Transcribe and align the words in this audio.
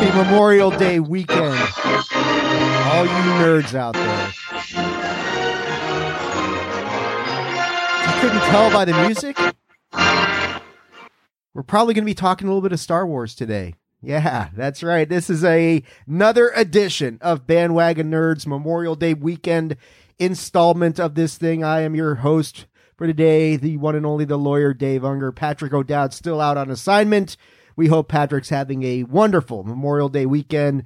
Happy 0.00 0.16
Memorial 0.16 0.70
Day 0.70 0.98
weekend, 0.98 1.40
all 1.42 3.04
you 3.04 3.22
nerds 3.36 3.74
out 3.74 3.92
there. 3.92 4.32
You 8.06 8.20
couldn't 8.22 8.40
tell 8.48 8.70
by 8.70 8.86
the 8.86 8.94
music? 9.04 9.36
We're 11.52 11.62
probably 11.64 11.92
going 11.92 12.04
to 12.04 12.10
be 12.10 12.14
talking 12.14 12.48
a 12.48 12.50
little 12.50 12.62
bit 12.62 12.72
of 12.72 12.80
Star 12.80 13.06
Wars 13.06 13.34
today. 13.34 13.74
Yeah, 14.00 14.48
that's 14.56 14.82
right. 14.82 15.06
This 15.06 15.28
is 15.28 15.44
a 15.44 15.82
another 16.06 16.50
edition 16.56 17.18
of 17.20 17.46
Bandwagon 17.46 18.10
Nerds 18.10 18.46
Memorial 18.46 18.94
Day 18.94 19.12
weekend 19.12 19.76
installment 20.18 20.98
of 20.98 21.14
this 21.14 21.36
thing. 21.36 21.62
I 21.62 21.82
am 21.82 21.94
your 21.94 22.14
host 22.14 22.64
for 22.96 23.06
today, 23.06 23.56
the 23.56 23.76
one 23.76 23.94
and 23.96 24.06
only 24.06 24.24
the 24.24 24.38
lawyer 24.38 24.72
Dave 24.72 25.02
Ungar. 25.02 25.36
Patrick 25.36 25.74
O'Dowd 25.74 26.14
still 26.14 26.40
out 26.40 26.56
on 26.56 26.70
assignment. 26.70 27.36
We 27.80 27.88
hope 27.88 28.08
Patrick's 28.08 28.50
having 28.50 28.82
a 28.82 29.04
wonderful 29.04 29.64
Memorial 29.64 30.10
Day 30.10 30.26
weekend. 30.26 30.82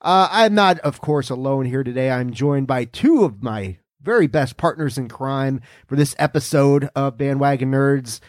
Uh, 0.00 0.26
I'm 0.30 0.54
not, 0.54 0.78
of 0.78 1.02
course, 1.02 1.28
alone 1.28 1.66
here 1.66 1.84
today. 1.84 2.10
I'm 2.10 2.32
joined 2.32 2.66
by 2.66 2.86
two 2.86 3.24
of 3.24 3.42
my 3.42 3.76
very 4.00 4.26
best 4.26 4.56
partners 4.56 4.96
in 4.96 5.08
crime 5.08 5.60
for 5.86 5.96
this 5.96 6.16
episode 6.18 6.88
of 6.96 7.18
Bandwagon 7.18 7.72
Nerds. 7.72 8.20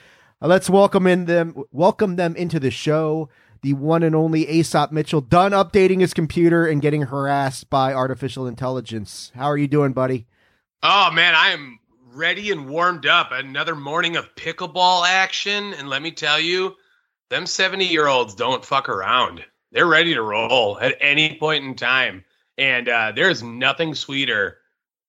Uh, 0.42 0.48
let's 0.48 0.70
welcome 0.70 1.08
in 1.08 1.24
them, 1.24 1.64
welcome 1.72 2.18
them 2.18 2.36
into 2.36 2.60
the 2.60 2.70
show. 2.70 3.30
The 3.62 3.72
one 3.72 4.04
and 4.04 4.14
only 4.14 4.46
Aesop 4.46 4.92
Mitchell, 4.92 5.22
done 5.22 5.54
updating 5.54 6.02
his 6.02 6.14
computer 6.14 6.68
and 6.68 6.82
getting 6.82 7.04
harassed 7.04 7.70
by 7.70 7.94
artificial 7.94 8.46
intelligence. 8.46 9.32
How 9.36 9.46
are 9.46 9.58
you 9.58 9.70
doing, 9.70 9.94
buddy? 9.94 10.28
Oh 10.84 11.12
man, 11.12 11.34
I 11.34 11.52
am 11.52 11.80
ready 12.12 12.52
and 12.52 12.68
warmed 12.68 13.06
up. 13.06 13.32
Another 13.32 13.74
morning 13.74 14.18
of 14.18 14.36
pickleball 14.36 15.08
action, 15.08 15.74
and 15.76 15.88
let 15.88 16.02
me 16.02 16.12
tell 16.12 16.42
you, 16.42 16.76
them 17.30 17.46
70 17.46 17.86
year 17.86 18.08
olds 18.08 18.36
don't 18.36 18.64
fuck 18.64 18.90
around. 18.90 19.44
They're 19.72 19.86
ready 19.86 20.14
to 20.14 20.22
roll 20.22 20.80
at 20.80 20.96
any 21.02 21.38
point 21.38 21.66
in 21.66 21.76
time. 21.76 22.24
And 22.58 22.88
uh, 22.88 23.12
there's 23.16 23.44
nothing 23.44 23.94
sweeter 23.96 24.60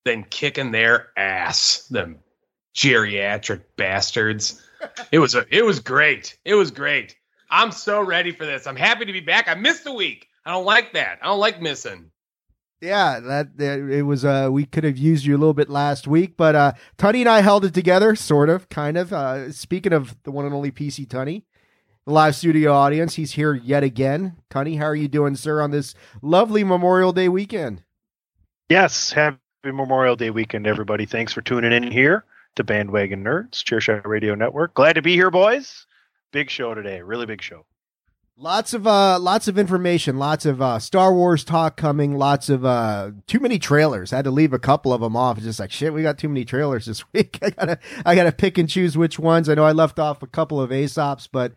than 0.05 0.25
kicking 0.25 0.73
their 0.73 1.09
ass, 1.17 1.87
them 1.89 2.19
geriatric 2.75 3.63
bastards. 3.77 4.63
It 5.13 5.19
was 5.19 5.35
a, 5.35 5.47
it 5.51 5.65
was 5.65 5.81
great. 5.81 6.37
It 6.45 6.55
was 6.55 6.71
great. 6.71 7.17
I'm 7.51 7.73
so 7.73 8.01
ready 8.01 8.33
for 8.33 8.45
this. 8.45 8.67
I'm 8.67 8.77
happy 8.77 9.05
to 9.05 9.13
be 9.13 9.21
back. 9.21 9.49
I 9.49 9.55
missed 9.55 9.87
a 9.87 9.93
week. 9.93 10.29
I 10.45 10.53
don't 10.53 10.65
like 10.65 10.93
that. 10.93 11.19
I 11.23 11.27
don't 11.27 11.41
like 11.41 11.61
missing. 11.61 12.11
Yeah, 12.81 13.21
that, 13.21 13.57
that 13.57 13.79
it 13.79 14.03
was. 14.03 14.25
Uh, 14.25 14.49
we 14.53 14.67
could 14.67 14.85
have 14.85 14.99
used 14.99 15.25
you 15.25 15.35
a 15.35 15.39
little 15.39 15.55
bit 15.55 15.71
last 15.71 16.07
week, 16.07 16.37
but 16.37 16.55
uh, 16.55 16.73
Tunney 16.99 17.21
and 17.21 17.29
I 17.29 17.41
held 17.41 17.65
it 17.65 17.73
together, 17.73 18.15
sort 18.15 18.51
of, 18.51 18.69
kind 18.69 18.99
of. 18.99 19.13
Uh, 19.13 19.51
speaking 19.51 19.95
of 19.95 20.15
the 20.25 20.31
one 20.31 20.45
and 20.45 20.55
only 20.55 20.71
PC 20.71 21.07
Tunney, 21.07 21.45
the 22.07 22.13
live 22.13 22.37
studio 22.37 22.73
audience, 22.73 23.15
he's 23.15 23.33
here 23.33 23.53
yet 23.53 23.83
again. 23.83 24.37
Tunney, 24.49 24.79
how 24.79 24.85
are 24.85 24.95
you 24.95 25.09
doing, 25.09 25.35
sir, 25.35 25.61
on 25.61 25.73
this 25.73 25.95
lovely 26.23 26.63
Memorial 26.63 27.13
Day 27.13 27.29
weekend? 27.29 27.83
Yes, 28.69 29.13
happy 29.13 29.39
Memorial 29.65 30.15
Day 30.15 30.31
weekend, 30.31 30.67
everybody. 30.69 31.05
Thanks 31.05 31.33
for 31.33 31.43
tuning 31.43 31.73
in 31.73 31.91
here 31.91 32.25
to 32.55 32.63
Bandwagon 32.65 33.25
Nerds, 33.25 33.63
Chairshot 33.65 34.07
Radio 34.07 34.37
Network. 34.37 34.73
Glad 34.75 34.95
to 34.95 35.03
be 35.03 35.15
here, 35.15 35.33
boys. 35.33 35.85
Big 36.33 36.49
show 36.49 36.75
today, 36.75 37.03
really 37.03 37.27
big 37.27 37.43
show. 37.43 37.67
Lots 38.39 38.75
of 38.75 38.87
uh 38.87 39.19
lots 39.19 39.49
of 39.49 39.59
information, 39.59 40.19
lots 40.19 40.45
of 40.45 40.61
uh 40.61 40.79
Star 40.79 41.13
Wars 41.15 41.43
talk 41.43 41.79
coming, 41.79 42.19
lots 42.19 42.51
of 42.51 42.67
uh 42.67 43.13
too 43.27 43.41
many 43.41 43.59
trailers. 43.59 44.13
I 44.13 44.17
had 44.17 44.27
to 44.27 44.31
leave 44.31 44.53
a 44.53 44.59
couple 44.59 44.93
of 44.93 45.01
them 45.01 45.17
off. 45.17 45.39
It's 45.39 45.47
just 45.47 45.59
like 45.59 45.73
shit, 45.73 45.95
we 45.95 46.03
got 46.03 46.19
too 46.19 46.29
many 46.29 46.45
trailers 46.45 46.85
this 46.85 47.03
week. 47.15 47.39
I 47.43 47.51
gotta 47.51 47.79
I 48.05 48.15
gotta 48.15 48.33
pick 48.33 48.59
and 48.59 48.69
choose 48.69 48.97
which 48.97 49.19
ones. 49.19 49.49
I 49.49 49.55
know 49.55 49.65
I 49.65 49.73
left 49.73 49.99
off 49.99 50.23
a 50.23 50.27
couple 50.27 50.61
of 50.61 50.69
Aesops, 50.69 51.29
but 51.33 51.55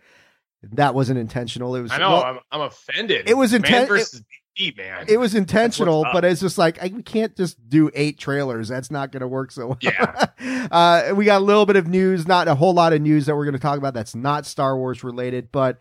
that 0.63 0.93
wasn't 0.93 1.19
intentional. 1.19 1.75
It 1.75 1.81
was 1.81 1.91
I 1.91 1.97
know 1.97 2.11
well, 2.11 2.23
I'm, 2.23 2.39
I'm 2.51 2.61
offended. 2.61 3.29
It 3.29 3.35
was 3.35 3.53
Man 3.53 3.61
inten- 3.61 3.87
versus 3.87 4.23
DC, 4.57 4.77
man. 4.77 5.05
it 5.07 5.17
was 5.17 5.35
intentional, 5.35 6.05
but 6.11 6.25
it's 6.25 6.41
just 6.41 6.57
like 6.57 6.81
I, 6.83 6.91
we 6.93 7.01
can't 7.01 7.35
just 7.35 7.69
do 7.69 7.89
eight 7.93 8.19
trailers. 8.19 8.67
That's 8.67 8.91
not 8.91 9.11
going 9.11 9.21
to 9.21 9.27
work 9.27 9.51
so 9.51 9.67
well. 9.67 9.77
Yeah. 9.81 10.27
uh, 10.71 11.13
we 11.15 11.25
got 11.25 11.41
a 11.41 11.45
little 11.45 11.65
bit 11.65 11.77
of 11.77 11.87
news, 11.87 12.27
not 12.27 12.47
a 12.47 12.55
whole 12.55 12.73
lot 12.73 12.93
of 12.93 13.01
news 13.01 13.25
that 13.25 13.35
we're 13.35 13.45
going 13.45 13.53
to 13.53 13.59
talk 13.59 13.77
about. 13.77 13.93
That's 13.93 14.15
not 14.15 14.45
Star 14.45 14.77
Wars 14.77 15.03
related, 15.03 15.51
but 15.51 15.79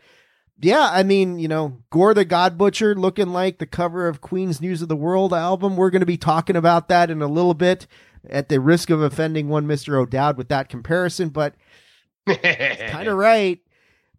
yeah, 0.60 0.88
I 0.90 1.02
mean, 1.02 1.38
you 1.38 1.48
know, 1.48 1.78
Gorr 1.90 2.14
the 2.14 2.24
God 2.24 2.58
Butcher 2.58 2.94
looking 2.94 3.28
like 3.28 3.58
the 3.58 3.66
cover 3.66 4.08
of 4.08 4.20
Queen's 4.20 4.60
News 4.60 4.82
of 4.82 4.88
the 4.88 4.96
World 4.96 5.32
album. 5.32 5.76
We're 5.76 5.90
going 5.90 6.00
to 6.00 6.06
be 6.06 6.16
talking 6.16 6.56
about 6.56 6.88
that 6.88 7.10
in 7.10 7.22
a 7.22 7.28
little 7.28 7.54
bit, 7.54 7.86
at 8.28 8.48
the 8.48 8.60
risk 8.60 8.90
of 8.90 9.00
offending 9.00 9.48
one 9.48 9.66
Mister 9.66 9.96
O'Dowd 9.96 10.36
with 10.36 10.48
that 10.48 10.68
comparison, 10.68 11.28
but 11.28 11.54
kind 12.26 13.08
of 13.08 13.16
right. 13.16 13.60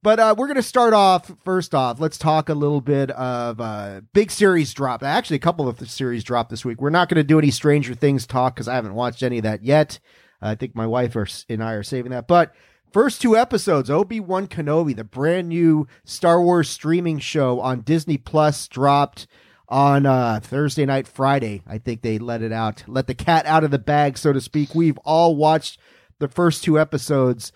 But 0.01 0.19
uh, 0.19 0.35
we're 0.37 0.47
going 0.47 0.55
to 0.55 0.63
start 0.63 0.93
off 0.93 1.31
first 1.43 1.75
off. 1.75 1.99
Let's 1.99 2.17
talk 2.17 2.47
a 2.47 2.53
little 2.53 2.79
bit 2.79 3.11
of 3.11 3.59
uh, 3.59 4.01
big 4.13 4.31
series 4.31 4.73
drop. 4.73 5.03
Actually, 5.03 5.35
a 5.37 5.39
couple 5.39 5.67
of 5.67 5.77
the 5.77 5.85
series 5.85 6.23
drop 6.23 6.49
this 6.49 6.63
week. 6.63 6.81
We're 6.81 6.89
not 6.89 7.09
going 7.09 7.17
to 7.17 7.23
do 7.23 7.37
any 7.37 7.51
Stranger 7.51 7.93
Things 7.93 8.25
talk 8.25 8.55
because 8.55 8.69
I 8.69 8.75
haven't 8.75 8.93
watched 8.93 9.23
any 9.23 9.39
of 9.39 9.43
that 9.43 9.63
yet. 9.63 9.99
I 10.41 10.55
think 10.55 10.73
my 10.73 10.87
wife 10.87 11.17
are, 11.17 11.27
and 11.49 11.61
I 11.61 11.73
are 11.73 11.83
saving 11.83 12.11
that. 12.11 12.27
But 12.27 12.55
first 12.93 13.21
two 13.21 13.35
episodes, 13.35 13.89
Obi 13.89 14.21
Wan 14.21 14.47
Kenobi, 14.47 14.95
the 14.95 15.03
brand 15.03 15.49
new 15.49 15.85
Star 16.05 16.41
Wars 16.41 16.69
streaming 16.69 17.19
show 17.19 17.59
on 17.59 17.81
Disney 17.81 18.17
Plus, 18.17 18.69
dropped 18.69 19.27
on 19.67 20.05
uh, 20.05 20.39
Thursday 20.41 20.85
night, 20.85 21.09
Friday. 21.09 21.61
I 21.67 21.77
think 21.77 22.03
they 22.03 22.19
let 22.19 22.41
it 22.41 22.53
out, 22.53 22.85
let 22.87 23.07
the 23.07 23.13
cat 23.13 23.45
out 23.45 23.65
of 23.65 23.71
the 23.71 23.77
bag, 23.77 24.17
so 24.17 24.31
to 24.31 24.39
speak. 24.39 24.73
We've 24.73 24.97
all 24.99 25.35
watched 25.35 25.77
the 26.19 26.29
first 26.29 26.63
two 26.63 26.79
episodes. 26.79 27.51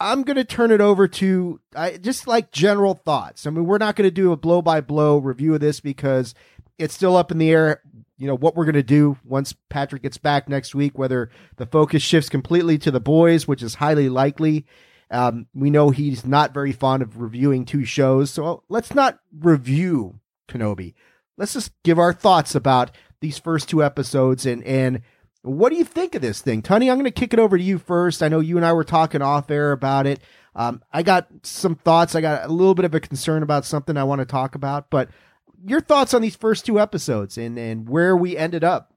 I'm 0.00 0.22
going 0.22 0.36
to 0.36 0.44
turn 0.44 0.70
it 0.70 0.80
over 0.80 1.06
to 1.06 1.60
just 2.00 2.26
like 2.26 2.50
general 2.50 2.94
thoughts. 2.94 3.46
I 3.46 3.50
mean, 3.50 3.64
we're 3.64 3.78
not 3.78 3.96
going 3.96 4.08
to 4.08 4.14
do 4.14 4.32
a 4.32 4.36
blow 4.36 4.60
by 4.60 4.80
blow 4.80 5.18
review 5.18 5.54
of 5.54 5.60
this 5.60 5.80
because 5.80 6.34
it's 6.78 6.94
still 6.94 7.16
up 7.16 7.30
in 7.30 7.38
the 7.38 7.50
air. 7.50 7.80
You 8.16 8.26
know, 8.26 8.36
what 8.36 8.56
we're 8.56 8.64
going 8.64 8.74
to 8.74 8.82
do 8.82 9.16
once 9.24 9.54
Patrick 9.70 10.02
gets 10.02 10.18
back 10.18 10.48
next 10.48 10.74
week, 10.74 10.98
whether 10.98 11.30
the 11.56 11.66
focus 11.66 12.02
shifts 12.02 12.28
completely 12.28 12.78
to 12.78 12.90
the 12.90 13.00
boys, 13.00 13.48
which 13.48 13.62
is 13.62 13.76
highly 13.76 14.08
likely. 14.08 14.66
Um, 15.10 15.46
we 15.54 15.70
know 15.70 15.90
he's 15.90 16.24
not 16.24 16.54
very 16.54 16.72
fond 16.72 17.02
of 17.02 17.20
reviewing 17.20 17.64
two 17.64 17.84
shows. 17.84 18.30
So 18.30 18.62
let's 18.68 18.94
not 18.94 19.20
review 19.36 20.20
Kenobi. 20.48 20.94
Let's 21.36 21.54
just 21.54 21.72
give 21.82 21.98
our 21.98 22.12
thoughts 22.12 22.54
about 22.54 22.90
these 23.20 23.38
first 23.38 23.68
two 23.68 23.82
episodes 23.82 24.46
and, 24.46 24.62
and 24.64 25.02
what 25.44 25.70
do 25.70 25.76
you 25.76 25.84
think 25.84 26.16
of 26.16 26.22
this 26.22 26.42
thing, 26.42 26.62
Tony? 26.62 26.90
I'm 26.90 26.96
going 26.98 27.06
to 27.06 27.12
kick 27.12 27.34
it 27.34 27.40
over 27.40 27.58
to 27.58 27.64
you 27.64 27.78
first. 27.78 28.22
I 28.22 28.28
know 28.28 28.40
you 28.40 28.58
and 28.58 28.66
I 28.66 28.74
were 28.74 28.84
talking 28.84 29.22
off 29.22 29.50
air 29.50 29.72
about 29.72 30.06
it. 30.06 30.20
Um, 30.56 30.82
I 30.92 31.04
got 31.04 31.28
some 31.44 31.76
thoughts. 31.76 32.16
I 32.16 32.22
got 32.22 32.46
a 32.48 32.52
little 32.52 32.74
bit 32.76 32.86
of 32.86 32.94
a 32.94 33.00
concern 33.00 33.42
about 33.44 33.66
something 33.66 33.96
I 33.96 34.04
want 34.04 34.20
to 34.20 34.26
talk 34.26 34.56
about, 34.56 34.90
but 34.90 35.10
your 35.66 35.80
thoughts 35.82 36.14
on 36.14 36.22
these 36.22 36.36
first 36.36 36.66
two 36.66 36.80
episodes 36.80 37.38
and 37.38 37.58
and 37.58 37.88
where 37.88 38.16
we 38.16 38.36
ended 38.36 38.64
up 38.64 38.94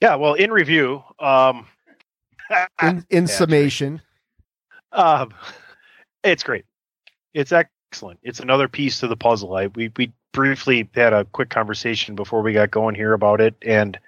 Yeah, 0.00 0.16
well, 0.16 0.34
in 0.34 0.52
review, 0.52 1.02
um, 1.20 1.66
in, 2.82 3.06
in 3.10 3.26
Yeah, 3.26 3.28
summation. 3.28 4.02
um, 4.92 5.34
it's 6.24 6.42
great. 6.44 6.64
It's 7.34 7.52
excellent. 7.52 8.20
It's 8.22 8.40
another 8.40 8.68
piece 8.68 9.00
to 9.00 9.08
the 9.08 9.16
puzzle. 9.16 9.54
I 9.56 9.68
we 9.68 9.92
we 9.96 10.12
briefly 10.32 10.88
had 10.94 11.12
a 11.12 11.24
quick 11.26 11.50
conversation 11.50 12.14
before 12.16 12.42
we 12.42 12.52
got 12.52 12.70
going 12.70 12.94
here 12.94 13.12
about 13.14 13.40
it, 13.40 13.54
and 13.62 13.98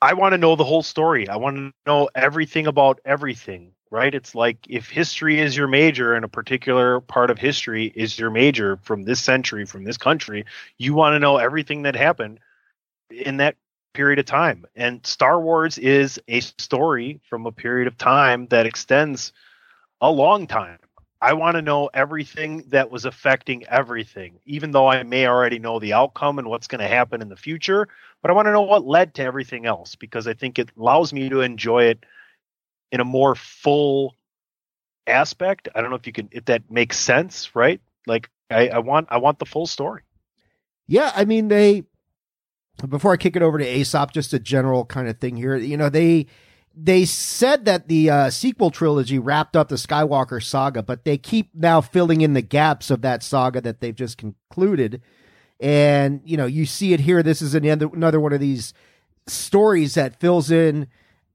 I 0.00 0.14
want 0.14 0.32
to 0.32 0.38
know 0.38 0.56
the 0.56 0.64
whole 0.64 0.82
story. 0.82 1.28
I 1.28 1.36
want 1.36 1.56
to 1.56 1.72
know 1.86 2.08
everything 2.14 2.66
about 2.66 3.00
everything. 3.04 3.72
Right? 3.88 4.12
It's 4.14 4.34
like 4.34 4.58
if 4.68 4.88
history 4.90 5.40
is 5.40 5.56
your 5.56 5.68
major 5.68 6.12
and 6.14 6.24
a 6.24 6.28
particular 6.28 7.00
part 7.00 7.30
of 7.30 7.38
history 7.38 7.92
is 7.94 8.18
your 8.18 8.30
major 8.30 8.78
from 8.82 9.04
this 9.04 9.20
century, 9.20 9.64
from 9.64 9.84
this 9.84 9.96
country, 9.96 10.44
you 10.76 10.92
want 10.92 11.14
to 11.14 11.20
know 11.20 11.36
everything 11.36 11.82
that 11.82 11.94
happened 11.94 12.40
in 13.10 13.36
that 13.36 13.54
period 13.94 14.18
of 14.18 14.26
time. 14.26 14.66
And 14.74 15.06
Star 15.06 15.40
Wars 15.40 15.78
is 15.78 16.20
a 16.26 16.40
story 16.40 17.20
from 17.30 17.46
a 17.46 17.52
period 17.52 17.86
of 17.86 17.96
time 17.96 18.48
that 18.48 18.66
extends 18.66 19.32
a 20.00 20.10
long 20.10 20.48
time. 20.48 20.78
I 21.20 21.32
want 21.32 21.56
to 21.56 21.62
know 21.62 21.88
everything 21.94 22.64
that 22.68 22.90
was 22.90 23.04
affecting 23.04 23.64
everything, 23.66 24.38
even 24.44 24.70
though 24.70 24.86
I 24.86 25.02
may 25.02 25.26
already 25.26 25.58
know 25.58 25.78
the 25.78 25.94
outcome 25.94 26.38
and 26.38 26.48
what's 26.48 26.66
going 26.66 26.80
to 26.80 26.88
happen 26.88 27.22
in 27.22 27.28
the 27.28 27.36
future. 27.36 27.88
But 28.20 28.30
I 28.30 28.34
want 28.34 28.46
to 28.46 28.52
know 28.52 28.62
what 28.62 28.86
led 28.86 29.14
to 29.14 29.22
everything 29.22 29.64
else 29.64 29.94
because 29.94 30.26
I 30.26 30.34
think 30.34 30.58
it 30.58 30.70
allows 30.78 31.12
me 31.12 31.28
to 31.30 31.40
enjoy 31.40 31.84
it 31.84 32.04
in 32.92 33.00
a 33.00 33.04
more 33.04 33.34
full 33.34 34.14
aspect. 35.06 35.68
I 35.74 35.80
don't 35.80 35.90
know 35.90 35.96
if 35.96 36.06
you 36.06 36.12
can, 36.12 36.28
if 36.32 36.44
that 36.46 36.70
makes 36.70 36.98
sense, 36.98 37.54
right? 37.56 37.80
Like 38.06 38.28
I, 38.50 38.68
I 38.68 38.78
want, 38.80 39.08
I 39.10 39.16
want 39.16 39.38
the 39.38 39.46
full 39.46 39.66
story. 39.66 40.02
Yeah, 40.86 41.12
I 41.14 41.24
mean 41.24 41.48
they. 41.48 41.84
Before 42.86 43.12
I 43.12 43.16
kick 43.16 43.36
it 43.36 43.42
over 43.42 43.56
to 43.56 43.64
Aesop, 43.64 44.12
just 44.12 44.34
a 44.34 44.38
general 44.38 44.84
kind 44.84 45.08
of 45.08 45.18
thing 45.18 45.36
here. 45.36 45.56
You 45.56 45.78
know 45.78 45.88
they 45.88 46.26
they 46.78 47.06
said 47.06 47.64
that 47.64 47.88
the 47.88 48.10
uh, 48.10 48.30
sequel 48.30 48.70
trilogy 48.70 49.18
wrapped 49.18 49.56
up 49.56 49.68
the 49.68 49.76
Skywalker 49.76 50.42
saga, 50.42 50.82
but 50.82 51.04
they 51.04 51.16
keep 51.16 51.54
now 51.54 51.80
filling 51.80 52.20
in 52.20 52.34
the 52.34 52.42
gaps 52.42 52.90
of 52.90 53.00
that 53.00 53.22
saga 53.22 53.62
that 53.62 53.80
they've 53.80 53.94
just 53.94 54.18
concluded. 54.18 55.00
And 55.58 56.20
you 56.26 56.36
know, 56.36 56.44
you 56.44 56.66
see 56.66 56.92
it 56.92 57.00
here. 57.00 57.22
This 57.22 57.40
is 57.40 57.54
another 57.54 58.20
one 58.20 58.34
of 58.34 58.40
these 58.40 58.74
stories 59.26 59.94
that 59.94 60.20
fills 60.20 60.50
in. 60.50 60.86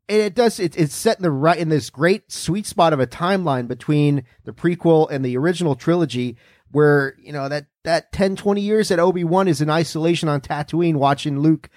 And 0.08 0.22
it 0.22 0.36
does. 0.36 0.60
It, 0.60 0.78
it's 0.78 0.94
set 0.94 1.18
in 1.18 1.24
the 1.24 1.32
right 1.32 1.58
in 1.58 1.70
this 1.70 1.90
great 1.90 2.32
sweet 2.32 2.68
spot 2.68 2.94
of 2.94 3.00
a 3.00 3.08
timeline 3.08 3.68
between 3.68 4.24
the 4.44 4.52
prequel 4.52 5.10
and 5.10 5.26
the 5.26 5.38
original 5.38 5.74
trilogy, 5.74 6.38
where 6.70 7.16
you 7.20 7.32
know 7.32 7.48
that 7.48 7.68
that 7.84 8.12
10, 8.12 8.36
20 8.36 8.62
years 8.62 8.90
that 8.90 9.00
Obi 9.00 9.24
Wan 9.24 9.48
is 9.48 9.62
in 9.62 9.70
isolation 9.70 10.28
on 10.28 10.42
Tatooine, 10.42 10.96
watching 10.96 11.40
Luke 11.40 11.70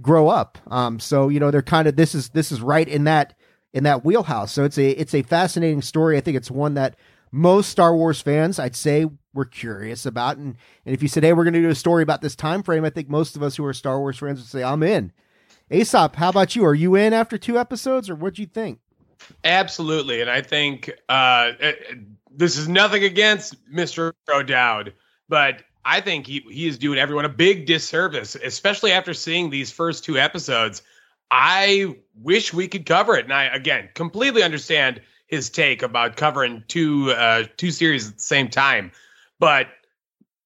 grow 0.00 0.28
up. 0.28 0.58
Um, 0.68 1.00
so 1.00 1.28
you 1.28 1.40
know 1.40 1.50
they're 1.50 1.62
kind 1.62 1.88
of 1.88 1.96
this 1.96 2.14
is 2.14 2.30
this 2.30 2.52
is 2.52 2.60
right 2.60 2.86
in 2.88 3.04
that 3.04 3.34
in 3.72 3.84
that 3.84 4.04
wheelhouse. 4.04 4.52
So 4.52 4.64
it's 4.64 4.78
a 4.78 4.90
it's 4.90 5.14
a 5.14 5.22
fascinating 5.22 5.82
story. 5.82 6.16
I 6.16 6.20
think 6.20 6.36
it's 6.36 6.50
one 6.50 6.74
that 6.74 6.96
most 7.32 7.68
Star 7.68 7.94
Wars 7.94 8.20
fans, 8.20 8.58
I'd 8.58 8.76
say, 8.76 9.06
were 9.34 9.44
curious 9.44 10.06
about. 10.06 10.36
And 10.36 10.56
and 10.84 10.94
if 10.94 11.02
you 11.02 11.08
said, 11.08 11.22
hey, 11.22 11.32
we're 11.32 11.44
going 11.44 11.54
to 11.54 11.60
do 11.60 11.68
a 11.68 11.74
story 11.74 12.02
about 12.02 12.22
this 12.22 12.36
time 12.36 12.62
frame, 12.62 12.84
I 12.84 12.90
think 12.90 13.08
most 13.08 13.36
of 13.36 13.42
us 13.42 13.56
who 13.56 13.64
are 13.64 13.72
Star 13.72 14.00
Wars 14.00 14.18
fans 14.18 14.40
would 14.40 14.48
say, 14.48 14.62
I'm 14.62 14.82
in. 14.82 15.12
Aesop, 15.70 16.16
how 16.16 16.28
about 16.28 16.54
you? 16.54 16.64
Are 16.64 16.74
you 16.74 16.94
in 16.94 17.12
after 17.12 17.36
two 17.36 17.58
episodes, 17.58 18.08
or 18.08 18.14
what 18.14 18.34
do 18.34 18.42
you 18.42 18.46
think? 18.46 18.78
Absolutely, 19.44 20.20
and 20.20 20.30
I 20.30 20.40
think 20.40 20.90
uh, 21.08 21.52
this 22.30 22.56
is 22.56 22.68
nothing 22.68 23.02
against 23.02 23.56
Mr. 23.68 24.12
O'Dowd, 24.32 24.92
but 25.28 25.64
I 25.86 26.00
think 26.00 26.26
he 26.26 26.44
he 26.50 26.66
is 26.66 26.78
doing 26.78 26.98
everyone 26.98 27.24
a 27.24 27.30
big 27.30 27.64
disservice, 27.64 28.34
especially 28.34 28.90
after 28.90 29.14
seeing 29.14 29.50
these 29.50 29.70
first 29.70 30.04
two 30.04 30.18
episodes. 30.18 30.82
I 31.30 31.96
wish 32.20 32.52
we 32.52 32.66
could 32.66 32.86
cover 32.86 33.16
it, 33.16 33.24
and 33.24 33.32
I 33.32 33.44
again 33.44 33.88
completely 33.94 34.42
understand 34.42 35.00
his 35.28 35.48
take 35.48 35.82
about 35.82 36.16
covering 36.16 36.64
two 36.66 37.12
uh, 37.12 37.44
two 37.56 37.70
series 37.70 38.08
at 38.08 38.16
the 38.16 38.22
same 38.22 38.48
time, 38.48 38.90
but 39.38 39.68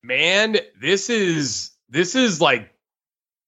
man, 0.02 0.58
this 0.78 1.08
is 1.08 1.70
this 1.88 2.14
is 2.14 2.42
like 2.42 2.70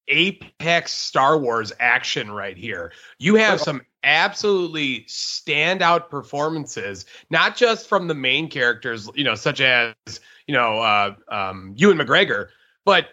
apex 0.08 0.92
Star 0.92 1.38
Wars 1.38 1.72
action 1.78 2.30
right 2.30 2.56
here. 2.56 2.92
You 3.18 3.34
have 3.37 3.61
some 3.61 3.82
absolutely 4.04 5.02
standout 5.02 6.09
performances, 6.11 7.04
not 7.30 7.56
just 7.56 7.88
from 7.88 8.09
the 8.09 8.14
main 8.14 8.49
characters, 8.49 9.09
you 9.14 9.25
know, 9.25 9.35
such 9.35 9.61
as 9.61 9.94
you 10.47 10.54
know 10.54 10.78
uh, 10.78 11.14
um, 11.28 11.75
Ewan 11.76 11.99
McGregor, 11.99 12.49
but 12.85 13.09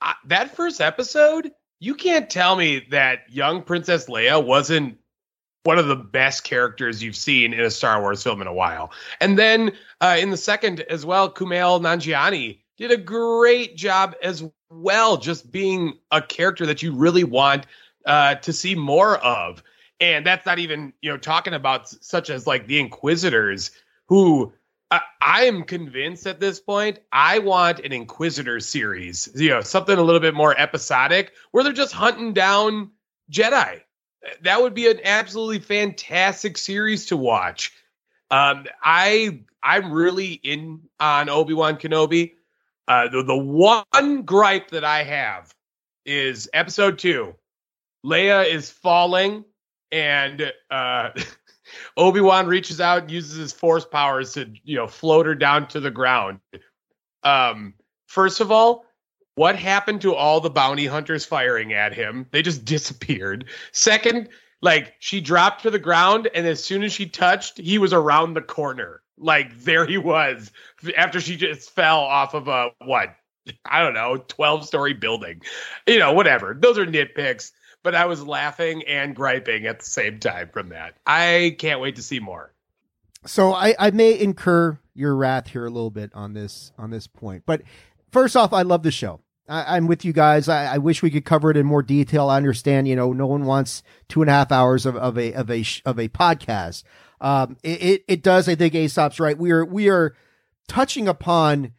uh, 0.00 0.12
that 0.26 0.54
first 0.54 0.80
episode, 0.80 1.50
you 1.80 1.94
can't 1.94 2.28
tell 2.28 2.56
me 2.56 2.86
that 2.90 3.20
young 3.30 3.62
Princess 3.62 4.06
Leia 4.06 4.44
wasn't 4.44 4.98
one 5.64 5.78
of 5.78 5.86
the 5.86 5.96
best 5.96 6.44
characters 6.44 7.02
you've 7.02 7.16
seen 7.16 7.54
in 7.54 7.60
a 7.60 7.70
Star 7.70 8.00
Wars 8.00 8.22
film 8.22 8.42
in 8.42 8.46
a 8.46 8.52
while. 8.52 8.92
And 9.20 9.38
then 9.38 9.72
uh, 10.00 10.16
in 10.18 10.30
the 10.30 10.36
second 10.36 10.80
as 10.82 11.06
well, 11.06 11.32
Kumail 11.32 11.80
Nanjiani 11.80 12.60
did 12.76 12.90
a 12.90 12.96
great 12.98 13.76
job 13.76 14.14
as 14.22 14.44
well, 14.70 15.16
just 15.16 15.50
being 15.50 15.94
a 16.10 16.20
character 16.20 16.66
that 16.66 16.82
you 16.82 16.92
really 16.92 17.24
want 17.24 17.66
uh, 18.04 18.34
to 18.36 18.52
see 18.52 18.74
more 18.74 19.16
of. 19.16 19.62
And 20.00 20.26
that's 20.26 20.44
not 20.44 20.58
even 20.58 20.92
you 21.00 21.10
know 21.10 21.16
talking 21.16 21.54
about 21.54 21.88
such 21.88 22.30
as 22.30 22.46
like 22.46 22.66
the 22.66 22.80
Inquisitors, 22.80 23.70
who 24.08 24.52
I, 24.90 25.00
I 25.20 25.44
am 25.44 25.64
convinced 25.64 26.26
at 26.26 26.40
this 26.40 26.60
point 26.60 27.00
I 27.12 27.38
want 27.38 27.80
an 27.80 27.92
Inquisitor 27.92 28.60
series, 28.60 29.28
you 29.34 29.50
know, 29.50 29.60
something 29.60 29.96
a 29.96 30.02
little 30.02 30.20
bit 30.20 30.34
more 30.34 30.58
episodic 30.58 31.32
where 31.50 31.64
they're 31.64 31.72
just 31.72 31.92
hunting 31.92 32.32
down 32.32 32.90
Jedi. 33.30 33.80
That 34.42 34.62
would 34.62 34.74
be 34.74 34.90
an 34.90 35.00
absolutely 35.04 35.58
fantastic 35.58 36.56
series 36.58 37.06
to 37.06 37.16
watch. 37.16 37.72
Um, 38.30 38.66
I 38.82 39.40
I'm 39.62 39.92
really 39.92 40.32
in 40.32 40.82
on 41.00 41.28
Obi 41.28 41.54
Wan 41.54 41.76
Kenobi. 41.76 42.32
Uh, 42.86 43.08
the, 43.08 43.22
the 43.22 43.36
one 43.36 44.22
gripe 44.22 44.70
that 44.70 44.84
I 44.84 45.04
have 45.04 45.54
is 46.04 46.50
episode 46.52 46.98
two. 46.98 47.34
Leia 48.04 48.46
is 48.46 48.70
falling, 48.70 49.44
and 49.94 50.52
uh, 50.70 51.10
Obi 51.96 52.20
Wan 52.20 52.48
reaches 52.48 52.80
out 52.80 53.02
and 53.02 53.10
uses 53.10 53.38
his 53.38 53.52
force 53.52 53.84
powers 53.84 54.34
to, 54.34 54.52
you 54.64 54.76
know, 54.76 54.88
float 54.88 55.24
her 55.24 55.36
down 55.36 55.68
to 55.68 55.80
the 55.80 55.90
ground. 55.90 56.40
Um, 57.22 57.74
first 58.08 58.40
of 58.40 58.50
all, 58.50 58.84
what 59.36 59.56
happened 59.56 60.00
to 60.02 60.14
all 60.14 60.40
the 60.40 60.50
bounty 60.50 60.86
hunters 60.86 61.24
firing 61.24 61.72
at 61.72 61.94
him? 61.94 62.26
They 62.32 62.42
just 62.42 62.64
disappeared. 62.66 63.46
Second, 63.72 64.28
like 64.60 64.94
she 64.98 65.20
dropped 65.20 65.62
to 65.62 65.70
the 65.70 65.78
ground, 65.78 66.28
and 66.34 66.46
as 66.46 66.62
soon 66.62 66.82
as 66.82 66.92
she 66.92 67.06
touched, 67.06 67.58
he 67.58 67.78
was 67.78 67.92
around 67.92 68.34
the 68.34 68.42
corner. 68.42 69.00
Like 69.16 69.56
there 69.60 69.86
he 69.86 69.96
was 69.96 70.50
after 70.96 71.20
she 71.20 71.36
just 71.36 71.70
fell 71.70 72.00
off 72.00 72.34
of 72.34 72.48
a 72.48 72.70
what? 72.84 73.14
I 73.64 73.80
don't 73.80 73.94
know, 73.94 74.16
12 74.16 74.66
story 74.66 74.92
building. 74.92 75.42
You 75.86 76.00
know, 76.00 76.12
whatever. 76.14 76.56
Those 76.58 76.78
are 76.78 76.86
nitpicks, 76.86 77.52
but 77.84 77.94
I 77.94 78.06
was 78.06 78.26
laughing 78.26 78.82
and 78.88 79.14
griping 79.14 79.66
at 79.66 79.78
the 79.78 79.84
same 79.84 80.18
time 80.18 80.48
from 80.52 80.70
that. 80.70 80.96
I 81.06 81.54
can't 81.58 81.80
wait 81.80 81.96
to 81.96 82.02
see 82.02 82.18
more. 82.18 82.52
So 83.26 83.52
I, 83.52 83.76
I 83.78 83.90
may 83.92 84.18
incur 84.18 84.78
your 84.94 85.14
wrath 85.14 85.48
here 85.48 85.66
a 85.66 85.70
little 85.70 85.90
bit 85.90 86.10
on 86.14 86.32
this 86.32 86.72
on 86.76 86.90
this 86.90 87.06
point. 87.06 87.44
But 87.46 87.62
first 88.10 88.36
off, 88.36 88.52
I 88.52 88.62
love 88.62 88.82
the 88.82 88.90
show. 88.90 89.20
I, 89.46 89.76
am 89.76 89.86
with 89.86 90.04
you 90.04 90.14
guys. 90.14 90.48
I, 90.48 90.74
I, 90.74 90.78
wish 90.78 91.02
we 91.02 91.10
could 91.10 91.26
cover 91.26 91.50
it 91.50 91.58
in 91.58 91.66
more 91.66 91.82
detail. 91.82 92.30
I 92.30 92.38
understand, 92.38 92.88
you 92.88 92.96
know, 92.96 93.12
no 93.12 93.26
one 93.26 93.44
wants 93.44 93.82
two 94.08 94.22
and 94.22 94.30
a 94.30 94.32
half 94.32 94.50
hours 94.50 94.86
of, 94.86 94.96
of 94.96 95.18
a 95.18 95.34
of 95.34 95.50
a 95.50 95.64
of 95.84 95.98
a 95.98 96.08
podcast. 96.08 96.82
Um, 97.20 97.58
it, 97.62 97.82
it, 97.82 98.04
it 98.08 98.22
does. 98.22 98.48
I 98.48 98.54
think 98.54 98.74
Aesop's 98.74 99.20
right. 99.20 99.36
We 99.36 99.50
are 99.50 99.64
we 99.64 99.90
are 99.90 100.14
touching 100.66 101.08
upon 101.08 101.72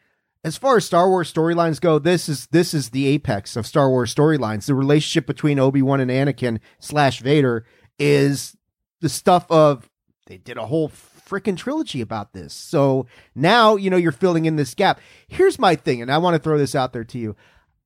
as 0.45 0.57
far 0.57 0.77
as 0.77 0.85
Star 0.85 1.09
Wars 1.09 1.33
storylines 1.33 1.81
go. 1.81 1.97
This 1.97 2.29
is 2.29 2.45
this 2.47 2.75
is 2.75 2.91
the 2.91 3.07
apex 3.07 3.55
of 3.55 3.65
Star 3.65 3.89
Wars 3.89 4.13
storylines. 4.13 4.67
The 4.67 4.75
relationship 4.75 5.25
between 5.25 5.57
Obi 5.57 5.81
Wan 5.81 5.99
and 5.99 6.11
Anakin 6.11 6.59
slash 6.79 7.19
Vader 7.19 7.65
is 7.97 8.55
the 9.01 9.09
stuff 9.09 9.49
of 9.49 9.89
they 10.27 10.37
did 10.37 10.57
a 10.57 10.67
whole 10.67 10.87
freaking 10.87 11.57
trilogy 11.57 11.99
about 11.99 12.33
this. 12.33 12.53
So 12.53 13.07
now 13.33 13.75
you 13.75 13.89
know 13.89 13.97
you're 13.97 14.11
filling 14.11 14.45
in 14.45 14.55
this 14.55 14.75
gap. 14.75 15.01
Here's 15.27 15.57
my 15.57 15.75
thing, 15.75 16.03
and 16.03 16.11
I 16.11 16.19
want 16.19 16.35
to 16.35 16.39
throw 16.39 16.59
this 16.59 16.75
out 16.75 16.93
there 16.93 17.03
to 17.05 17.17
you. 17.17 17.35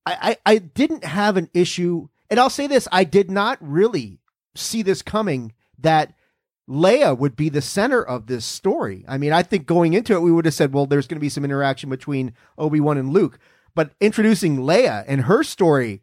I, 0.05 0.37
I, 0.45 0.53
I 0.53 0.57
didn't 0.57 1.05
have 1.05 1.37
an 1.37 1.49
issue, 1.53 2.09
and 2.29 2.41
I'll 2.41 2.49
say 2.49 2.67
this: 2.67 2.89
I 2.91 3.05
did 3.05 3.31
not 3.31 3.57
really 3.61 4.19
see 4.53 4.81
this 4.81 5.01
coming 5.01 5.53
that 5.77 6.13
Leia 6.69 7.17
would 7.17 7.35
be 7.35 7.49
the 7.49 7.61
center 7.61 8.01
of 8.01 8.27
this 8.27 8.45
story. 8.45 9.03
I 9.07 9.17
mean, 9.17 9.33
I 9.33 9.41
think 9.41 9.65
going 9.65 9.93
into 9.93 10.13
it, 10.13 10.21
we 10.21 10.31
would 10.31 10.45
have 10.45 10.53
said, 10.53 10.71
well, 10.71 10.85
there's 10.85 11.07
going 11.07 11.17
to 11.17 11.21
be 11.21 11.29
some 11.29 11.43
interaction 11.43 11.89
between 11.89 12.33
Obi 12.57 12.79
Wan 12.79 12.97
and 12.97 13.09
Luke, 13.09 13.39
but 13.73 13.91
introducing 13.99 14.57
Leia 14.57 15.03
and 15.07 15.21
her 15.21 15.43
story 15.43 16.01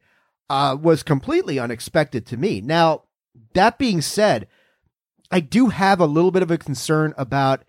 uh, 0.50 0.76
was 0.80 1.04
completely 1.04 1.58
unexpected 1.58 2.26
to 2.26 2.36
me. 2.36 2.60
Now, 2.60 3.02
that 3.54 3.78
being 3.78 4.00
said, 4.00 4.48
I 5.30 5.40
do 5.40 5.68
have 5.68 6.00
a 6.00 6.06
little 6.06 6.32
bit 6.32 6.42
of 6.42 6.50
a 6.50 6.58
concern 6.58 7.14
about 7.16 7.64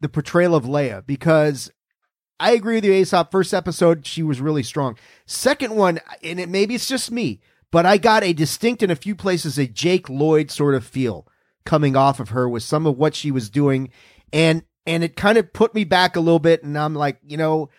the 0.00 0.08
portrayal 0.08 0.54
of 0.54 0.64
Leia 0.64 1.04
because 1.04 1.72
I 2.38 2.52
agree 2.52 2.76
with 2.76 2.84
you, 2.84 2.92
Aesop. 2.92 3.30
First 3.30 3.52
episode, 3.52 4.06
she 4.06 4.22
was 4.22 4.40
really 4.40 4.62
strong. 4.62 4.96
Second 5.26 5.74
one, 5.74 6.00
and 6.22 6.38
it 6.38 6.48
maybe 6.48 6.74
it's 6.74 6.88
just 6.88 7.10
me, 7.10 7.40
but 7.72 7.86
I 7.86 7.96
got 7.96 8.22
a 8.22 8.32
distinct 8.32 8.82
in 8.82 8.90
a 8.90 8.96
few 8.96 9.14
places 9.16 9.58
a 9.58 9.66
Jake 9.66 10.08
Lloyd 10.08 10.50
sort 10.50 10.74
of 10.74 10.84
feel 10.84 11.26
coming 11.64 11.96
off 11.96 12.20
of 12.20 12.30
her 12.30 12.48
with 12.48 12.62
some 12.62 12.86
of 12.86 12.96
what 12.96 13.14
she 13.14 13.30
was 13.30 13.50
doing, 13.50 13.90
and 14.32 14.62
and 14.86 15.02
it 15.02 15.16
kind 15.16 15.38
of 15.38 15.52
put 15.52 15.74
me 15.74 15.84
back 15.84 16.16
a 16.16 16.20
little 16.20 16.38
bit. 16.38 16.62
And 16.62 16.78
I'm 16.78 16.94
like, 16.94 17.18
you 17.24 17.36
know, 17.36 17.70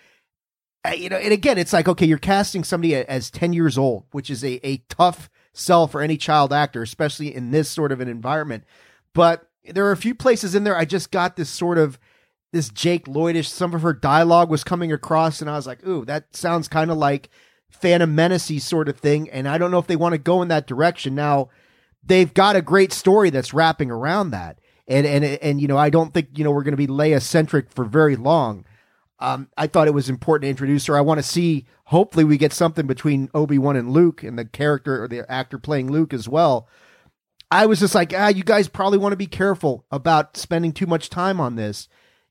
you 0.95 1.09
know, 1.09 1.17
and 1.17 1.33
again, 1.33 1.57
it's 1.57 1.73
like 1.73 1.87
okay, 1.87 2.05
you're 2.05 2.17
casting 2.17 2.63
somebody 2.63 2.95
as 2.95 3.29
ten 3.31 3.53
years 3.53 3.77
old, 3.77 4.05
which 4.11 4.29
is 4.29 4.43
a 4.43 4.65
a 4.65 4.77
tough 4.89 5.29
sell 5.53 5.87
for 5.87 6.01
any 6.01 6.17
child 6.17 6.51
actor, 6.51 6.81
especially 6.81 7.33
in 7.33 7.51
this 7.51 7.69
sort 7.69 7.91
of 7.91 8.01
an 8.01 8.07
environment. 8.07 8.63
But 9.13 9.47
there 9.63 9.85
are 9.85 9.91
a 9.91 9.97
few 9.97 10.13
places 10.13 10.53
in 10.53 10.63
there 10.63 10.77
I 10.77 10.85
just 10.85 11.11
got 11.11 11.35
this 11.35 11.49
sort 11.49 11.77
of 11.77 11.99
this 12.51 12.69
Jake 12.69 13.05
Lloydish. 13.05 13.47
Some 13.47 13.73
of 13.73 13.81
her 13.81 13.93
dialogue 13.93 14.49
was 14.49 14.63
coming 14.63 14.91
across, 14.91 15.41
and 15.41 15.49
I 15.49 15.55
was 15.55 15.67
like, 15.67 15.85
"Ooh, 15.85 16.05
that 16.05 16.35
sounds 16.35 16.67
kind 16.67 16.91
of 16.91 16.97
like 16.97 17.29
Phantom 17.69 18.13
Menace 18.13 18.63
sort 18.63 18.89
of 18.89 18.97
thing." 18.97 19.29
And 19.29 19.47
I 19.47 19.57
don't 19.57 19.71
know 19.71 19.79
if 19.79 19.87
they 19.87 19.95
want 19.95 20.13
to 20.13 20.19
go 20.19 20.41
in 20.41 20.47
that 20.49 20.67
direction. 20.67 21.15
Now, 21.15 21.49
they've 22.05 22.33
got 22.33 22.55
a 22.55 22.61
great 22.61 22.93
story 22.93 23.29
that's 23.29 23.53
wrapping 23.53 23.91
around 23.91 24.31
that, 24.31 24.59
and 24.87 25.05
and 25.05 25.23
and 25.23 25.61
you 25.61 25.67
know, 25.67 25.77
I 25.77 25.89
don't 25.89 26.13
think 26.13 26.29
you 26.37 26.43
know 26.43 26.51
we're 26.51 26.63
going 26.63 26.73
to 26.73 26.77
be 26.77 26.87
Leia 26.87 27.21
centric 27.21 27.71
for 27.71 27.85
very 27.85 28.15
long. 28.15 28.65
Um, 29.19 29.49
I 29.57 29.67
thought 29.67 29.87
it 29.87 29.93
was 29.93 30.09
important 30.09 30.43
to 30.43 30.49
introduce 30.49 30.85
her. 30.87 30.97
I 30.97 31.01
want 31.01 31.19
to 31.19 31.23
see. 31.23 31.65
Hopefully, 31.85 32.25
we 32.25 32.37
get 32.37 32.51
something 32.51 32.87
between 32.87 33.29
Obi 33.33 33.57
Wan 33.57 33.75
and 33.75 33.91
Luke, 33.91 34.23
and 34.23 34.37
the 34.37 34.45
character 34.45 35.03
or 35.03 35.07
the 35.07 35.29
actor 35.31 35.57
playing 35.57 35.91
Luke 35.91 36.13
as 36.13 36.27
well. 36.27 36.67
I 37.51 37.67
was 37.67 37.79
just 37.79 37.93
like, 37.93 38.11
ah, 38.15 38.27
you 38.27 38.43
guys 38.43 38.67
probably 38.67 38.97
want 38.97 39.13
to 39.13 39.17
be 39.17 39.27
careful 39.27 39.85
about 39.91 40.35
spending 40.35 40.71
too 40.71 40.87
much 40.87 41.11
time 41.11 41.39
on 41.39 41.55
this 41.55 41.87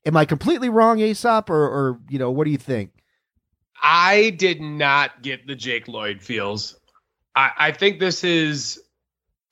Am 0.06 0.16
I 0.16 0.24
completely 0.24 0.68
wrong, 0.68 1.00
Aesop, 1.00 1.48
or, 1.48 1.64
or 1.64 2.00
you 2.10 2.18
know, 2.18 2.30
what 2.30 2.44
do 2.44 2.50
you 2.50 2.58
think? 2.58 2.90
I 3.82 4.30
did 4.30 4.60
not 4.60 5.22
get 5.22 5.46
the 5.46 5.54
Jake 5.54 5.88
Lloyd 5.88 6.22
feels. 6.22 6.78
I, 7.34 7.50
I 7.58 7.72
think 7.72 8.00
this 8.00 8.22
is, 8.22 8.82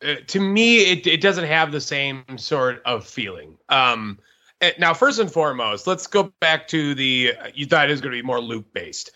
uh, 0.05 0.15
to 0.29 0.41
me, 0.41 0.79
it, 0.79 1.07
it 1.07 1.21
doesn't 1.21 1.47
have 1.47 1.73
the 1.73 1.81
same 1.81 2.25
sort 2.37 2.83
of 2.85 3.07
feeling. 3.07 3.57
Um, 3.69 4.19
eh, 4.61 4.73
now, 4.79 4.95
first 4.95 5.19
and 5.19 5.31
foremost, 5.31 5.87
let's 5.87 6.07
go 6.07 6.33
back 6.41 6.69
to 6.69 6.95
the 6.95 7.33
you 7.55 7.67
thought 7.67 7.89
it 7.89 7.93
was 7.93 8.01
going 8.01 8.13
to 8.13 8.19
be 8.19 8.27
more 8.27 8.41
Luke 8.41 8.73
based. 8.73 9.11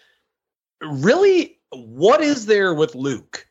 Really, 0.82 1.58
what 1.70 2.20
is 2.20 2.46
there 2.46 2.74
with 2.74 2.94
Luke? 2.94 3.46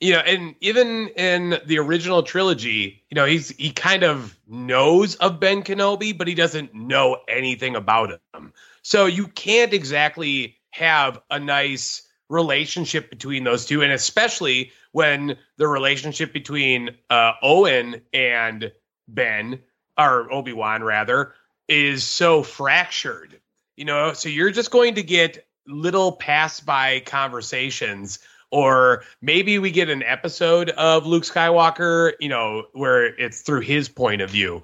you 0.00 0.12
know, 0.12 0.18
and 0.20 0.54
even 0.60 1.08
in 1.16 1.58
the 1.64 1.78
original 1.78 2.22
trilogy, 2.22 3.02
you 3.10 3.14
know, 3.14 3.24
he's 3.24 3.50
he 3.56 3.70
kind 3.70 4.02
of 4.02 4.38
knows 4.46 5.14
of 5.16 5.40
Ben 5.40 5.62
Kenobi, 5.62 6.16
but 6.16 6.28
he 6.28 6.34
doesn't 6.34 6.74
know 6.74 7.18
anything 7.28 7.76
about 7.76 8.20
him. 8.34 8.52
So 8.82 9.06
you 9.06 9.26
can't 9.28 9.72
exactly 9.72 10.58
have 10.70 11.20
a 11.30 11.40
nice 11.40 12.05
relationship 12.28 13.10
between 13.10 13.44
those 13.44 13.66
two, 13.66 13.82
and 13.82 13.92
especially 13.92 14.72
when 14.92 15.36
the 15.56 15.68
relationship 15.68 16.32
between 16.32 16.90
uh, 17.10 17.32
Owen 17.42 18.02
and 18.12 18.72
Ben, 19.08 19.60
or 19.98 20.32
Obi 20.32 20.52
Wan 20.52 20.82
rather, 20.82 21.34
is 21.68 22.04
so 22.04 22.42
fractured. 22.42 23.40
You 23.76 23.84
know, 23.84 24.12
so 24.12 24.28
you're 24.28 24.50
just 24.50 24.70
going 24.70 24.94
to 24.94 25.02
get 25.02 25.46
little 25.66 26.12
pass 26.12 26.60
by 26.60 27.00
conversations 27.00 28.18
or 28.50 29.02
maybe 29.20 29.58
we 29.58 29.70
get 29.70 29.90
an 29.90 30.02
episode 30.02 30.70
of 30.70 31.06
Luke 31.06 31.24
Skywalker, 31.24 32.12
you 32.20 32.28
know, 32.28 32.64
where 32.72 33.04
it's 33.04 33.40
through 33.40 33.60
his 33.60 33.88
point 33.88 34.22
of 34.22 34.30
view. 34.30 34.62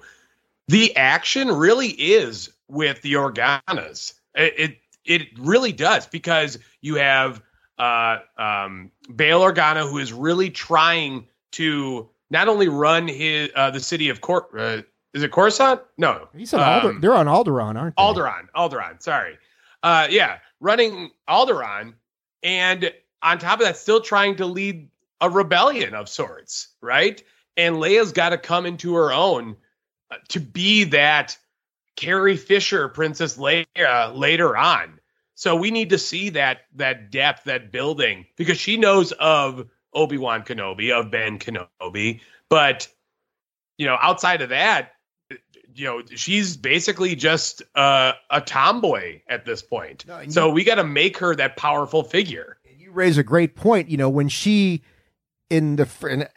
The 0.67 0.95
action 0.95 1.51
really 1.51 1.89
is 1.89 2.49
with 2.67 3.01
the 3.01 3.13
Organas. 3.13 4.13
It 4.35 4.53
it, 4.57 4.77
it 5.05 5.27
really 5.37 5.73
does 5.73 6.07
because 6.07 6.59
you 6.81 6.95
have 6.95 7.41
uh, 7.77 8.17
um, 8.37 8.91
Bail 9.15 9.41
Organa 9.41 9.89
who 9.89 9.97
is 9.97 10.13
really 10.13 10.49
trying 10.49 11.27
to 11.53 12.09
not 12.29 12.47
only 12.47 12.67
run 12.67 13.07
his 13.07 13.49
uh, 13.55 13.71
the 13.71 13.79
city 13.79 14.09
of 14.09 14.21
Cor. 14.21 14.47
Uh, 14.57 14.81
is 15.13 15.21
it 15.21 15.31
Coruscant? 15.31 15.81
No, 15.97 16.27
he's 16.35 16.53
on 16.53 16.61
um, 16.61 16.67
Alder- 16.67 16.99
They're 16.99 17.13
on 17.13 17.27
Alderaan, 17.27 17.79
aren't 17.79 17.95
they? 17.95 18.01
Alderaan, 18.03 18.47
Alderaan. 18.55 19.01
Sorry. 19.01 19.37
Uh, 19.83 20.07
yeah, 20.09 20.37
running 20.59 21.11
Alderaan, 21.29 21.93
and 22.41 22.91
on 23.21 23.37
top 23.37 23.59
of 23.59 23.65
that, 23.65 23.77
still 23.77 24.01
trying 24.01 24.37
to 24.37 24.45
lead 24.45 24.89
a 25.21 25.29
rebellion 25.29 25.93
of 25.93 26.09
sorts, 26.09 26.69
right? 26.81 27.21
And 27.57 27.75
Leia's 27.75 28.11
got 28.11 28.29
to 28.29 28.37
come 28.37 28.65
into 28.65 28.95
her 28.95 29.13
own 29.13 29.55
uh, 30.09 30.15
to 30.29 30.39
be 30.39 30.85
that 30.85 31.37
Carrie 31.95 32.37
Fisher 32.37 32.89
Princess 32.89 33.37
Leia 33.37 34.17
later 34.17 34.57
on. 34.57 34.99
So 35.35 35.55
we 35.55 35.71
need 35.71 35.89
to 35.89 35.97
see 35.97 36.29
that 36.29 36.61
that 36.75 37.11
depth, 37.11 37.45
that 37.45 37.71
building, 37.71 38.25
because 38.35 38.57
she 38.57 38.77
knows 38.77 39.11
of 39.13 39.67
Obi 39.93 40.17
Wan 40.17 40.43
Kenobi, 40.43 40.91
of 40.91 41.11
Ben 41.11 41.39
Kenobi, 41.39 42.21
but 42.49 42.87
you 43.77 43.87
know, 43.87 43.97
outside 43.99 44.41
of 44.41 44.49
that, 44.49 44.91
you 45.73 45.85
know, 45.85 46.01
she's 46.15 46.55
basically 46.55 47.15
just 47.15 47.63
uh, 47.75 48.13
a 48.29 48.41
tomboy 48.41 49.21
at 49.27 49.45
this 49.45 49.61
point. 49.61 50.05
No, 50.07 50.23
so 50.29 50.49
we 50.49 50.63
got 50.63 50.75
to 50.75 50.83
make 50.83 51.17
her 51.17 51.35
that 51.35 51.57
powerful 51.57 52.03
figure 52.03 52.57
You 52.77 52.91
raise 52.91 53.17
a 53.17 53.23
great 53.23 53.55
point. 53.55 53.89
You 53.89 53.97
know, 53.97 54.09
when 54.09 54.29
she 54.29 54.83
in 55.49 55.75
the 55.75 55.87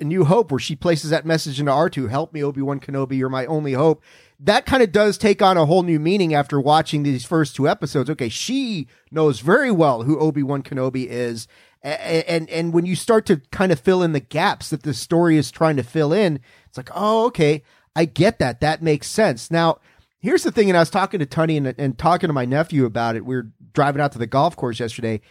in 0.01 0.09
New 0.09 0.25
Hope, 0.25 0.51
where 0.51 0.61
she 0.61 0.77
places 0.77 1.11
that 1.11 1.25
message 1.25 1.61
into 1.61 1.73
R2, 1.73 2.09
help 2.11 2.33
me, 2.33 2.43
Obi 2.43 2.63
Wan 2.63 2.81
Kenobi, 2.81 3.17
you're 3.17 3.29
my 3.29 3.47
only 3.47 3.73
hope. 3.73 4.03
That 4.39 4.67
kind 4.67 4.83
of 4.83 4.93
does 4.93 5.17
take 5.17 5.41
on 5.41 5.57
a 5.57 5.65
whole 5.65 5.83
new 5.83 5.99
meaning 5.99 6.35
after 6.35 6.61
watching 6.61 7.03
these 7.03 7.25
first 7.25 7.57
two 7.57 7.69
episodes. 7.69 8.11
Okay, 8.11 8.29
she 8.29 8.87
knows 9.11 9.41
very 9.41 9.71
well 9.71 10.03
who 10.03 10.19
Obi 10.19 10.43
Wan 10.43 10.63
Kenobi 10.63 11.07
is, 11.07 11.49
and, 11.83 12.25
and 12.27 12.51
and 12.51 12.73
when 12.75 12.85
you 12.85 12.97
start 12.97 13.25
to 13.27 13.41
kind 13.51 13.73
of 13.73 13.81
fill 13.81 14.03
in 14.03 14.13
the 14.13 14.21
gaps 14.21 14.71
that 14.71 14.83
the 14.83 14.93
story 14.93 15.39
is 15.39 15.51
trying 15.51 15.77
to 15.77 15.83
fill 15.83 16.13
in, 16.13 16.41
it's 16.67 16.77
like, 16.77 16.91
oh, 16.95 17.27
okay, 17.27 17.63
I 17.95 18.05
get 18.05 18.39
that. 18.39 18.61
That 18.61 18.83
makes 18.83 19.09
sense. 19.09 19.51
Now, 19.51 19.79
here's 20.19 20.43
the 20.43 20.53
thing, 20.53 20.69
and 20.69 20.77
I 20.77 20.81
was 20.81 20.91
talking 20.91 21.21
to 21.21 21.27
Tunney 21.27 21.57
and, 21.57 21.75
and 21.79 21.97
talking 21.97 22.29
to 22.29 22.35
my 22.35 22.45
nephew 22.45 22.85
about 22.85 23.17
it. 23.17 23.25
We 23.25 23.37
were 23.37 23.49
driving 23.73 24.03
out 24.03 24.13
to 24.13 24.19
the 24.19 24.27
golf 24.27 24.55
course 24.55 24.81
yesterday, 24.81 25.23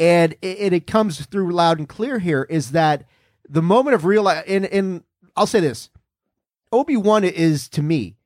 and 0.00 0.34
it, 0.42 0.72
it 0.72 0.86
comes 0.88 1.24
through 1.26 1.52
loud 1.52 1.78
and 1.78 1.88
clear 1.88 2.18
here 2.18 2.44
is 2.50 2.72
that 2.72 3.04
the 3.48 3.62
moment 3.62 3.94
of 3.94 4.04
real 4.04 4.28
and 4.28 4.66
and 4.66 5.04
I'll 5.36 5.46
say 5.46 5.60
this, 5.60 5.90
Obi 6.72 6.96
Wan 6.96 7.22
is 7.22 7.68
to 7.70 7.82
me 7.82 8.16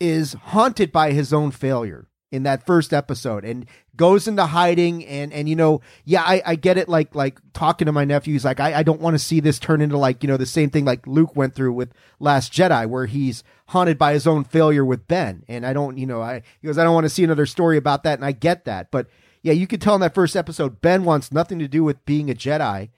is 0.00 0.34
haunted 0.34 0.92
by 0.92 1.12
his 1.12 1.32
own 1.32 1.50
failure 1.50 2.08
in 2.30 2.42
that 2.42 2.66
first 2.66 2.92
episode 2.92 3.44
and 3.44 3.64
goes 3.94 4.26
into 4.26 4.44
hiding 4.44 5.06
and 5.06 5.32
and 5.32 5.48
you 5.48 5.54
know 5.54 5.80
yeah 6.04 6.20
I, 6.22 6.42
I 6.44 6.54
get 6.56 6.76
it 6.76 6.88
like 6.88 7.14
like 7.14 7.38
talking 7.52 7.86
to 7.86 7.92
my 7.92 8.04
nephews 8.04 8.44
like 8.44 8.58
I, 8.58 8.80
I 8.80 8.82
don't 8.82 9.00
want 9.00 9.14
to 9.14 9.20
see 9.20 9.38
this 9.38 9.60
turn 9.60 9.80
into 9.80 9.96
like 9.96 10.20
you 10.24 10.26
know 10.26 10.36
the 10.36 10.44
same 10.44 10.68
thing 10.68 10.84
like 10.84 11.06
Luke 11.06 11.36
went 11.36 11.54
through 11.54 11.74
with 11.74 11.92
Last 12.18 12.52
Jedi 12.52 12.88
where 12.88 13.06
he's 13.06 13.44
haunted 13.68 13.96
by 13.96 14.14
his 14.14 14.26
own 14.26 14.42
failure 14.42 14.84
with 14.84 15.06
Ben. 15.06 15.44
And 15.46 15.64
I 15.64 15.72
don't 15.72 15.96
you 15.96 16.06
know 16.06 16.22
I 16.22 16.42
he 16.60 16.66
goes 16.66 16.76
I 16.76 16.82
don't 16.82 16.94
want 16.94 17.04
to 17.04 17.10
see 17.10 17.22
another 17.22 17.46
story 17.46 17.76
about 17.76 18.02
that 18.02 18.18
and 18.18 18.24
I 18.24 18.32
get 18.32 18.64
that. 18.64 18.90
But 18.90 19.06
yeah 19.42 19.52
you 19.52 19.68
could 19.68 19.80
tell 19.80 19.94
in 19.94 20.00
that 20.00 20.14
first 20.14 20.34
episode 20.34 20.80
Ben 20.80 21.04
wants 21.04 21.30
nothing 21.30 21.60
to 21.60 21.68
do 21.68 21.84
with 21.84 22.04
being 22.04 22.28
a 22.28 22.34
Jedi 22.34 22.90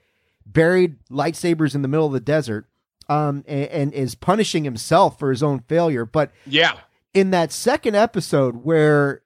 buried 0.47 0.95
lightsabers 1.11 1.75
in 1.75 1.83
the 1.83 1.87
middle 1.87 2.07
of 2.07 2.13
the 2.13 2.19
desert 2.19 2.65
um 3.07 3.43
and, 3.47 3.69
and 3.69 3.93
is 3.93 4.15
punishing 4.15 4.63
himself 4.63 5.19
for 5.19 5.29
his 5.29 5.43
own 5.43 5.59
failure. 5.59 6.05
But 6.05 6.31
Yeah. 6.47 6.73
In 7.17 7.31
that 7.31 7.51
second 7.51 7.95
episode 7.95 8.63
where 8.63 9.23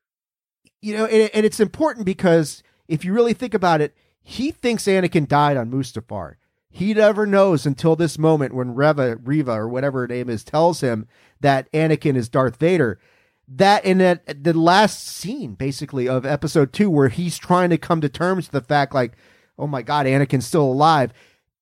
you 0.82 0.96
know 0.96 1.06
and, 1.06 1.30
and 1.34 1.46
it's 1.46 1.60
important 1.60 2.06
because 2.06 2.64
if 2.88 3.04
you 3.04 3.12
really 3.12 3.34
think 3.34 3.54
about 3.54 3.82
it 3.82 3.94
he 4.24 4.50
thinks 4.50 4.86
anakin 4.86 5.28
died 5.28 5.58
on 5.58 5.70
mustafar. 5.70 6.36
He 6.70 6.94
never 6.94 7.26
knows 7.26 7.66
until 7.66 7.98
this 7.98 8.18
moment 8.18 8.56
when 8.56 8.76
reva 8.76 9.18
riva 9.18 9.52
or 9.52 9.68
whatever 9.68 10.02
her 10.02 10.08
name 10.08 10.30
is 10.30 10.46
tells 10.46 10.80
him 10.80 11.06
that 11.42 11.70
anakin 11.74 12.16
is 12.16 12.30
darth 12.30 12.56
vader. 12.56 12.98
That 13.46 13.84
in 13.84 13.98
that 13.98 14.42
the 14.42 14.54
last 14.54 15.06
scene 15.06 15.56
basically 15.56 16.08
of 16.08 16.26
episode 16.26 16.72
two 16.72 16.90
where 16.90 17.10
he's 17.10 17.38
trying 17.38 17.72
to 17.72 17.78
come 17.78 18.00
to 18.00 18.08
terms 18.08 18.46
with 18.46 18.54
the 18.54 18.66
fact 18.66 18.94
like 18.94 19.18
oh 19.60 19.68
my 19.68 19.82
god 19.82 20.06
anakin's 20.06 20.48
still 20.48 20.64
alive. 20.64 21.12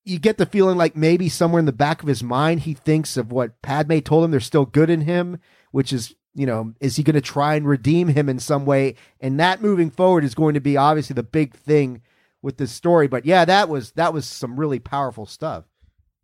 You 0.05 0.19
get 0.19 0.37
the 0.37 0.45
feeling 0.45 0.77
like 0.77 0.95
maybe 0.95 1.27
somewhere 1.27 1.59
in 1.59 1.65
the 1.65 1.71
back 1.71 2.03
of 2.03 2.07
his 2.07 2.21
mind 2.21 2.61
he 2.61 2.75
thinks 2.75 3.17
of 3.17 3.31
what 3.31 3.63
padme 3.63 3.97
told 3.97 4.23
him 4.23 4.29
there's 4.29 4.45
still 4.45 4.67
good 4.67 4.91
in 4.91 5.01
him 5.01 5.39
which 5.71 5.93
is 5.93 6.15
you 6.39 6.45
know 6.45 6.73
is 6.79 6.95
he 6.95 7.03
going 7.03 7.15
to 7.15 7.21
try 7.21 7.55
and 7.55 7.67
redeem 7.67 8.07
him 8.07 8.29
in 8.29 8.39
some 8.39 8.65
way 8.65 8.95
and 9.19 9.39
that 9.39 9.61
moving 9.61 9.89
forward 9.89 10.23
is 10.23 10.33
going 10.33 10.53
to 10.53 10.61
be 10.61 10.77
obviously 10.77 11.13
the 11.13 11.23
big 11.23 11.53
thing 11.53 12.01
with 12.41 12.57
this 12.57 12.71
story 12.71 13.07
but 13.07 13.25
yeah 13.25 13.45
that 13.45 13.67
was 13.67 13.91
that 13.91 14.13
was 14.13 14.25
some 14.25 14.59
really 14.59 14.79
powerful 14.79 15.25
stuff 15.25 15.65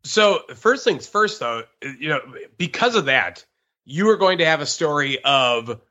So 0.05 0.43
first 0.53 0.83
things 0.83 1.07
first, 1.07 1.39
though, 1.39 1.63
you 1.81 2.09
know, 2.09 2.21
because 2.57 2.95
of 2.95 3.05
that, 3.05 3.43
you 3.85 4.07
are 4.11 4.17
going 4.17 4.37
to 4.37 4.45
have 4.45 4.61
a 4.61 4.65
story 4.65 5.17
of 5.23 5.81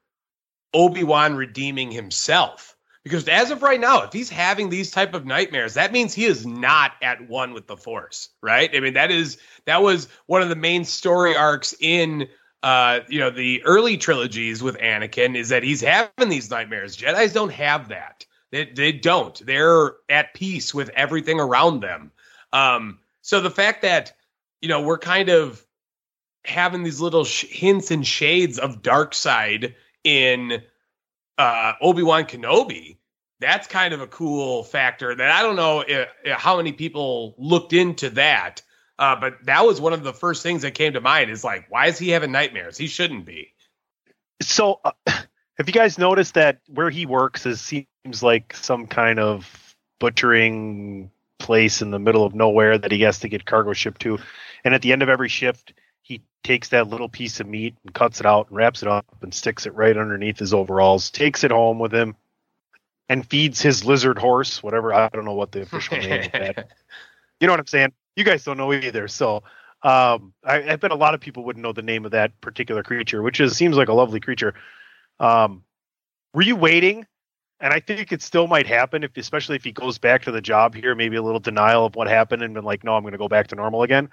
Obi 0.73 1.03
Wan 1.03 1.35
redeeming 1.35 1.91
himself. 1.91 2.77
Because 3.03 3.29
as 3.29 3.51
of 3.51 3.63
right 3.63 3.81
now, 3.81 4.05
if 4.05 4.13
he's 4.13 4.31
having 4.31 4.71
these 4.71 4.93
type 4.93 5.15
of 5.15 5.27
nightmares, 5.27 5.75
that 5.75 5.93
means 5.93 6.15
he 6.15 6.25
is 6.25 6.47
not 6.47 6.93
at 7.03 7.29
one 7.29 7.53
with 7.53 7.67
the 7.67 7.77
Force, 7.77 8.31
right? 8.41 8.71
I 8.73 8.81
mean, 8.81 8.95
that 8.95 9.11
is 9.11 9.37
that 9.67 9.83
was 9.83 10.09
one 10.27 10.43
of 10.43 10.49
the 10.49 10.57
main 10.57 10.85
story 10.85 11.37
arcs 11.37 11.75
in 11.81 12.29
uh, 12.65 13.01
you 13.11 13.21
know, 13.21 13.29
the 13.29 13.63
early 13.65 13.99
trilogies 13.99 14.63
with 14.63 14.79
Anakin 14.79 15.37
is 15.37 15.51
that 15.51 15.63
he's 15.63 15.83
having 15.83 16.31
these 16.31 16.51
nightmares. 16.51 16.97
Jedi's 16.97 17.35
don't 17.35 17.53
have 17.53 17.91
that. 17.91 18.25
They 18.53 18.65
they 18.65 18.91
don't. 18.91 19.39
They're 19.45 19.93
at 20.09 20.33
peace 20.33 20.73
with 20.73 20.89
everything 20.97 21.39
around 21.39 21.81
them. 21.81 22.11
Um, 22.55 23.01
so 23.21 23.43
the 23.43 23.51
fact 23.51 23.83
that 23.83 24.15
you 24.63 24.71
know 24.71 24.81
we're 24.81 24.97
kind 24.97 25.29
of 25.29 25.63
having 26.47 26.85
these 26.85 27.03
little 27.03 27.25
sh- 27.25 27.45
hints 27.51 27.91
and 27.91 28.07
shades 28.07 28.59
of 28.59 28.81
dark 28.81 29.13
side 29.13 29.75
in 30.03 30.63
uh, 31.37 31.73
Obi 31.83 32.03
Wan 32.03 32.25
Kenobi, 32.25 32.97
that's 33.41 33.67
kind 33.67 33.93
of 33.93 34.01
a 34.01 34.07
cool 34.07 34.65
factor. 34.65 35.15
That 35.15 35.31
I 35.31 35.43
don't 35.43 35.57
know 35.57 35.85
if, 35.87 36.09
how 36.33 36.57
many 36.57 36.73
people 36.73 37.35
looked 37.37 37.75
into 37.75 38.09
that, 38.11 38.63
uh, 38.99 39.17
but 39.17 39.45
that 39.45 39.67
was 39.67 39.81
one 39.81 39.93
of 39.93 40.05
the 40.05 40.13
first 40.13 40.43
things 40.43 40.63
that 40.63 40.73
came 40.73 40.93
to 40.93 41.01
mind. 41.01 41.31
Is 41.31 41.45
like, 41.45 41.67
why 41.71 41.87
is 41.87 41.99
he 41.99 42.11
having 42.11 42.33
nightmares? 42.33 42.77
He 42.77 42.87
shouldn't 42.87 43.25
be. 43.25 43.53
So, 44.41 44.81
uh, 44.85 44.93
have 45.07 45.67
you 45.67 45.73
guys 45.73 45.99
noticed 45.99 46.35
that 46.35 46.59
where 46.69 46.91
he 46.91 47.07
works 47.07 47.47
is 47.47 47.61
seems 47.61 48.23
like 48.23 48.55
some 48.57 48.87
kind 48.87 49.19
of 49.19 49.77
butchering 49.99 51.11
place 51.39 51.83
in 51.83 51.91
the 51.91 51.99
middle 51.99 52.25
of 52.25 52.35
nowhere 52.35 52.79
that 52.79 52.93
he 52.93 53.03
has 53.03 53.21
to 53.21 53.29
get 53.29 53.45
cargo 53.45 53.73
shipped 53.73 54.03
to, 54.03 54.19
and 54.65 54.75
at 54.75 54.83
the 54.83 54.93
end 54.93 55.03
of 55.03 55.09
every 55.09 55.29
shift, 55.29 55.75
he 56.03 56.23
takes 56.43 56.69
that 56.69 56.89
little 56.89 57.09
piece 57.09 57.41
of 57.41 57.47
meat 57.47 57.75
and 57.85 57.95
cuts 57.95 58.21
it 58.21 58.27
out 58.27 58.49
and 58.49 58.57
wraps 58.57 58.83
it 58.83 58.89
up 58.89 59.07
and 59.23 59.35
sticks 59.35 59.67
it 59.67 59.75
right 59.75 59.97
underneath 59.97 60.39
his 60.39 60.55
overalls, 60.55 61.11
takes 61.11 61.43
it 61.45 61.51
home 61.51 61.79
with 61.79 61.93
him, 61.93 62.15
and 63.09 63.29
feeds 63.29 63.61
his 63.61 63.85
lizard 63.85 64.19
horse, 64.19 64.63
whatever 64.63 64.95
I 64.95 65.09
don't 65.09 65.25
know 65.25 65.35
what 65.35 65.53
the 65.53 65.63
official 65.63 65.97
name 65.99 66.25
of 66.25 66.33
that. 66.33 66.69
You 67.41 67.49
know 67.49 67.53
what 67.53 67.61
I'm 67.61 67.67
saying? 67.67 67.93
You 68.17 68.25
guys 68.25 68.45
don't 68.45 68.57
know 68.57 68.73
either, 68.73 69.09
so. 69.09 69.43
Um, 69.83 70.33
I, 70.43 70.73
I 70.73 70.77
bet 70.77 70.93
a 70.93 70.95
lot 70.95 71.13
of 71.13 71.21
people 71.21 71.45
wouldn't 71.45 71.63
know 71.63 71.75
the 71.75 71.83
name 71.83 72.07
of 72.07 72.13
that 72.13 72.41
particular 72.41 72.83
creature, 72.83 73.23
which 73.23 73.39
is 73.39 73.55
seems 73.55 73.77
like 73.77 73.89
a 73.89 73.93
lovely 73.93 74.19
creature. 74.19 74.55
Um, 75.21 75.63
were 76.33 76.41
you 76.41 76.57
waiting? 76.57 77.07
And 77.61 77.73
I 77.73 77.81
think 77.81 78.11
it 78.11 78.23
still 78.23 78.47
might 78.47 78.67
happen, 78.67 79.05
if 79.05 79.17
especially 79.17 79.57
if 79.57 79.65
he 79.65 79.73
goes 79.73 79.99
back 79.99 80.23
to 80.23 80.33
the 80.33 80.41
job 80.41 80.75
here, 80.75 80.95
maybe 80.95 81.17
a 81.17 81.23
little 81.23 81.41
denial 81.41 81.87
of 81.87 81.97
what 81.97 82.09
happened, 82.09 82.43
and 82.43 82.55
been 82.55 82.65
like, 82.65 82.83
"No, 82.83 82.95
I'm 82.95 83.03
going 83.03 83.13
to 83.13 83.19
go 83.19 83.29
back 83.29 83.49
to 83.49 83.57
normal 83.57 83.83
again." 83.83 84.09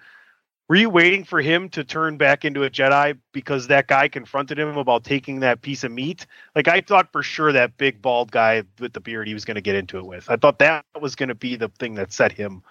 Were 0.69 0.77
you 0.77 0.89
waiting 0.89 1.25
for 1.25 1.41
him 1.41 1.67
to 1.69 1.83
turn 1.83 2.15
back 2.15 2.45
into 2.45 2.63
a 2.63 2.69
Jedi 2.69 3.17
because 3.33 3.67
that 3.67 3.87
guy 3.87 4.07
confronted 4.07 4.57
him 4.57 4.77
about 4.77 5.03
taking 5.03 5.41
that 5.41 5.61
piece 5.61 5.83
of 5.83 5.91
meat? 5.91 6.25
Like 6.55 6.69
I 6.69 6.79
thought 6.79 7.11
for 7.11 7.23
sure 7.23 7.51
that 7.51 7.75
big 7.75 8.01
bald 8.01 8.31
guy 8.31 8.63
with 8.79 8.93
the 8.93 9.01
beard 9.01 9.27
he 9.27 9.33
was 9.33 9.43
going 9.43 9.55
to 9.55 9.61
get 9.61 9.75
into 9.75 9.97
it 9.97 10.05
with. 10.05 10.29
I 10.29 10.37
thought 10.37 10.59
that 10.59 10.85
was 11.01 11.15
going 11.15 11.27
to 11.29 11.35
be 11.35 11.57
the 11.57 11.67
thing 11.67 11.95
that 11.95 12.13
set 12.13 12.31
him 12.31 12.63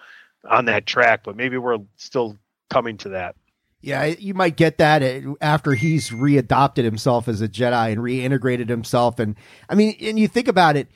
on 0.49 0.65
that 0.65 0.85
track, 0.85 1.23
but 1.23 1.35
maybe 1.35 1.57
we're 1.57 1.77
still 1.95 2.37
coming 2.69 2.97
to 2.97 3.09
that. 3.09 3.35
Yeah, 3.81 4.05
you 4.05 4.33
might 4.35 4.57
get 4.57 4.77
that 4.77 5.01
uh, 5.01 5.33
after 5.41 5.73
he's 5.73 6.11
readopted 6.11 6.83
himself 6.83 7.27
as 7.27 7.41
a 7.41 7.47
Jedi 7.47 7.91
and 7.91 8.01
reintegrated 8.01 8.69
himself. 8.69 9.17
And 9.17 9.35
I 9.69 9.75
mean, 9.75 9.95
and 10.01 10.19
you 10.19 10.27
think 10.27 10.47
about 10.47 10.75
it 10.75 10.87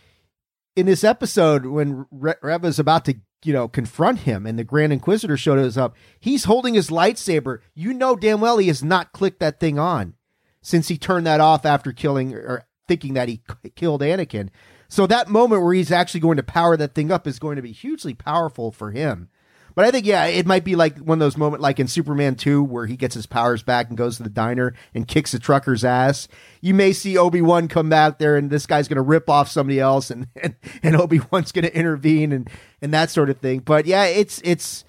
in 0.75 0.85
this 0.85 1.03
episode 1.03 1.65
when 1.65 2.05
Re- 2.11 2.35
Reva's 2.43 2.77
about 2.77 3.05
to, 3.05 3.15
you 3.43 3.53
know, 3.53 3.67
confront 3.67 4.19
him 4.19 4.45
and 4.45 4.59
the 4.59 4.63
Grand 4.63 4.93
Inquisitor 4.93 5.35
shows 5.35 5.77
up, 5.77 5.95
he's 6.19 6.43
holding 6.43 6.75
his 6.75 6.89
lightsaber. 6.89 7.59
You 7.73 7.93
know 7.93 8.15
damn 8.15 8.39
well 8.39 8.59
he 8.59 8.67
has 8.67 8.83
not 8.83 9.13
clicked 9.13 9.39
that 9.39 9.59
thing 9.59 9.79
on 9.79 10.13
since 10.61 10.87
he 10.87 10.97
turned 10.97 11.25
that 11.25 11.41
off 11.41 11.65
after 11.65 11.91
killing 11.91 12.35
or 12.35 12.67
thinking 12.87 13.15
that 13.15 13.29
he 13.29 13.41
killed 13.75 14.01
Anakin. 14.01 14.49
So 14.87 15.07
that 15.07 15.29
moment 15.29 15.63
where 15.63 15.73
he's 15.73 15.91
actually 15.91 16.19
going 16.19 16.37
to 16.37 16.43
power 16.43 16.77
that 16.77 16.93
thing 16.93 17.11
up 17.11 17.25
is 17.25 17.39
going 17.39 17.55
to 17.55 17.61
be 17.61 17.71
hugely 17.71 18.13
powerful 18.13 18.71
for 18.71 18.91
him. 18.91 19.29
But 19.75 19.83
I 19.83 19.91
think, 19.91 20.05
yeah, 20.05 20.25
it 20.25 20.45
might 20.45 20.63
be 20.63 20.75
like 20.75 20.97
one 20.99 21.17
of 21.17 21.19
those 21.19 21.35
moments, 21.35 21.61
like 21.61 21.81
in 21.81 21.87
Superman 21.87 22.35
2, 22.35 22.63
where 22.63 22.85
he 22.85 22.95
gets 22.95 23.13
his 23.13 23.25
powers 23.25 23.61
back 23.61 23.89
and 23.89 23.97
goes 23.97 24.17
to 24.17 24.23
the 24.23 24.29
diner 24.29 24.73
and 24.93 25.05
kicks 25.05 25.33
the 25.33 25.39
trucker's 25.39 25.83
ass. 25.83 26.29
You 26.61 26.73
may 26.73 26.93
see 26.93 27.17
Obi 27.17 27.41
Wan 27.41 27.67
come 27.67 27.89
back 27.89 28.17
there, 28.17 28.37
and 28.37 28.49
this 28.49 28.65
guy's 28.65 28.87
going 28.87 28.95
to 28.95 29.01
rip 29.01 29.29
off 29.29 29.49
somebody 29.49 29.79
else, 29.81 30.09
and 30.09 30.27
and, 30.41 30.55
and 30.81 30.95
Obi 30.95 31.19
Wan's 31.29 31.51
going 31.51 31.65
to 31.65 31.75
intervene 31.77 32.31
and 32.31 32.49
and 32.81 32.93
that 32.93 33.11
sort 33.11 33.29
of 33.29 33.39
thing. 33.39 33.59
But 33.59 33.85
yeah, 33.85 34.05
it's 34.05 34.41
it's 34.45 34.85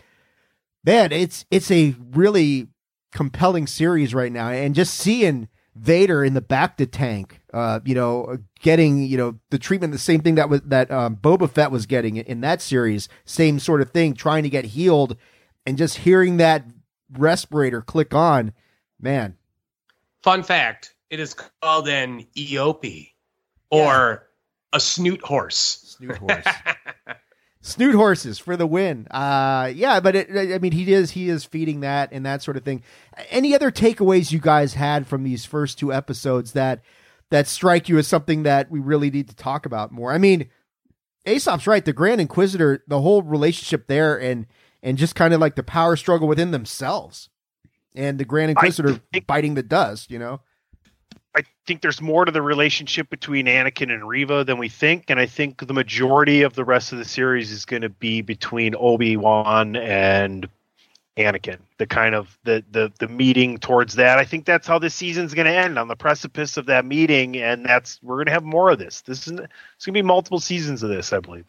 man, 0.85 1.11
it's 1.11 1.45
it's 1.51 1.71
a 1.71 1.97
really 2.13 2.69
compelling 3.13 3.67
series 3.67 4.15
right 4.15 4.33
now, 4.33 4.51
and 4.51 4.75
just 4.75 4.95
seeing 4.95 5.49
Vader 5.79 6.25
in 6.25 6.35
the 6.35 6.41
Bacta 6.41 6.91
tank, 6.91 7.41
uh, 7.53 7.81
you 7.85 7.95
know, 7.95 8.39
getting 8.61 9.03
you 9.05 9.17
know 9.17 9.39
the 9.51 9.59
treatment, 9.59 9.93
the 9.93 9.99
same 9.99 10.21
thing 10.21 10.37
that 10.37 10.49
was 10.49 10.63
that 10.63 10.91
um, 10.91 11.17
Boba 11.17 11.51
Fett 11.51 11.71
was 11.71 11.87
getting 11.87 12.17
in 12.17 12.41
that 12.41 12.63
series, 12.63 13.09
same 13.25 13.59
sort 13.59 13.83
of 13.83 13.91
thing, 13.91 14.15
trying 14.15 14.43
to 14.43 14.49
get 14.49 14.65
healed, 14.65 15.17
and 15.67 15.77
just 15.77 15.99
hearing 15.99 16.39
that 16.39 16.65
respirator 17.13 17.83
click 17.83 18.15
on, 18.15 18.53
man. 19.01 19.37
Fun 20.23 20.43
fact: 20.43 20.95
It 21.11 21.21
is 21.21 21.35
called 21.35 21.89
an 21.89 22.27
Eopie, 22.37 23.13
or 23.71 24.29
a 24.73 24.81
snoot 24.81 25.23
horse. 25.23 25.97
Snoot 25.99 26.17
horse. 26.17 26.47
Snoot 27.67 27.97
horses 27.97 28.39
for 28.39 28.57
the 28.57 28.67
win. 28.67 29.09
Uh, 29.11 29.73
yeah, 29.75 29.99
but 29.99 30.15
it, 30.15 30.55
I 30.55 30.59
mean, 30.59 30.71
he 30.71 30.93
is 30.93 31.11
he 31.11 31.29
is 31.29 31.45
feeding 31.45 31.81
that 31.81 32.11
and 32.13 32.25
that 32.25 32.41
sort 32.41 32.57
of 32.57 32.63
thing. 32.65 32.85
Any 33.29 33.57
other 33.57 33.73
takeaways 33.73 34.31
you 34.31 34.39
guys 34.39 34.75
had 34.75 35.09
from 35.09 35.25
these 35.25 35.45
first 35.45 35.77
two 35.77 35.93
episodes 35.93 36.53
that 36.53 36.83
that 37.31 37.49
strike 37.49 37.89
you 37.89 37.99
as 37.99 38.07
something 38.07 38.45
that 38.45 38.71
we 38.71 38.79
really 38.79 39.11
need 39.11 39.29
to 39.31 39.35
talk 39.35 39.67
about 39.67 39.91
more? 39.91 40.13
I 40.13 40.19
mean, 40.19 40.49
Aesop's 41.27 41.67
right. 41.67 41.85
The 41.85 41.93
Grand 41.93 42.21
Inquisitor, 42.21 42.85
the 42.87 43.01
whole 43.01 43.23
relationship 43.23 43.89
there, 43.89 44.17
and 44.17 44.47
and 44.81 44.97
just 44.97 45.17
kind 45.17 45.35
of 45.35 45.41
like 45.41 45.57
the 45.57 45.65
power 45.65 45.97
struggle 45.97 46.29
within 46.29 46.53
themselves, 46.53 47.31
and 47.97 48.21
the 48.21 48.25
Grand 48.25 48.51
Inquisitor 48.51 49.01
think- 49.13 49.27
biting 49.27 49.55
the 49.55 49.65
dust. 49.65 50.13
You 50.13 50.21
know, 50.21 50.41
I 51.37 51.43
think 51.67 51.83
there's 51.83 52.01
more 52.01 52.25
to 52.25 52.33
the 52.33 52.41
relationship 52.41 53.11
between 53.11 53.45
Anakin 53.45 53.93
and 53.93 54.09
Reva 54.09 54.43
than 54.43 54.57
we 54.57 54.71
think, 54.71 55.11
and 55.11 55.21
I 55.21 55.27
think 55.27 55.67
the 55.67 55.75
majority 55.75 56.41
of 56.43 56.55
the 56.55 56.65
rest 56.65 56.93
of 56.93 56.99
the 56.99 57.05
series 57.05 57.51
is 57.51 57.67
going 57.67 57.83
to 57.83 57.91
be 57.91 58.23
between 58.23 58.75
Obi 58.75 59.19
Wan 59.19 59.77
and 59.77 60.49
Anakin. 61.19 61.59
The 61.77 61.87
kind 61.87 62.15
of 62.15 62.39
the 62.45 62.65
the 62.71 62.91
the 62.99 63.09
meeting 63.09 63.59
towards 63.59 63.97
that. 63.97 64.19
I 64.19 64.25
think 64.25 64.47
that's 64.47 64.67
how 64.67 64.79
this 64.79 64.95
season's 64.95 65.35
going 65.35 65.45
to 65.45 65.53
end 65.53 65.79
on 65.79 65.89
the 65.89 65.97
precipice 65.97 66.57
of 66.57 66.67
that 66.67 66.87
meeting, 66.87 67.37
and 67.37 67.67
that's 67.67 68.03
we're 68.03 68.17
going 68.17 68.27
to 68.27 68.33
have 68.33 68.45
more 68.45 68.71
of 68.71 68.79
this. 68.79 69.03
This 69.03 69.27
is 69.27 69.33
it's 69.33 69.85
going 69.85 69.93
to 69.93 69.93
be 69.93 70.03
multiple 70.03 70.41
seasons 70.41 70.83
of 70.83 70.89
this, 70.89 71.13
I 71.13 71.21
believe. 71.21 71.45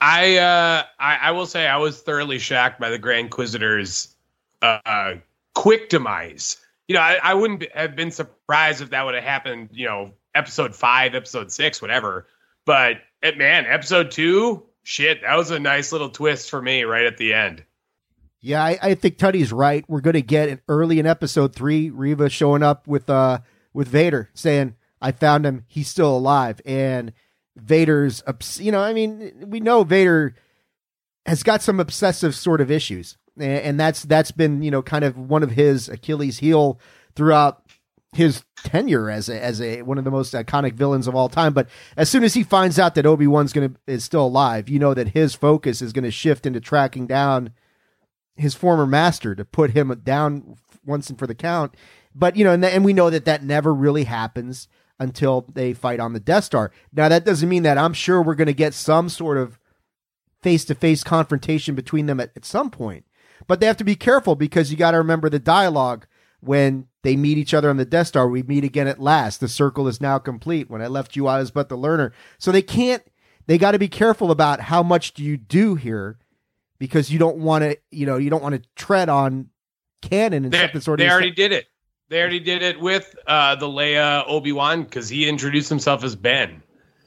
I 0.00 0.36
uh 0.36 0.84
I, 1.00 1.16
I 1.16 1.30
will 1.32 1.46
say 1.46 1.66
I 1.66 1.78
was 1.78 2.00
thoroughly 2.00 2.38
shocked 2.38 2.78
by 2.78 2.90
the 2.90 2.98
Grand 2.98 3.26
Inquisitor's 3.26 4.14
uh, 4.62 5.14
quick 5.54 5.88
demise. 5.88 6.56
You 6.88 6.94
know, 6.94 7.00
I, 7.00 7.18
I 7.22 7.34
wouldn't 7.34 7.64
have 7.74 7.94
been 7.94 8.10
surprised 8.10 8.80
if 8.80 8.90
that 8.90 9.04
would 9.04 9.14
have 9.14 9.24
happened. 9.24 9.70
You 9.72 9.86
know, 9.86 10.12
episode 10.34 10.74
five, 10.74 11.14
episode 11.14 11.52
six, 11.52 11.80
whatever. 11.80 12.26
But 12.66 12.96
eh, 13.22 13.32
man, 13.36 13.66
episode 13.66 14.10
two, 14.10 14.64
shit, 14.82 15.22
that 15.22 15.36
was 15.36 15.50
a 15.50 15.58
nice 15.58 15.92
little 15.92 16.10
twist 16.10 16.50
for 16.50 16.60
me 16.60 16.84
right 16.84 17.06
at 17.06 17.18
the 17.18 17.34
end. 17.34 17.64
Yeah, 18.40 18.62
I, 18.62 18.78
I 18.80 18.94
think 18.94 19.18
Tunney's 19.18 19.52
right. 19.52 19.84
We're 19.88 20.00
going 20.00 20.14
to 20.14 20.22
get 20.22 20.48
it 20.48 20.62
early 20.68 20.98
in 20.98 21.06
episode 21.06 21.54
three. 21.54 21.90
Reva 21.90 22.28
showing 22.30 22.62
up 22.62 22.86
with 22.86 23.10
uh 23.10 23.40
with 23.72 23.88
Vader 23.88 24.30
saying, 24.34 24.76
"I 25.00 25.12
found 25.12 25.44
him. 25.44 25.64
He's 25.66 25.88
still 25.88 26.16
alive." 26.16 26.60
And 26.64 27.12
Vader's, 27.56 28.22
you 28.58 28.72
know, 28.72 28.80
I 28.80 28.92
mean, 28.92 29.46
we 29.48 29.60
know 29.60 29.82
Vader 29.82 30.34
has 31.26 31.42
got 31.42 31.62
some 31.62 31.80
obsessive 31.80 32.34
sort 32.34 32.60
of 32.60 32.70
issues, 32.70 33.18
and 33.40 33.78
that's 33.78 34.02
that's 34.02 34.30
been 34.30 34.62
you 34.62 34.70
know 34.70 34.82
kind 34.82 35.04
of 35.04 35.16
one 35.16 35.42
of 35.42 35.52
his 35.52 35.88
Achilles' 35.88 36.38
heel 36.38 36.80
throughout 37.14 37.62
his 38.12 38.42
tenure 38.64 39.10
as 39.10 39.28
a, 39.28 39.42
as 39.42 39.60
a 39.60 39.82
one 39.82 39.98
of 39.98 40.04
the 40.04 40.10
most 40.10 40.34
iconic 40.34 40.74
villains 40.74 41.06
of 41.06 41.14
all 41.14 41.28
time. 41.28 41.52
But 41.52 41.68
as 41.96 42.08
soon 42.08 42.24
as 42.24 42.34
he 42.34 42.42
finds 42.42 42.78
out 42.78 42.94
that 42.94 43.06
Obi 43.06 43.26
Wan's 43.26 43.52
gonna 43.52 43.72
is 43.86 44.04
still 44.04 44.26
alive, 44.26 44.68
you 44.68 44.78
know 44.78 44.94
that 44.94 45.08
his 45.08 45.34
focus 45.34 45.82
is 45.82 45.92
going 45.92 46.04
to 46.04 46.10
shift 46.10 46.46
into 46.46 46.60
tracking 46.60 47.06
down 47.06 47.50
his 48.36 48.54
former 48.54 48.86
master 48.86 49.34
to 49.34 49.44
put 49.44 49.72
him 49.72 50.00
down 50.04 50.56
once 50.84 51.10
and 51.10 51.18
for 51.18 51.26
the 51.26 51.34
count. 51.34 51.74
But 52.14 52.36
you 52.36 52.44
know, 52.44 52.52
and, 52.52 52.64
and 52.64 52.84
we 52.84 52.92
know 52.92 53.10
that 53.10 53.26
that 53.26 53.42
never 53.42 53.74
really 53.74 54.04
happens 54.04 54.68
until 54.98 55.46
they 55.52 55.72
fight 55.72 56.00
on 56.00 56.12
the 56.12 56.20
Death 56.20 56.44
Star. 56.44 56.72
Now 56.92 57.08
that 57.08 57.24
doesn't 57.24 57.48
mean 57.48 57.62
that 57.64 57.78
I'm 57.78 57.92
sure 57.92 58.22
we're 58.22 58.34
going 58.34 58.46
to 58.46 58.54
get 58.54 58.74
some 58.74 59.08
sort 59.08 59.38
of 59.38 59.58
face 60.42 60.64
to 60.66 60.74
face 60.74 61.04
confrontation 61.04 61.74
between 61.74 62.06
them 62.06 62.20
at, 62.20 62.30
at 62.36 62.44
some 62.44 62.70
point. 62.70 63.04
But 63.46 63.60
they 63.60 63.66
have 63.66 63.76
to 63.78 63.84
be 63.84 63.96
careful 63.96 64.34
because 64.34 64.70
you 64.70 64.76
got 64.76 64.90
to 64.92 64.98
remember 64.98 65.28
the 65.28 65.38
dialogue 65.38 66.06
when 66.40 66.86
they 67.02 67.16
meet 67.16 67.38
each 67.38 67.54
other 67.54 67.70
on 67.70 67.76
the 67.76 67.84
Death 67.84 68.08
Star. 68.08 68.28
We 68.28 68.42
meet 68.42 68.64
again 68.64 68.86
at 68.88 69.00
last. 69.00 69.40
The 69.40 69.48
circle 69.48 69.88
is 69.88 70.00
now 70.00 70.18
complete. 70.18 70.68
When 70.68 70.82
I 70.82 70.86
left 70.86 71.16
you, 71.16 71.26
I 71.26 71.38
was 71.38 71.50
but 71.50 71.68
the 71.68 71.76
learner. 71.76 72.12
So 72.38 72.52
they 72.52 72.62
can't. 72.62 73.02
They 73.46 73.58
got 73.58 73.72
to 73.72 73.78
be 73.78 73.88
careful 73.88 74.30
about 74.30 74.60
how 74.60 74.82
much 74.82 75.14
do 75.14 75.22
you 75.22 75.36
do 75.36 75.74
here, 75.74 76.18
because 76.78 77.10
you 77.10 77.18
don't 77.18 77.38
want 77.38 77.64
to. 77.64 77.78
You 77.90 78.06
know, 78.06 78.18
you 78.18 78.30
don't 78.30 78.42
want 78.42 78.56
to 78.56 78.68
tread 78.76 79.08
on 79.08 79.48
canon 80.02 80.44
and 80.44 80.52
they, 80.52 80.68
stuff 80.68 80.82
sort 80.82 80.98
they 80.98 81.06
of. 81.06 81.12
already 81.12 81.30
did 81.30 81.52
it. 81.52 81.66
They 82.08 82.20
already 82.20 82.40
did 82.40 82.62
it 82.62 82.80
with 82.80 83.14
uh, 83.26 83.56
the 83.56 83.66
Leia 83.66 84.24
Obi 84.26 84.52
Wan 84.52 84.82
because 84.82 85.08
he 85.08 85.28
introduced 85.28 85.68
himself 85.68 86.04
as 86.04 86.16
Ben. 86.16 86.62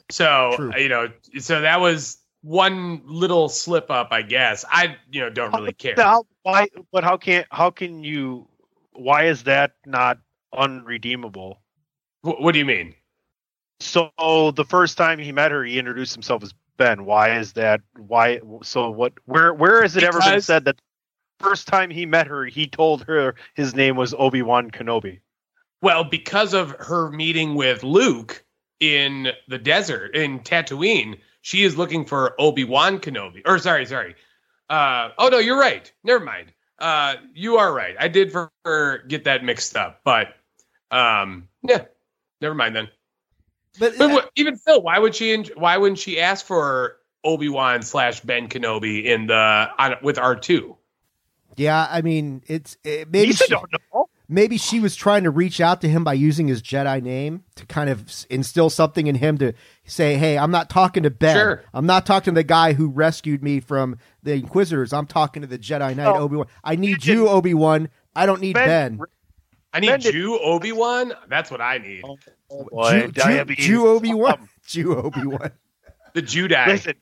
So 0.09 0.53
True. 0.55 0.71
you 0.77 0.89
know, 0.89 1.09
so 1.39 1.61
that 1.61 1.79
was 1.79 2.17
one 2.41 3.01
little 3.05 3.49
slip 3.49 3.89
up, 3.89 4.09
I 4.11 4.21
guess. 4.21 4.65
I 4.69 4.97
you 5.11 5.21
know 5.21 5.29
don't 5.29 5.53
really 5.53 5.73
care. 5.73 5.95
How, 5.97 6.25
why? 6.43 6.67
But 6.91 7.03
how 7.03 7.17
can 7.17 7.45
how 7.51 7.69
can 7.69 8.03
you? 8.03 8.47
Why 8.93 9.25
is 9.25 9.43
that 9.43 9.73
not 9.85 10.19
unredeemable? 10.53 11.61
What, 12.21 12.41
what 12.41 12.51
do 12.53 12.59
you 12.59 12.65
mean? 12.65 12.95
So 13.79 14.11
the 14.17 14.65
first 14.67 14.97
time 14.97 15.19
he 15.19 15.31
met 15.31 15.51
her, 15.51 15.63
he 15.63 15.79
introduced 15.79 16.13
himself 16.13 16.43
as 16.43 16.53
Ben. 16.77 17.05
Why 17.05 17.37
is 17.37 17.53
that? 17.53 17.81
Why? 17.97 18.41
So 18.63 18.89
what? 18.89 19.13
Where? 19.25 19.53
Where 19.53 19.81
has 19.81 19.95
it 19.95 20.01
because, 20.01 20.15
ever 20.15 20.31
been 20.31 20.41
said 20.41 20.65
that 20.65 20.81
first 21.39 21.67
time 21.67 21.89
he 21.89 22.05
met 22.05 22.27
her, 22.27 22.45
he 22.45 22.67
told 22.67 23.03
her 23.05 23.35
his 23.55 23.75
name 23.75 23.95
was 23.95 24.13
Obi 24.17 24.41
Wan 24.41 24.71
Kenobi. 24.71 25.19
Well, 25.81 26.03
because 26.03 26.53
of 26.53 26.71
her 26.77 27.09
meeting 27.09 27.55
with 27.55 27.83
Luke 27.83 28.43
in 28.79 29.29
the 29.47 29.57
desert 29.57 30.15
in 30.15 30.39
Tatooine, 30.39 31.17
she 31.41 31.63
is 31.63 31.77
looking 31.77 32.05
for 32.05 32.35
Obi 32.39 32.63
Wan 32.63 32.99
Kenobi. 32.99 33.41
Or 33.45 33.59
sorry, 33.59 33.85
sorry. 33.85 34.15
Uh, 34.69 35.09
oh 35.17 35.29
no, 35.29 35.39
you're 35.39 35.59
right. 35.59 35.91
Never 36.03 36.23
mind. 36.23 36.53
Uh, 36.79 37.15
you 37.33 37.57
are 37.57 37.71
right. 37.71 37.95
I 37.99 38.07
did 38.07 38.31
for 38.31 38.51
her 38.65 39.03
get 39.07 39.25
that 39.25 39.43
mixed 39.43 39.75
up, 39.75 40.01
but 40.03 40.29
um, 40.89 41.47
yeah, 41.61 41.85
never 42.41 42.55
mind 42.55 42.75
then. 42.75 42.89
But, 43.79 43.97
but 43.97 44.11
uh, 44.11 44.27
even 44.35 44.57
still, 44.57 44.81
why 44.81 44.97
would 44.97 45.15
she? 45.15 45.35
Why 45.55 45.77
wouldn't 45.77 45.99
she 45.99 46.19
ask 46.19 46.45
for 46.45 46.97
Obi 47.23 47.49
Wan 47.49 47.83
slash 47.83 48.21
Ben 48.21 48.49
Kenobi 48.49 49.05
in 49.05 49.27
the 49.27 49.69
on, 49.77 49.95
with 50.01 50.17
R 50.17 50.35
two? 50.35 50.75
Yeah, 51.55 51.87
I 51.89 52.01
mean, 52.01 52.43
it's 52.47 52.77
it, 52.83 53.11
maybe 53.11 53.33
she, 53.33 53.47
don't 53.47 53.69
know. 53.93 54.09
Maybe 54.27 54.57
she 54.57 54.79
was 54.79 54.95
trying 54.95 55.23
to 55.23 55.29
reach 55.29 55.59
out 55.59 55.81
to 55.81 55.89
him 55.89 56.03
by 56.03 56.13
using 56.13 56.47
his 56.47 56.61
Jedi 56.61 57.01
name 57.03 57.43
to 57.55 57.65
kind 57.65 57.89
of 57.89 58.09
instill 58.29 58.69
something 58.69 59.07
in 59.07 59.15
him 59.15 59.37
to 59.39 59.53
say, 59.91 60.15
"Hey, 60.15 60.37
I'm 60.37 60.51
not 60.51 60.69
talking 60.69 61.03
to 61.03 61.09
Ben. 61.09 61.35
Sure. 61.35 61.63
I'm 61.73 61.85
not 61.85 62.05
talking 62.05 62.33
to 62.33 62.39
the 62.39 62.43
guy 62.43 62.73
who 62.73 62.87
rescued 62.87 63.43
me 63.43 63.59
from 63.59 63.97
the 64.23 64.33
Inquisitors. 64.33 64.93
I'm 64.93 65.07
talking 65.07 65.41
to 65.41 65.47
the 65.47 65.59
Jedi 65.59 65.95
Knight 65.95 66.07
oh, 66.07 66.19
Obi 66.19 66.37
Wan. 66.37 66.47
I 66.63 66.75
need 66.75 67.05
you, 67.05 67.27
Obi 67.27 67.53
Wan. 67.53 67.89
I 68.15 68.25
don't 68.25 68.41
need 68.41 68.53
Ben. 68.53 68.97
ben. 68.97 69.07
I 69.73 69.79
need 69.79 69.87
ben 69.87 70.01
you, 70.01 70.39
Obi 70.39 70.71
Wan. 70.71 71.13
That's 71.29 71.49
what 71.49 71.61
I 71.61 71.77
need. 71.77 72.01
Oh, 72.03 72.17
oh 72.51 72.67
boy, 72.71 73.07
Jew, 73.07 73.11
Jew, 73.11 73.39
um, 73.39 73.47
Jew 73.57 73.87
Obi 73.87 74.13
Wan. 74.13 74.49
Jew 74.65 74.95
Obi 75.03 75.25
Wan. 75.25 75.51
the 76.13 76.21
Jedi. 76.21 76.67
Listen. 76.67 76.95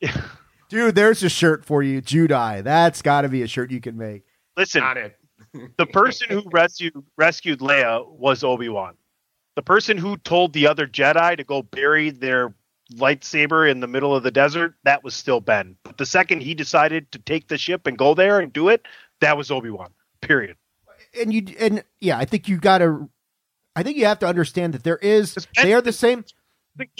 Dude, 0.68 0.94
there's 0.94 1.22
a 1.22 1.28
shirt 1.28 1.64
for 1.64 1.82
you, 1.82 2.02
Judai. 2.02 2.62
That's 2.64 3.00
got 3.00 3.22
to 3.22 3.28
be 3.28 3.42
a 3.42 3.46
shirt 3.46 3.70
you 3.70 3.80
can 3.80 3.96
make. 3.96 4.24
Listen, 4.56 4.82
the 5.76 5.86
person 5.86 6.28
who 6.30 6.42
rescued 6.50 6.94
rescued 7.16 7.60
Leia 7.60 8.06
was 8.08 8.42
Obi 8.42 8.68
Wan. 8.68 8.94
The 9.56 9.62
person 9.62 9.96
who 9.96 10.16
told 10.18 10.52
the 10.52 10.68
other 10.68 10.86
Jedi 10.86 11.36
to 11.36 11.44
go 11.44 11.62
bury 11.62 12.10
their 12.10 12.54
lightsaber 12.92 13.68
in 13.68 13.80
the 13.80 13.86
middle 13.86 14.14
of 14.14 14.22
the 14.22 14.30
desert, 14.30 14.74
that 14.84 15.02
was 15.02 15.14
still 15.14 15.40
Ben. 15.40 15.76
But 15.82 15.96
the 15.96 16.06
second 16.06 16.42
he 16.42 16.54
decided 16.54 17.10
to 17.12 17.18
take 17.18 17.48
the 17.48 17.58
ship 17.58 17.86
and 17.86 17.98
go 17.98 18.14
there 18.14 18.38
and 18.38 18.52
do 18.52 18.68
it, 18.68 18.86
that 19.20 19.36
was 19.36 19.50
Obi 19.50 19.70
Wan. 19.70 19.90
Period. 20.20 20.56
And 21.18 21.32
you 21.32 21.46
and 21.58 21.82
yeah, 22.00 22.18
I 22.18 22.26
think 22.26 22.48
you 22.48 22.58
got 22.58 22.78
to. 22.78 23.08
I 23.74 23.82
think 23.82 23.96
you 23.96 24.06
have 24.06 24.18
to 24.20 24.26
understand 24.26 24.74
that 24.74 24.84
there 24.84 24.98
is. 24.98 25.36
They 25.62 25.74
are 25.74 25.82
the 25.82 25.92
same. 25.92 26.24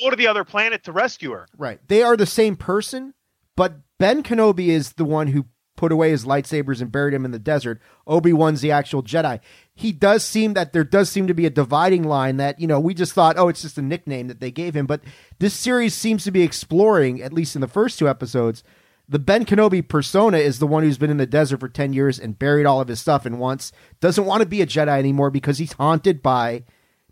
Go 0.02 0.10
to 0.10 0.16
the 0.16 0.26
other 0.26 0.44
planet 0.44 0.84
to 0.84 0.92
rescue 0.92 1.32
her. 1.32 1.46
Right. 1.58 1.78
They 1.86 2.02
are 2.02 2.16
the 2.16 2.26
same 2.26 2.56
person, 2.56 3.12
but 3.54 3.74
Ben 3.98 4.22
Kenobi 4.22 4.68
is 4.68 4.94
the 4.94 5.04
one 5.04 5.28
who 5.28 5.44
put 5.76 5.92
away 5.92 6.10
his 6.10 6.24
lightsabers 6.24 6.80
and 6.80 6.90
buried 6.90 7.14
him 7.14 7.24
in 7.24 7.30
the 7.30 7.38
desert. 7.38 7.80
Obi 8.06 8.32
Wan's 8.32 8.60
the 8.60 8.72
actual 8.72 9.02
Jedi. 9.02 9.40
He 9.74 9.92
does 9.92 10.24
seem 10.24 10.54
that 10.54 10.72
there 10.72 10.84
does 10.84 11.08
seem 11.10 11.26
to 11.26 11.34
be 11.34 11.46
a 11.46 11.50
dividing 11.50 12.04
line 12.04 12.38
that, 12.38 12.60
you 12.60 12.66
know, 12.66 12.80
we 12.80 12.94
just 12.94 13.12
thought, 13.12 13.38
oh, 13.38 13.48
it's 13.48 13.62
just 13.62 13.78
a 13.78 13.82
nickname 13.82 14.28
that 14.28 14.40
they 14.40 14.50
gave 14.50 14.74
him. 14.74 14.86
But 14.86 15.02
this 15.38 15.54
series 15.54 15.94
seems 15.94 16.24
to 16.24 16.30
be 16.30 16.42
exploring, 16.42 17.22
at 17.22 17.32
least 17.32 17.54
in 17.54 17.60
the 17.60 17.68
first 17.68 17.98
two 17.98 18.08
episodes, 18.08 18.64
the 19.08 19.18
Ben 19.18 19.44
Kenobi 19.44 19.86
persona 19.86 20.38
is 20.38 20.58
the 20.58 20.66
one 20.66 20.82
who's 20.82 20.98
been 20.98 21.10
in 21.10 21.16
the 21.16 21.26
desert 21.26 21.60
for 21.60 21.68
10 21.68 21.92
years 21.92 22.18
and 22.18 22.38
buried 22.38 22.66
all 22.66 22.80
of 22.80 22.88
his 22.88 23.00
stuff 23.00 23.24
and 23.24 23.38
wants, 23.38 23.70
doesn't 24.00 24.24
want 24.24 24.40
to 24.40 24.48
be 24.48 24.62
a 24.62 24.66
Jedi 24.66 24.98
anymore 24.98 25.30
because 25.30 25.58
he's 25.58 25.74
haunted 25.74 26.22
by 26.22 26.64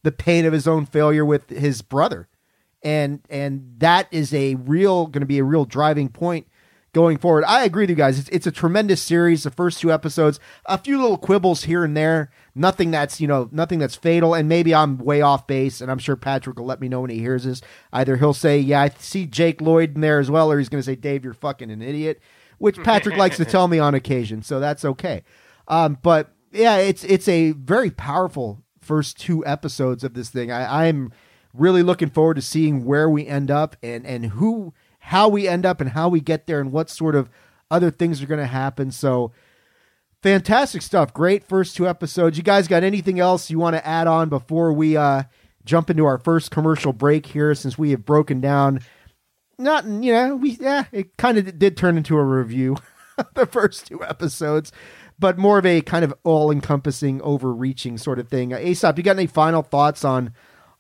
the 0.03 0.11
pain 0.11 0.45
of 0.45 0.53
his 0.53 0.67
own 0.67 0.87
failure 0.87 1.25
with 1.25 1.51
his 1.51 1.83
brother 1.83 2.29
and 2.85 3.21
and 3.31 3.75
that 3.79 4.07
is 4.13 4.33
a 4.35 4.55
real 4.57 5.07
going 5.07 5.23
to 5.23 5.27
be 5.27 5.39
a 5.39 5.45
real 5.45 5.65
driving 5.65 6.09
point 6.09 6.47
going 6.95 7.19
forward. 7.19 7.45
I 7.45 7.65
agree 7.65 7.83
with 7.83 7.91
you 7.91 7.97
guys. 7.97 8.19
It's, 8.19 8.29
it's 8.31 8.47
a 8.47 8.53
tremendous 8.53 9.03
series. 9.03 9.43
The 9.43 9.51
first 9.51 9.81
two 9.81 9.93
episodes, 9.93 10.41
a 10.65 10.79
few 10.79 10.99
little 10.99 11.19
quibbles 11.19 11.65
here 11.65 11.85
and 11.85 11.95
there, 11.95 12.31
nothing 12.55 12.91
that's 12.91 13.21
you 13.21 13.29
know 13.29 13.51
nothing 13.53 13.79
that's 13.79 13.97
fatal. 13.97 14.33
And 14.33 14.49
maybe 14.49 14.75
I'm 14.75 14.97
way 14.97 15.21
off 15.21 15.47
base, 15.47 15.83
and 15.83 15.91
I'm 15.91 15.99
sure 15.99 16.17
Patrick 16.17 16.59
will 16.59 16.67
let 16.67 16.81
me 16.81 16.89
know 16.89 17.03
when 17.03 17.11
he 17.11 17.19
hears 17.19 17.45
this. 17.45 17.61
Either 17.93 18.17
he'll 18.17 18.33
say, 18.33 18.59
"Yeah, 18.59 18.81
I 18.81 18.89
see 18.99 19.27
Jake 19.27 19.61
Lloyd 19.61 19.97
in 19.97 20.01
there 20.01 20.21
as 20.21 20.31
well," 20.31 20.51
or 20.51 20.59
he's 20.59 20.71
going 20.71 20.83
to 20.83 20.87
say, 20.87 20.97
"Dave, 20.97 21.25
you're 21.25 21.35
fucking 21.35 21.71
an 21.71 21.83
idiot," 21.83 22.23
which 22.57 22.83
Patrick 22.83 23.17
likes 23.19 23.37
to 23.37 23.45
tell 23.45 23.69
me 23.69 23.79
on 23.79 23.95
occasion, 23.95 24.43
so 24.43 24.61
that's 24.61 24.85
okay. 24.85 25.23
Um, 25.69 25.99
but 26.03 26.33
yeah, 26.53 26.77
it's 26.77 27.05
it's 27.05 27.29
a 27.29 27.53
very 27.53 27.91
powerful 27.91 28.63
first 28.81 29.19
two 29.19 29.45
episodes 29.45 30.05
of 30.05 30.15
this 30.15 30.31
thing. 30.31 30.53
I, 30.53 30.87
I'm 30.87 31.13
really 31.53 31.83
looking 31.83 32.11
forward 32.11 32.35
to 32.35 32.43
seeing 32.43 32.85
where 32.85 33.09
we 33.09 33.27
end 33.27 33.51
up 33.51 33.77
and 33.83 34.07
and 34.07 34.27
who 34.27 34.75
how 35.05 35.29
we 35.29 35.47
end 35.47 35.67
up 35.67 35.81
and 35.81 35.91
how 35.91 36.09
we 36.09 36.21
get 36.21 36.47
there 36.47 36.61
and 36.61 36.73
what 36.73 36.89
sort 36.89 37.15
of 37.15 37.29
other 37.71 37.91
things 37.91 38.23
are 38.23 38.27
going 38.27 38.41
to 38.41 38.47
happen. 38.47 38.91
So 38.91 39.33
fantastic 40.23 40.81
stuff. 40.81 41.13
Great 41.13 41.45
first 41.45 41.77
two 41.77 41.87
episodes. 41.87 42.39
You 42.39 42.43
guys 42.43 42.69
got 42.69 42.83
anything 42.83 43.21
else 43.21 43.51
you 43.51 43.59
want 43.59 43.77
to 43.77 43.87
add 43.87 44.07
on 44.07 44.31
before 44.31 44.73
we 44.73 44.97
uh 44.97 45.25
jump 45.65 45.91
into 45.91 46.05
our 46.05 46.19
first 46.19 46.51
commercial 46.51 46.93
break 46.93 47.27
here 47.27 47.55
since 47.55 47.77
we 47.77 47.91
have 47.91 48.05
broken 48.05 48.41
down 48.41 48.81
not 49.59 49.87
you 49.87 50.13
know 50.13 50.37
we 50.37 50.51
yeah 50.61 50.85
it 50.93 51.17
kind 51.17 51.39
of 51.39 51.59
did 51.59 51.77
turn 51.77 51.97
into 51.97 52.19
a 52.19 52.25
review 52.25 52.77
the 53.35 53.47
first 53.47 53.87
two 53.87 54.03
episodes 54.05 54.73
but 55.19 55.39
more 55.39 55.59
of 55.59 55.65
a 55.65 55.81
kind 55.81 56.05
of 56.05 56.13
all-encompassing 56.25 57.23
overreaching 57.23 57.97
sort 57.97 58.19
of 58.19 58.29
thing 58.29 58.53
uh, 58.53 58.59
aesop 58.59 58.99
you 58.99 59.03
got 59.03 59.17
any 59.17 59.27
final 59.27 59.63
thoughts 59.63 60.05
on 60.05 60.35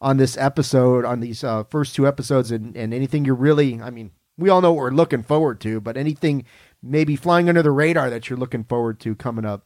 on 0.05 0.19
this 0.19 0.37
episode, 0.37 1.07
on 1.07 1.21
these 1.21 1.43
uh, 1.43 1.64
first 1.64 1.95
two 1.95 2.07
episodes, 2.07 2.51
and, 2.51 2.77
and 2.77 2.93
anything 2.93 3.25
you're 3.25 3.35
really, 3.35 3.81
I 3.81 3.88
mean, 3.88 4.11
we 4.37 4.51
all 4.51 4.61
know 4.61 4.71
what 4.71 4.83
we're 4.83 4.90
looking 4.90 5.23
forward 5.23 5.62
to, 5.62 5.81
but 5.81 5.97
anything 5.97 6.45
maybe 6.83 7.17
flying 7.17 7.49
under 7.49 7.62
the 7.62 7.71
radar 7.71 8.11
that 8.11 8.29
you're 8.29 8.38
looking 8.38 8.64
forward 8.64 9.01
to 9.01 9.14
coming 9.14 9.47
up? 9.47 9.64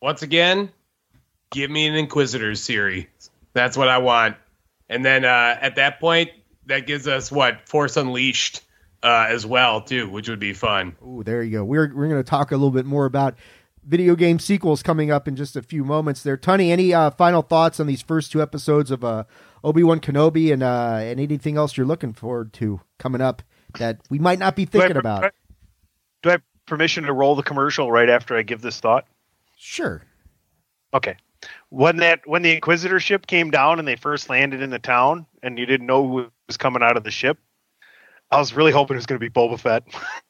Once 0.00 0.22
again, 0.22 0.70
give 1.50 1.70
me 1.70 1.86
an 1.86 1.94
Inquisitor 1.94 2.54
series. 2.54 3.06
That's 3.52 3.76
what 3.76 3.88
I 3.88 3.98
want. 3.98 4.36
And 4.88 5.04
then 5.04 5.26
uh, 5.26 5.58
at 5.60 5.76
that 5.76 6.00
point, 6.00 6.30
that 6.64 6.86
gives 6.86 7.06
us 7.06 7.30
what 7.30 7.68
Force 7.68 7.98
Unleashed 7.98 8.62
uh, 9.02 9.26
as 9.28 9.44
well 9.44 9.82
too, 9.82 10.08
which 10.08 10.30
would 10.30 10.40
be 10.40 10.54
fun. 10.54 10.96
Ooh, 11.06 11.22
there 11.22 11.42
you 11.42 11.50
go. 11.50 11.64
We're 11.64 11.94
we're 11.94 12.08
going 12.08 12.22
to 12.22 12.28
talk 12.28 12.50
a 12.50 12.56
little 12.56 12.70
bit 12.70 12.86
more 12.86 13.04
about 13.04 13.34
video 13.84 14.14
game 14.14 14.38
sequels 14.38 14.82
coming 14.82 15.10
up 15.10 15.28
in 15.28 15.36
just 15.36 15.54
a 15.54 15.62
few 15.62 15.84
moments. 15.84 16.22
There, 16.22 16.36
Tunney. 16.38 16.70
Any 16.70 16.94
uh, 16.94 17.10
final 17.10 17.42
thoughts 17.42 17.78
on 17.78 17.86
these 17.86 18.02
first 18.02 18.32
two 18.32 18.40
episodes 18.40 18.90
of 18.90 19.04
uh, 19.04 19.24
Obi 19.62 19.82
Wan 19.82 20.00
Kenobi, 20.00 20.52
and 20.52 20.62
uh, 20.62 20.98
and 21.00 21.20
anything 21.20 21.56
else 21.56 21.76
you're 21.76 21.86
looking 21.86 22.12
forward 22.12 22.52
to 22.54 22.80
coming 22.98 23.20
up 23.20 23.42
that 23.78 24.00
we 24.10 24.18
might 24.18 24.38
not 24.38 24.56
be 24.56 24.64
thinking 24.64 24.92
do 24.92 24.96
I, 24.96 25.00
about? 25.00 25.34
Do 26.22 26.28
I 26.30 26.32
have 26.32 26.42
permission 26.66 27.04
to 27.04 27.12
roll 27.12 27.34
the 27.34 27.42
commercial 27.42 27.90
right 27.90 28.08
after 28.08 28.36
I 28.36 28.42
give 28.42 28.62
this 28.62 28.80
thought? 28.80 29.06
Sure. 29.56 30.02
Okay. 30.94 31.16
When 31.68 31.98
that 31.98 32.20
when 32.26 32.42
the 32.42 32.54
Inquisitor 32.54 33.00
ship 33.00 33.26
came 33.26 33.50
down 33.50 33.78
and 33.78 33.86
they 33.86 33.96
first 33.96 34.28
landed 34.28 34.62
in 34.62 34.70
the 34.70 34.78
town, 34.78 35.26
and 35.42 35.58
you 35.58 35.66
didn't 35.66 35.86
know 35.86 36.06
who 36.06 36.26
was 36.46 36.56
coming 36.56 36.82
out 36.82 36.96
of 36.96 37.04
the 37.04 37.10
ship, 37.10 37.38
I 38.30 38.38
was 38.38 38.54
really 38.54 38.72
hoping 38.72 38.94
it 38.94 38.98
was 38.98 39.06
going 39.06 39.20
to 39.20 39.30
be 39.30 39.30
Boba 39.30 39.58
Fett. 39.58 39.84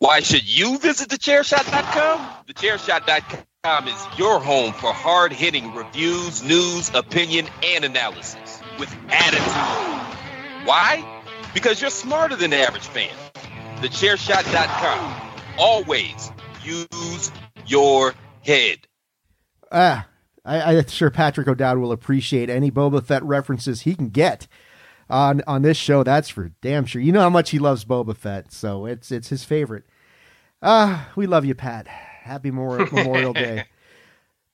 Why 0.00 0.20
should 0.20 0.48
you 0.48 0.78
visit 0.78 1.10
thechairshot.com? 1.10 2.46
Thechairshot.com 2.48 3.86
is 3.86 4.18
your 4.18 4.40
home 4.40 4.72
for 4.72 4.94
hard 4.94 5.30
hitting 5.30 5.74
reviews, 5.74 6.42
news, 6.42 6.90
opinion, 6.94 7.48
and 7.62 7.84
analysis 7.84 8.62
with 8.78 8.90
attitude. 9.10 10.66
Why? 10.66 11.04
Because 11.52 11.82
you're 11.82 11.90
smarter 11.90 12.34
than 12.34 12.48
the 12.48 12.56
average 12.56 12.86
fan. 12.86 13.14
Thechairshot.com. 13.82 15.32
Always 15.58 16.32
use 16.64 17.30
your 17.66 18.14
head. 18.40 18.78
Ah, 19.70 20.08
I, 20.46 20.76
I'm 20.76 20.86
sure 20.86 21.10
Patrick 21.10 21.46
O'Dowd 21.46 21.76
will 21.76 21.92
appreciate 21.92 22.48
any 22.48 22.70
Boba 22.70 23.04
Fett 23.04 23.22
references 23.22 23.82
he 23.82 23.94
can 23.94 24.08
get 24.08 24.48
on 25.10 25.42
on 25.46 25.62
this 25.62 25.76
show. 25.76 26.02
That's 26.02 26.28
for 26.28 26.52
damn 26.60 26.86
sure. 26.86 27.02
You 27.02 27.12
know 27.12 27.20
how 27.20 27.30
much 27.30 27.50
he 27.50 27.58
loves 27.58 27.84
Boba 27.84 28.16
Fett, 28.16 28.52
so 28.52 28.86
it's 28.86 29.10
it's 29.10 29.28
his 29.28 29.44
favorite. 29.44 29.84
Ah, 30.62 31.10
we 31.16 31.26
love 31.26 31.44
you, 31.44 31.54
Pat. 31.54 31.86
Happy 31.88 32.50
Memorial 32.50 33.32
Day. 33.32 33.64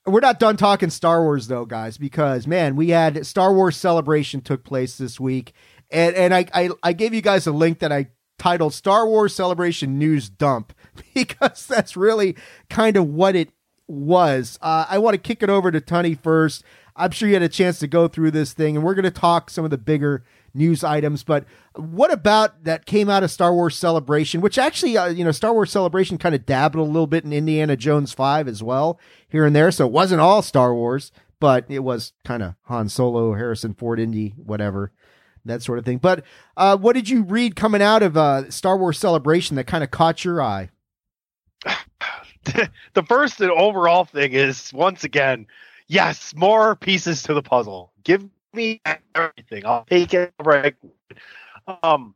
We're 0.07 0.21
not 0.21 0.38
done 0.38 0.57
talking 0.57 0.90
Star 0.90 1.23
Wars 1.23 1.49
though, 1.49 1.64
guys, 1.64 1.99
because 1.99 2.47
man, 2.47 2.77
we 2.77 2.90
had 2.90 3.27
Star 3.27 3.53
Wars 3.53 3.77
Celebration 3.77 4.40
took 4.40 4.64
place 4.64 4.99
this 4.99 5.19
week, 5.21 5.53
and 5.90 6.14
and 6.16 6.35
I 6.35 6.47
I, 6.55 6.71
I 6.83 6.92
gave 6.92 7.12
you 7.12 7.23
guys 7.23 7.47
a 7.47 7.53
link 7.53 7.81
that 7.81 7.92
I 7.92 8.09
titled 8.38 8.75
Star 8.75 9.07
Wars 9.07 9.35
Celebration 9.35 9.99
News 9.99 10.29
Dump 10.29 10.73
because 11.14 11.66
that's 11.66 11.97
really 11.97 12.37
kind 12.71 12.97
of 12.97 13.09
what 13.09 13.35
it 13.35 13.51
was. 13.88 14.59
Uh, 14.62 14.87
I 14.88 14.99
want 14.99 15.14
to 15.14 15.19
kick 15.19 15.42
it 15.42 15.51
over 15.51 15.71
to 15.71 15.81
Tunney 15.81 16.21
first. 16.21 16.64
I'm 16.95 17.11
sure 17.11 17.29
you 17.29 17.35
had 17.35 17.42
a 17.42 17.49
chance 17.49 17.79
to 17.81 17.87
go 17.87 18.09
through 18.09 18.31
this 18.31 18.53
thing, 18.53 18.77
and 18.77 18.85
we're 18.85 18.95
going 18.95 19.05
to 19.05 19.11
talk 19.11 19.51
some 19.51 19.64
of 19.64 19.71
the 19.71 19.79
bigger 19.79 20.25
news 20.57 20.83
items. 20.83 21.23
But 21.23 21.45
what 21.75 22.12
about 22.12 22.64
that 22.64 22.87
came 22.87 23.09
out 23.09 23.23
of 23.23 23.31
Star 23.31 23.53
Wars 23.53 23.77
Celebration, 23.77 24.40
which 24.40 24.59
actually, 24.59 24.97
uh, 24.97 25.09
you 25.09 25.25
know, 25.25 25.33
Star 25.33 25.53
Wars 25.53 25.71
Celebration 25.71 26.19
kind 26.19 26.35
of 26.35 26.47
dabbled 26.47 26.87
a 26.87 26.90
little 26.90 27.07
bit 27.07 27.25
in 27.25 27.33
Indiana 27.33 27.77
Jones 27.77 28.12
5 28.12 28.49
as 28.49 28.62
well, 28.62 28.99
here 29.29 29.45
and 29.45 29.55
there. 29.55 29.71
So 29.71 29.87
it 29.87 29.92
wasn't 29.92 30.21
all 30.21 30.42
Star 30.42 30.75
Wars, 30.75 31.12
but 31.38 31.66
it 31.69 31.81
was 31.81 32.12
kind 32.25 32.42
of 32.42 32.55
Han 32.64 32.88
Solo, 32.88 33.35
Harrison 33.35 33.75
Ford, 33.75 34.01
Indy, 34.01 34.35
whatever, 34.37 34.92
that 35.45 35.62
sort 35.62 35.79
of 35.79 35.85
thing. 35.85 35.99
But 35.99 36.25
uh, 36.57 36.77
what 36.77 36.95
did 36.95 37.09
you 37.09 37.23
read 37.23 37.57
coming 37.57 37.83
out 37.83 38.03
of 38.03 38.16
uh, 38.16 38.51
Star 38.51 38.77
Wars 38.77 38.99
Celebration 38.99 39.57
that 39.57 39.66
kind 39.66 39.85
of 39.85 39.90
caught 39.90 40.25
your 40.25 40.42
eye? 40.42 40.71
the 42.95 43.03
first 43.03 43.40
and 43.40 43.51
overall 43.51 44.05
thing 44.05 44.33
is 44.33 44.73
once 44.73 45.05
again, 45.05 45.47
yes, 45.88 46.35
more 46.35 46.77
pieces 46.77 47.23
to 47.25 47.35
the 47.35 47.42
puzzle. 47.42 47.92
Give 48.05 48.29
me 48.57 48.81
everything. 49.14 49.64
I'll 49.64 49.85
take 49.85 50.14
it 50.14 50.33
right. 50.42 50.75
Um, 51.83 52.14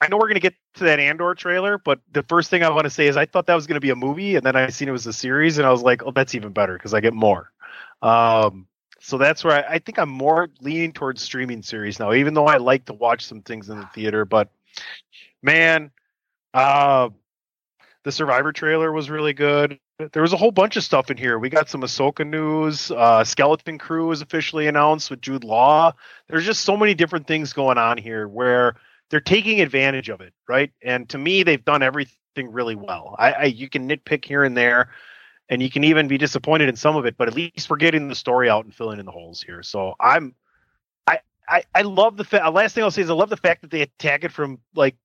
I 0.00 0.08
know 0.08 0.16
we're 0.16 0.28
to 0.34 0.40
get 0.40 0.54
to 0.74 0.84
that 0.84 0.98
Andor 0.98 1.34
trailer, 1.34 1.78
but 1.78 2.00
the 2.12 2.22
first 2.22 2.48
thing 2.48 2.62
I 2.62 2.70
want 2.70 2.84
to 2.84 2.90
say 2.90 3.06
is 3.06 3.16
I 3.16 3.26
thought 3.26 3.46
that 3.46 3.54
was 3.54 3.66
to 3.74 3.80
be 3.80 3.90
a 3.90 3.96
movie, 3.96 4.36
and 4.36 4.44
then 4.44 4.56
I 4.56 4.68
seen 4.70 4.88
it 4.88 4.92
was 4.92 5.06
a 5.06 5.12
series, 5.12 5.58
and 5.58 5.66
I 5.66 5.70
was 5.70 5.82
like, 5.82 6.02
oh, 6.04 6.10
that's 6.10 6.34
even 6.34 6.52
better 6.52 6.72
because 6.72 6.94
I 6.94 7.00
get 7.00 7.12
more. 7.12 7.52
Um, 8.00 8.66
so 9.00 9.18
that's 9.18 9.44
where 9.44 9.64
I, 9.64 9.74
I, 9.74 9.78
think 9.78 9.98
I'm 9.98 10.08
more 10.08 10.48
leaning 10.60 10.92
towards 10.92 11.22
streaming 11.22 11.62
series 11.62 11.98
now, 11.98 12.12
even 12.14 12.32
though 12.32 12.46
I 12.46 12.56
like 12.56 12.86
to 12.86 12.94
watch 12.94 13.26
some 13.26 13.42
things 13.42 13.68
in 13.68 13.78
the 13.78 13.86
theater. 13.86 14.24
But 14.24 14.50
man, 15.42 15.90
uh, 16.54 17.10
the 18.04 18.12
Survivor 18.12 18.52
trailer 18.52 18.90
was 18.92 19.10
really 19.10 19.34
good 19.34 19.78
there 20.12 20.22
was 20.22 20.32
a 20.32 20.36
whole 20.36 20.50
bunch 20.50 20.76
of 20.76 20.84
stuff 20.84 21.10
in 21.10 21.16
here. 21.16 21.38
We 21.38 21.48
got 21.48 21.68
some 21.68 21.82
Ahsoka 21.82 22.26
news. 22.26 22.90
Uh, 22.90 23.24
Skeleton 23.24 23.78
Crew 23.78 24.08
was 24.08 24.22
officially 24.22 24.66
announced 24.66 25.10
with 25.10 25.20
Jude 25.20 25.44
Law. 25.44 25.92
There's 26.28 26.46
just 26.46 26.62
so 26.62 26.76
many 26.76 26.94
different 26.94 27.26
things 27.26 27.52
going 27.52 27.78
on 27.78 27.98
here 27.98 28.26
where 28.26 28.76
they're 29.10 29.20
taking 29.20 29.60
advantage 29.60 30.08
of 30.08 30.20
it, 30.20 30.32
right? 30.48 30.72
And 30.82 31.08
to 31.10 31.18
me, 31.18 31.42
they've 31.42 31.64
done 31.64 31.82
everything 31.82 32.16
really 32.50 32.76
well. 32.76 33.16
I, 33.18 33.32
I 33.32 33.44
you 33.44 33.68
can 33.68 33.88
nitpick 33.88 34.24
here 34.24 34.44
and 34.44 34.56
there, 34.56 34.90
and 35.48 35.62
you 35.62 35.70
can 35.70 35.84
even 35.84 36.08
be 36.08 36.18
disappointed 36.18 36.68
in 36.68 36.76
some 36.76 36.96
of 36.96 37.06
it, 37.06 37.16
but 37.16 37.28
at 37.28 37.34
least 37.34 37.68
we're 37.68 37.76
getting 37.76 38.08
the 38.08 38.14
story 38.14 38.48
out 38.48 38.64
and 38.64 38.74
filling 38.74 39.00
in 39.00 39.06
the 39.06 39.12
holes 39.12 39.42
here. 39.42 39.62
So 39.62 39.94
I'm, 40.00 40.34
I, 41.06 41.18
I, 41.48 41.64
I 41.74 41.82
love 41.82 42.16
the 42.16 42.24
fact. 42.24 42.50
Last 42.52 42.74
thing 42.74 42.84
I'll 42.84 42.90
say 42.90 43.02
is 43.02 43.10
I 43.10 43.14
love 43.14 43.30
the 43.30 43.36
fact 43.36 43.62
that 43.62 43.70
they 43.70 43.82
attack 43.82 44.24
it 44.24 44.32
from 44.32 44.60
like 44.74 44.96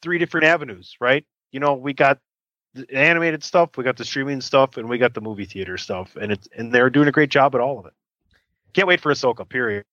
three 0.00 0.18
different 0.18 0.46
avenues, 0.46 0.96
right? 1.00 1.26
You 1.50 1.60
know, 1.60 1.74
we 1.74 1.92
got 1.92 2.18
the 2.74 2.86
animated 2.94 3.42
stuff, 3.42 3.76
we 3.76 3.84
got 3.84 3.96
the 3.96 4.04
streaming 4.04 4.40
stuff, 4.40 4.76
and 4.76 4.88
we 4.88 4.98
got 4.98 5.14
the 5.14 5.20
movie 5.20 5.44
theater 5.44 5.76
stuff, 5.76 6.16
and 6.16 6.32
it's 6.32 6.48
and 6.56 6.72
they're 6.72 6.90
doing 6.90 7.08
a 7.08 7.12
great 7.12 7.30
job 7.30 7.54
at 7.54 7.60
all 7.60 7.78
of 7.78 7.86
it. 7.86 7.92
Can't 8.72 8.86
wait 8.86 9.00
for 9.00 9.12
Ahsoka. 9.12 9.48
Period. 9.48 9.84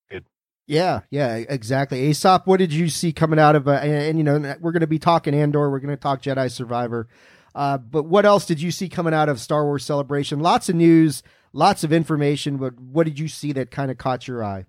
Yeah, 0.67 1.01
yeah, 1.09 1.35
exactly. 1.35 2.01
Aesop, 2.09 2.45
what 2.45 2.57
did 2.57 2.73
you 2.73 2.89
see 2.89 3.13
coming 3.13 3.39
out 3.39 3.55
of? 3.55 3.69
Uh, 3.69 3.71
and, 3.71 3.93
and, 3.93 4.17
you 4.17 4.23
know, 4.23 4.55
we're 4.59 4.73
going 4.73 4.81
to 4.81 4.87
be 4.87 4.99
talking 4.99 5.33
Andor. 5.33 5.71
We're 5.71 5.79
going 5.79 5.95
to 5.95 6.01
talk 6.01 6.21
Jedi 6.21 6.51
Survivor. 6.51 7.07
Uh, 7.55 7.77
but 7.77 8.03
what 8.03 8.25
else 8.25 8.45
did 8.45 8.61
you 8.61 8.69
see 8.69 8.89
coming 8.89 9.13
out 9.13 9.29
of 9.29 9.39
Star 9.39 9.63
Wars 9.63 9.85
Celebration? 9.85 10.41
Lots 10.41 10.67
of 10.67 10.75
news, 10.75 11.23
lots 11.53 11.85
of 11.85 11.93
information. 11.93 12.57
But 12.57 12.77
what 12.79 13.05
did 13.05 13.17
you 13.17 13.29
see 13.29 13.53
that 13.53 13.71
kind 13.71 13.89
of 13.89 13.97
caught 13.97 14.27
your 14.27 14.43
eye? 14.43 14.65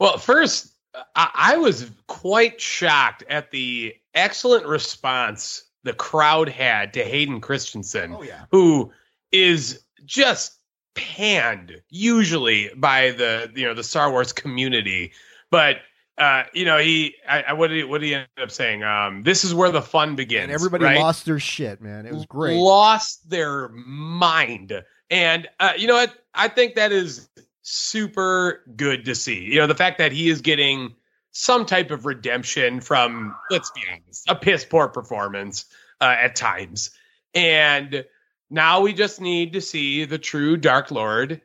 Well, 0.00 0.18
first, 0.18 0.72
I, 1.14 1.30
I 1.32 1.56
was 1.58 1.88
quite 2.08 2.60
shocked 2.60 3.22
at 3.30 3.52
the 3.52 3.94
excellent 4.14 4.66
response 4.66 5.62
the 5.84 5.92
crowd 5.92 6.48
had 6.48 6.92
to 6.94 7.04
Hayden 7.04 7.40
Christensen, 7.40 8.14
oh, 8.14 8.22
yeah. 8.22 8.46
who 8.50 8.90
is 9.30 9.84
just 10.04 10.58
panned 10.94 11.80
usually 11.90 12.70
by 12.76 13.10
the 13.10 13.50
you 13.54 13.64
know 13.64 13.74
the 13.74 13.84
Star 13.84 14.10
Wars 14.10 14.32
community, 14.32 15.12
but 15.50 15.78
uh, 16.18 16.44
you 16.52 16.64
know 16.64 16.78
he 16.78 17.14
I, 17.28 17.42
I, 17.42 17.52
what 17.52 17.68
did 17.68 17.78
he, 17.78 17.84
what 17.84 18.00
did 18.00 18.06
he 18.06 18.14
end 18.14 18.26
up 18.40 18.50
saying? 18.50 18.82
Um, 18.82 19.22
this 19.22 19.44
is 19.44 19.54
where 19.54 19.70
the 19.70 19.82
fun 19.82 20.16
begins. 20.16 20.44
And 20.44 20.52
everybody 20.52 20.84
right? 20.84 20.98
lost 20.98 21.26
their 21.26 21.38
shit, 21.38 21.80
man. 21.80 22.06
It 22.06 22.12
was 22.12 22.26
great. 22.26 22.58
Lost 22.58 23.28
their 23.28 23.68
mind, 23.68 24.82
and 25.10 25.48
uh, 25.60 25.72
you 25.76 25.86
know 25.86 25.94
what? 25.94 26.14
I 26.34 26.48
think 26.48 26.76
that 26.76 26.92
is 26.92 27.28
super 27.62 28.62
good 28.76 29.04
to 29.04 29.14
see. 29.14 29.44
You 29.44 29.60
know 29.60 29.66
the 29.66 29.74
fact 29.74 29.98
that 29.98 30.12
he 30.12 30.28
is 30.28 30.40
getting 30.40 30.94
some 31.34 31.66
type 31.66 31.90
of 31.90 32.06
redemption 32.06 32.80
from, 32.80 33.34
let's 33.50 33.70
be 33.72 33.82
honest, 33.92 34.30
a 34.30 34.36
piss 34.36 34.64
poor 34.64 34.88
performance 34.88 35.66
uh, 36.00 36.14
at 36.18 36.36
times. 36.36 36.90
And 37.34 38.04
now 38.50 38.80
we 38.80 38.92
just 38.92 39.20
need 39.20 39.54
to 39.54 39.60
see 39.60 40.04
the 40.04 40.18
true 40.18 40.56
Dark 40.56 40.92
Lord, 40.92 41.40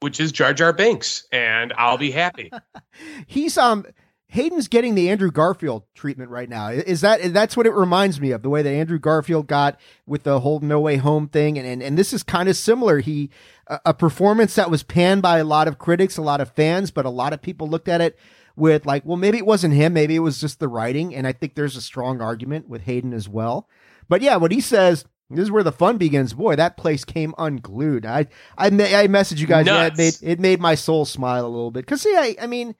which 0.00 0.18
is 0.18 0.32
Jar 0.32 0.54
Jar 0.54 0.72
Binks, 0.72 1.26
and 1.30 1.74
I'll 1.76 1.98
be 1.98 2.10
happy. 2.10 2.50
He's 3.26 3.58
um 3.58 3.84
Hayden's 4.28 4.66
getting 4.66 4.94
the 4.94 5.10
Andrew 5.10 5.30
Garfield 5.30 5.84
treatment 5.94 6.30
right 6.30 6.48
now. 6.48 6.70
Is 6.70 7.02
that 7.02 7.34
that's 7.34 7.54
what 7.54 7.66
it 7.66 7.74
reminds 7.74 8.22
me 8.22 8.30
of 8.30 8.42
the 8.42 8.48
way 8.48 8.62
that 8.62 8.72
Andrew 8.72 8.98
Garfield 8.98 9.46
got 9.46 9.78
with 10.06 10.22
the 10.22 10.40
whole 10.40 10.60
No 10.60 10.80
Way 10.80 10.96
Home 10.96 11.28
thing, 11.28 11.58
and 11.58 11.66
and, 11.66 11.82
and 11.82 11.98
this 11.98 12.14
is 12.14 12.22
kind 12.22 12.48
of 12.48 12.56
similar. 12.56 13.00
He 13.00 13.28
a, 13.66 13.80
a 13.86 13.94
performance 13.94 14.54
that 14.54 14.70
was 14.70 14.82
panned 14.82 15.20
by 15.20 15.38
a 15.38 15.44
lot 15.44 15.68
of 15.68 15.78
critics, 15.78 16.16
a 16.16 16.22
lot 16.22 16.40
of 16.40 16.50
fans, 16.52 16.90
but 16.90 17.04
a 17.04 17.10
lot 17.10 17.34
of 17.34 17.42
people 17.42 17.68
looked 17.68 17.88
at 17.88 18.00
it 18.00 18.18
with 18.56 18.86
like, 18.86 19.04
well, 19.04 19.16
maybe 19.16 19.38
it 19.38 19.46
wasn't 19.46 19.74
him, 19.74 19.92
maybe 19.92 20.16
it 20.16 20.20
was 20.20 20.40
just 20.40 20.60
the 20.60 20.68
writing. 20.68 21.14
And 21.14 21.26
I 21.26 21.32
think 21.32 21.54
there's 21.54 21.76
a 21.76 21.82
strong 21.82 22.20
argument 22.20 22.68
with 22.68 22.82
Hayden 22.82 23.12
as 23.12 23.28
well. 23.28 23.68
But 24.08 24.22
yeah, 24.22 24.36
what 24.36 24.52
he 24.52 24.60
says 24.60 25.04
this 25.30 25.44
is 25.44 25.50
where 25.50 25.62
the 25.62 25.72
fun 25.72 25.96
begins, 25.96 26.34
boy, 26.34 26.56
that 26.56 26.76
place 26.76 27.04
came 27.04 27.34
unglued. 27.38 28.04
I 28.04 28.26
I 28.58 28.66
I 28.66 29.08
messaged 29.08 29.38
you 29.38 29.46
guys. 29.46 29.66
Yeah, 29.66 29.86
it 29.86 29.96
made 29.96 30.14
it 30.22 30.40
made 30.40 30.60
my 30.60 30.74
soul 30.74 31.04
smile 31.04 31.46
a 31.46 31.48
little 31.48 31.70
bit 31.70 31.86
because 31.86 32.04
yeah, 32.04 32.20
I, 32.20 32.36
I 32.42 32.46
mean, 32.46 32.74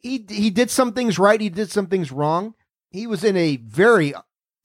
he 0.00 0.24
he 0.28 0.50
did 0.50 0.70
some 0.70 0.92
things 0.92 1.18
right, 1.18 1.40
he 1.40 1.48
did 1.48 1.70
some 1.70 1.86
things 1.86 2.10
wrong. 2.10 2.54
He 2.90 3.06
was 3.06 3.22
in 3.22 3.36
a 3.36 3.56
very 3.56 4.14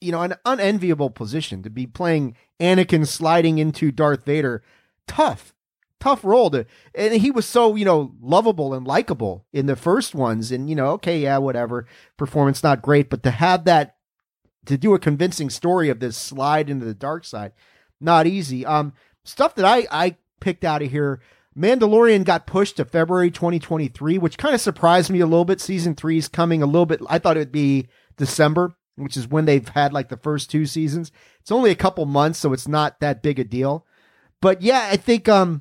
you 0.00 0.10
know 0.12 0.22
an 0.22 0.34
unenviable 0.44 1.10
position 1.10 1.62
to 1.62 1.70
be 1.70 1.86
playing 1.86 2.36
Anakin 2.60 3.06
sliding 3.06 3.58
into 3.58 3.92
Darth 3.92 4.24
Vader. 4.24 4.62
Tough, 5.06 5.54
tough 6.02 6.24
role 6.24 6.50
to, 6.50 6.66
and 6.96 7.14
he 7.14 7.30
was 7.30 7.46
so 7.46 7.76
you 7.76 7.84
know 7.84 8.12
lovable 8.20 8.74
and 8.74 8.86
likable 8.86 9.46
in 9.52 9.66
the 9.66 9.76
first 9.76 10.14
ones, 10.14 10.50
and 10.50 10.68
you 10.68 10.74
know 10.74 10.88
okay 10.88 11.20
yeah 11.20 11.38
whatever 11.38 11.86
performance 12.16 12.62
not 12.62 12.82
great, 12.82 13.08
but 13.08 13.22
to 13.22 13.30
have 13.30 13.64
that 13.64 13.96
to 14.66 14.76
do 14.76 14.94
a 14.94 14.98
convincing 14.98 15.48
story 15.48 15.88
of 15.88 16.00
this 16.00 16.16
slide 16.16 16.68
into 16.68 16.84
the 16.84 16.94
dark 16.94 17.24
side, 17.24 17.52
not 18.00 18.26
easy. 18.26 18.66
Um, 18.66 18.94
stuff 19.24 19.54
that 19.54 19.64
I 19.64 19.86
I 19.90 20.16
picked 20.40 20.64
out 20.64 20.82
of 20.82 20.90
here. 20.90 21.20
Mandalorian 21.56 22.24
got 22.24 22.46
pushed 22.46 22.78
to 22.78 22.84
February 22.86 23.30
2023, 23.30 24.16
which 24.16 24.38
kind 24.38 24.54
of 24.54 24.60
surprised 24.62 25.10
me 25.10 25.20
a 25.20 25.26
little 25.26 25.44
bit. 25.44 25.60
Season 25.60 25.94
three 25.94 26.16
is 26.16 26.26
coming 26.26 26.62
a 26.62 26.66
little 26.66 26.86
bit. 26.86 27.02
I 27.10 27.18
thought 27.18 27.36
it 27.36 27.40
would 27.40 27.52
be 27.52 27.88
December, 28.16 28.74
which 28.96 29.18
is 29.18 29.28
when 29.28 29.44
they've 29.44 29.68
had 29.68 29.92
like 29.92 30.08
the 30.08 30.16
first 30.16 30.50
two 30.50 30.64
seasons. 30.64 31.12
It's 31.42 31.52
only 31.52 31.70
a 31.70 31.74
couple 31.74 32.06
months, 32.06 32.38
so 32.38 32.54
it's 32.54 32.66
not 32.66 33.00
that 33.00 33.22
big 33.22 33.38
a 33.38 33.44
deal. 33.44 33.86
But 34.40 34.62
yeah, 34.62 34.88
I 34.90 34.96
think 34.96 35.28
um 35.28 35.60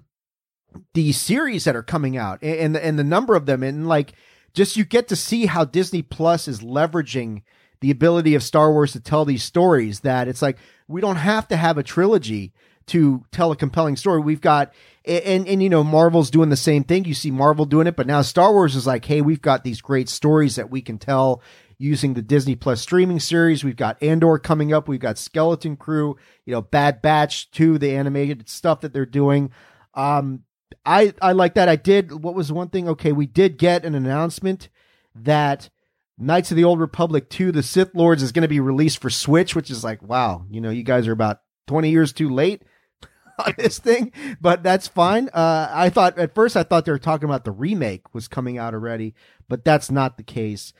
the 0.94 1.12
series 1.12 1.64
that 1.66 1.76
are 1.76 1.84
coming 1.84 2.18
out 2.18 2.42
and 2.44 2.76
and 2.76 2.98
the 2.98 3.04
number 3.04 3.36
of 3.36 3.46
them 3.46 3.64
and 3.64 3.88
like 3.88 4.14
just 4.54 4.76
you 4.76 4.84
get 4.84 5.08
to 5.08 5.16
see 5.16 5.46
how 5.46 5.66
Disney 5.66 6.02
Plus 6.02 6.48
is 6.48 6.62
leveraging 6.62 7.42
the 7.80 7.92
ability 7.92 8.36
of 8.36 8.44
Star 8.44 8.72
Wars 8.72 8.92
to 8.94 9.00
tell 9.00 9.26
these 9.26 9.44
stories 9.44 10.02
that 10.02 10.28
it's 10.28 10.42
like 10.42 10.58
we 10.88 11.02
don't 11.02 11.18
have 11.18 11.48
to 11.50 11.58
have 11.58 11.78
a 11.78 11.84
trilogy 11.84 12.54
to 12.88 13.24
tell 13.32 13.52
a 13.52 13.56
compelling 13.56 13.96
story. 13.96 14.22
We've 14.22 14.42
got 14.42 14.74
and 15.06 15.48
and 15.48 15.64
you 15.64 15.70
know 15.70 15.84
Marvel's 15.84 16.30
doing 16.30 16.50
the 16.50 16.56
same 16.56 16.84
thing. 16.84 17.06
You 17.06 17.14
see 17.14 17.32
Marvel 17.32 17.66
doing 17.66 17.88
it, 17.88 17.96
but 17.96 18.08
now 18.08 18.22
Star 18.22 18.52
Wars 18.52 18.76
is 18.76 18.88
like, 18.88 19.06
hey, 19.06 19.22
we've 19.22 19.42
got 19.42 19.64
these 19.64 19.82
great 19.82 20.10
stories 20.10 20.56
that 20.56 20.70
we 20.70 20.82
can 20.82 20.98
tell 20.98 21.42
using 21.78 22.14
the 22.14 22.22
Disney 22.22 22.56
Plus 22.56 22.82
streaming 22.82 23.20
series. 23.20 23.64
We've 23.64 23.76
got 23.76 24.02
Andor 24.04 24.38
coming 24.38 24.72
up. 24.72 24.88
We've 24.88 25.00
got 25.00 25.18
Skeleton 25.18 25.78
Crew, 25.78 26.16
you 26.46 26.54
know, 26.54 26.62
Bad 26.62 27.02
Batch 27.02 27.50
2, 27.52 27.80
the 27.80 27.96
animated 27.96 28.48
stuff 28.48 28.82
that 28.82 28.94
they're 28.94 29.06
doing. 29.06 29.50
Um, 29.96 30.44
I 30.86 31.14
I 31.22 31.32
like 31.32 31.56
that. 31.56 31.70
I 31.70 31.76
did. 31.76 32.24
What 32.24 32.36
was 32.36 32.52
one 32.52 32.70
thing? 32.70 32.88
Okay, 32.90 33.12
we 33.12 33.26
did 33.26 33.58
get 33.58 33.86
an 33.86 33.96
announcement 33.96 34.70
that 35.16 35.70
Knights 36.18 36.52
of 36.52 36.58
the 36.58 36.64
Old 36.64 36.80
Republic 36.80 37.30
2, 37.30 37.52
The 37.52 37.64
Sith 37.64 37.96
Lords 37.96 38.22
is 38.22 38.32
going 38.32 38.44
to 38.44 38.48
be 38.48 38.60
released 38.60 39.00
for 39.00 39.10
Switch, 39.10 39.56
which 39.56 39.72
is 39.72 39.84
like, 39.84 40.02
wow, 40.04 40.46
you 40.50 40.62
know, 40.62 40.70
you 40.70 40.84
guys 40.84 41.08
are 41.08 41.12
about 41.12 41.42
20 41.68 41.90
years 41.90 42.14
too 42.14 42.30
late 42.30 42.62
on 43.46 43.56
this 43.58 43.80
thing, 43.80 44.12
but 44.40 44.62
that's 44.62 44.88
fine. 44.88 45.30
Uh, 45.34 45.68
I 45.72 45.90
thought 45.90 46.20
at 46.20 46.36
first 46.36 46.56
I 46.56 46.64
thought 46.64 46.86
they 46.86 46.92
were 46.92 47.00
talking 47.00 47.28
about 47.28 47.44
the 47.44 47.52
remake 47.52 48.14
was 48.14 48.28
coming 48.28 48.58
out 48.60 48.74
already, 48.74 49.16
but 49.50 49.66
that's 49.66 49.90
not 49.90 50.18
the 50.18 50.24
case. 50.24 50.74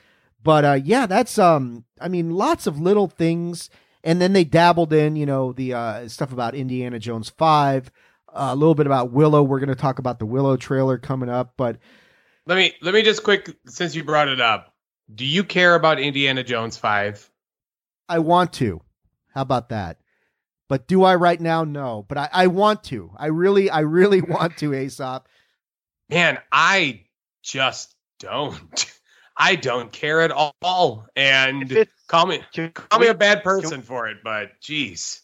But 0.44 0.64
uh, 0.64 0.80
yeah, 0.82 1.06
that's 1.06 1.38
um, 1.38 1.84
I 2.00 2.08
mean, 2.08 2.30
lots 2.30 2.66
of 2.66 2.80
little 2.80 3.08
things, 3.08 3.68
and 4.04 4.20
then 4.20 4.32
they 4.32 4.44
dabbled 4.44 4.92
in, 4.92 5.16
you 5.16 5.26
know, 5.26 5.52
the 5.52 5.74
uh, 5.74 6.08
stuff 6.08 6.32
about 6.32 6.54
Indiana 6.54 6.98
Jones 6.98 7.30
five, 7.30 7.90
a 8.32 8.54
little 8.54 8.74
bit 8.74 8.86
about 8.86 9.12
Willow. 9.12 9.42
We're 9.42 9.60
going 9.60 9.68
to 9.68 9.74
talk 9.74 9.98
about 9.98 10.18
the 10.18 10.26
Willow 10.26 10.56
trailer 10.56 10.98
coming 10.98 11.28
up, 11.28 11.54
but 11.56 11.78
let 12.46 12.56
me 12.56 12.72
let 12.82 12.94
me 12.94 13.02
just 13.02 13.22
quick 13.22 13.56
since 13.66 13.94
you 13.94 14.04
brought 14.04 14.28
it 14.28 14.40
up. 14.40 14.74
Do 15.14 15.24
you 15.24 15.44
care 15.44 15.74
about 15.74 16.00
Indiana 16.00 16.42
Jones 16.42 16.76
five? 16.76 17.28
I 18.08 18.18
want 18.18 18.52
to. 18.54 18.80
How 19.34 19.42
about 19.42 19.70
that? 19.70 19.98
But 20.68 20.88
do 20.88 21.04
I 21.04 21.14
right 21.16 21.40
now? 21.40 21.64
No. 21.64 22.04
But 22.08 22.18
I, 22.18 22.28
I 22.32 22.46
want 22.48 22.84
to. 22.84 23.12
I 23.16 23.26
really, 23.26 23.70
I 23.70 23.80
really 23.80 24.20
want 24.22 24.56
to, 24.58 24.74
Aesop. 24.74 25.28
Man, 26.08 26.38
I 26.50 27.04
just 27.42 27.94
don't. 28.18 28.92
I 29.36 29.56
don't 29.56 29.90
care 29.90 30.20
at 30.20 30.30
all. 30.30 31.06
And 31.16 31.88
call 32.06 32.26
me 32.26 32.42
call 32.74 33.00
me 33.00 33.06
a 33.06 33.14
bad 33.14 33.42
person 33.42 33.82
for 33.82 34.08
it, 34.08 34.18
but 34.22 34.60
geez. 34.60 35.21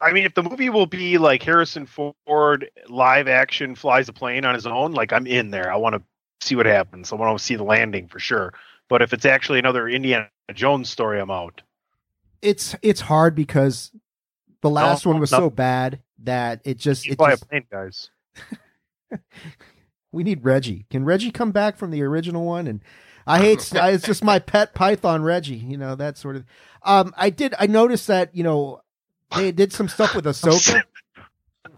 I 0.00 0.12
mean, 0.12 0.24
if 0.24 0.34
the 0.34 0.42
movie 0.42 0.70
will 0.70 0.86
be 0.86 1.18
like 1.18 1.42
Harrison 1.42 1.86
Ford 1.86 2.70
live 2.88 3.26
action 3.26 3.74
flies 3.74 4.08
a 4.08 4.12
plane 4.12 4.44
on 4.44 4.54
his 4.54 4.66
own, 4.66 4.92
like 4.92 5.12
I'm 5.12 5.26
in 5.26 5.50
there. 5.50 5.72
I 5.72 5.76
want 5.76 5.96
to 5.96 6.02
see 6.46 6.54
what 6.54 6.66
happens. 6.66 7.12
I 7.12 7.16
want 7.16 7.36
to 7.36 7.44
see 7.44 7.56
the 7.56 7.64
landing 7.64 8.06
for 8.06 8.20
sure. 8.20 8.54
But 8.88 9.02
if 9.02 9.12
it's 9.12 9.24
actually 9.24 9.58
another 9.58 9.88
Indiana 9.88 10.28
Jones 10.54 10.88
story, 10.88 11.20
I'm 11.20 11.30
out. 11.30 11.62
It's 12.40 12.76
it's 12.82 13.00
hard 13.00 13.34
because 13.34 13.90
the 14.62 14.70
last 14.70 15.04
no, 15.04 15.12
one 15.12 15.20
was 15.20 15.32
no. 15.32 15.38
so 15.38 15.50
bad 15.50 16.00
that 16.22 16.60
it 16.64 16.78
just 16.78 17.06
it 17.06 17.16
fly 17.16 17.30
just, 17.30 17.42
a 17.42 17.46
plane, 17.46 17.66
guys. 17.70 18.10
we 20.12 20.22
need 20.22 20.44
Reggie. 20.44 20.86
Can 20.90 21.04
Reggie 21.04 21.32
come 21.32 21.50
back 21.50 21.76
from 21.76 21.90
the 21.90 22.02
original 22.02 22.44
one? 22.44 22.66
And 22.68 22.82
I 23.26 23.40
hate 23.40 23.70
it's 23.74 24.06
just 24.06 24.22
my 24.22 24.38
pet 24.38 24.74
Python 24.74 25.22
Reggie. 25.22 25.56
You 25.56 25.76
know 25.76 25.96
that 25.96 26.16
sort 26.16 26.36
of. 26.36 26.44
Um, 26.84 27.12
I 27.16 27.30
did. 27.30 27.54
I 27.58 27.66
noticed 27.66 28.06
that 28.06 28.34
you 28.34 28.44
know 28.44 28.80
they 29.36 29.52
did 29.52 29.72
some 29.72 29.88
stuff 29.88 30.14
with 30.14 30.24
Ahsoka. 30.26 30.82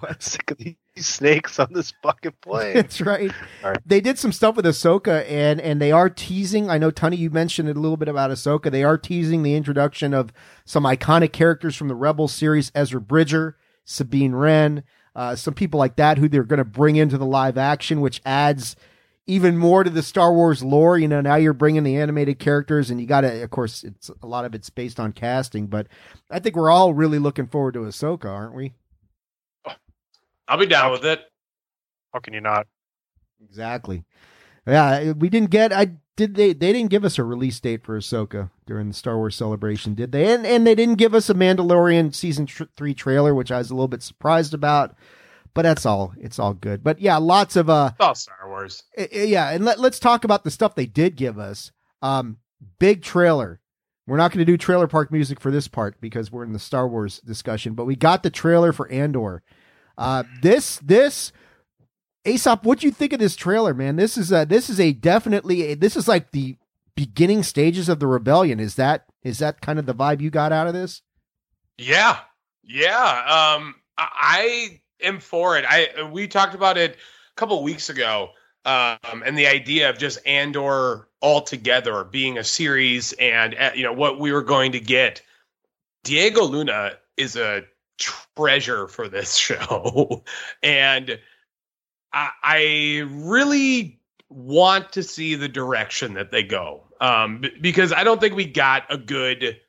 I'm 0.03 0.21
sick 0.21 0.51
of 0.51 0.59
these 0.59 0.77
snakes 0.97 1.59
on 1.59 1.73
this 1.73 1.93
fucking 2.03 2.35
plane. 2.43 2.75
That's 2.75 3.01
right. 3.01 3.33
right. 3.63 3.79
They 3.85 4.01
did 4.01 4.19
some 4.19 4.33
stuff 4.33 4.57
with 4.57 4.65
Ahsoka, 4.65 5.29
and 5.29 5.61
and 5.61 5.81
they 5.81 5.93
are 5.93 6.09
teasing. 6.09 6.71
I 6.71 6.79
know, 6.79 6.91
Tony, 6.91 7.17
you 7.17 7.31
mentioned 7.31 7.69
it 7.69 7.77
a 7.77 7.81
little 7.81 7.97
bit 7.97 8.09
about 8.09 8.31
Ahsoka. 8.31 8.71
They 8.71 8.85
are 8.85 8.97
teasing 8.97 9.43
the 9.43 9.55
introduction 9.55 10.15
of 10.15 10.33
some 10.65 10.85
iconic 10.85 11.33
characters 11.33 11.77
from 11.77 11.89
the 11.89 11.95
Rebel 11.95 12.29
series: 12.29 12.73
Ezra 12.75 13.01
Bridger, 13.01 13.57
Sabine 13.85 14.35
Wren, 14.35 14.85
uh, 15.15 15.35
some 15.37 15.55
people 15.55 15.79
like 15.79 15.97
that 15.97 16.19
who 16.19 16.29
they're 16.29 16.45
going 16.45 16.59
to 16.59 16.65
bring 16.65 16.97
into 16.97 17.19
the 17.19 17.27
live 17.27 17.59
action, 17.59 18.01
which 18.01 18.23
adds 18.25 18.77
even 19.31 19.57
more 19.57 19.85
to 19.85 19.91
the 19.91 20.03
Star 20.03 20.33
Wars 20.33 20.63
lore. 20.63 20.99
You 20.99 21.09
know, 21.09 21.21
now 21.21 21.37
you're 21.37 21.53
bringing 21.53 21.85
the 21.85 21.97
animated 21.97 22.39
characters, 22.39 22.91
and 22.91 23.01
you 23.01 23.07
got 23.07 23.23
to, 23.23 23.43
of 23.43 23.51
course, 23.51 23.85
it's 23.85 24.11
a 24.23 24.27
lot 24.27 24.45
of 24.45 24.55
it's 24.55 24.71
based 24.71 24.99
on 24.99 25.13
casting, 25.13 25.67
but 25.67 25.87
I 26.31 26.41
think 26.41 26.57
we're 26.57 26.71
all 26.71 26.93
really 26.93 27.19
looking 27.19 27.47
forward 27.47 27.75
to 27.75 27.81
Ahsoka, 27.81 28.27
aren't 28.27 28.55
we? 28.55 28.75
I'll 30.49 30.59
be 30.59 30.67
down 30.67 30.91
with 30.91 31.05
it. 31.05 31.21
How 32.13 32.19
can 32.19 32.35
you 32.35 32.41
not? 32.41 32.67
Exactly. 33.43 34.05
Yeah, 34.67 35.13
we 35.13 35.29
didn't 35.29 35.51
get. 35.51 35.73
I 35.73 35.93
did. 36.17 36.35
They 36.35 36.53
they 36.53 36.73
didn't 36.73 36.91
give 36.91 37.05
us 37.05 37.19
a 37.19 37.25
release 37.25 37.61
date 37.61 37.85
for 37.85 37.97
Ahsoka 37.97 38.51
during 38.67 38.89
the 38.89 38.95
Star 38.95 39.17
Wars 39.17 39.37
celebration, 39.37 39.95
did 39.95 40.13
they? 40.13 40.33
And 40.33 40.45
and 40.45 40.67
they 40.67 40.75
didn't 40.75 40.99
give 40.99 41.15
us 41.15 41.31
a 41.31 41.35
Mandalorian 41.35 42.15
season 42.15 42.47
tr- 42.47 42.65
three 42.77 42.95
trailer, 42.95 43.35
which 43.35 43.53
I 43.53 43.59
was 43.59 43.71
a 43.71 43.75
little 43.75 43.89
bit 43.89 44.03
surprised 44.03 44.53
about. 44.53 44.97
But 45.55 45.63
that's 45.63 45.85
all. 45.85 46.15
It's 46.19 46.39
all 46.39 46.55
good. 46.55 46.85
But 46.85 47.01
yeah, 47.01 47.17
lots 47.17 47.57
of 47.57 47.69
uh. 47.69 47.91
It's 47.95 48.07
all 48.07 48.15
Star 48.15 48.49
Wars. 48.49 48.83
Yeah, 49.13 49.51
and 49.51 49.65
let, 49.65 49.81
let's 49.81 49.99
talk 49.99 50.25
about 50.25 50.45
the 50.45 50.51
stuff 50.51 50.75
they 50.75 50.87
did 50.87 51.17
give 51.17 51.39
us. 51.39 51.73
Um, 52.03 52.39
big 52.79 53.03
trailer. 53.03 53.61
We're 54.07 54.17
not 54.17 54.33
going 54.33 54.45
to 54.45 54.51
do 54.51 54.57
trailer 54.57 54.87
park 54.87 55.13
music 55.13 55.41
for 55.41 55.51
this 55.51 55.69
part 55.69 56.01
because 56.01 56.33
we're 56.33 56.45
in 56.45 56.53
the 56.53 56.59
Star 56.59 56.89
Wars 56.89 57.21
discussion. 57.21 57.75
But 57.75 57.85
we 57.85 57.95
got 57.95 58.23
the 58.23 58.31
trailer 58.31 58.73
for 58.73 58.89
Andor 58.89 59.43
uh, 60.01 60.25
this 60.41 60.79
this 60.79 61.31
Aesop, 62.25 62.65
what 62.65 62.81
do 62.81 62.87
you 62.87 62.93
think 62.93 63.13
of 63.13 63.19
this 63.21 63.37
trailer, 63.37 63.75
man? 63.75 63.97
This 63.97 64.17
is 64.17 64.33
a 64.33 64.47
this 64.47 64.71
is 64.71 64.81
a 64.81 64.93
definitely 64.93 65.73
a, 65.73 65.75
this 65.75 65.95
is 65.95 66.09
like 66.09 66.31
the 66.31 66.57
beginning 66.97 67.43
stages 67.43 67.89
of 67.89 68.01
the 68.01 68.07
rebellion. 68.07 68.59
Is 68.61 68.77
that 68.77 69.05
is 69.23 69.39
that 69.39 69.61
kind 69.61 69.79
of 69.79 69.85
the 69.85 69.95
vibe 69.95 70.23
you 70.23 70.31
got 70.31 70.53
out 70.53 70.67
of 70.67 70.73
this? 70.73 71.03
Yeah, 71.77 72.19
yeah. 72.65 73.59
Um, 73.59 73.75
I 73.99 74.81
am 75.03 75.21
for 75.21 75.57
it. 75.59 75.65
I 75.69 76.09
we 76.11 76.29
talked 76.29 76.55
about 76.55 76.79
it 76.79 76.93
a 76.93 77.37
couple 77.37 77.63
weeks 77.63 77.89
ago, 77.89 78.31
um, 78.65 79.23
and 79.25 79.37
the 79.37 79.47
idea 79.47 79.91
of 79.91 79.99
just 79.99 80.25
Andor 80.27 81.09
altogether 81.23 82.05
being 82.05 82.39
a 82.39 82.45
series, 82.45 83.13
and 83.15 83.55
uh, 83.55 83.71
you 83.75 83.83
know 83.83 83.93
what 83.93 84.19
we 84.19 84.33
were 84.33 84.43
going 84.43 84.73
to 84.73 84.81
get. 84.81 85.23
Diego 86.05 86.45
Luna 86.45 86.93
is 87.17 87.37
a 87.37 87.65
treasure 87.99 88.89
for 88.89 89.09
this 89.09 89.35
show. 89.37 90.25
and 90.63 91.19
I, 92.13 92.31
I, 92.43 93.09
really 93.09 94.01
want 94.31 94.93
to 94.93 95.03
see 95.03 95.35
the 95.35 95.49
direction 95.49 96.15
that 96.15 96.31
they 96.31 96.43
go 96.43 96.85
um, 97.01 97.41
b- 97.41 97.53
because 97.61 97.93
I 97.93 98.05
don't 98.05 98.21
think 98.21 98.35
we 98.35 98.45
got 98.45 98.85
a 98.91 98.99
good 98.99 99.61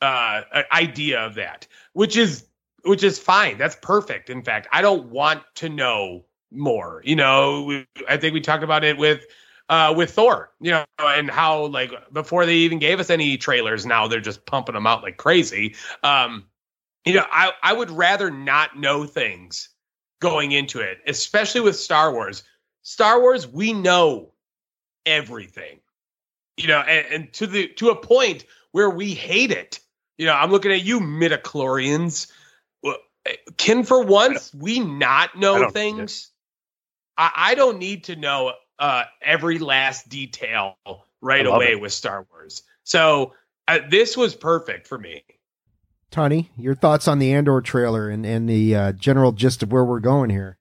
uh, 0.00 0.42
idea 0.72 1.20
of 1.20 1.34
that, 1.34 1.66
which 1.92 2.16
is 2.16 2.44
which 2.88 3.04
is 3.04 3.18
fine. 3.18 3.58
That's 3.58 3.76
perfect. 3.82 4.30
In 4.30 4.42
fact, 4.42 4.66
I 4.72 4.80
don't 4.80 5.10
want 5.10 5.42
to 5.56 5.68
know 5.68 6.24
more. 6.50 7.02
You 7.04 7.16
know, 7.16 7.64
we, 7.64 7.86
I 8.08 8.16
think 8.16 8.32
we 8.32 8.40
talked 8.40 8.64
about 8.64 8.82
it 8.82 8.96
with 8.96 9.26
uh, 9.68 9.92
with 9.94 10.10
Thor, 10.10 10.50
you 10.60 10.70
know, 10.70 10.84
and 10.98 11.30
how 11.30 11.66
like 11.66 11.92
before 12.12 12.46
they 12.46 12.54
even 12.54 12.78
gave 12.78 13.00
us 13.00 13.10
any 13.10 13.36
trailers, 13.36 13.84
now 13.84 14.08
they're 14.08 14.20
just 14.20 14.46
pumping 14.46 14.74
them 14.74 14.86
out 14.86 15.02
like 15.02 15.18
crazy. 15.18 15.76
Um, 16.02 16.46
you 17.04 17.12
know, 17.12 17.26
I, 17.30 17.52
I 17.62 17.74
would 17.74 17.90
rather 17.90 18.30
not 18.30 18.78
know 18.78 19.04
things 19.04 19.68
going 20.20 20.52
into 20.52 20.80
it, 20.80 20.98
especially 21.06 21.60
with 21.60 21.76
Star 21.76 22.12
Wars. 22.12 22.42
Star 22.82 23.20
Wars, 23.20 23.46
we 23.46 23.74
know 23.74 24.32
everything, 25.04 25.80
you 26.56 26.68
know, 26.68 26.80
and, 26.80 27.06
and 27.12 27.32
to 27.34 27.46
the 27.46 27.68
to 27.74 27.90
a 27.90 27.96
point 27.96 28.46
where 28.72 28.88
we 28.88 29.12
hate 29.12 29.50
it. 29.50 29.80
You 30.16 30.26
know, 30.26 30.34
I'm 30.34 30.50
looking 30.50 30.72
at 30.72 30.84
you, 30.84 31.00
midichlorians. 31.00 32.32
Can 33.56 33.84
for 33.84 34.02
once 34.04 34.52
we 34.54 34.80
not 34.80 35.36
know 35.38 35.70
things? 35.70 36.30
I, 37.16 37.30
I, 37.34 37.54
don't 37.54 37.78
need 37.78 38.04
to 38.04 38.16
know 38.16 38.52
uh, 38.78 39.04
every 39.22 39.58
last 39.58 40.08
detail 40.08 40.76
right 41.20 41.46
away 41.46 41.72
it. 41.72 41.80
with 41.80 41.92
Star 41.92 42.26
Wars. 42.30 42.62
So 42.84 43.34
uh, 43.66 43.80
this 43.88 44.16
was 44.16 44.34
perfect 44.34 44.86
for 44.86 44.98
me. 44.98 45.24
Tony, 46.10 46.50
your 46.56 46.74
thoughts 46.74 47.06
on 47.06 47.18
the 47.18 47.34
Andor 47.34 47.60
trailer 47.60 48.08
and, 48.08 48.24
and 48.24 48.48
the 48.48 48.74
uh, 48.74 48.92
general 48.92 49.32
gist 49.32 49.62
of 49.62 49.70
where 49.70 49.84
we're 49.84 50.00
going 50.00 50.30
here? 50.30 50.58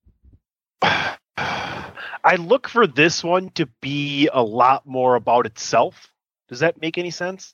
I 0.82 2.36
look 2.38 2.68
for 2.68 2.86
this 2.86 3.24
one 3.24 3.52
to 3.52 3.68
be 3.82 4.30
a 4.32 4.44
lot 4.44 4.86
more 4.86 5.16
about 5.16 5.46
itself. 5.46 6.12
Does 6.50 6.60
that 6.60 6.82
make 6.82 6.98
any 6.98 7.12
sense? 7.12 7.54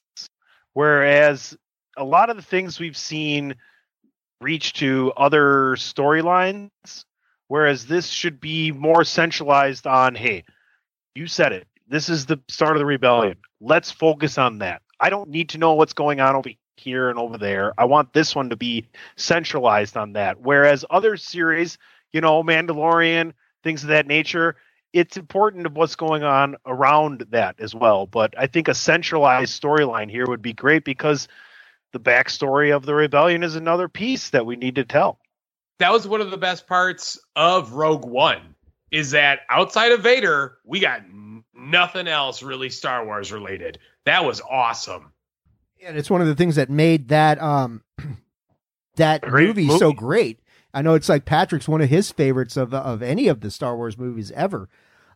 Whereas 0.74 1.56
a 1.96 2.04
lot 2.04 2.32
of 2.32 2.36
the 2.36 2.42
things 2.42 2.80
we've 2.80 2.98
seen 2.98 3.56
reach 4.44 4.74
to 4.74 5.12
other 5.18 5.76
storylines, 5.78 6.70
whereas 7.48 7.86
this 7.86 8.08
should 8.08 8.40
be 8.40 8.72
more 8.72 9.04
centralized 9.04 9.88
on 9.88 10.16
hey, 10.16 10.44
you 11.16 11.28
said 11.28 11.54
it. 11.54 11.68
This 11.88 12.10
is 12.10 12.26
the 12.26 12.40
start 12.48 12.76
of 12.76 12.80
the 12.80 12.86
rebellion. 12.86 13.38
Let's 13.62 13.92
focus 13.92 14.38
on 14.38 14.60
that. 14.60 14.82
I 15.00 15.10
don't 15.10 15.30
need 15.30 15.50
to 15.50 15.58
know 15.58 15.74
what's 15.74 15.94
going 15.94 16.20
on 16.20 16.36
over 16.36 16.50
here 16.78 17.10
and 17.10 17.20
over 17.20 17.38
there. 17.38 17.74
I 17.78 17.86
want 17.86 18.14
this 18.14 18.36
one 18.36 18.50
to 18.50 18.56
be 18.56 18.88
centralized 19.16 19.98
on 19.98 20.14
that. 20.14 20.42
Whereas 20.42 20.86
other 20.90 21.18
series, 21.18 21.78
you 22.12 22.22
know, 22.22 22.44
Mandalorian, 22.44 23.34
things 23.64 23.84
of 23.84 23.90
that 23.90 24.08
nature, 24.08 24.56
it's 24.94 25.18
important 25.18 25.66
of 25.66 25.76
what's 25.76 25.96
going 25.96 26.24
on 26.24 26.56
around 26.66 27.26
that 27.32 27.56
as 27.60 27.74
well. 27.74 28.06
But 28.06 28.34
I 28.38 28.48
think 28.48 28.68
a 28.68 28.76
centralized 28.76 29.60
storyline 29.60 30.10
here 30.10 30.26
would 30.28 30.42
be 30.42 30.54
great 30.54 30.86
because 30.86 31.28
the 31.94 32.00
backstory 32.00 32.76
of 32.76 32.86
the 32.86 32.94
rebellion 32.94 33.44
is 33.44 33.56
another 33.56 33.88
piece 33.88 34.32
that 34.32 34.46
we 34.46 34.56
need 34.56 34.76
to 34.76 34.84
tell. 34.84 35.20
That 35.80 35.92
was 35.92 36.08
one 36.08 36.22
of 36.22 36.32
the 36.32 36.38
best 36.38 36.68
parts 36.68 37.20
of 37.36 37.74
Rogue 37.74 38.06
One 38.06 38.56
is 38.92 39.12
that 39.12 39.40
outside 39.50 39.92
of 39.92 40.02
Vader, 40.02 40.58
we 40.66 40.80
got 40.80 41.02
nothing 41.56 42.08
else 42.08 42.44
really 42.44 42.70
Star 42.70 43.06
Wars 43.06 43.32
related. 43.32 43.80
That 44.06 44.24
was 44.24 44.42
awesome. 44.42 45.12
And 45.84 45.98
it's 45.98 46.10
one 46.10 46.22
of 46.22 46.28
the 46.28 46.36
things 46.36 46.56
that 46.56 46.70
made 46.70 47.10
that 47.10 47.42
um 47.42 47.84
that 48.96 49.28
movie, 49.28 49.66
movie, 49.66 49.80
so 49.80 49.92
great. 49.92 50.40
I 50.74 50.82
know 50.82 50.94
it's 50.94 51.10
like 51.10 51.26
Patrick's 51.26 51.68
one 51.68 51.82
of 51.82 51.90
his 51.90 52.12
favorites 52.12 52.56
of 52.56 52.74
of 52.74 53.02
any 53.02 53.28
of 53.28 53.42
the 53.42 53.52
Star 53.52 53.76
Wars 53.76 53.98
movies 53.98 54.32
ever. 54.32 54.70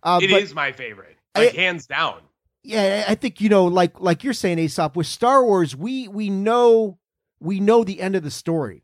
Uh, 0.04 0.20
it 0.22 0.32
is 0.32 0.54
my 0.54 0.72
favorite, 0.72 1.18
like 1.36 1.54
I, 1.54 1.56
hands 1.56 1.88
down. 1.88 2.22
Yeah, 2.64 3.06
I 3.08 3.16
think 3.16 3.40
you 3.40 3.50
know, 3.50 3.66
like 3.66 4.00
like 4.00 4.24
you're 4.24 4.34
saying, 4.34 4.60
Aesop. 4.60 4.96
With 4.96 5.08
Star 5.08 5.44
Wars, 5.44 5.76
we 5.76 6.08
we 6.08 6.30
know 6.30 6.98
we 7.40 7.60
know 7.60 7.84
the 7.84 8.02
end 8.02 8.16
of 8.16 8.24
the 8.24 8.32
story. 8.32 8.84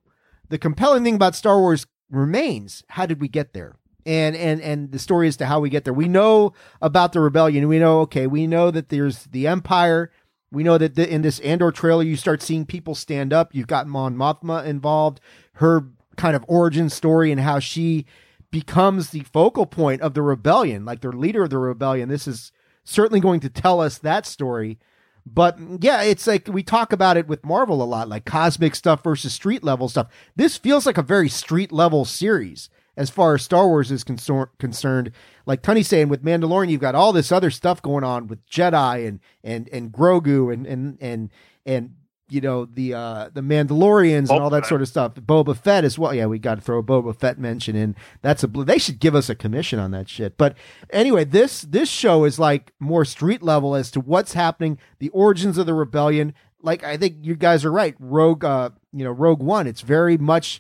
The 0.49 0.57
compelling 0.57 1.03
thing 1.03 1.15
about 1.15 1.35
Star 1.35 1.59
Wars 1.59 1.85
remains: 2.09 2.83
how 2.89 3.05
did 3.05 3.19
we 3.19 3.27
get 3.27 3.53
there? 3.53 3.75
And 4.05 4.35
and 4.35 4.61
and 4.61 4.91
the 4.91 4.99
story 4.99 5.27
as 5.27 5.37
to 5.37 5.45
how 5.45 5.59
we 5.59 5.69
get 5.69 5.83
there. 5.85 5.93
We 5.93 6.07
know 6.07 6.53
about 6.81 7.13
the 7.13 7.19
rebellion. 7.19 7.67
We 7.67 7.79
know, 7.79 8.01
okay, 8.01 8.27
we 8.27 8.47
know 8.47 8.71
that 8.71 8.89
there's 8.89 9.25
the 9.25 9.47
Empire. 9.47 10.11
We 10.51 10.63
know 10.63 10.77
that 10.77 10.95
the, 10.95 11.11
in 11.11 11.23
this 11.23 11.39
Andor 11.39 11.71
trailer, 11.71 12.03
you 12.03 12.15
start 12.15 12.41
seeing 12.41 12.65
people 12.65 12.93
stand 12.95 13.33
up. 13.33 13.55
You've 13.55 13.67
got 13.67 13.87
Mon 13.87 14.15
Mothma 14.15 14.65
involved. 14.65 15.19
Her 15.53 15.87
kind 16.15 16.35
of 16.35 16.45
origin 16.47 16.89
story 16.89 17.31
and 17.31 17.41
how 17.41 17.59
she 17.59 18.05
becomes 18.51 19.09
the 19.09 19.21
focal 19.21 19.65
point 19.65 20.01
of 20.01 20.13
the 20.13 20.21
rebellion, 20.21 20.85
like 20.85 21.01
the 21.01 21.09
leader 21.09 21.43
of 21.43 21.49
the 21.49 21.57
rebellion. 21.57 22.07
This 22.07 22.27
is 22.27 22.51
certainly 22.83 23.19
going 23.19 23.39
to 23.41 23.49
tell 23.49 23.81
us 23.81 23.97
that 23.99 24.25
story. 24.25 24.79
But 25.25 25.57
yeah, 25.79 26.01
it's 26.01 26.27
like 26.27 26.47
we 26.47 26.63
talk 26.63 26.91
about 26.91 27.17
it 27.17 27.27
with 27.27 27.45
Marvel 27.45 27.81
a 27.81 27.85
lot, 27.85 28.09
like 28.09 28.25
cosmic 28.25 28.75
stuff 28.75 29.03
versus 29.03 29.33
street 29.33 29.63
level 29.63 29.87
stuff. 29.87 30.07
This 30.35 30.57
feels 30.57 30.85
like 30.85 30.97
a 30.97 31.01
very 31.03 31.29
street 31.29 31.71
level 31.71 32.03
series 32.03 32.69
as 32.97 33.09
far 33.09 33.35
as 33.35 33.41
Star 33.41 33.67
Wars 33.67 33.91
is 33.91 34.03
concern- 34.03 34.49
concerned. 34.59 35.11
Like 35.45 35.61
Tony's 35.61 35.87
saying, 35.87 36.09
with 36.09 36.23
Mandalorian, 36.23 36.69
you've 36.69 36.81
got 36.81 36.95
all 36.95 37.13
this 37.13 37.31
other 37.31 37.51
stuff 37.51 37.81
going 37.81 38.03
on 38.03 38.27
with 38.27 38.45
Jedi 38.47 39.07
and 39.07 39.19
and 39.43 39.69
and 39.69 39.91
Grogu 39.91 40.53
and 40.53 40.65
and 40.67 40.97
and 41.01 41.29
and 41.65 41.95
you 42.33 42.41
know 42.41 42.65
the 42.65 42.95
uh 42.95 43.29
the 43.31 43.41
Mandalorians 43.41 44.27
Boba 44.27 44.31
and 44.31 44.39
all 44.41 44.49
that 44.49 44.63
Fett. 44.63 44.69
sort 44.69 44.81
of 44.81 44.87
stuff. 44.87 45.13
Boba 45.13 45.55
Fett 45.55 45.83
as 45.83 45.99
well. 45.99 46.15
Yeah, 46.15 46.25
we 46.25 46.39
got 46.39 46.55
to 46.55 46.61
throw 46.61 46.79
a 46.79 46.83
Boba 46.83 47.15
Fett 47.15 47.37
mention 47.37 47.75
in. 47.75 47.95
That's 48.23 48.43
a 48.43 48.47
they 48.47 48.79
should 48.79 48.99
give 48.99 49.13
us 49.13 49.29
a 49.29 49.35
commission 49.35 49.77
on 49.77 49.91
that 49.91 50.09
shit. 50.09 50.35
But 50.35 50.57
anyway, 50.89 51.25
this 51.25 51.61
this 51.61 51.89
show 51.89 52.23
is 52.25 52.39
like 52.39 52.73
more 52.79 53.05
street 53.05 53.43
level 53.43 53.75
as 53.75 53.91
to 53.91 53.99
what's 53.99 54.33
happening, 54.33 54.79
the 54.97 55.09
origins 55.09 55.59
of 55.59 55.67
the 55.67 55.75
rebellion. 55.75 56.33
Like 56.61 56.83
I 56.83 56.97
think 56.97 57.17
you 57.21 57.35
guys 57.35 57.63
are 57.63 57.71
right. 57.71 57.95
Rogue, 57.99 58.43
uh, 58.43 58.71
you 58.91 59.03
know, 59.03 59.11
Rogue 59.11 59.43
One. 59.43 59.67
It's 59.67 59.81
very 59.81 60.17
much 60.17 60.59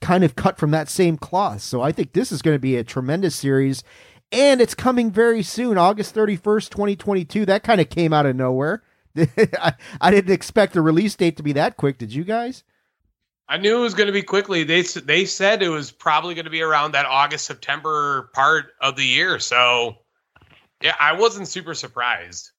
kind 0.00 0.24
of 0.24 0.34
cut 0.34 0.58
from 0.58 0.72
that 0.72 0.88
same 0.88 1.16
cloth. 1.16 1.60
So 1.62 1.80
I 1.80 1.92
think 1.92 2.12
this 2.12 2.32
is 2.32 2.42
going 2.42 2.56
to 2.56 2.60
be 2.60 2.76
a 2.76 2.82
tremendous 2.82 3.36
series. 3.36 3.84
And 4.32 4.60
it's 4.60 4.74
coming 4.74 5.12
very 5.12 5.44
soon, 5.44 5.78
August 5.78 6.12
31st, 6.12 6.70
2022. 6.70 7.46
That 7.46 7.62
kind 7.62 7.80
of 7.80 7.88
came 7.88 8.12
out 8.12 8.26
of 8.26 8.34
nowhere. 8.34 8.82
I, 9.60 9.74
I 10.00 10.10
didn't 10.10 10.32
expect 10.32 10.72
the 10.72 10.82
release 10.82 11.14
date 11.14 11.36
to 11.36 11.42
be 11.42 11.52
that 11.52 11.76
quick. 11.76 11.98
Did 11.98 12.12
you 12.12 12.24
guys? 12.24 12.64
I 13.48 13.58
knew 13.58 13.78
it 13.78 13.80
was 13.80 13.94
going 13.94 14.06
to 14.06 14.12
be 14.12 14.22
quickly. 14.22 14.64
They 14.64 14.82
they 14.82 15.26
said 15.26 15.62
it 15.62 15.68
was 15.68 15.90
probably 15.90 16.34
going 16.34 16.46
to 16.46 16.50
be 16.50 16.62
around 16.62 16.92
that 16.92 17.06
August 17.06 17.44
September 17.44 18.30
part 18.32 18.66
of 18.80 18.96
the 18.96 19.04
year. 19.04 19.38
So, 19.38 19.96
yeah, 20.82 20.94
I 20.98 21.12
wasn't 21.12 21.48
super 21.48 21.74
surprised. 21.74 22.50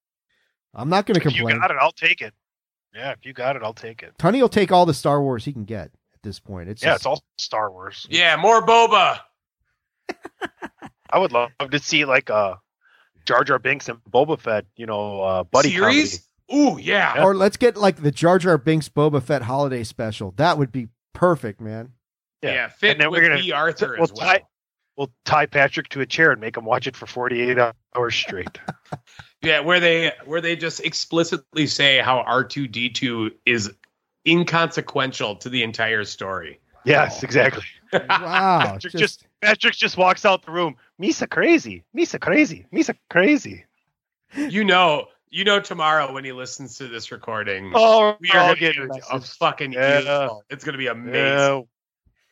I'm 0.74 0.90
not 0.90 1.06
going 1.06 1.16
to 1.16 1.22
complain. 1.22 1.48
If 1.48 1.54
you 1.56 1.60
got 1.60 1.72
it, 1.72 1.78
I'll 1.80 1.92
take 1.92 2.22
it. 2.22 2.34
Yeah, 2.94 3.12
if 3.12 3.26
you 3.26 3.34
got 3.34 3.56
it, 3.56 3.64
I'll 3.64 3.74
take 3.74 4.04
it. 4.04 4.14
Tony 4.18 4.42
will 4.42 4.50
take 4.50 4.72
all 4.72 4.86
the 4.86 4.94
Star 4.94 5.22
Wars 5.22 5.44
he 5.44 5.54
can 5.54 5.66
get 5.66 5.86
at 5.86 6.24
this 6.24 6.40
point. 6.40 6.70
It's 6.70 6.84
yeah, 6.84 6.92
just... 6.92 7.00
it's 7.00 7.06
all 7.06 7.24
Star 7.38 7.72
Wars. 7.72 8.06
Yeah, 8.10 8.36
more 8.38 8.66
boba. 8.66 9.20
I 11.10 11.18
would 11.18 11.32
love 11.32 11.50
to 11.60 11.80
see 11.80 12.06
like 12.06 12.30
a 12.30 12.36
uh, 12.36 12.56
Jar 13.26 13.44
Jar 13.44 13.60
Binks 13.60 13.90
and 13.90 14.00
Boba 14.10 14.40
Fett, 14.40 14.66
you 14.76 14.86
know, 14.86 15.22
uh, 15.22 15.44
buddy 15.44 15.72
series. 15.72 16.12
Comedy. 16.12 16.25
Ooh, 16.54 16.78
yeah. 16.80 17.24
Or 17.24 17.36
let's 17.36 17.58
get 17.58 17.76
like 17.78 18.02
the 18.02 18.12
Jar 18.12 18.38
Jar 18.38 18.58
Binks 18.58 18.90
Boba 18.90 19.22
Fett 19.22 19.44
holiday 19.44 19.84
special. 19.84 20.34
That 20.38 20.58
would 20.58 20.72
be 20.72 20.90
perfect, 21.14 21.60
man. 21.60 21.94
Yeah, 22.42 22.54
yeah 22.54 22.68
fit 22.70 22.92
and 22.92 23.02
then 23.02 23.12
we're 23.12 23.28
gonna, 23.28 23.52
Arthur 23.54 23.94
we'll 23.94 24.04
as 24.04 24.14
well. 24.14 24.28
Tie, 24.28 24.44
we'll 24.98 25.12
tie 25.26 25.46
Patrick 25.48 25.90
to 25.90 26.02
a 26.02 26.06
chair 26.06 26.32
and 26.32 26.40
make 26.40 26.56
him 26.56 26.66
watch 26.66 26.88
it 26.88 26.96
for 26.96 27.08
48 27.08 27.58
hours 27.96 28.16
straight. 28.16 28.60
yeah, 29.42 29.60
where 29.60 29.80
they 29.80 30.12
where 30.26 30.42
they 30.42 30.56
just 30.56 30.82
explicitly 30.82 31.66
say 31.66 32.00
how 32.00 32.24
R2D2 32.28 33.32
is 33.46 33.72
inconsequential 34.28 35.36
to 35.38 35.50
the 35.50 35.64
entire 35.64 36.04
story. 36.04 36.60
Yes, 36.86 37.24
exactly. 37.24 37.64
Wow. 38.10 38.60
Patrick 38.60 38.92
just... 38.92 38.98
just 38.98 39.28
Patrick 39.42 39.74
just 39.74 39.96
walks 39.96 40.26
out 40.26 40.46
the 40.46 40.52
room. 40.52 40.76
Misa 41.02 41.30
crazy. 41.30 41.86
Misa 41.96 42.20
crazy. 42.20 42.66
Misa 42.74 42.94
crazy. 43.10 43.64
You 44.36 44.66
know, 44.66 45.06
you 45.30 45.44
know 45.44 45.60
tomorrow 45.60 46.14
when 46.14 46.24
he 46.24 46.32
listens 46.32 46.78
to 46.78 46.88
this 46.88 47.12
recording, 47.12 47.72
oh, 47.76 48.16
we 48.20 48.30
are 48.32 48.56
getting 48.56 48.90
a 49.12 49.22
fucking 49.22 49.74
yeah. 49.74 50.30
It's 50.50 50.64
gonna 50.64 50.78
be 50.78 50.88
amazing. 50.88 51.68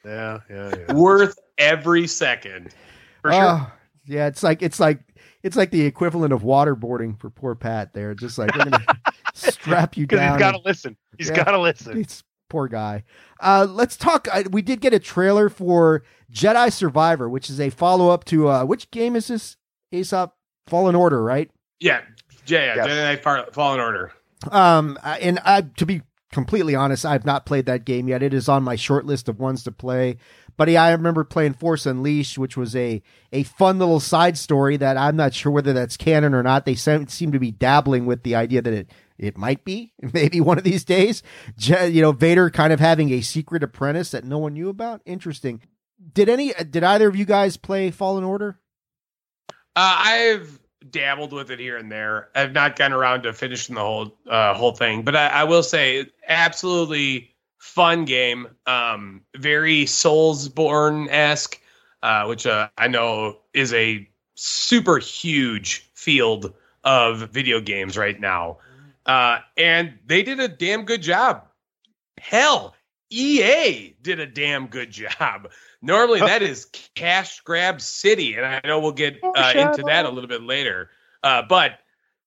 Yeah, 0.05 0.39
yeah, 0.49 0.73
yeah. 0.75 0.93
Worth 0.93 1.39
every 1.57 2.07
second. 2.07 2.73
For 3.21 3.31
sure. 3.31 3.41
Uh, 3.41 3.65
yeah, 4.05 4.27
it's 4.27 4.43
like 4.43 4.61
it's 4.61 4.79
like 4.79 4.99
it's 5.43 5.55
like 5.55 5.71
the 5.71 5.81
equivalent 5.81 6.33
of 6.33 6.41
waterboarding 6.41 7.19
for 7.19 7.29
poor 7.29 7.55
Pat. 7.55 7.93
There, 7.93 8.13
just 8.13 8.37
like 8.37 8.55
we're 8.55 8.65
gonna 8.65 8.85
strap 9.33 9.97
you 9.97 10.05
down. 10.05 10.33
He's 10.33 10.39
got 10.39 10.51
to 10.51 10.61
listen. 10.65 10.97
He's 11.17 11.29
yeah, 11.29 11.43
got 11.43 11.51
to 11.51 11.59
listen. 11.59 11.99
It's 11.99 12.23
poor 12.49 12.67
guy. 12.67 13.03
Uh, 13.39 13.65
let's 13.69 13.97
talk. 13.97 14.27
Uh, 14.31 14.43
we 14.51 14.61
did 14.61 14.81
get 14.81 14.93
a 14.93 14.99
trailer 14.99 15.49
for 15.49 16.03
Jedi 16.31 16.71
Survivor, 16.71 17.29
which 17.29 17.49
is 17.49 17.59
a 17.59 17.69
follow 17.69 18.09
up 18.09 18.25
to 18.25 18.49
uh, 18.49 18.65
which 18.65 18.91
game 18.91 19.15
is 19.15 19.27
this? 19.27 19.57
Aesop 19.91 20.35
Fallen 20.67 20.95
Order, 20.95 21.23
right? 21.23 21.51
Yeah, 21.79 22.01
yeah, 22.45 22.75
yeah, 22.75 22.87
Jedi 22.87 23.23
Knight 23.25 23.53
Fallen 23.53 23.79
Order. 23.79 24.11
Um, 24.51 24.99
and 25.03 25.39
I, 25.45 25.61
to 25.61 25.85
be 25.85 26.01
completely 26.31 26.75
honest, 26.75 27.05
I've 27.05 27.25
not 27.25 27.45
played 27.45 27.65
that 27.67 27.85
game 27.85 28.07
yet. 28.07 28.23
It 28.23 28.33
is 28.33 28.49
on 28.49 28.63
my 28.63 28.75
short 28.75 29.05
list 29.05 29.29
of 29.29 29.39
ones 29.39 29.63
to 29.63 29.71
play. 29.71 30.17
But 30.57 30.69
yeah, 30.69 30.83
I 30.83 30.91
remember 30.91 31.23
playing 31.23 31.53
Force 31.53 31.85
Unleashed, 31.85 32.37
which 32.37 32.57
was 32.57 32.75
a 32.75 33.01
a 33.31 33.43
fun 33.43 33.79
little 33.79 33.99
side 33.99 34.37
story 34.37 34.77
that 34.77 34.97
I'm 34.97 35.15
not 35.15 35.33
sure 35.33 35.51
whether 35.51 35.73
that's 35.73 35.97
canon 35.97 36.33
or 36.33 36.43
not. 36.43 36.65
They 36.65 36.75
seem, 36.75 37.07
seem 37.07 37.31
to 37.31 37.39
be 37.39 37.51
dabbling 37.51 38.05
with 38.05 38.23
the 38.23 38.35
idea 38.35 38.61
that 38.61 38.73
it 38.73 38.91
it 39.17 39.37
might 39.37 39.63
be 39.63 39.93
maybe 40.13 40.41
one 40.41 40.57
of 40.57 40.63
these 40.63 40.83
days. 40.83 41.23
You 41.57 42.01
know, 42.01 42.11
Vader 42.11 42.49
kind 42.49 42.73
of 42.73 42.79
having 42.79 43.11
a 43.11 43.21
secret 43.21 43.63
apprentice 43.63 44.11
that 44.11 44.25
no 44.25 44.37
one 44.37 44.53
knew 44.53 44.69
about. 44.69 45.01
Interesting. 45.05 45.61
Did 46.13 46.29
any 46.29 46.53
did 46.69 46.83
either 46.83 47.07
of 47.07 47.15
you 47.15 47.25
guys 47.25 47.57
play 47.57 47.89
Fallen 47.89 48.23
Order? 48.23 48.59
Uh, 49.75 49.95
I've 49.97 50.59
dabbled 50.91 51.33
with 51.33 51.51
it 51.51 51.59
here 51.59 51.77
and 51.77 51.91
there. 51.91 52.29
I've 52.35 52.53
not 52.53 52.75
gotten 52.75 52.93
around 52.93 53.23
to 53.23 53.33
finishing 53.33 53.75
the 53.75 53.81
whole 53.81 54.15
uh, 54.27 54.53
whole 54.53 54.73
thing, 54.73 55.03
but 55.03 55.15
I, 55.15 55.27
I, 55.27 55.43
will 55.43 55.63
say, 55.63 56.07
absolutely 56.27 57.31
fun 57.59 58.05
game. 58.05 58.47
Um, 58.65 59.21
very 59.35 59.85
Soulsborne 59.85 61.07
esque, 61.09 61.59
uh, 62.01 62.25
which 62.25 62.45
uh, 62.45 62.69
I 62.77 62.87
know 62.87 63.39
is 63.53 63.73
a 63.73 64.07
super 64.35 64.97
huge 64.97 65.89
field 65.93 66.53
of 66.83 67.31
video 67.31 67.61
games 67.61 67.97
right 67.97 68.19
now. 68.19 68.57
Uh, 69.05 69.39
and 69.57 69.97
they 70.05 70.23
did 70.23 70.39
a 70.39 70.47
damn 70.47 70.85
good 70.85 71.01
job. 71.01 71.45
Hell, 72.19 72.75
EA 73.09 73.95
did 74.01 74.19
a 74.19 74.25
damn 74.25 74.67
good 74.67 74.91
job. 75.19 75.49
Normally, 75.85 76.21
that 76.21 76.41
is 76.41 76.65
cash 76.95 77.41
grab 77.41 77.81
city, 77.81 78.35
and 78.35 78.45
I 78.45 78.61
know 78.65 78.79
we'll 78.79 78.93
get 78.93 79.19
uh, 79.21 79.53
into 79.53 79.83
that 79.83 80.05
a 80.05 80.09
little 80.09 80.29
bit 80.29 80.41
later. 80.41 80.89
Uh, 81.21 81.41
but 81.47 81.79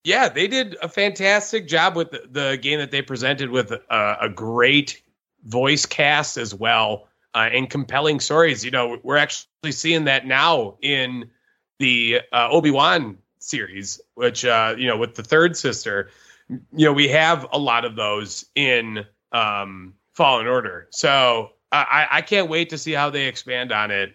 yeah, 0.04 0.28
they 0.28 0.46
did 0.46 0.76
a 0.82 0.88
fantastic 0.90 1.66
job 1.66 1.96
with 1.96 2.10
the, 2.10 2.22
the 2.30 2.58
game 2.58 2.78
that 2.80 2.90
they 2.90 3.00
presented 3.00 3.48
with 3.48 3.72
uh, 3.72 4.16
a 4.20 4.28
great 4.28 5.02
voice 5.44 5.86
cast 5.86 6.36
as 6.36 6.54
well 6.54 7.08
uh, 7.34 7.48
and 7.50 7.70
compelling 7.70 8.20
stories. 8.20 8.62
You 8.62 8.72
know, 8.72 8.98
we're 9.02 9.16
actually 9.16 9.72
seeing 9.72 10.04
that 10.04 10.26
now 10.26 10.76
in 10.82 11.30
the 11.78 12.20
uh, 12.32 12.48
Obi 12.50 12.70
Wan 12.70 13.16
series, 13.38 14.02
which 14.16 14.44
uh, 14.44 14.74
you 14.76 14.86
know, 14.86 14.98
with 14.98 15.14
the 15.14 15.22
third 15.22 15.56
sister, 15.56 16.10
you 16.48 16.84
know, 16.84 16.92
we 16.92 17.08
have 17.08 17.46
a 17.52 17.58
lot 17.58 17.86
of 17.86 17.96
those 17.96 18.44
in 18.54 19.06
um, 19.32 19.94
Fallen 20.12 20.46
Order. 20.46 20.88
So 20.90 21.52
I, 21.72 22.06
I 22.10 22.22
can't 22.22 22.48
wait 22.48 22.70
to 22.70 22.78
see 22.78 22.92
how 22.92 23.10
they 23.10 23.26
expand 23.26 23.72
on 23.72 23.90
it, 23.90 24.14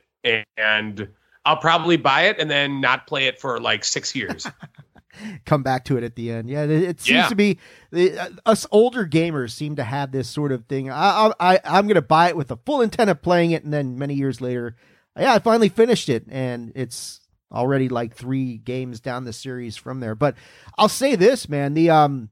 and 0.57 1.07
I'll 1.45 1.57
probably 1.57 1.97
buy 1.97 2.23
it 2.23 2.39
and 2.39 2.49
then 2.49 2.81
not 2.81 3.07
play 3.07 3.27
it 3.27 3.39
for 3.39 3.59
like 3.59 3.83
six 3.83 4.15
years. 4.15 4.47
Come 5.45 5.61
back 5.61 5.83
to 5.85 5.97
it 5.97 6.03
at 6.03 6.15
the 6.15 6.31
end. 6.31 6.49
Yeah, 6.49 6.63
it, 6.63 6.71
it 6.71 7.01
seems 7.01 7.15
Yeah. 7.15 7.27
to 7.29 7.35
be 7.35 7.59
the, 7.91 8.17
uh, 8.17 8.29
us 8.45 8.65
older 8.71 9.05
gamers 9.05 9.51
seem 9.51 9.75
to 9.75 9.83
have 9.83 10.11
this 10.11 10.29
sort 10.29 10.51
of 10.53 10.65
thing. 10.67 10.89
I, 10.89 11.27
I, 11.39 11.53
I 11.55 11.59
I'm 11.65 11.85
going 11.85 11.95
to 11.95 12.01
buy 12.01 12.29
it 12.29 12.37
with 12.37 12.47
the 12.47 12.57
full 12.65 12.81
intent 12.81 13.09
of 13.09 13.21
playing 13.21 13.51
it, 13.51 13.63
and 13.63 13.73
then 13.73 13.97
many 13.99 14.13
years 14.13 14.39
later, 14.39 14.77
yeah, 15.19 15.33
I 15.33 15.39
finally 15.39 15.69
finished 15.69 16.07
it, 16.07 16.25
and 16.29 16.71
it's 16.75 17.19
already 17.51 17.89
like 17.89 18.15
three 18.15 18.57
games 18.57 19.01
down 19.01 19.25
the 19.25 19.33
series 19.33 19.75
from 19.75 19.99
there. 19.99 20.15
But 20.15 20.35
I'll 20.77 20.87
say 20.89 21.15
this, 21.17 21.49
man, 21.49 21.73
the 21.73 21.89
um, 21.89 22.29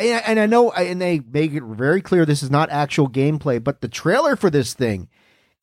and, 0.00 0.24
and 0.26 0.40
I 0.40 0.46
know, 0.46 0.70
and 0.72 1.00
they 1.00 1.20
make 1.20 1.52
it 1.52 1.62
very 1.62 2.00
clear 2.00 2.24
this 2.24 2.42
is 2.42 2.50
not 2.50 2.70
actual 2.70 3.08
gameplay, 3.08 3.62
but 3.62 3.80
the 3.80 3.88
trailer 3.88 4.36
for 4.36 4.50
this 4.50 4.74
thing 4.74 5.08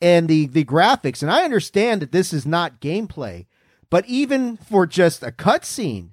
and 0.01 0.27
the 0.27 0.47
the 0.47 0.65
graphics, 0.65 1.21
and 1.21 1.31
I 1.31 1.43
understand 1.43 2.01
that 2.01 2.11
this 2.11 2.33
is 2.33 2.45
not 2.45 2.81
gameplay, 2.81 3.47
but 3.89 4.05
even 4.05 4.57
for 4.57 4.85
just 4.85 5.23
a 5.23 5.31
cutscene, 5.31 6.09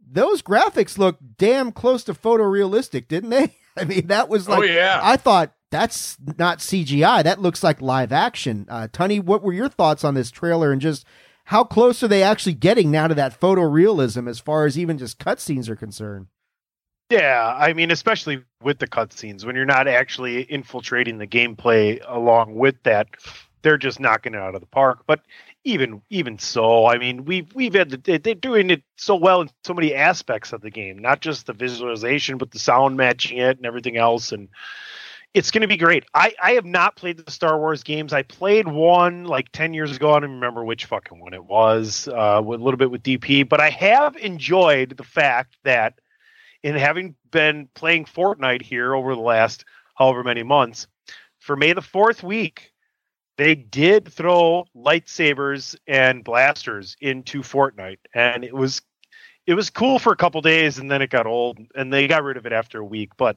those 0.00 0.42
graphics 0.42 0.98
look 0.98 1.18
damn 1.36 1.72
close 1.72 2.04
to 2.04 2.14
photorealistic, 2.14 3.08
didn't 3.08 3.30
they? 3.30 3.56
I 3.76 3.84
mean, 3.84 4.06
that 4.08 4.28
was 4.28 4.48
like, 4.48 4.60
oh 4.60 4.62
yeah, 4.62 5.00
I 5.02 5.16
thought 5.16 5.54
that's 5.70 6.16
not 6.38 6.58
CGI. 6.58 7.24
That 7.24 7.40
looks 7.40 7.62
like 7.62 7.80
live 7.80 8.12
action. 8.12 8.66
Uh, 8.68 8.88
Tunney, 8.92 9.22
what 9.22 9.42
were 9.42 9.52
your 9.52 9.68
thoughts 9.68 10.04
on 10.04 10.14
this 10.14 10.30
trailer 10.30 10.70
and 10.70 10.80
just 10.80 11.04
how 11.46 11.64
close 11.64 12.02
are 12.02 12.08
they 12.08 12.22
actually 12.22 12.54
getting 12.54 12.90
now 12.90 13.08
to 13.08 13.14
that 13.14 13.38
photorealism 13.38 14.28
as 14.28 14.38
far 14.38 14.66
as 14.66 14.78
even 14.78 14.98
just 14.98 15.18
cutscenes 15.18 15.68
are 15.68 15.76
concerned? 15.76 16.28
Yeah, 17.10 17.54
I 17.56 17.74
mean, 17.74 17.90
especially 17.90 18.42
with 18.62 18.78
the 18.78 18.86
cutscenes, 18.88 19.44
when 19.44 19.56
you're 19.56 19.66
not 19.66 19.86
actually 19.86 20.42
infiltrating 20.50 21.18
the 21.18 21.26
gameplay 21.26 22.02
along 22.06 22.54
with 22.54 22.76
that, 22.84 23.08
they're 23.62 23.78
just 23.78 24.00
knocking 24.00 24.34
it 24.34 24.40
out 24.40 24.54
of 24.54 24.60
the 24.60 24.66
park. 24.66 25.00
But 25.06 25.20
even 25.64 26.02
even 26.10 26.38
so, 26.38 26.86
I 26.86 26.98
mean, 26.98 27.24
we've 27.24 27.54
we've 27.54 27.74
had 27.74 27.90
the, 27.90 28.18
they're 28.18 28.34
doing 28.34 28.70
it 28.70 28.82
so 28.96 29.16
well 29.16 29.42
in 29.42 29.50
so 29.64 29.74
many 29.74 29.94
aspects 29.94 30.52
of 30.52 30.62
the 30.62 30.70
game, 30.70 30.98
not 30.98 31.20
just 31.20 31.46
the 31.46 31.52
visualization, 31.52 32.38
but 32.38 32.50
the 32.50 32.58
sound 32.58 32.96
matching 32.96 33.38
it 33.38 33.58
and 33.58 33.66
everything 33.66 33.96
else, 33.96 34.32
and 34.32 34.48
it's 35.34 35.50
going 35.50 35.62
to 35.62 35.68
be 35.68 35.76
great. 35.76 36.04
I 36.14 36.34
I 36.42 36.52
have 36.52 36.64
not 36.66 36.96
played 36.96 37.18
the 37.18 37.30
Star 37.30 37.58
Wars 37.58 37.82
games. 37.82 38.12
I 38.12 38.22
played 38.22 38.66
one 38.68 39.24
like 39.24 39.50
ten 39.52 39.74
years 39.74 39.96
ago. 39.96 40.12
I 40.14 40.20
don't 40.20 40.32
remember 40.32 40.64
which 40.64 40.86
fucking 40.86 41.18
one 41.20 41.34
it 41.34 41.44
was. 41.44 42.08
Uh, 42.08 42.40
a 42.40 42.42
little 42.42 42.76
bit 42.76 42.90
with 42.90 43.02
DP, 43.02 43.48
but 43.48 43.60
I 43.60 43.70
have 43.70 44.16
enjoyed 44.16 44.96
the 44.96 45.04
fact 45.04 45.56
that 45.64 45.94
in 46.64 46.74
having 46.74 47.14
been 47.30 47.68
playing 47.74 48.06
Fortnite 48.06 48.62
here 48.62 48.94
over 48.94 49.14
the 49.14 49.20
last 49.20 49.66
however 49.94 50.24
many 50.24 50.42
months, 50.42 50.88
for 51.38 51.56
May 51.56 51.74
the 51.74 51.82
fourth 51.82 52.22
week, 52.22 52.72
they 53.36 53.54
did 53.54 54.08
throw 54.08 54.64
lightsabers 54.74 55.76
and 55.86 56.24
blasters 56.24 56.96
into 57.00 57.42
Fortnite, 57.42 57.98
and 58.14 58.44
it 58.44 58.54
was 58.54 58.80
it 59.46 59.52
was 59.52 59.68
cool 59.68 59.98
for 59.98 60.10
a 60.10 60.16
couple 60.16 60.40
days, 60.40 60.78
and 60.78 60.90
then 60.90 61.02
it 61.02 61.10
got 61.10 61.26
old, 61.26 61.58
and 61.74 61.92
they 61.92 62.08
got 62.08 62.24
rid 62.24 62.38
of 62.38 62.46
it 62.46 62.52
after 62.52 62.80
a 62.80 62.84
week. 62.84 63.10
But 63.18 63.36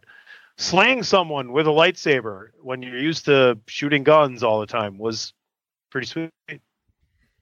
slaying 0.57 1.03
someone 1.03 1.51
with 1.51 1.67
a 1.67 1.71
lightsaber 1.71 2.51
when 2.61 2.81
you're 2.81 2.97
used 2.97 3.25
to 3.25 3.59
shooting 3.67 4.05
guns 4.05 4.41
all 4.41 4.61
the 4.61 4.67
time 4.67 4.97
was 4.97 5.33
pretty 5.91 6.07
sweet. 6.07 6.31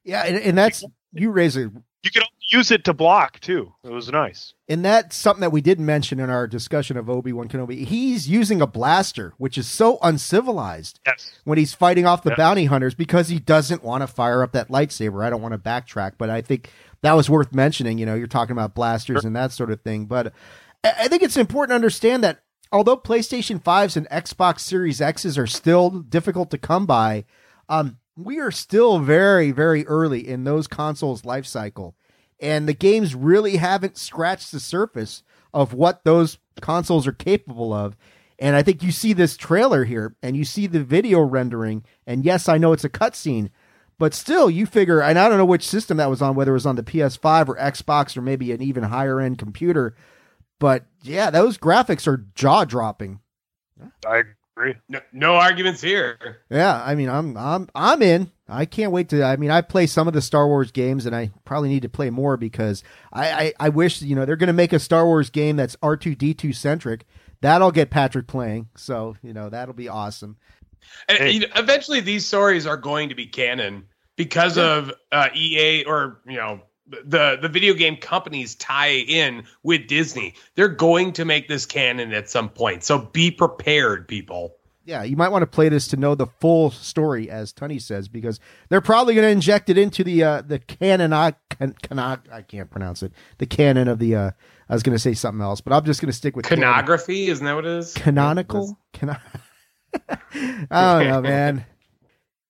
Yeah, 0.04 0.24
and, 0.24 0.38
and 0.38 0.58
that's 0.58 0.84
you 1.14 1.30
raise 1.30 1.56
a 1.58 1.72
You 2.06 2.12
could 2.12 2.24
use 2.52 2.70
it 2.72 2.86
to 2.86 2.94
block 2.94 3.40
too. 3.40 3.74
It 3.84 3.92
was 3.92 4.10
nice. 4.12 4.54
and 4.70 4.86
that's 4.86 5.16
something 5.16 5.42
that 5.42 5.52
we 5.52 5.60
didn't 5.62 5.86
mention 5.88 6.20
in 6.20 6.30
our 6.30 6.46
discussion 6.48 6.96
of 6.98 7.10
Obi 7.10 7.34
Wan 7.34 7.48
Kenobi. 7.50 7.84
He's 7.86 8.30
using 8.30 8.62
a 8.62 8.68
blaster, 8.68 9.34
which 9.38 9.58
is 9.58 9.68
so 9.68 9.98
uncivilized 10.04 11.00
Yes. 11.06 11.40
when 11.44 11.58
he's 11.58 11.74
fighting 11.74 12.06
off 12.06 12.22
the 12.24 12.36
bounty 12.38 12.66
hunters 12.66 12.94
because 12.94 13.30
he 13.30 13.40
doesn't 13.40 13.84
want 13.84 14.02
to 14.04 14.08
fire 14.08 14.44
up 14.44 14.52
that 14.54 14.70
lightsaber. 14.70 15.26
I 15.26 15.30
don't 15.32 15.42
want 15.42 15.54
to 15.54 15.58
backtrack, 15.58 16.14
but 16.20 16.30
I 16.30 16.42
think 16.42 16.70
that 17.02 17.14
was 17.14 17.30
worth 17.30 17.54
mentioning. 17.54 17.98
You 17.98 18.06
know, 18.06 18.16
you're 18.16 18.28
talking 18.28 18.54
about 18.54 18.76
blasters 18.76 19.26
and 19.26 19.36
that 19.36 19.52
sort 19.52 19.72
of 19.72 19.82
thing, 19.82 20.06
but 20.06 20.28
I 20.84 20.92
I 21.00 21.08
think 21.08 21.24
it's 21.24 21.38
important 21.38 21.72
to 21.72 21.76
understand 21.76 22.24
that 22.24 22.44
although 22.72 22.98
PlayStation 22.98 23.62
5s 23.64 23.98
and 23.98 24.08
Xbox 24.10 24.60
Series 24.60 25.02
X's 25.02 25.38
are 25.40 25.48
still 25.48 25.90
difficult 25.90 26.52
to 26.52 26.60
come 26.60 26.86
by, 26.86 27.26
um, 27.70 27.98
we 28.18 28.40
are 28.40 28.52
still 28.52 29.00
very, 29.00 29.52
very 29.52 29.86
early 29.88 30.28
in 30.28 30.44
those 30.44 30.68
consoles' 30.68 31.26
life 31.26 31.46
cycle. 31.46 31.96
And 32.40 32.68
the 32.68 32.74
games 32.74 33.16
really 33.16 33.58
haven't 33.58 33.98
scratched 33.98 34.52
the 34.52 34.60
surface 34.60 35.24
of 35.54 35.74
what 35.74 36.04
those 36.04 36.38
consoles 36.62 37.08
are 37.08 37.14
capable 37.14 37.74
of. 37.74 37.96
And 38.38 38.56
I 38.56 38.64
think 38.64 38.84
you 38.84 38.92
see 38.92 39.14
this 39.14 39.38
trailer 39.38 39.86
here 39.86 40.16
and 40.22 40.36
you 40.36 40.44
see 40.44 40.68
the 40.68 40.84
video 40.84 41.22
rendering. 41.22 41.86
And 42.06 42.26
yes, 42.26 42.50
I 42.50 42.58
know 42.58 42.74
it's 42.74 42.84
a 42.84 42.90
cutscene, 42.90 43.50
but 43.98 44.14
still, 44.14 44.50
you 44.50 44.66
figure, 44.66 45.02
and 45.02 45.18
I 45.18 45.30
don't 45.30 45.38
know 45.38 45.46
which 45.46 45.66
system 45.66 45.98
that 45.98 46.10
was 46.10 46.22
on, 46.22 46.36
whether 46.36 46.52
it 46.52 46.56
was 46.56 46.66
on 46.66 46.76
the 46.76 46.84
PS5 46.84 47.48
or 47.48 47.56
Xbox 47.56 48.18
or 48.18 48.22
maybe 48.22 48.52
an 48.52 48.62
even 48.62 48.84
higher 48.84 49.22
end 49.22 49.38
computer. 49.38 49.96
But 50.60 50.86
yeah, 51.04 51.30
those 51.30 51.58
graphics 51.58 52.08
are 52.08 52.26
jaw 52.36 52.66
dropping. 52.66 53.20
I. 54.06 54.24
no, 54.90 55.00
no 55.12 55.36
arguments 55.36 55.82
here. 55.82 56.38
Yeah, 56.50 56.82
I 56.84 56.96
mean, 56.96 57.10
I'm 57.10 57.36
I'm 57.38 57.70
I'm 57.76 58.02
in. 58.02 58.32
I 58.48 58.66
can't 58.66 58.92
wait 58.92 59.10
to. 59.10 59.24
I 59.24 59.36
mean, 59.38 59.52
I 59.52 59.62
play 59.62 59.88
some 59.88 60.08
of 60.08 60.14
the 60.14 60.22
Star 60.22 60.48
Wars 60.48 60.72
games, 60.72 61.06
and 61.06 61.16
I 61.16 61.32
probably 61.46 61.70
need 61.70 61.82
to 61.82 61.90
play 61.90 62.10
more 62.10 62.38
because 62.38 62.84
I 63.12 63.32
I, 63.32 63.54
I 63.60 63.70
wish 63.70 64.02
you 64.02 64.16
know 64.16 64.26
they're 64.26 64.36
going 64.36 64.48
to 64.48 64.54
make 64.54 64.74
a 64.74 64.80
Star 64.80 65.06
Wars 65.06 65.30
game 65.30 65.56
that's 65.56 65.76
R 65.82 65.98
two 65.98 66.16
D 66.16 66.34
two 66.34 66.54
centric. 66.54 67.06
That'll 67.42 67.72
get 67.72 67.90
Patrick 67.90 68.28
playing, 68.28 68.70
so 68.76 69.16
you 69.22 69.34
know 69.34 69.50
that'll 69.50 69.74
be 69.74 69.90
awesome. 69.90 70.38
And 71.10 71.18
Hey. 71.18 71.32
you 71.32 71.40
know, 71.42 71.48
eventually, 71.56 72.00
these 72.00 72.26
stories 72.26 72.66
are 72.66 72.78
going 72.78 73.10
to 73.10 73.16
be 73.16 73.26
canon 73.26 73.86
because 74.16 74.58
of 74.58 74.92
uh, 75.12 75.30
EA 75.36 75.84
or 75.86 76.22
you 76.26 76.38
know 76.38 76.62
the 76.88 77.38
the 77.42 77.50
video 77.50 77.74
game 77.74 77.98
companies 77.98 78.56
tie 78.56 78.90
in 78.92 79.44
with 79.64 79.88
Disney. 79.88 80.36
They're 80.56 80.68
going 80.68 81.14
to 81.14 81.26
make 81.26 81.48
this 81.48 81.66
canon 81.66 82.14
at 82.14 82.30
some 82.30 82.50
point. 82.50 82.84
So 82.84 83.00
be 83.00 83.32
prepared, 83.32 84.08
people. 84.08 84.56
Yeah, 84.88 85.02
you 85.02 85.16
might 85.18 85.30
want 85.30 85.42
to 85.42 85.48
play 85.48 85.68
this 85.70 85.88
to 85.90 85.98
know 85.98 86.14
the 86.14 86.28
full 86.28 86.70
story, 86.70 87.28
as 87.28 87.52
Tunney 87.52 87.82
says, 87.82 88.08
because 88.08 88.40
they're 88.70 88.82
probably 88.82 89.16
going 89.16 89.26
to 89.26 89.32
inject 89.32 89.72
it 89.72 89.80
into 89.80 90.04
the 90.04 90.24
uh, 90.24 90.42
the 90.42 90.60
canon. 90.60 91.12
I 91.12 91.34
can, 91.50 91.74
cannot, 91.74 92.28
I 92.32 92.44
can't 92.44 92.70
pronounce 92.70 93.02
it. 93.02 93.12
The 93.40 93.48
canon 93.48 93.88
of 93.88 93.98
the. 93.98 94.16
Uh, 94.16 94.32
I 94.70 94.74
was 94.74 94.84
going 94.84 94.96
to 94.96 95.00
say 95.00 95.14
something 95.14 95.42
else, 95.42 95.62
but 95.62 95.74
I'm 95.74 95.86
just 95.86 96.02
going 96.02 96.12
to 96.12 96.18
stick 96.18 96.36
with 96.36 96.46
canon. 96.46 96.64
Isn't 97.30 97.46
that 97.46 97.56
what 97.56 97.66
it 97.66 97.78
is? 97.80 97.94
canonical. 97.94 98.80
Cano- 98.94 99.18
I 100.72 101.00
don't 101.00 101.08
know, 101.10 101.22
man. 101.22 101.66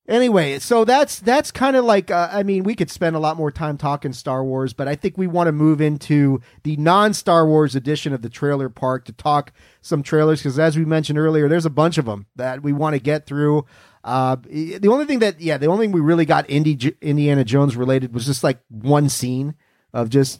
Anyway, 0.08 0.60
so 0.60 0.86
that's 0.86 1.20
that's 1.20 1.50
kind 1.50 1.76
of 1.76 1.84
like 1.84 2.12
uh, 2.12 2.30
I 2.32 2.44
mean, 2.44 2.64
we 2.64 2.76
could 2.76 2.92
spend 2.92 3.16
a 3.16 3.20
lot 3.20 3.38
more 3.38 3.50
time 3.50 3.76
talking 3.76 4.14
Star 4.14 4.44
Wars, 4.44 4.72
but 4.72 4.88
I 4.88 4.94
think 4.94 5.18
we 5.18 5.26
want 5.26 5.48
to 5.48 5.52
move 5.52 5.82
into 5.82 6.42
the 6.62 6.78
non-Star 6.78 7.48
Wars 7.48 7.76
edition 7.76 8.14
of 8.14 8.22
the 8.22 8.30
trailer 8.30 8.70
park 8.70 9.06
to 9.06 9.12
talk 9.12 9.52
some 9.82 10.04
trailers 10.04 10.42
because, 10.42 10.60
as 10.60 10.78
we 10.78 10.86
mentioned 10.86 11.18
earlier, 11.18 11.48
there's 11.48 11.66
a 11.66 11.72
bunch 11.72 11.98
of 11.98 12.06
them 12.06 12.28
that 12.36 12.62
we 12.62 12.72
want 12.72 12.94
to 12.94 13.00
get 13.00 13.26
through. 13.26 13.66
Uh, 14.04 14.36
the 14.46 14.88
only 14.88 15.06
thing 15.06 15.18
that, 15.18 15.42
yeah, 15.42 15.58
the 15.58 15.66
only 15.66 15.88
thing 15.88 15.92
we 15.92 16.02
really 16.02 16.26
got 16.26 16.48
Indy, 16.48 16.96
Indiana 17.02 17.44
Jones 17.44 17.76
related 17.76 18.14
was 18.14 18.28
just 18.28 18.44
like 18.44 18.60
one 18.70 19.10
scene 19.10 19.56
of 19.92 20.10
just 20.10 20.40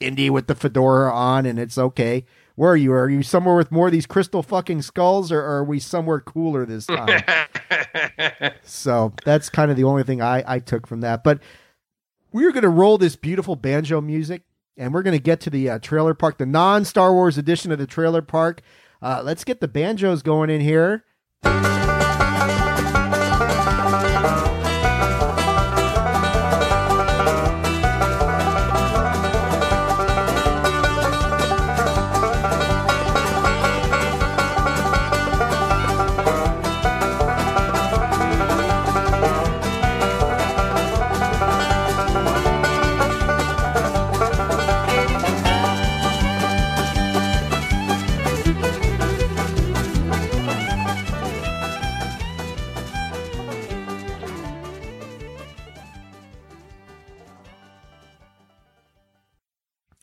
Indy 0.00 0.30
with 0.30 0.46
the 0.46 0.54
fedora 0.54 1.12
on, 1.12 1.44
and 1.44 1.58
it's 1.58 1.76
okay. 1.76 2.24
Where 2.54 2.72
are 2.72 2.76
you? 2.76 2.92
Are 2.92 3.08
you 3.08 3.22
somewhere 3.22 3.56
with 3.56 3.72
more 3.72 3.86
of 3.86 3.92
these 3.92 4.06
crystal 4.06 4.42
fucking 4.42 4.82
skulls, 4.82 5.32
or, 5.32 5.40
or 5.40 5.58
are 5.58 5.64
we 5.64 5.80
somewhere 5.80 6.20
cooler 6.20 6.66
this 6.66 6.86
time? 6.86 7.22
so 8.62 9.12
that's 9.24 9.48
kind 9.48 9.70
of 9.70 9.76
the 9.76 9.84
only 9.84 10.02
thing 10.02 10.20
I, 10.20 10.44
I 10.46 10.58
took 10.58 10.86
from 10.86 11.00
that. 11.00 11.24
But 11.24 11.40
we're 12.32 12.52
going 12.52 12.62
to 12.62 12.68
roll 12.68 12.98
this 12.98 13.16
beautiful 13.16 13.56
banjo 13.56 14.00
music, 14.00 14.42
and 14.76 14.92
we're 14.92 15.02
going 15.02 15.16
to 15.16 15.22
get 15.22 15.40
to 15.40 15.50
the 15.50 15.70
uh, 15.70 15.78
trailer 15.78 16.14
park, 16.14 16.38
the 16.38 16.46
non 16.46 16.84
Star 16.84 17.12
Wars 17.12 17.38
edition 17.38 17.72
of 17.72 17.78
the 17.78 17.86
trailer 17.86 18.22
park. 18.22 18.60
Uh, 19.00 19.22
let's 19.24 19.44
get 19.44 19.60
the 19.60 19.68
banjos 19.68 20.22
going 20.22 20.50
in 20.50 20.60
here. 20.60 21.04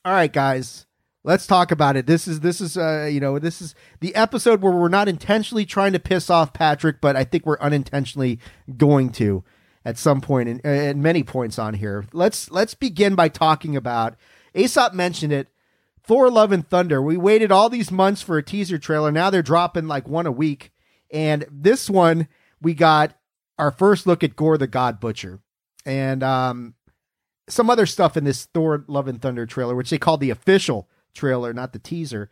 All 0.06 0.14
right, 0.14 0.32
guys. 0.32 0.86
Let's 1.26 1.46
talk 1.46 1.72
about 1.72 1.98
it. 1.98 2.08
This 2.08 2.28
is 2.28 2.40
this 2.40 2.62
is 2.62 2.78
uh 2.78 3.10
you 3.12 3.20
know 3.20 3.38
this 3.40 3.62
is 3.62 3.76
the 4.00 4.16
episode 4.16 4.62
where 4.62 4.72
we're 4.72 4.88
not 4.88 5.10
intentionally 5.10 5.66
trying 5.66 5.92
to 5.92 6.00
piss 6.00 6.30
off 6.30 6.54
Patrick, 6.54 7.02
but 7.02 7.18
I 7.18 7.26
think 7.26 7.46
we're 7.46 7.60
unintentionally 7.60 8.40
going 8.78 9.10
to 9.14 9.44
at 9.84 9.98
some 9.98 10.22
point 10.22 10.48
and 10.48 10.66
at 10.66 10.96
many 10.96 11.24
points 11.24 11.60
on 11.60 11.74
here. 11.74 12.06
Let's 12.14 12.50
let's 12.50 12.74
begin 12.74 13.16
by 13.16 13.28
talking 13.28 13.76
about 13.76 14.16
Aesop 14.56 14.94
mentioned 14.94 15.34
it. 15.34 15.50
Thor: 16.02 16.32
Love 16.32 16.54
and 16.54 16.68
Thunder. 16.68 17.02
We 17.02 17.18
waited 17.18 17.52
all 17.52 17.70
these 17.70 17.92
months 17.92 18.22
for 18.22 18.38
a 18.38 18.44
teaser 18.44 18.78
trailer. 18.78 19.12
Now 19.12 19.30
they're 19.30 19.42
dropping 19.42 19.88
like 19.88 20.08
one 20.08 20.26
a 20.26 20.32
week, 20.32 20.72
and 21.12 21.46
this 21.52 21.90
one 21.90 22.30
we 22.62 22.74
got 22.74 23.14
our 23.58 23.72
first 23.72 24.08
look 24.08 24.24
at 24.24 24.38
Gorr 24.38 24.58
the 24.58 24.68
God 24.68 25.02
Butcher, 25.02 25.42
and 25.86 26.24
um 26.24 26.76
some 27.50 27.70
other 27.70 27.86
stuff 27.86 28.16
in 28.16 28.24
this 28.24 28.46
Thor: 28.46 28.84
Love 28.88 29.08
and 29.08 29.22
Thunder 29.22 29.46
trailer, 29.46 29.76
which 29.76 29.90
they 29.90 29.98
called 29.98 30.22
the 30.22 30.30
official 30.30 30.88
trailer, 31.14 31.54
not 31.54 31.74
the 31.74 31.80
teaser. 31.80 32.30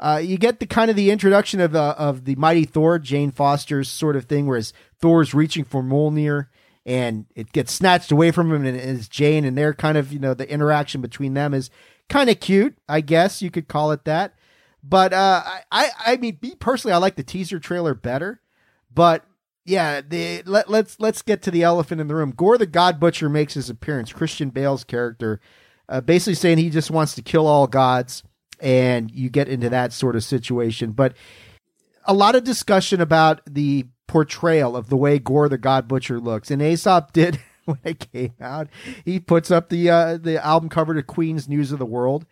Uh, 0.00 0.20
you 0.22 0.38
get 0.38 0.60
the 0.60 0.66
kind 0.66 0.90
of 0.90 0.96
the 0.96 1.10
introduction 1.10 1.60
of 1.60 1.74
uh, 1.74 1.94
of 1.98 2.24
the 2.24 2.36
mighty 2.36 2.64
Thor, 2.64 2.98
Jane 2.98 3.32
Foster's 3.32 3.88
sort 3.88 4.16
of 4.16 4.26
thing, 4.26 4.46
whereas 4.46 4.72
Thor's 5.00 5.34
reaching 5.34 5.64
for 5.64 5.82
Mjolnir 5.82 6.46
and 6.88 7.26
it 7.34 7.52
gets 7.52 7.70
snatched 7.70 8.10
away 8.10 8.30
from 8.30 8.50
him, 8.50 8.64
and 8.64 8.74
it's 8.74 9.08
Jane, 9.08 9.44
and 9.44 9.58
they're 9.58 9.74
kind 9.74 9.98
of 9.98 10.10
you 10.10 10.18
know 10.18 10.32
the 10.32 10.50
interaction 10.50 11.02
between 11.02 11.34
them 11.34 11.52
is 11.52 11.68
kind 12.08 12.30
of 12.30 12.40
cute, 12.40 12.78
I 12.88 13.02
guess 13.02 13.42
you 13.42 13.50
could 13.50 13.68
call 13.68 13.92
it 13.92 14.06
that. 14.06 14.34
But 14.82 15.12
uh, 15.12 15.42
I 15.70 15.90
I 16.06 16.16
mean, 16.16 16.38
me 16.40 16.54
personally, 16.54 16.94
I 16.94 16.96
like 16.96 17.16
the 17.16 17.22
teaser 17.22 17.58
trailer 17.58 17.92
better, 17.92 18.40
but 18.92 19.24
yeah, 19.68 20.00
the 20.00 20.42
let, 20.46 20.70
let's 20.70 20.98
let's 20.98 21.20
get 21.20 21.42
to 21.42 21.50
the 21.50 21.62
elephant 21.62 22.00
in 22.00 22.08
the 22.08 22.14
room. 22.14 22.32
Gorr 22.34 22.56
the 22.56 22.66
God 22.66 22.98
Butcher 22.98 23.28
makes 23.28 23.54
his 23.54 23.68
appearance. 23.68 24.12
Christian 24.12 24.48
Bale's 24.48 24.82
character, 24.82 25.40
uh, 25.88 26.00
basically 26.00 26.34
saying 26.34 26.58
he 26.58 26.70
just 26.70 26.90
wants 26.90 27.14
to 27.16 27.22
kill 27.22 27.46
all 27.46 27.66
gods 27.66 28.22
and 28.60 29.10
you 29.10 29.28
get 29.28 29.46
into 29.46 29.68
that 29.68 29.92
sort 29.92 30.16
of 30.16 30.24
situation. 30.24 30.92
But 30.92 31.14
a 32.04 32.14
lot 32.14 32.34
of 32.34 32.44
discussion 32.44 33.00
about 33.00 33.42
the 33.44 33.86
portrayal 34.06 34.74
of 34.74 34.88
the 34.88 34.96
way 34.96 35.18
Gorr 35.18 35.50
the 35.50 35.58
God 35.58 35.86
Butcher 35.86 36.18
looks, 36.18 36.50
and 36.50 36.62
Aesop 36.62 37.12
did 37.12 37.38
when 37.66 37.78
it 37.84 38.10
came 38.10 38.32
out. 38.40 38.68
He 39.04 39.20
puts 39.20 39.50
up 39.50 39.68
the 39.68 39.90
uh, 39.90 40.16
the 40.16 40.42
album 40.42 40.70
cover 40.70 40.94
to 40.94 41.02
Queen's 41.02 41.46
News 41.46 41.72
of 41.72 41.78
the 41.78 41.86
World. 41.86 42.24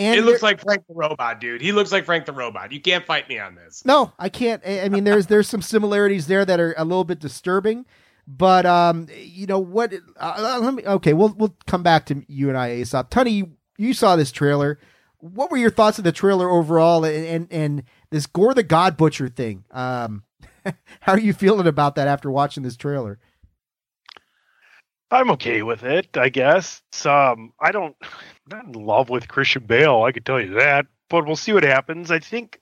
And 0.00 0.18
it 0.18 0.24
looks 0.24 0.42
like 0.42 0.60
Frank 0.60 0.86
the 0.88 0.94
Robot, 0.94 1.40
dude. 1.40 1.60
He 1.60 1.72
looks 1.72 1.92
like 1.92 2.04
Frank 2.04 2.26
the 2.26 2.32
Robot. 2.32 2.72
You 2.72 2.80
can't 2.80 3.04
fight 3.04 3.28
me 3.28 3.38
on 3.38 3.54
this. 3.54 3.84
No, 3.84 4.12
I 4.18 4.28
can't. 4.28 4.62
I 4.66 4.88
mean, 4.88 5.04
there's 5.04 5.26
there's 5.26 5.48
some 5.48 5.62
similarities 5.62 6.26
there 6.26 6.44
that 6.44 6.58
are 6.58 6.74
a 6.76 6.84
little 6.84 7.04
bit 7.04 7.18
disturbing, 7.20 7.86
but 8.26 8.66
um, 8.66 9.06
you 9.16 9.46
know 9.46 9.58
what? 9.58 9.92
Uh, 10.16 10.58
let 10.60 10.74
me. 10.74 10.84
Okay, 10.84 11.12
we'll 11.12 11.34
we'll 11.36 11.56
come 11.66 11.82
back 11.82 12.06
to 12.06 12.24
you 12.28 12.48
and 12.48 12.56
I, 12.56 12.72
Aesop. 12.72 13.10
Tony, 13.10 13.30
you, 13.30 13.50
you 13.78 13.94
saw 13.94 14.16
this 14.16 14.32
trailer 14.32 14.78
what 15.20 15.50
were 15.50 15.56
your 15.56 15.70
thoughts 15.70 15.98
of 15.98 16.04
the 16.04 16.12
trailer 16.12 16.48
overall 16.48 17.04
and 17.04 17.26
and, 17.26 17.52
and 17.52 17.82
this 18.10 18.26
Gorr 18.26 18.54
the 18.54 18.62
God 18.62 18.96
Butcher 18.96 19.28
thing? 19.28 19.64
Um, 19.70 20.24
how 21.00 21.12
are 21.12 21.20
you 21.20 21.32
feeling 21.32 21.66
about 21.66 21.94
that 21.94 22.08
after 22.08 22.30
watching 22.30 22.62
this 22.62 22.76
trailer? 22.76 23.18
I'm 25.12 25.30
okay 25.32 25.62
with 25.62 25.82
it, 25.82 26.16
I 26.16 26.28
guess. 26.28 26.82
Um, 27.04 27.52
I 27.60 27.72
don't, 27.72 27.96
I'm 28.02 28.08
not 28.50 28.66
in 28.66 28.72
love 28.72 29.08
with 29.08 29.28
Christian 29.28 29.64
Bale. 29.64 30.02
I 30.02 30.12
can 30.12 30.22
tell 30.22 30.40
you 30.40 30.54
that, 30.54 30.86
but 31.08 31.26
we'll 31.26 31.36
see 31.36 31.52
what 31.52 31.62
happens. 31.62 32.10
I 32.10 32.18
think 32.18 32.60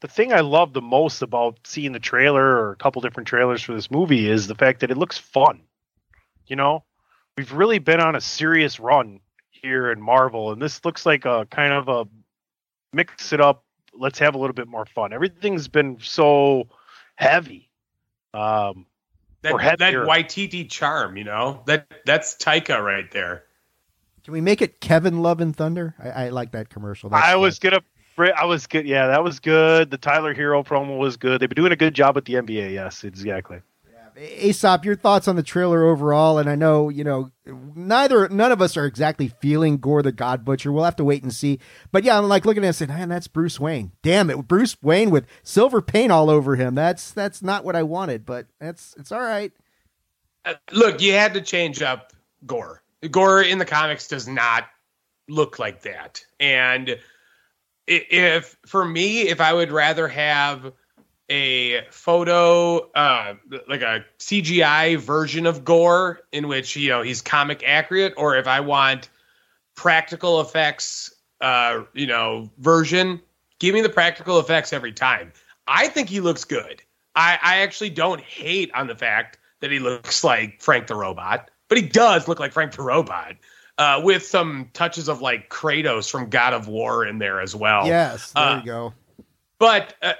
the 0.00 0.08
thing 0.08 0.32
I 0.32 0.40
love 0.40 0.72
the 0.72 0.82
most 0.82 1.22
about 1.22 1.58
seeing 1.64 1.92
the 1.92 2.00
trailer 2.00 2.44
or 2.44 2.72
a 2.72 2.76
couple 2.76 3.02
different 3.02 3.28
trailers 3.28 3.62
for 3.62 3.74
this 3.74 3.90
movie 3.90 4.28
is 4.28 4.46
the 4.46 4.54
fact 4.54 4.80
that 4.80 4.90
it 4.90 4.96
looks 4.96 5.18
fun. 5.18 5.62
You 6.46 6.56
know, 6.56 6.84
we've 7.36 7.52
really 7.52 7.78
been 7.78 8.00
on 8.00 8.16
a 8.16 8.20
serious 8.20 8.80
run 8.80 9.20
here 9.50 9.90
in 9.90 10.00
Marvel, 10.00 10.52
and 10.52 10.62
this 10.62 10.84
looks 10.84 11.04
like 11.04 11.24
a 11.24 11.46
kind 11.50 11.72
of 11.72 11.88
a 11.88 12.08
mix 12.92 13.32
it 13.32 13.40
up. 13.40 13.64
Let's 13.92 14.18
have 14.20 14.34
a 14.34 14.38
little 14.38 14.54
bit 14.54 14.68
more 14.68 14.86
fun. 14.86 15.12
Everything's 15.12 15.68
been 15.68 15.98
so 16.00 16.68
heavy. 17.16 17.70
Um, 18.32 18.86
that 19.42 19.78
that 19.78 19.94
Waititi 19.94 20.68
charm, 20.68 21.16
you 21.16 21.24
know 21.24 21.62
that 21.66 21.86
that's 22.04 22.36
Taika 22.36 22.82
right 22.82 23.10
there. 23.10 23.44
Can 24.28 24.34
we 24.34 24.42
make 24.42 24.60
it 24.60 24.82
Kevin 24.82 25.22
Love 25.22 25.40
and 25.40 25.56
Thunder? 25.56 25.94
I, 25.98 26.26
I 26.26 26.28
like 26.28 26.52
that 26.52 26.68
commercial. 26.68 27.08
That's 27.08 27.24
I 27.24 27.36
was 27.36 27.58
gonna. 27.58 27.80
I 28.36 28.44
was 28.44 28.66
good. 28.66 28.86
Yeah, 28.86 29.06
that 29.06 29.24
was 29.24 29.40
good. 29.40 29.90
The 29.90 29.96
Tyler 29.96 30.34
Herro 30.34 30.62
promo 30.62 30.98
was 30.98 31.16
good. 31.16 31.40
They've 31.40 31.48
been 31.48 31.56
doing 31.56 31.72
a 31.72 31.76
good 31.76 31.94
job 31.94 32.14
with 32.14 32.26
the 32.26 32.34
NBA. 32.34 32.74
Yes, 32.74 33.04
exactly. 33.04 33.62
Aesop, 34.18 34.84
your 34.84 34.96
thoughts 34.96 35.28
on 35.28 35.36
the 35.36 35.42
trailer 35.42 35.82
overall? 35.82 36.36
And 36.36 36.50
I 36.50 36.56
know 36.56 36.90
you 36.90 37.04
know 37.04 37.30
neither 37.46 38.28
none 38.28 38.52
of 38.52 38.60
us 38.60 38.76
are 38.76 38.84
exactly 38.84 39.28
feeling 39.40 39.78
Gorr 39.78 40.02
the 40.02 40.12
God 40.12 40.44
Butcher. 40.44 40.72
We'll 40.72 40.84
have 40.84 40.96
to 40.96 41.04
wait 41.04 41.22
and 41.22 41.32
see. 41.32 41.58
But 41.90 42.04
yeah, 42.04 42.18
I'm 42.18 42.28
like 42.28 42.44
looking 42.44 42.64
at 42.64 42.66
it 42.66 42.68
and 42.68 42.76
saying, 42.76 42.90
man, 42.90 43.08
that's 43.08 43.28
Bruce 43.28 43.58
Wayne. 43.58 43.92
Damn 44.02 44.28
it, 44.28 44.46
Bruce 44.46 44.76
Wayne 44.82 45.08
with 45.08 45.24
silver 45.42 45.80
paint 45.80 46.12
all 46.12 46.28
over 46.28 46.54
him. 46.54 46.74
That's 46.74 47.12
that's 47.12 47.40
not 47.40 47.64
what 47.64 47.76
I 47.76 47.82
wanted, 47.82 48.26
but 48.26 48.46
that's 48.60 48.94
it's 48.98 49.10
all 49.10 49.22
right. 49.22 49.52
Uh, 50.44 50.52
look, 50.70 51.00
you 51.00 51.14
had 51.14 51.32
to 51.32 51.40
change 51.40 51.80
up 51.80 52.12
Gorr. 52.44 52.82
Gorr 53.10 53.42
in 53.42 53.58
the 53.58 53.64
comics 53.64 54.08
does 54.08 54.26
not 54.26 54.68
look 55.28 55.58
like 55.58 55.82
that, 55.82 56.24
and 56.40 56.98
if 57.86 58.56
for 58.66 58.84
me, 58.84 59.22
if 59.28 59.40
I 59.40 59.52
would 59.52 59.72
rather 59.72 60.08
have 60.08 60.72
a 61.30 61.82
photo, 61.90 62.90
uh, 62.92 63.34
like 63.68 63.82
a 63.82 64.04
CGI 64.18 64.98
version 64.98 65.46
of 65.46 65.64
Gorr, 65.64 66.20
in 66.32 66.48
which 66.48 66.76
you 66.76 66.88
know 66.88 67.02
he's 67.02 67.22
comic 67.22 67.62
accurate, 67.66 68.14
or 68.16 68.36
if 68.36 68.46
I 68.46 68.60
want 68.60 69.08
practical 69.74 70.40
effects, 70.40 71.14
uh, 71.40 71.82
you 71.94 72.06
know, 72.06 72.50
version, 72.58 73.20
give 73.58 73.74
me 73.74 73.80
the 73.80 73.88
practical 73.88 74.38
effects 74.38 74.72
every 74.72 74.92
time. 74.92 75.32
I 75.66 75.88
think 75.88 76.08
he 76.08 76.20
looks 76.20 76.44
good. 76.44 76.82
I, 77.14 77.38
I 77.42 77.58
actually 77.58 77.90
don't 77.90 78.20
hate 78.20 78.70
on 78.74 78.86
the 78.86 78.96
fact 78.96 79.38
that 79.60 79.70
he 79.70 79.78
looks 79.78 80.24
like 80.24 80.60
Frank 80.60 80.86
the 80.86 80.94
Robot, 80.94 81.50
but 81.68 81.78
he 81.78 81.84
does 81.86 82.28
look 82.28 82.40
like 82.40 82.52
Frank 82.52 82.72
the 82.72 82.82
Robot. 82.82 83.36
Uh, 83.76 84.00
with 84.02 84.26
some 84.26 84.68
touches 84.72 85.08
of 85.08 85.20
like 85.20 85.48
Kratos 85.50 86.10
from 86.10 86.28
God 86.28 86.52
of 86.52 86.66
War 86.66 87.06
in 87.06 87.18
there 87.18 87.40
as 87.40 87.54
well. 87.54 87.86
Yes, 87.86 88.32
there 88.32 88.42
uh, 88.42 88.58
you 88.58 88.64
go. 88.64 88.92
But 89.60 89.94
uh, 90.02 90.14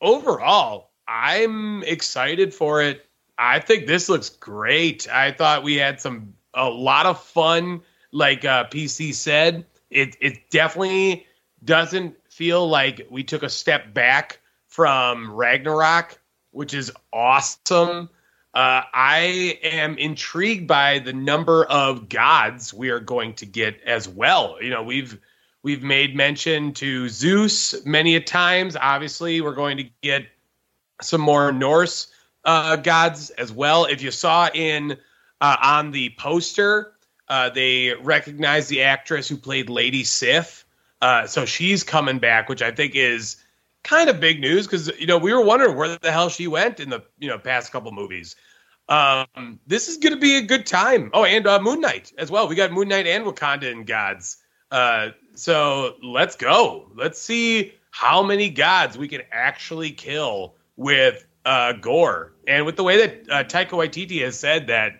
overall, 0.00 0.90
I'm 1.08 1.82
excited 1.82 2.54
for 2.54 2.80
it. 2.80 3.04
I 3.36 3.58
think 3.58 3.88
this 3.88 4.08
looks 4.08 4.28
great. 4.28 5.08
I 5.10 5.32
thought 5.32 5.64
we 5.64 5.74
had 5.74 6.00
some 6.00 6.34
a 6.54 6.68
lot 6.68 7.06
of 7.06 7.20
fun. 7.20 7.82
Like 8.12 8.44
uh, 8.44 8.68
PC 8.68 9.14
said, 9.14 9.66
it 9.90 10.16
it 10.20 10.50
definitely 10.50 11.26
doesn't 11.64 12.14
feel 12.30 12.68
like 12.68 13.06
we 13.10 13.24
took 13.24 13.42
a 13.42 13.48
step 13.48 13.92
back 13.92 14.40
from 14.66 15.32
Ragnarok, 15.32 16.18
which 16.50 16.72
is 16.72 16.92
awesome. 17.12 18.10
Uh, 18.54 18.82
I 18.92 19.58
am 19.62 19.96
intrigued 19.96 20.66
by 20.66 20.98
the 20.98 21.12
number 21.12 21.64
of 21.64 22.08
gods 22.08 22.74
we 22.74 22.90
are 22.90 23.00
going 23.00 23.34
to 23.34 23.46
get 23.46 23.80
as 23.86 24.08
well. 24.08 24.58
You 24.60 24.70
know, 24.70 24.82
we've 24.82 25.18
We've 25.62 25.82
made 25.82 26.16
mention 26.16 26.72
to 26.74 27.08
Zeus 27.08 27.86
many 27.86 28.16
a 28.16 28.20
times. 28.20 28.74
Obviously, 28.74 29.40
we're 29.40 29.54
going 29.54 29.76
to 29.76 29.84
get 30.02 30.26
some 31.00 31.20
more 31.20 31.52
Norse 31.52 32.08
uh, 32.44 32.76
gods 32.76 33.30
as 33.30 33.52
well. 33.52 33.84
If 33.84 34.02
you 34.02 34.10
saw 34.10 34.48
in 34.52 34.98
uh, 35.40 35.56
on 35.62 35.92
the 35.92 36.10
poster, 36.18 36.94
uh, 37.28 37.50
they 37.50 37.94
recognize 37.94 38.66
the 38.66 38.82
actress 38.82 39.28
who 39.28 39.36
played 39.36 39.70
Lady 39.70 40.02
Sif. 40.02 40.66
Uh, 41.00 41.28
so 41.28 41.44
she's 41.44 41.84
coming 41.84 42.18
back, 42.18 42.48
which 42.48 42.62
I 42.62 42.72
think 42.72 42.96
is 42.96 43.36
kind 43.84 44.08
of 44.08 44.20
big 44.20 44.40
news 44.40 44.66
because 44.66 44.88
you 44.98 45.06
know 45.06 45.18
we 45.18 45.32
were 45.32 45.44
wondering 45.44 45.76
where 45.76 45.96
the 45.96 46.12
hell 46.12 46.28
she 46.28 46.46
went 46.46 46.80
in 46.80 46.90
the 46.90 47.02
you 47.18 47.28
know 47.28 47.38
past 47.38 47.72
couple 47.72 47.92
movies. 47.92 48.36
Um, 48.88 49.58
this 49.66 49.88
is 49.88 49.98
going 49.98 50.12
to 50.12 50.20
be 50.20 50.36
a 50.36 50.42
good 50.42 50.66
time. 50.66 51.10
Oh, 51.14 51.24
and 51.24 51.46
uh, 51.46 51.60
Moon 51.60 51.80
Knight 51.80 52.12
as 52.18 52.30
well. 52.30 52.48
We 52.48 52.56
got 52.56 52.72
Moon 52.72 52.88
Knight 52.88 53.06
and 53.06 53.24
Wakanda 53.24 53.70
and 53.70 53.86
gods. 53.86 54.38
Uh, 54.70 55.10
so 55.34 55.96
let's 56.02 56.36
go. 56.36 56.90
Let's 56.94 57.20
see 57.20 57.72
how 57.90 58.22
many 58.22 58.50
gods 58.50 58.98
we 58.98 59.08
can 59.08 59.22
actually 59.30 59.92
kill 59.92 60.54
with 60.76 61.24
uh, 61.44 61.74
Gorr. 61.74 62.32
And 62.46 62.66
with 62.66 62.76
the 62.76 62.82
way 62.82 63.06
that 63.06 63.30
uh, 63.30 63.44
Taika 63.44 63.70
Waititi 63.70 64.22
has 64.22 64.38
said 64.38 64.66
that 64.66 64.94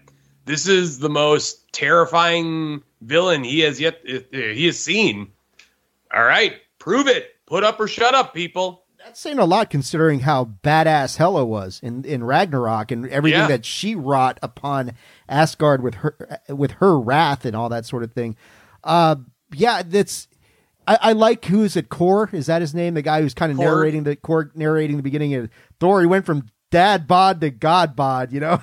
this 0.44 0.68
is 0.68 0.98
the 0.98 1.10
most 1.10 1.72
terrifying 1.72 2.82
villain 3.00 3.44
he 3.44 3.60
has 3.60 3.80
yet 3.80 4.00
he 4.04 4.66
has 4.66 4.78
seen. 4.78 5.32
All 6.14 6.24
right, 6.24 6.54
prove 6.78 7.08
it. 7.08 7.34
Put 7.52 7.64
up 7.64 7.78
or 7.78 7.86
shut 7.86 8.14
up, 8.14 8.32
people. 8.32 8.86
That's 8.96 9.20
saying 9.20 9.38
a 9.38 9.44
lot 9.44 9.68
considering 9.68 10.20
how 10.20 10.54
badass 10.64 11.18
Hela 11.18 11.44
was 11.44 11.80
in, 11.82 12.02
in 12.06 12.24
Ragnarok 12.24 12.90
and 12.90 13.06
everything 13.10 13.40
yeah. 13.40 13.46
that 13.48 13.66
she 13.66 13.94
wrought 13.94 14.38
upon 14.42 14.92
Asgard 15.28 15.82
with 15.82 15.96
her 15.96 16.40
with 16.48 16.70
her 16.70 16.98
wrath 16.98 17.44
and 17.44 17.54
all 17.54 17.68
that 17.68 17.84
sort 17.84 18.04
of 18.04 18.12
thing. 18.14 18.36
Uh, 18.82 19.16
yeah, 19.52 19.82
that's 19.84 20.28
I, 20.86 20.98
I, 21.02 21.12
like 21.12 21.44
who's 21.44 21.76
at 21.76 21.90
Korg. 21.90 22.32
Is 22.32 22.46
that 22.46 22.62
his 22.62 22.74
name? 22.74 22.94
The 22.94 23.02
guy 23.02 23.20
who's 23.20 23.34
kind 23.34 23.52
of 23.52 23.58
narrating 23.58 24.04
the 24.04 24.16
core, 24.16 24.50
narrating 24.54 24.96
the 24.96 25.02
beginning 25.02 25.34
of 25.34 25.50
Thor. 25.78 26.00
He 26.00 26.06
went 26.06 26.24
from 26.24 26.48
dad 26.70 27.06
bod 27.06 27.42
to 27.42 27.50
god 27.50 27.94
bod. 27.94 28.32
You 28.32 28.40
know. 28.40 28.62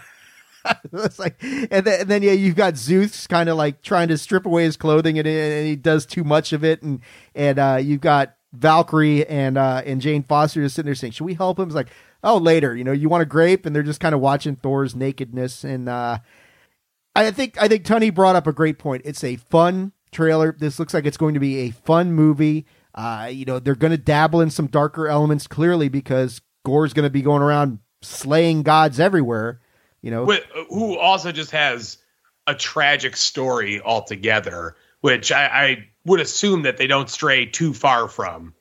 it's 0.94 1.20
like, 1.20 1.36
and 1.44 1.86
then, 1.86 2.02
and 2.02 2.10
then 2.10 2.24
yeah, 2.24 2.32
you've 2.32 2.56
got 2.56 2.76
Zeus 2.76 3.28
kind 3.28 3.50
of 3.50 3.56
like 3.56 3.84
trying 3.84 4.08
to 4.08 4.18
strip 4.18 4.48
away 4.48 4.64
his 4.64 4.78
clothing, 4.78 5.20
and, 5.20 5.28
and 5.28 5.68
he 5.68 5.76
does 5.76 6.08
too 6.08 6.24
much 6.24 6.54
of 6.54 6.64
it, 6.64 6.82
and 6.82 7.02
and 7.36 7.60
uh, 7.60 7.78
you've 7.80 8.02
got 8.02 8.34
Valkyrie 8.54 9.28
and 9.28 9.58
uh, 9.58 9.82
and 9.86 10.02
Jane 10.02 10.24
Foster 10.24 10.62
just 10.62 10.76
sitting 10.76 10.88
there 10.88 10.96
saying, 10.96 11.14
"Should 11.14 11.26
we 11.26 11.36
help 11.36 11.60
him?" 11.60 11.68
It's 11.68 11.76
like, 11.76 11.90
oh, 12.24 12.38
later, 12.38 12.76
you 12.76 12.84
know, 12.84 12.92
you 12.92 13.10
want 13.10 13.22
a 13.22 13.26
grape, 13.26 13.66
and 13.66 13.76
they're 13.76 13.84
just 13.84 14.00
kind 14.00 14.16
of 14.16 14.22
watching 14.22 14.56
Thor's 14.56 14.96
nakedness, 14.96 15.64
and 15.64 15.88
uh, 15.88 16.20
I 17.16 17.32
think 17.32 17.62
I 17.62 17.68
think 17.68 17.86
Tony 17.86 18.10
brought 18.10 18.36
up 18.36 18.48
a 18.48 18.54
great 18.54 18.80
point. 18.80 19.04
It's 19.06 19.24
a 19.24 19.36
fun 19.36 19.92
trailer. 20.12 20.56
This 20.58 20.80
looks 20.80 20.94
like 20.94 21.06
it's 21.06 21.18
going 21.18 21.34
to 21.34 21.40
be 21.40 21.60
a 21.60 21.72
fun 21.72 22.14
movie. 22.14 22.66
Uh, 22.96 23.30
you 23.32 23.46
know, 23.46 23.60
they're 23.60 23.76
going 23.76 23.92
to 23.92 23.98
dabble 23.98 24.42
in 24.42 24.50
some 24.50 24.68
darker 24.68 25.08
elements 25.08 25.48
clearly 25.48 25.90
because 25.90 26.42
Gorr's 26.66 26.94
going 26.94 27.04
to 27.04 27.10
be 27.10 27.22
going 27.22 27.42
around 27.42 27.80
slaying 28.02 28.64
gods 28.64 29.00
everywhere. 29.00 29.62
You 30.02 30.12
know, 30.12 30.26
With, 30.26 30.44
who 30.70 30.98
also 30.98 31.32
just 31.32 31.52
has 31.52 31.98
a 32.48 32.56
tragic 32.56 33.16
story 33.16 33.82
altogether, 33.82 34.76
which 35.02 35.32
I, 35.32 35.46
I 35.46 35.89
would 36.06 36.20
assume 36.20 36.64
that 36.64 36.78
they 36.78 36.88
don't 36.88 37.10
stray 37.10 37.46
too 37.46 37.74
far 37.74 38.08
from. 38.08 38.54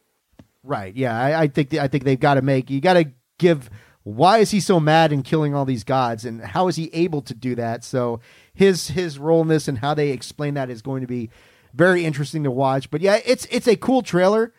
right? 0.63 0.95
Yeah, 0.95 1.19
I, 1.19 1.43
I 1.43 1.49
think 1.49 1.75
I 1.75 1.89
think 1.89 2.05
they've 2.05 2.19
got 2.19 2.35
to 2.35 2.43
make 2.43 2.71
you 2.71 2.81
got 2.81 2.95
to 2.95 3.11
give. 3.39 3.71
Why 4.05 4.39
is 4.39 4.51
he 4.51 4.61
so 4.61 4.81
mad 4.81 5.13
and 5.13 5.23
killing 5.25 5.55
all 5.55 5.65
these 5.67 5.85
gods, 5.85 6.25
and 6.25 6.43
how 6.43 6.69
is 6.69 6.77
he 6.77 6.91
able 6.95 7.21
to 7.23 7.35
do 7.35 7.55
that? 7.57 7.85
So 7.85 8.21
his 8.55 8.89
his 8.89 9.19
role 9.19 9.43
in 9.43 9.49
this 9.49 9.69
and 9.69 9.79
how 9.79 9.95
they 9.95 10.11
explain 10.11 10.55
that 10.55 10.71
is 10.71 10.83
going 10.83 11.03
to 11.03 11.07
be 11.07 11.31
very 11.75 12.05
interesting 12.05 12.45
to 12.45 12.51
watch. 12.51 12.91
But 12.91 13.01
yeah, 13.03 13.21
it's 13.25 13.47
it's 13.51 13.69
a 13.69 13.77
cool 13.77 14.03
trailer. 14.03 14.55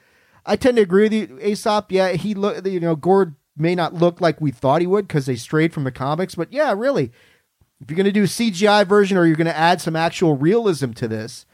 I 0.45 0.55
tend 0.55 0.77
to 0.77 0.83
agree 0.83 1.03
with 1.03 1.13
you, 1.13 1.39
Aesop. 1.41 1.91
Yeah, 1.91 2.11
he 2.13 2.33
look 2.33 2.65
you 2.65 2.79
know 2.79 2.95
Gorr 2.95 3.35
may 3.57 3.75
not 3.75 3.93
look 3.93 4.21
like 4.21 4.39
we 4.39 4.51
thought 4.51 4.81
he 4.81 4.87
would 4.87 5.07
because 5.07 5.25
they 5.25 5.35
strayed 5.35 5.73
from 5.73 5.83
the 5.83 5.91
comics, 5.91 6.35
but 6.35 6.51
yeah, 6.53 6.73
really, 6.73 7.11
if 7.81 7.89
you're 7.89 7.97
going 7.97 8.05
to 8.05 8.11
do 8.11 8.23
CGI 8.23 8.87
version 8.87 9.17
or 9.17 9.25
you're 9.25 9.35
going 9.35 9.47
to 9.47 9.57
add 9.57 9.81
some 9.81 9.95
actual 9.95 10.37
realism 10.37 10.91
to 10.93 11.07
this, 11.07 11.45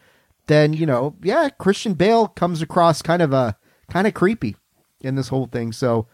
then 0.48 0.74
you 0.74 0.86
know, 0.86 1.16
yeah, 1.22 1.50
Christian 1.50 1.93
Bale 1.93 2.28
comes 2.28 2.62
across 2.62 3.02
kind 3.02 3.22
of 3.22 3.34
a 3.34 3.58
kind 3.89 4.08
of 4.08 4.14
creepy 4.14 4.56
in 5.02 5.16
this 5.16 5.30
whole 5.30 5.46
thing. 5.48 5.72
So 5.72 6.08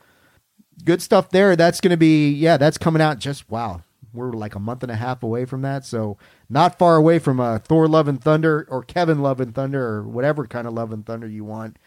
good 0.84 1.02
stuff 1.02 1.30
there. 1.30 1.56
That's 1.56 1.82
going 1.82 1.92
to 1.92 1.98
be 1.98 2.32
yeah, 2.32 2.58
that's 2.58 2.78
coming 2.78 3.02
out 3.02 3.20
just 3.20 3.50
wow. 3.50 3.84
We're 4.14 4.34
like 4.34 4.56
a 4.56 4.60
month 4.60 4.84
and 4.84 4.92
a 4.92 4.96
half 4.96 5.24
away 5.24 5.46
from 5.46 5.62
that, 5.62 5.86
so 5.86 6.18
not 6.50 6.78
far 6.78 6.98
away 6.98 7.18
from 7.18 7.40
uh, 7.40 7.60
Thor: 7.60 7.88
Love 7.88 8.10
and 8.10 8.22
Thunder 8.22 8.68
or 8.70 8.84
Kevin 8.84 9.22
Love 9.22 9.40
and 9.40 9.56
Thunder 9.56 9.86
or 9.88 10.04
whatever 10.04 10.46
kind 10.46 10.68
of 10.68 10.74
Love 10.74 10.92
and 10.92 11.06
Thunder 11.06 11.28
you 11.28 11.46
want. 11.46 11.78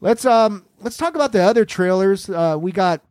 Let's 0.00 0.24
um 0.24 0.66
let's 0.80 0.96
talk 0.96 1.14
about 1.14 1.32
the 1.32 1.42
other 1.42 1.64
trailers. 1.64 2.28
Uh, 2.28 2.56
we 2.58 2.72
got 2.72 3.02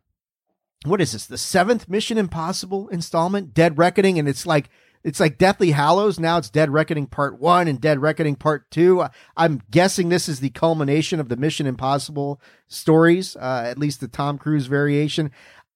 what 0.84 1.00
is 1.00 1.12
this? 1.12 1.26
The 1.26 1.38
seventh 1.38 1.88
Mission 1.88 2.18
Impossible 2.18 2.88
installment, 2.88 3.54
Dead 3.54 3.78
Reckoning, 3.78 4.18
and 4.18 4.28
it's 4.28 4.46
like 4.46 4.68
it's 5.04 5.20
like 5.20 5.38
Deathly 5.38 5.70
Hallows. 5.70 6.18
Now 6.18 6.38
it's 6.38 6.50
Dead 6.50 6.70
Reckoning 6.70 7.06
Part 7.06 7.38
One 7.40 7.68
and 7.68 7.80
Dead 7.80 8.00
Reckoning 8.00 8.36
Part 8.36 8.70
Two. 8.70 9.04
I'm 9.36 9.62
guessing 9.70 10.08
this 10.08 10.28
is 10.28 10.40
the 10.40 10.50
culmination 10.50 11.20
of 11.20 11.28
the 11.28 11.36
Mission 11.36 11.66
Impossible 11.66 12.40
stories, 12.66 13.36
uh, 13.36 13.64
at 13.66 13.78
least 13.78 14.00
the 14.00 14.08
Tom 14.08 14.38
Cruise 14.38 14.66
variation. 14.66 15.30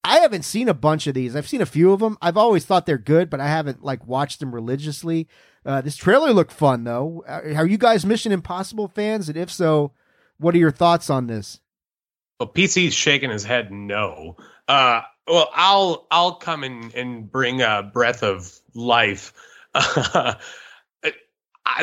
I 0.05 0.19
haven't 0.19 0.43
seen 0.43 0.69
a 0.69 0.75
bunch 0.75 1.07
of 1.07 1.15
these. 1.15 1.37
I've 1.37 1.49
seen 1.49 1.61
a 1.61 1.67
few 1.67 1.93
of 1.93 2.01
them. 2.01 2.19
I've 2.21 2.37
always 2.37 2.65
thought 2.65 2.87
they're 2.87 2.99
good, 2.99 3.31
but 3.31 3.41
I 3.41 3.47
haven't 3.49 3.85
like 3.85 4.07
watched 4.07 4.41
them 4.41 4.55
religiously. 4.55 5.29
Uh, 5.65 5.81
this 5.81 5.97
trailer 5.97 6.33
looked 6.33 6.53
fun 6.53 6.85
though. 6.85 7.25
Uh, 7.27 7.55
Are 7.57 7.67
you 7.67 7.79
guys 7.79 8.05
Mission 8.05 8.33
Impossible 8.33 8.89
fans? 8.89 9.29
And 9.29 9.39
if 9.39 9.51
so, 9.51 9.93
what 10.39 10.55
are 10.55 10.59
your 10.59 10.73
thoughts 10.73 11.09
on 11.09 11.29
this? 11.29 11.61
Well, 12.41 12.49
PC's 12.49 12.95
shaking 12.95 13.31
his 13.31 13.45
head 13.45 13.71
no. 13.71 14.37
Uh, 14.67 15.03
well, 15.29 15.49
I'll 15.55 16.09
I'll 16.11 16.35
come 16.35 16.65
and 16.65 16.93
and 16.95 17.31
bring 17.31 17.63
a 17.63 17.89
breath 17.93 18.25
of 18.25 18.59
life. 18.75 19.33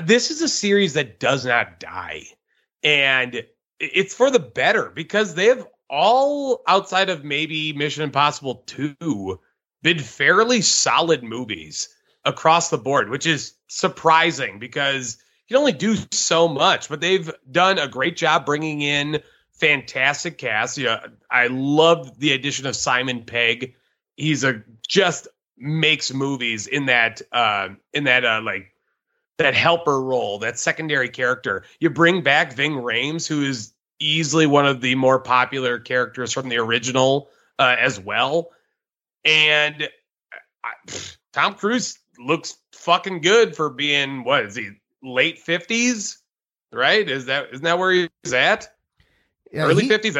This 0.03 0.29
is 0.29 0.41
a 0.41 0.47
series 0.47 0.93
that 0.93 1.19
does 1.19 1.45
not 1.45 1.79
die, 1.79 2.23
and 2.83 3.43
it's 3.79 4.13
for 4.13 4.29
the 4.29 4.39
better 4.39 4.91
because 4.93 5.33
they 5.33 5.45
have 5.45 5.65
all 5.89 6.61
outside 6.67 7.09
of 7.09 7.23
maybe 7.23 7.73
Mission 7.73 8.03
Impossible 8.03 8.63
two 8.67 9.39
been 9.81 9.99
fairly 9.99 10.61
solid 10.61 11.23
movies 11.23 11.89
across 12.25 12.69
the 12.69 12.77
board, 12.77 13.09
which 13.09 13.25
is 13.25 13.53
surprising 13.67 14.59
because 14.59 15.17
you 15.47 15.55
can 15.55 15.61
only 15.61 15.71
do 15.71 15.95
so 16.11 16.47
much. 16.47 16.89
But 16.89 17.01
they've 17.01 17.31
done 17.51 17.79
a 17.79 17.87
great 17.87 18.17
job 18.17 18.45
bringing 18.45 18.81
in 18.81 19.21
fantastic 19.53 20.37
cast. 20.37 20.77
Yeah, 20.77 21.07
I 21.31 21.47
love 21.47 22.19
the 22.19 22.33
addition 22.33 22.67
of 22.67 22.75
Simon 22.75 23.23
Pegg. 23.23 23.75
He's 24.17 24.43
a 24.43 24.63
just 24.87 25.27
makes 25.59 26.13
movies 26.13 26.67
in 26.67 26.85
that 26.87 27.21
uh 27.31 27.69
in 27.93 28.05
that 28.05 28.25
uh 28.25 28.41
like 28.43 28.73
that 29.39 29.55
helper 29.55 29.99
role, 30.01 30.39
that 30.39 30.59
secondary 30.59 31.09
character. 31.09 31.63
You 31.79 31.89
bring 31.89 32.23
back 32.23 32.53
Ving 32.53 32.73
Rhames, 32.73 33.25
who 33.27 33.43
is 33.43 33.73
easily 33.97 34.45
one 34.45 34.65
of 34.65 34.81
the 34.81 34.95
more 34.95 35.19
popular 35.19 35.79
characters 35.79 36.33
from 36.33 36.49
the 36.49 36.57
original 36.57 37.29
uh, 37.57 37.75
as 37.79 37.99
well. 37.99 38.51
And 39.25 39.89
I, 40.63 40.69
pff, 40.87 41.17
Tom 41.33 41.55
Cruise 41.55 41.99
looks 42.17 42.57
fucking 42.73 43.21
good 43.21 43.55
for 43.55 43.69
being 43.69 44.23
what 44.23 44.45
is 44.45 44.55
he 44.55 44.71
late 45.01 45.39
fifties? 45.39 46.21
Right? 46.71 47.07
Is 47.09 47.25
that 47.25 47.47
isn't 47.53 47.63
that 47.63 47.79
where 47.79 47.91
he's 47.91 48.33
at? 48.33 48.69
Yeah, 49.51 49.63
Early 49.63 49.87
fifties. 49.87 50.17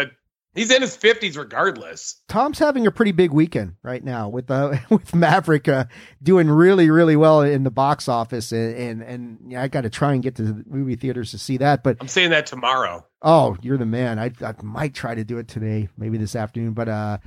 He's 0.56 0.72
in 0.72 0.82
his 0.82 0.96
fifties 0.96 1.38
regardless. 1.38 2.22
Tom's 2.28 2.58
having 2.58 2.88
a 2.88 2.92
pretty 2.92 3.12
big 3.12 3.32
weekend 3.32 3.76
right 3.84 4.04
now 4.04 4.30
with 4.30 4.50
uh, 4.50 4.78
with 4.90 5.14
Maverick 5.14 5.68
uh, 5.68 5.86
doing 6.22 6.50
really 6.50 6.90
really 6.90 7.16
well 7.16 7.42
in 7.42 7.64
the 7.64 7.72
box 7.72 8.08
office 8.08 8.52
and 8.52 8.76
and, 8.76 9.02
and 9.04 9.52
yeah, 9.52 9.62
I 9.62 9.68
got 9.68 9.82
to 9.82 9.90
try 9.90 10.14
and 10.14 10.24
get 10.24 10.36
to 10.36 10.44
the 10.44 10.64
movie 10.68 10.96
theaters 10.96 11.32
to 11.32 11.38
see 11.38 11.58
that. 11.58 11.84
But 11.84 11.98
I'm 12.02 12.08
saying 12.08 12.32
that 12.32 12.48
tomorrow. 12.48 13.06
oh, 13.22 13.58
you're 13.62 13.78
the 13.78 13.86
man. 13.86 14.18
I 14.18 14.32
I 14.42 14.56
might 14.64 14.94
try 14.94 15.14
to 15.16 15.24
do 15.24 15.38
it 15.38 15.48
today, 15.48 15.88
maybe 15.98 16.18
this 16.18 16.36
afternoon. 16.36 16.74
But 16.74 16.90
uh, 16.90 17.18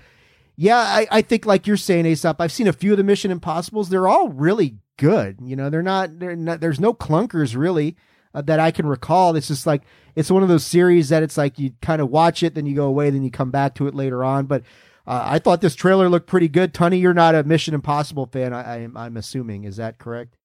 yeah, 0.56 0.78
I, 0.78 1.06
I 1.10 1.22
think 1.22 1.46
like 1.46 1.66
you're 1.66 1.76
saying, 1.76 2.06
Aesop. 2.06 2.40
I've 2.40 2.52
seen 2.52 2.66
a 2.66 2.72
few 2.72 2.90
of 2.92 2.98
the 2.98 3.04
Mission 3.04 3.30
Impossibles. 3.30 3.88
They're 3.88 4.08
all 4.08 4.28
really 4.30 4.78
good. 4.96 5.38
You 5.42 5.56
know, 5.56 5.70
they're 5.70 5.82
not. 5.82 6.18
They're 6.18 6.36
not. 6.36 6.60
There's 6.60 6.80
no 6.80 6.92
clunkers 6.92 7.56
really 7.56 7.96
uh, 8.34 8.42
that 8.42 8.60
I 8.60 8.70
can 8.70 8.86
recall. 8.86 9.36
It's 9.36 9.48
just 9.48 9.66
like 9.66 9.82
it's 10.14 10.30
one 10.30 10.42
of 10.42 10.48
those 10.48 10.64
series 10.64 11.08
that 11.08 11.22
it's 11.22 11.36
like 11.36 11.58
you 11.58 11.72
kind 11.80 12.00
of 12.00 12.10
watch 12.10 12.42
it, 12.42 12.54
then 12.54 12.66
you 12.66 12.74
go 12.74 12.86
away, 12.86 13.10
then 13.10 13.22
you 13.22 13.30
come 13.30 13.50
back 13.50 13.74
to 13.76 13.86
it 13.86 13.94
later 13.94 14.24
on. 14.24 14.46
But 14.46 14.62
uh, 15.06 15.22
I 15.24 15.38
thought 15.38 15.60
this 15.60 15.74
trailer 15.74 16.08
looked 16.08 16.26
pretty 16.26 16.48
good. 16.48 16.72
Tunney, 16.74 17.00
you're 17.00 17.14
not 17.14 17.34
a 17.34 17.42
Mission 17.42 17.74
Impossible 17.74 18.26
fan. 18.26 18.52
I, 18.52 18.84
I'm 18.84 18.96
I'm 18.96 19.16
assuming 19.16 19.64
is 19.64 19.76
that 19.76 19.98
correct? 19.98 20.36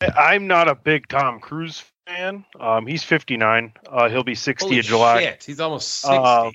I'm 0.00 0.46
not 0.46 0.68
a 0.68 0.74
big 0.74 1.08
Tom 1.08 1.40
Cruise 1.40 1.84
fan. 2.06 2.44
Um, 2.58 2.86
he's 2.86 3.02
59. 3.02 3.72
Uh, 3.88 4.08
he'll 4.08 4.24
be 4.24 4.34
60 4.34 4.66
Holy 4.66 4.78
in 4.78 4.82
July. 4.82 5.22
shit, 5.22 5.44
he's 5.44 5.60
almost 5.60 5.88
sixty. 5.88 6.16
Uh, 6.16 6.50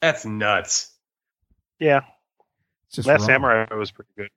That's 0.00 0.24
nuts. 0.24 0.92
Yeah, 1.78 2.02
just 2.92 3.08
Last 3.08 3.20
wrong. 3.20 3.28
Samurai 3.28 3.74
was 3.74 3.90
pretty 3.90 4.10
good. 4.16 4.30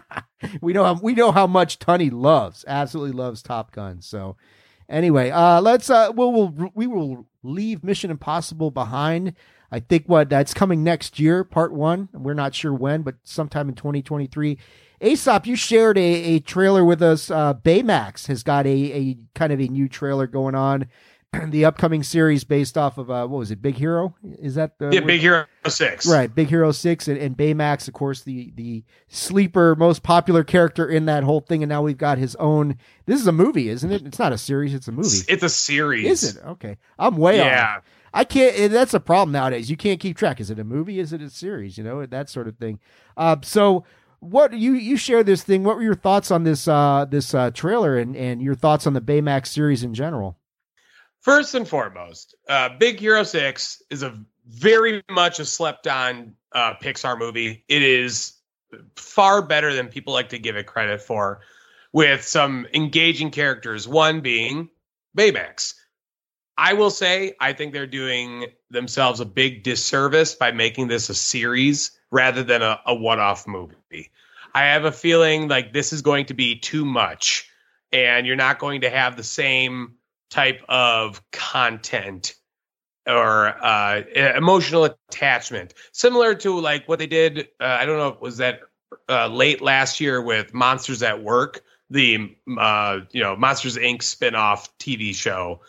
we 0.62 0.72
know 0.72 0.84
how 0.84 0.94
we 0.94 1.14
know 1.14 1.32
how 1.32 1.46
much 1.46 1.78
Tunney 1.78 2.10
loves, 2.12 2.64
absolutely 2.66 3.12
loves 3.12 3.42
Top 3.42 3.72
Gun. 3.72 4.00
So 4.00 4.36
anyway, 4.88 5.30
uh, 5.30 5.60
let's 5.60 5.90
uh, 5.90 6.12
we'll, 6.14 6.32
we'll 6.32 6.70
we 6.74 6.86
will 6.86 7.26
leave 7.42 7.84
Mission 7.84 8.10
Impossible 8.10 8.70
behind. 8.70 9.34
I 9.70 9.80
think 9.80 10.06
what 10.06 10.28
that's 10.28 10.52
coming 10.52 10.84
next 10.84 11.18
year, 11.18 11.44
part 11.44 11.72
one. 11.72 12.10
We're 12.12 12.34
not 12.34 12.54
sure 12.54 12.74
when, 12.74 13.02
but 13.02 13.14
sometime 13.22 13.68
in 13.70 13.74
2023. 13.74 14.58
Aesop, 15.00 15.46
you 15.46 15.56
shared 15.56 15.98
a, 15.98 16.00
a 16.00 16.38
trailer 16.40 16.84
with 16.84 17.02
us. 17.02 17.30
Uh, 17.30 17.54
Baymax 17.54 18.26
has 18.28 18.42
got 18.42 18.66
a, 18.66 18.70
a 18.70 19.18
kind 19.34 19.52
of 19.52 19.60
a 19.60 19.66
new 19.66 19.88
trailer 19.88 20.26
going 20.26 20.54
on. 20.54 20.86
the 21.48 21.64
upcoming 21.64 22.02
series 22.02 22.44
based 22.44 22.76
off 22.76 22.98
of 22.98 23.10
uh, 23.10 23.26
what 23.26 23.38
was 23.38 23.50
it, 23.50 23.62
Big 23.62 23.76
Hero? 23.76 24.14
Is 24.38 24.54
that 24.56 24.78
the 24.78 24.90
Yeah, 24.92 25.00
Big 25.00 25.20
Hero 25.20 25.46
Six. 25.66 26.06
Right, 26.06 26.32
Big 26.34 26.48
Hero 26.48 26.72
Six 26.72 27.08
and, 27.08 27.16
and 27.18 27.36
Baymax, 27.36 27.88
of 27.88 27.94
course, 27.94 28.22
the 28.22 28.52
the 28.54 28.84
sleeper, 29.08 29.74
most 29.76 30.02
popular 30.02 30.44
character 30.44 30.86
in 30.88 31.06
that 31.06 31.24
whole 31.24 31.40
thing, 31.40 31.62
and 31.62 31.70
now 31.70 31.82
we've 31.82 31.96
got 31.98 32.18
his 32.18 32.34
own. 32.36 32.76
This 33.06 33.20
is 33.20 33.26
a 33.26 33.32
movie, 33.32 33.68
isn't 33.68 33.90
it? 33.90 34.02
It's 34.06 34.18
not 34.18 34.32
a 34.32 34.38
series; 34.38 34.74
it's 34.74 34.88
a 34.88 34.92
movie. 34.92 35.18
It's, 35.28 35.42
a 35.42 35.48
series. 35.48 36.22
Is 36.22 36.36
it 36.36 36.44
okay? 36.44 36.76
I'm 36.98 37.16
way 37.16 37.38
Yeah. 37.38 37.76
off. 37.78 37.84
I 38.14 38.24
can't. 38.24 38.54
eh, 38.58 38.68
That's 38.68 38.92
a 38.92 39.00
problem 39.00 39.32
nowadays. 39.32 39.70
You 39.70 39.76
can't 39.78 39.98
keep 40.00 40.18
track. 40.18 40.38
Is 40.38 40.50
it 40.50 40.58
a 40.58 40.64
movie? 40.64 40.98
Is 40.98 41.14
it 41.14 41.22
a 41.22 41.30
series? 41.30 41.78
You 41.78 41.84
know 41.84 42.04
that 42.04 42.28
sort 42.28 42.46
of 42.46 42.58
thing. 42.58 42.78
Uh, 43.16 43.36
so, 43.42 43.84
what 44.20 44.52
you 44.52 44.74
you 44.74 44.98
share 44.98 45.24
this 45.24 45.42
thing? 45.42 45.64
What 45.64 45.76
were 45.76 45.82
your 45.82 45.94
thoughts 45.94 46.30
on 46.30 46.44
this 46.44 46.68
uh, 46.68 47.06
this 47.08 47.32
uh, 47.32 47.50
trailer 47.52 47.96
and 47.96 48.14
and 48.14 48.42
your 48.42 48.54
thoughts 48.54 48.86
on 48.86 48.92
the 48.92 49.00
Baymax 49.00 49.46
series 49.46 49.82
in 49.82 49.94
general? 49.94 50.36
First 51.22 51.54
and 51.54 51.68
foremost, 51.68 52.34
uh, 52.48 52.70
Big 52.78 52.98
Hero 52.98 53.22
6 53.22 53.82
is 53.90 54.02
a 54.02 54.18
very 54.48 55.04
much 55.08 55.38
a 55.38 55.44
slept 55.44 55.86
on 55.86 56.34
uh, 56.50 56.74
Pixar 56.74 57.16
movie. 57.16 57.64
It 57.68 57.82
is 57.82 58.34
far 58.96 59.40
better 59.40 59.72
than 59.72 59.86
people 59.86 60.12
like 60.12 60.30
to 60.30 60.38
give 60.38 60.56
it 60.56 60.66
credit 60.66 61.00
for, 61.00 61.40
with 61.92 62.24
some 62.24 62.66
engaging 62.74 63.30
characters, 63.30 63.86
one 63.86 64.20
being 64.20 64.68
Baymax. 65.16 65.74
I 66.58 66.72
will 66.72 66.90
say, 66.90 67.34
I 67.38 67.52
think 67.52 67.72
they're 67.72 67.86
doing 67.86 68.46
themselves 68.70 69.20
a 69.20 69.24
big 69.24 69.62
disservice 69.62 70.34
by 70.34 70.50
making 70.50 70.88
this 70.88 71.08
a 71.08 71.14
series 71.14 71.92
rather 72.10 72.42
than 72.42 72.62
a, 72.62 72.80
a 72.84 72.94
one 72.96 73.20
off 73.20 73.46
movie. 73.46 74.10
I 74.54 74.62
have 74.64 74.84
a 74.84 74.92
feeling 74.92 75.46
like 75.46 75.72
this 75.72 75.92
is 75.92 76.02
going 76.02 76.26
to 76.26 76.34
be 76.34 76.58
too 76.58 76.84
much, 76.84 77.48
and 77.92 78.26
you're 78.26 78.34
not 78.34 78.58
going 78.58 78.80
to 78.80 78.90
have 78.90 79.16
the 79.16 79.22
same 79.22 79.94
type 80.32 80.62
of 80.66 81.22
content 81.30 82.34
or 83.06 83.48
uh, 83.62 84.02
emotional 84.34 84.84
attachment, 84.84 85.74
similar 85.92 86.34
to 86.34 86.58
like 86.58 86.88
what 86.88 86.98
they 86.98 87.06
did. 87.06 87.48
Uh, 87.60 87.64
I 87.64 87.84
don't 87.84 87.98
know 87.98 88.16
was 88.20 88.38
that 88.38 88.60
uh, 89.08 89.26
late 89.26 89.60
last 89.60 90.00
year 90.00 90.22
with 90.22 90.54
Monsters 90.54 91.02
at 91.02 91.22
Work, 91.22 91.62
the 91.90 92.34
uh, 92.58 93.00
you 93.10 93.20
know 93.20 93.36
Monsters 93.36 93.76
Inc. 93.76 93.98
spinoff 93.98 94.70
TV 94.78 95.14
show. 95.14 95.60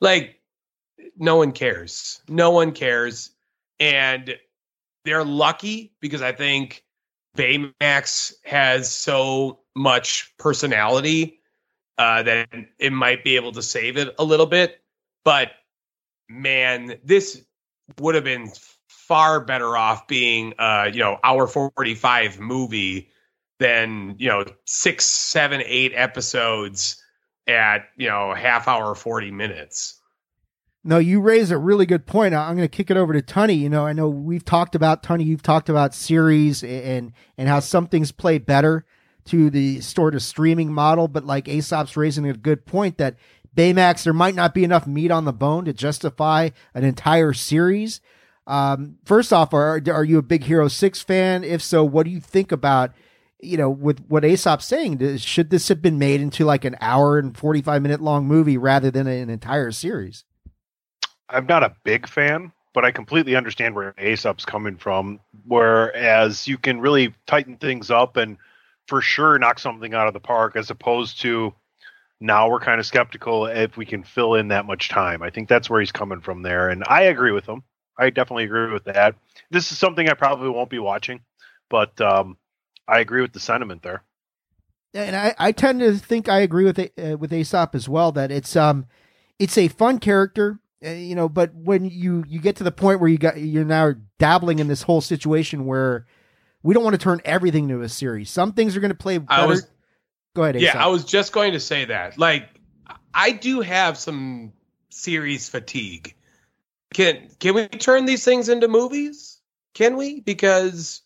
Like, 0.00 0.40
no 1.18 1.36
one 1.36 1.52
cares. 1.52 2.22
No 2.28 2.50
one 2.50 2.72
cares, 2.72 3.30
and 3.78 4.36
they're 5.04 5.24
lucky 5.24 5.92
because 6.00 6.22
I 6.22 6.32
think 6.32 6.84
Baymax 7.36 8.32
has 8.44 8.90
so 8.90 9.60
much 9.74 10.32
personality 10.38 11.40
uh, 11.98 12.22
that 12.22 12.48
it 12.78 12.92
might 12.92 13.24
be 13.24 13.36
able 13.36 13.52
to 13.52 13.62
save 13.62 13.96
it 13.96 14.14
a 14.18 14.24
little 14.24 14.46
bit. 14.46 14.80
But 15.24 15.52
man, 16.28 16.98
this 17.04 17.42
would 18.00 18.14
have 18.14 18.24
been 18.24 18.50
far 18.88 19.40
better 19.40 19.76
off 19.76 20.06
being, 20.06 20.54
uh, 20.58 20.90
you 20.92 21.00
know, 21.00 21.18
hour 21.22 21.46
45 21.46 22.40
movie 22.40 23.10
than, 23.58 24.14
you 24.18 24.28
know, 24.28 24.44
six, 24.66 25.04
seven, 25.04 25.62
eight 25.64 25.92
episodes 25.94 27.02
at, 27.46 27.88
you 27.96 28.08
know, 28.08 28.34
half 28.34 28.68
hour, 28.68 28.94
40 28.94 29.30
minutes. 29.30 30.00
No, 30.84 30.98
you 30.98 31.20
raise 31.20 31.50
a 31.50 31.58
really 31.58 31.86
good 31.86 32.06
point. 32.06 32.32
I'm 32.32 32.54
going 32.56 32.68
to 32.68 32.76
kick 32.76 32.92
it 32.92 32.96
over 32.96 33.12
to 33.12 33.20
Tony. 33.20 33.54
You 33.54 33.68
know, 33.68 33.84
I 33.84 33.92
know 33.92 34.08
we've 34.08 34.44
talked 34.44 34.76
about 34.76 35.02
Tony. 35.02 35.24
You've 35.24 35.42
talked 35.42 35.68
about 35.68 35.94
series 35.94 36.62
and 36.62 37.12
and 37.36 37.48
how 37.48 37.58
some 37.58 37.88
things 37.88 38.12
play 38.12 38.38
better 38.38 38.86
to 39.26 39.50
the 39.50 39.80
sort 39.80 40.14
of 40.14 40.22
streaming 40.22 40.72
model, 40.72 41.08
but 41.08 41.24
like 41.24 41.48
Aesop's 41.48 41.96
raising 41.96 42.28
a 42.28 42.34
good 42.34 42.66
point 42.66 42.98
that 42.98 43.16
Baymax 43.56 44.04
there 44.04 44.12
might 44.12 44.34
not 44.34 44.54
be 44.54 44.64
enough 44.64 44.86
meat 44.86 45.10
on 45.10 45.24
the 45.24 45.32
bone 45.32 45.64
to 45.64 45.72
justify 45.72 46.50
an 46.74 46.84
entire 46.84 47.32
series. 47.32 48.00
Um, 48.46 48.98
first 49.04 49.32
off, 49.32 49.52
are 49.52 49.82
are 49.90 50.04
you 50.04 50.18
a 50.18 50.22
big 50.22 50.44
Hero 50.44 50.68
Six 50.68 51.02
fan? 51.02 51.42
If 51.42 51.62
so, 51.62 51.82
what 51.82 52.04
do 52.04 52.10
you 52.10 52.20
think 52.20 52.52
about 52.52 52.92
you 53.40 53.56
know 53.56 53.70
with 53.70 54.04
what 54.06 54.24
Aesop's 54.24 54.66
saying? 54.66 55.16
Should 55.18 55.50
this 55.50 55.68
have 55.68 55.82
been 55.82 55.98
made 55.98 56.20
into 56.20 56.44
like 56.44 56.64
an 56.64 56.76
hour 56.80 57.18
and 57.18 57.36
forty 57.36 57.62
five 57.62 57.82
minute 57.82 58.00
long 58.00 58.26
movie 58.26 58.58
rather 58.58 58.90
than 58.90 59.06
an 59.06 59.30
entire 59.30 59.72
series? 59.72 60.24
I'm 61.28 61.46
not 61.46 61.64
a 61.64 61.74
big 61.82 62.06
fan, 62.06 62.52
but 62.72 62.84
I 62.84 62.92
completely 62.92 63.34
understand 63.34 63.74
where 63.74 63.94
Aesop's 63.98 64.44
coming 64.44 64.76
from. 64.76 65.18
Whereas 65.46 66.46
you 66.46 66.58
can 66.58 66.80
really 66.80 67.14
tighten 67.26 67.56
things 67.56 67.90
up 67.90 68.16
and 68.16 68.36
for 68.86 69.00
sure 69.00 69.38
knock 69.38 69.58
something 69.58 69.94
out 69.94 70.06
of 70.08 70.14
the 70.14 70.20
park, 70.20 70.56
as 70.56 70.70
opposed 70.70 71.20
to 71.20 71.54
now 72.20 72.48
we're 72.48 72.60
kind 72.60 72.80
of 72.80 72.86
skeptical 72.86 73.46
if 73.46 73.76
we 73.76 73.84
can 73.84 74.02
fill 74.02 74.34
in 74.34 74.48
that 74.48 74.66
much 74.66 74.88
time. 74.88 75.22
I 75.22 75.30
think 75.30 75.48
that's 75.48 75.68
where 75.68 75.80
he's 75.80 75.92
coming 75.92 76.20
from 76.20 76.42
there, 76.42 76.70
and 76.70 76.84
I 76.86 77.02
agree 77.02 77.32
with 77.32 77.46
him. 77.46 77.62
I 77.98 78.10
definitely 78.10 78.44
agree 78.44 78.72
with 78.72 78.84
that. 78.84 79.14
This 79.50 79.72
is 79.72 79.78
something 79.78 80.08
I 80.08 80.14
probably 80.14 80.50
won't 80.50 80.70
be 80.70 80.78
watching, 80.78 81.20
but 81.70 81.98
um, 82.00 82.36
I 82.86 83.00
agree 83.00 83.22
with 83.22 83.32
the 83.32 83.40
sentiment 83.40 83.82
there. 83.82 84.02
And 84.94 85.14
I, 85.14 85.34
I 85.38 85.52
tend 85.52 85.80
to 85.80 85.94
think 85.96 86.28
I 86.28 86.40
agree 86.40 86.64
with 86.64 86.78
uh, 86.78 87.16
with 87.18 87.32
Aesop 87.32 87.74
as 87.74 87.88
well 87.88 88.12
that 88.12 88.30
it's 88.30 88.56
um 88.56 88.86
it's 89.38 89.58
a 89.58 89.68
fun 89.68 89.98
character, 89.98 90.58
uh, 90.84 90.90
you 90.90 91.14
know. 91.14 91.28
But 91.28 91.54
when 91.54 91.84
you 91.84 92.24
you 92.26 92.40
get 92.40 92.56
to 92.56 92.64
the 92.64 92.72
point 92.72 93.00
where 93.00 93.10
you 93.10 93.18
got 93.18 93.38
you're 93.38 93.64
now 93.64 93.94
dabbling 94.18 94.58
in 94.58 94.68
this 94.68 94.82
whole 94.82 95.02
situation 95.02 95.66
where 95.66 96.06
we 96.66 96.74
don't 96.74 96.82
want 96.82 96.94
to 96.94 96.98
turn 96.98 97.20
everything 97.24 97.70
into 97.70 97.82
a 97.82 97.88
series. 97.88 98.28
Some 98.28 98.52
things 98.52 98.76
are 98.76 98.80
going 98.80 98.90
to 98.90 98.96
play 98.96 99.18
better. 99.18 99.46
Was, 99.46 99.68
Go 100.34 100.42
ahead. 100.42 100.60
Yeah, 100.60 100.76
I 100.76 100.88
was 100.88 101.04
just 101.04 101.32
going 101.32 101.52
to 101.52 101.60
say 101.60 101.84
that. 101.84 102.18
Like, 102.18 102.48
I 103.14 103.30
do 103.30 103.60
have 103.60 103.96
some 103.96 104.52
series 104.90 105.48
fatigue. 105.48 106.16
Can 106.92 107.28
can 107.38 107.54
we 107.54 107.68
turn 107.68 108.04
these 108.04 108.24
things 108.24 108.48
into 108.48 108.66
movies? 108.66 109.38
Can 109.74 109.96
we? 109.96 110.18
Because 110.18 111.02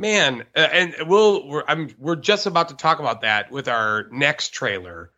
man, 0.00 0.44
uh, 0.56 0.68
and 0.72 0.94
we'll 1.06 1.46
we're 1.46 1.64
I'm 1.68 1.90
we're 1.96 2.16
just 2.16 2.46
about 2.46 2.70
to 2.70 2.76
talk 2.76 2.98
about 2.98 3.20
that 3.20 3.52
with 3.52 3.68
our 3.68 4.08
next 4.10 4.48
trailer. 4.48 5.12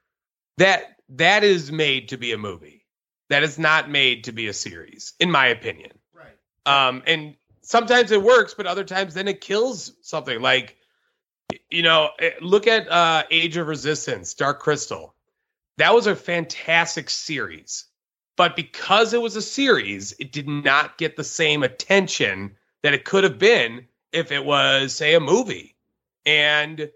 That 0.59 0.85
that 1.09 1.43
is 1.43 1.73
made 1.73 2.11
to 2.11 2.19
be 2.19 2.33
a 2.33 2.39
movie. 2.39 2.85
That 3.31 3.45
is 3.45 3.59
not 3.59 3.89
made 3.89 4.25
to 4.25 4.33
be 4.33 4.47
a 4.49 4.53
series, 4.53 5.15
in 5.19 5.31
my 5.31 5.47
opinion. 5.47 5.93
Right. 6.13 6.37
Um, 6.67 7.03
and 7.07 7.37
sometimes 7.71 8.11
it 8.11 8.21
works, 8.21 8.53
but 8.53 8.67
other 8.67 8.83
times 8.83 9.15
then 9.15 9.29
it 9.29 9.41
kills 9.41 9.93
something. 10.03 10.43
Like 10.43 10.77
you 11.71 11.83
know, 11.83 12.11
eh, 12.19 12.33
look 12.41 12.67
at 12.67 12.89
uh, 12.91 13.23
Age 13.31 13.57
of 13.57 13.69
Resistance, 13.69 14.35
Dark 14.35 14.59
Crystal. 14.59 15.15
That 15.79 15.95
was 15.95 16.07
a 16.07 16.17
fantastic 16.17 17.09
series. 17.09 17.87
But 18.37 18.57
because 18.57 19.15
it 19.15 19.23
was 19.23 19.37
a 19.37 19.43
series, 19.43 20.15
it 20.19 20.33
did 20.33 20.49
not 20.49 20.99
get 20.99 21.17
the 21.17 21.25
same 21.25 21.63
attention 21.63 22.57
that 22.83 22.95
it 22.95 23.05
could 23.05 23.25
have 23.25 23.39
been 23.39 23.87
if 24.13 24.33
it 24.33 24.45
was, 24.45 24.95
say, 24.95 25.15
a 25.15 25.21
movie. 25.21 25.77
And 26.27 26.91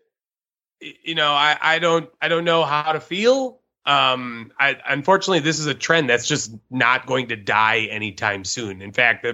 you 0.81 1.15
know, 1.15 1.33
I, 1.33 1.57
I 1.61 1.79
don't 1.79 2.11
I 2.21 2.29
don't 2.29 2.45
know 2.45 2.65
how 2.65 2.93
to 2.93 3.01
feel. 3.01 3.61
Um, 3.87 4.51
I, 4.59 4.77
unfortunately, 4.89 5.41
this 5.41 5.61
is 5.61 5.67
a 5.67 5.75
trend 5.75 6.11
that's 6.11 6.27
just 6.27 6.53
not 6.69 7.07
going 7.07 7.29
to 7.29 7.37
die 7.37 7.87
anytime 7.91 8.45
soon. 8.45 8.83
In 8.83 8.93
fact, 8.93 9.25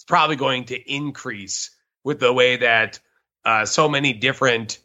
it's 0.00 0.04
probably 0.06 0.36
going 0.36 0.64
to 0.64 0.90
increase 0.90 1.76
with 2.04 2.20
the 2.20 2.32
way 2.32 2.56
that 2.56 2.98
uh, 3.44 3.66
so 3.66 3.86
many 3.86 4.14
different 4.14 4.78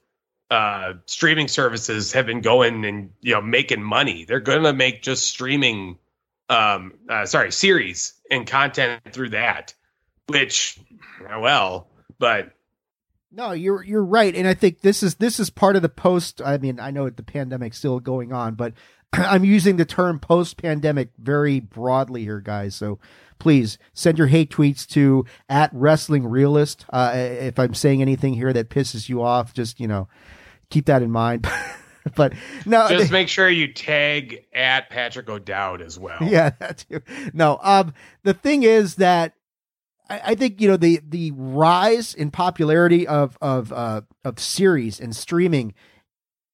uh, 0.51 0.95
streaming 1.05 1.47
services 1.47 2.11
have 2.11 2.25
been 2.25 2.41
going 2.41 2.83
and 2.83 3.11
you 3.21 3.33
know 3.33 3.41
making 3.41 3.81
money. 3.81 4.25
They're 4.25 4.41
going 4.41 4.63
to 4.63 4.73
make 4.73 5.01
just 5.01 5.25
streaming, 5.25 5.99
um, 6.49 6.95
uh, 7.09 7.25
sorry, 7.27 7.53
series 7.53 8.13
and 8.29 8.45
content 8.45 9.03
through 9.13 9.29
that. 9.29 9.73
Which, 10.27 10.77
well, 11.25 11.87
but 12.19 12.51
no, 13.31 13.53
you're 13.53 13.83
you're 13.83 14.03
right, 14.03 14.35
and 14.35 14.49
I 14.49 14.53
think 14.53 14.81
this 14.81 15.01
is 15.01 15.15
this 15.15 15.39
is 15.39 15.49
part 15.49 15.77
of 15.77 15.81
the 15.81 15.87
post. 15.87 16.41
I 16.41 16.57
mean, 16.57 16.77
I 16.77 16.91
know 16.91 17.09
the 17.09 17.23
pandemic's 17.23 17.77
still 17.77 18.01
going 18.01 18.33
on, 18.33 18.55
but 18.55 18.73
I'm 19.13 19.45
using 19.45 19.77
the 19.77 19.85
term 19.85 20.19
post 20.19 20.57
pandemic 20.57 21.11
very 21.17 21.61
broadly 21.61 22.23
here, 22.23 22.41
guys. 22.41 22.75
So 22.75 22.99
please 23.39 23.77
send 23.93 24.17
your 24.17 24.27
hate 24.27 24.51
tweets 24.51 24.87
to 24.87 25.25
at 25.49 25.69
wrestling 25.73 26.25
realist. 26.25 26.85
Uh, 26.91 27.11
if 27.15 27.59
I'm 27.59 27.73
saying 27.73 28.01
anything 28.01 28.33
here 28.33 28.53
that 28.53 28.69
pisses 28.69 29.09
you 29.09 29.21
off, 29.21 29.53
just, 29.53 29.79
you 29.79 29.87
know, 29.87 30.07
keep 30.69 30.85
that 30.85 31.01
in 31.01 31.11
mind. 31.11 31.47
but 32.15 32.33
no, 32.65 32.87
just 32.89 33.11
make 33.11 33.27
sure 33.27 33.49
you 33.49 33.71
tag 33.71 34.45
at 34.53 34.89
Patrick 34.89 35.29
O'Dowd 35.29 35.81
as 35.81 35.97
well. 35.97 36.17
Yeah, 36.25 36.51
that's 36.59 36.85
no. 37.33 37.59
Um, 37.61 37.93
the 38.23 38.33
thing 38.33 38.63
is 38.63 38.95
that 38.95 39.33
I, 40.09 40.21
I, 40.25 40.35
think 40.35 40.59
you 40.59 40.67
know 40.67 40.77
the 40.77 40.99
the 41.07 41.31
rise 41.31 42.13
in 42.13 42.31
popularity 42.31 43.07
of 43.07 43.37
of 43.41 43.71
uh, 43.71 44.01
of 44.23 44.39
series 44.39 44.99
and 44.99 45.15
streaming. 45.15 45.73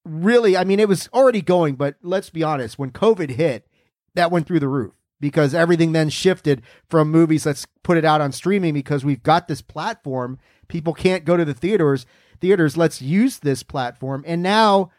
Really, 0.04 0.58
I 0.58 0.64
mean, 0.64 0.80
it 0.80 0.88
was 0.88 1.10
already 1.14 1.42
going, 1.42 1.76
but 1.76 1.96
let's 2.02 2.30
be 2.30 2.44
honest. 2.44 2.80
When 2.80 2.92
COVID 2.92 3.32
hit, 3.32 3.68
that 4.16 4.32
went 4.32 4.48
through 4.48 4.60
the 4.60 4.68
roof 4.68 4.94
because 5.22 5.54
everything 5.54 5.94
then 5.94 6.10
shifted 6.10 6.62
from 6.90 7.10
movies. 7.10 7.46
Let's 7.46 7.66
put 7.84 7.98
it 7.98 8.04
out 8.04 8.20
on 8.20 8.34
streaming 8.34 8.74
because 8.74 9.06
we've 9.06 9.24
got 9.24 9.48
this 9.48 9.62
platform. 9.62 10.40
People 10.68 10.94
can't 10.94 11.24
go 11.24 11.38
to 11.38 11.46
the 11.46 11.54
theaters. 11.54 12.06
Theaters, 12.42 12.76
let's 12.76 13.02
use 13.02 13.40
this 13.40 13.64
platform. 13.64 14.24
And 14.28 14.44
now, 14.44 14.92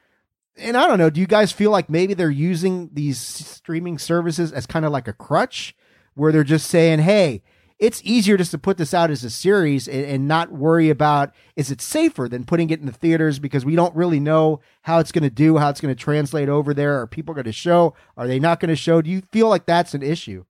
and 0.57 0.77
I 0.77 0.87
don't 0.87 0.99
know, 0.99 1.11
do 1.11 1.21
you 1.21 1.27
guys 1.27 1.53
feel 1.53 1.71
like 1.71 1.91
maybe 1.91 2.15
they're 2.15 2.31
using 2.31 2.89
these 2.93 3.19
streaming 3.19 3.99
services 3.99 4.53
as 4.53 4.65
kind 4.67 4.85
of 4.85 4.93
like 4.93 5.09
a 5.09 5.13
crutch 5.13 5.75
where 6.15 6.33
they're 6.33 6.45
just 6.45 6.71
saying, 6.71 7.01
hey, 7.01 7.43
it's 7.83 8.01
easier 8.05 8.37
just 8.37 8.53
to 8.53 8.59
put 8.59 8.79
this 8.79 8.95
out 8.95 9.11
as 9.11 9.25
a 9.25 9.31
series 9.31 9.89
and, 9.89 10.05
and, 10.05 10.29
not 10.29 10.53
worry 10.53 10.89
about 10.89 11.35
is 11.57 11.73
it 11.73 11.81
safer 11.81 12.29
than 12.29 12.45
putting 12.45 12.71
it 12.71 12.79
in 12.79 12.87
the 12.87 12.93
theaters 12.93 13.41
because 13.41 13.65
we 13.65 13.75
don't 13.75 13.95
really 13.97 14.21
know 14.21 14.61
how 14.83 15.01
it's 15.01 15.11
going 15.11 15.25
to 15.25 15.31
do, 15.31 15.59
how 15.59 15.69
it's 15.69 15.81
going 15.81 15.93
to 15.93 16.01
translate 16.01 16.49
over 16.49 16.73
there. 16.73 17.01
Are 17.01 17.09
people 17.09 17.35
going 17.35 17.45
to 17.45 17.53
show? 17.53 17.95
Are 18.17 18.29
they 18.29 18.39
not 18.39 18.61
going 18.61 18.69
to 18.69 18.77
show? 18.77 19.03
Do 19.03 19.11
you 19.11 19.23
feel 19.33 19.49
like 19.49 19.67
that's 19.67 19.95
an 19.95 20.03
issue? 20.03 20.45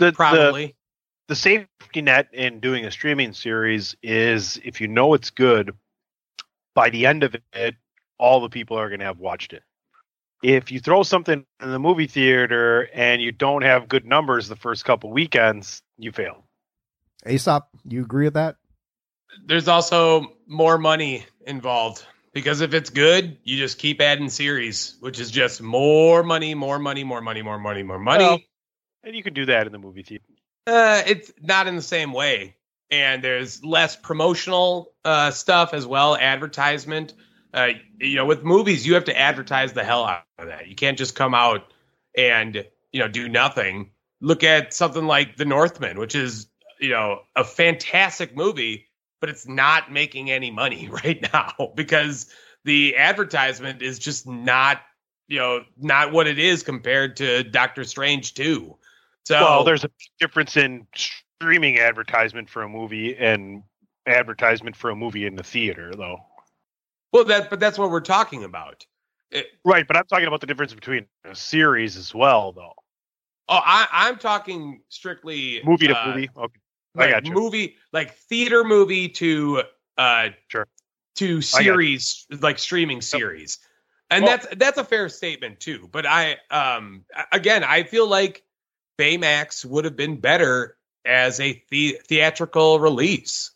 The, 0.00 0.12
Probably. 0.12 0.66
The, 0.66 0.74
the 1.28 1.36
safety 1.36 2.02
net 2.02 2.26
in 2.32 2.58
doing 2.58 2.84
a 2.84 2.90
streaming 2.90 3.32
series 3.32 3.94
is 4.02 4.60
if 4.64 4.80
you 4.80 4.88
know 4.88 5.14
it's 5.14 5.30
good, 5.30 5.76
by 6.74 6.90
the 6.90 7.06
end 7.06 7.22
of 7.22 7.36
it, 7.52 7.76
all 8.18 8.40
the 8.40 8.48
people 8.48 8.76
are 8.76 8.88
going 8.88 8.98
to 8.98 9.06
have 9.06 9.20
watched 9.20 9.52
it 9.52 9.62
if 10.42 10.72
you 10.72 10.80
throw 10.80 11.02
something 11.02 11.44
in 11.62 11.70
the 11.70 11.78
movie 11.78 12.06
theater 12.06 12.88
and 12.92 13.22
you 13.22 13.32
don't 13.32 13.62
have 13.62 13.88
good 13.88 14.04
numbers 14.04 14.48
the 14.48 14.56
first 14.56 14.84
couple 14.84 15.10
weekends, 15.12 15.82
you 15.98 16.12
fail. 16.12 16.44
Aesop, 17.26 17.68
you 17.84 18.02
agree 18.02 18.24
with 18.24 18.34
that? 18.34 18.56
There's 19.46 19.68
also 19.68 20.34
more 20.46 20.76
money 20.78 21.24
involved 21.46 22.04
because 22.32 22.60
if 22.60 22.74
it's 22.74 22.90
good, 22.90 23.38
you 23.44 23.56
just 23.56 23.78
keep 23.78 24.00
adding 24.00 24.28
series, 24.28 24.96
which 25.00 25.20
is 25.20 25.30
just 25.30 25.62
more 25.62 26.22
money, 26.22 26.54
more 26.54 26.78
money, 26.78 27.04
more 27.04 27.20
money, 27.20 27.42
more 27.42 27.58
money, 27.58 27.82
more 27.82 27.98
money. 27.98 28.24
Well, 28.24 28.38
and 29.04 29.14
you 29.16 29.22
can 29.22 29.34
do 29.34 29.46
that 29.46 29.66
in 29.66 29.72
the 29.72 29.78
movie 29.78 30.02
theater. 30.02 30.24
Uh, 30.66 31.02
it's 31.06 31.32
not 31.40 31.66
in 31.66 31.76
the 31.76 31.82
same 31.82 32.12
way. 32.12 32.56
and 32.90 33.24
there's 33.24 33.64
less 33.64 33.96
promotional 33.96 34.92
uh, 35.04 35.30
stuff 35.30 35.72
as 35.72 35.86
well, 35.86 36.14
advertisement. 36.14 37.14
Uh, 37.52 37.68
you 38.00 38.16
know, 38.16 38.24
with 38.24 38.44
movies, 38.44 38.86
you 38.86 38.94
have 38.94 39.04
to 39.04 39.18
advertise 39.18 39.72
the 39.72 39.84
hell 39.84 40.04
out 40.04 40.24
of 40.38 40.46
that. 40.46 40.68
You 40.68 40.74
can't 40.74 40.96
just 40.96 41.14
come 41.14 41.34
out 41.34 41.72
and 42.16 42.64
you 42.92 43.00
know 43.00 43.08
do 43.08 43.28
nothing. 43.28 43.90
Look 44.20 44.44
at 44.44 44.72
something 44.72 45.06
like 45.06 45.36
The 45.36 45.44
Northman, 45.44 45.98
which 45.98 46.14
is 46.14 46.46
you 46.80 46.90
know 46.90 47.20
a 47.36 47.44
fantastic 47.44 48.34
movie, 48.34 48.86
but 49.20 49.28
it's 49.28 49.46
not 49.46 49.92
making 49.92 50.30
any 50.30 50.50
money 50.50 50.88
right 51.04 51.20
now 51.32 51.72
because 51.74 52.26
the 52.64 52.96
advertisement 52.96 53.82
is 53.82 53.98
just 53.98 54.26
not 54.26 54.80
you 55.28 55.38
know 55.38 55.62
not 55.76 56.12
what 56.12 56.26
it 56.26 56.38
is 56.38 56.62
compared 56.62 57.16
to 57.16 57.42
Doctor 57.42 57.84
Strange 57.84 58.34
2. 58.34 58.76
So 59.24 59.40
well, 59.40 59.64
there's 59.64 59.84
a 59.84 59.90
difference 60.18 60.56
in 60.56 60.86
streaming 60.94 61.78
advertisement 61.78 62.48
for 62.48 62.62
a 62.62 62.68
movie 62.68 63.16
and 63.16 63.62
advertisement 64.06 64.76
for 64.76 64.90
a 64.90 64.96
movie 64.96 65.26
in 65.26 65.36
the 65.36 65.42
theater, 65.42 65.92
though. 65.94 66.18
Well, 67.12 67.24
that 67.24 67.50
but 67.50 67.60
that's 67.60 67.78
what 67.78 67.90
we're 67.90 68.00
talking 68.00 68.44
about. 68.44 68.86
It, 69.30 69.46
right, 69.64 69.86
but 69.86 69.96
I'm 69.96 70.04
talking 70.06 70.26
about 70.26 70.40
the 70.40 70.46
difference 70.46 70.74
between 70.74 71.06
a 71.24 71.34
series 71.34 71.96
as 71.96 72.14
well, 72.14 72.52
though. 72.52 72.74
Oh, 73.48 73.60
I, 73.64 73.86
I'm 73.90 74.18
talking 74.18 74.82
strictly 74.88 75.60
movie 75.64 75.88
to 75.88 75.98
uh, 75.98 76.06
movie. 76.08 76.30
Okay, 76.36 76.60
like 76.94 77.08
I 77.08 77.12
got 77.12 77.26
you. 77.26 77.32
movie, 77.32 77.76
like 77.92 78.14
theater 78.14 78.64
movie 78.64 79.08
to 79.10 79.62
uh 79.98 80.28
Sure. 80.48 80.66
to 81.16 81.40
series, 81.40 82.26
like 82.40 82.58
streaming 82.58 83.00
series, 83.00 83.58
and 84.10 84.24
Well- 84.24 84.36
that's 84.38 84.54
that's 84.56 84.78
a 84.78 84.84
fair 84.84 85.08
statement 85.08 85.60
too. 85.60 85.88
But 85.90 86.06
I 86.06 86.38
um 86.50 87.04
again, 87.30 87.64
I 87.64 87.84
feel 87.84 88.06
like 88.06 88.44
Baymax 88.98 89.64
would 89.64 89.84
have 89.86 89.96
been 89.96 90.18
better 90.20 90.76
as 91.04 91.40
a 91.40 91.62
the- 91.70 91.98
theatrical 92.06 92.78
release. 92.80 93.51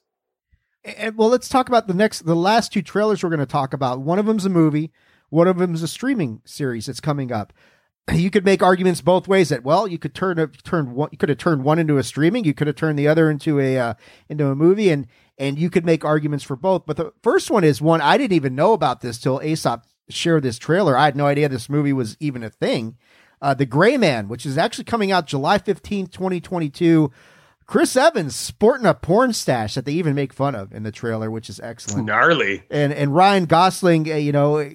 And, 0.86 1.16
well, 1.16 1.28
let's 1.28 1.48
talk 1.48 1.68
about 1.68 1.88
the 1.88 1.94
next, 1.94 2.20
the 2.26 2.36
last 2.36 2.72
two 2.72 2.82
trailers 2.82 3.22
we're 3.22 3.30
going 3.30 3.40
to 3.40 3.46
talk 3.46 3.74
about. 3.74 4.00
One 4.00 4.18
of 4.18 4.26
them's 4.26 4.44
a 4.44 4.50
movie, 4.50 4.92
one 5.30 5.48
of 5.48 5.58
them's 5.58 5.82
a 5.82 5.88
streaming 5.88 6.40
series 6.44 6.86
that's 6.86 7.00
coming 7.00 7.32
up. 7.32 7.52
You 8.14 8.30
could 8.30 8.44
make 8.44 8.62
arguments 8.62 9.00
both 9.00 9.26
ways. 9.26 9.48
That 9.48 9.64
well, 9.64 9.88
you 9.88 9.98
could 9.98 10.14
turn 10.14 10.38
a 10.38 10.46
turn 10.46 10.94
one, 10.94 11.08
you 11.10 11.18
could 11.18 11.28
have 11.28 11.38
turned 11.38 11.64
one 11.64 11.80
into 11.80 11.98
a 11.98 12.04
streaming, 12.04 12.44
you 12.44 12.54
could 12.54 12.68
have 12.68 12.76
turned 12.76 12.96
the 12.96 13.08
other 13.08 13.28
into 13.28 13.58
a 13.58 13.76
uh, 13.78 13.94
into 14.28 14.46
a 14.46 14.54
movie, 14.54 14.90
and 14.90 15.08
and 15.38 15.58
you 15.58 15.70
could 15.70 15.84
make 15.84 16.04
arguments 16.04 16.44
for 16.44 16.54
both. 16.54 16.86
But 16.86 16.98
the 16.98 17.12
first 17.24 17.50
one 17.50 17.64
is 17.64 17.82
one 17.82 18.00
I 18.00 18.16
didn't 18.16 18.36
even 18.36 18.54
know 18.54 18.74
about 18.74 19.00
this 19.00 19.18
till 19.18 19.42
Aesop 19.42 19.86
shared 20.08 20.44
this 20.44 20.56
trailer. 20.56 20.96
I 20.96 21.06
had 21.06 21.16
no 21.16 21.26
idea 21.26 21.48
this 21.48 21.68
movie 21.68 21.92
was 21.92 22.16
even 22.20 22.44
a 22.44 22.50
thing. 22.50 22.96
Uh, 23.42 23.54
the 23.54 23.66
Gray 23.66 23.96
Man, 23.96 24.28
which 24.28 24.46
is 24.46 24.56
actually 24.56 24.84
coming 24.84 25.10
out 25.10 25.26
July 25.26 25.58
fifteenth, 25.58 26.12
twenty 26.12 26.40
twenty 26.40 26.70
two. 26.70 27.10
Chris 27.66 27.96
Evans 27.96 28.36
sporting 28.36 28.86
a 28.86 28.94
porn 28.94 29.32
stash 29.32 29.74
that 29.74 29.84
they 29.84 29.92
even 29.92 30.14
make 30.14 30.32
fun 30.32 30.54
of 30.54 30.72
in 30.72 30.84
the 30.84 30.92
trailer, 30.92 31.30
which 31.30 31.50
is 31.50 31.58
excellent. 31.60 32.06
Gnarly. 32.06 32.62
And 32.70 32.92
and 32.92 33.14
Ryan 33.14 33.46
Gosling, 33.46 34.10
uh, 34.10 34.16
you 34.16 34.32
know, 34.32 34.58
uh, 34.58 34.70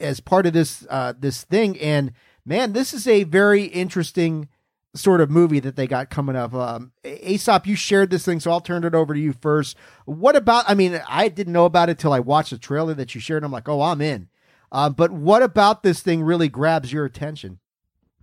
as 0.00 0.20
part 0.20 0.46
of 0.46 0.52
this 0.52 0.84
uh, 0.90 1.14
this 1.18 1.44
thing, 1.44 1.78
and 1.78 2.12
man, 2.44 2.72
this 2.72 2.92
is 2.92 3.06
a 3.06 3.22
very 3.24 3.64
interesting 3.64 4.48
sort 4.96 5.20
of 5.20 5.30
movie 5.30 5.60
that 5.60 5.76
they 5.76 5.86
got 5.86 6.10
coming 6.10 6.36
up. 6.36 6.54
Um, 6.54 6.92
Aesop, 7.04 7.66
you 7.66 7.76
shared 7.76 8.10
this 8.10 8.24
thing, 8.24 8.40
so 8.40 8.50
I'll 8.50 8.60
turn 8.60 8.84
it 8.84 8.94
over 8.94 9.14
to 9.14 9.20
you 9.20 9.32
first. 9.32 9.76
What 10.04 10.34
about? 10.36 10.64
I 10.68 10.74
mean, 10.74 11.00
I 11.08 11.28
didn't 11.28 11.52
know 11.52 11.66
about 11.66 11.88
it 11.88 11.98
till 11.98 12.12
I 12.12 12.20
watched 12.20 12.50
the 12.50 12.58
trailer 12.58 12.94
that 12.94 13.14
you 13.14 13.20
shared. 13.20 13.42
And 13.42 13.46
I'm 13.46 13.52
like, 13.52 13.68
oh, 13.68 13.80
I'm 13.80 14.00
in. 14.00 14.28
Uh, 14.72 14.90
but 14.90 15.12
what 15.12 15.42
about 15.42 15.84
this 15.84 16.00
thing 16.00 16.22
really 16.22 16.48
grabs 16.48 16.92
your 16.92 17.04
attention? 17.04 17.60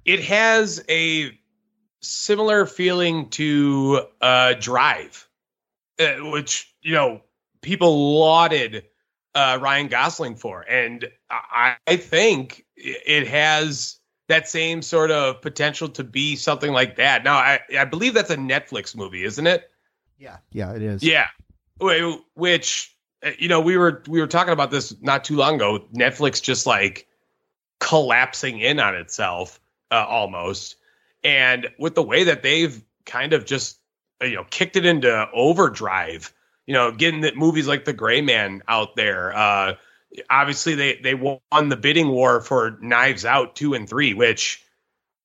It 0.04 0.22
has 0.24 0.84
a 0.90 1.32
similar 2.02 2.66
feeling 2.66 3.30
to 3.30 4.06
uh, 4.22 4.54
Drive, 4.60 5.28
uh, 6.00 6.16
which 6.32 6.74
you 6.82 6.94
know 6.94 7.22
people 7.62 8.20
lauded 8.20 8.86
uh, 9.36 9.60
Ryan 9.62 9.88
Gosling 9.88 10.36
for, 10.36 10.62
and 10.62 11.10
I, 11.30 11.76
I 11.88 11.96
think 11.98 12.66
it 12.76 13.28
has 13.28 13.98
that 14.28 14.48
same 14.48 14.82
sort 14.82 15.12
of 15.12 15.42
potential 15.42 15.90
to 15.90 16.04
be 16.04 16.36
something 16.36 16.72
like 16.72 16.96
that. 16.96 17.24
Now, 17.24 17.36
I, 17.36 17.60
I 17.78 17.86
believe 17.86 18.14
that's 18.14 18.30
a 18.30 18.38
Netflix 18.38 18.96
movie, 18.96 19.26
isn't 19.26 19.46
it? 19.46 19.70
Yeah, 20.18 20.38
yeah, 20.52 20.74
it 20.74 20.82
is. 20.82 21.04
Yeah, 21.04 21.28
which 22.36 22.96
uh, 23.26 23.32
you 23.38 23.48
know 23.48 23.60
we 23.60 23.78
were 23.78 24.04
we 24.08 24.20
were 24.20 24.28
talking 24.28 24.54
about 24.54 24.72
this 24.72 25.00
not 25.02 25.24
too 25.24 25.36
long 25.36 25.56
ago. 25.56 25.86
Netflix 25.94 26.42
just 26.42 26.66
like 26.66 27.08
collapsing 27.80 28.60
in 28.60 28.80
on 28.80 28.96
itself 28.96 29.60
uh, 29.90 30.06
almost, 30.08 30.76
and 31.24 31.70
with 31.78 31.96
the 31.96 32.04
way 32.04 32.26
that 32.26 32.44
they've 32.44 32.84
kind 33.06 33.34
of 33.34 33.46
just 33.46 33.80
uh, 34.22 34.26
you 34.26 34.36
know 34.36 34.46
kicked 34.50 34.76
it 34.76 34.86
into 34.86 35.30
overdrive. 35.34 36.34
You 36.68 36.76
know, 36.76 36.92
getting 36.92 37.22
the 37.22 37.34
movies 37.36 37.68
like 37.68 37.86
The 37.86 37.94
Gray 37.94 38.22
Man 38.22 38.62
out 38.68 38.96
there. 38.96 39.36
Uh, 39.36 39.76
obviously, 40.30 40.76
they 40.76 41.00
they 41.02 41.16
won 41.16 41.40
the 41.70 41.78
bidding 41.78 42.10
war 42.10 42.42
for 42.42 42.78
Knives 42.82 43.26
Out 43.26 43.56
two 43.56 43.74
and 43.74 43.90
three, 43.90 44.14
which 44.14 44.64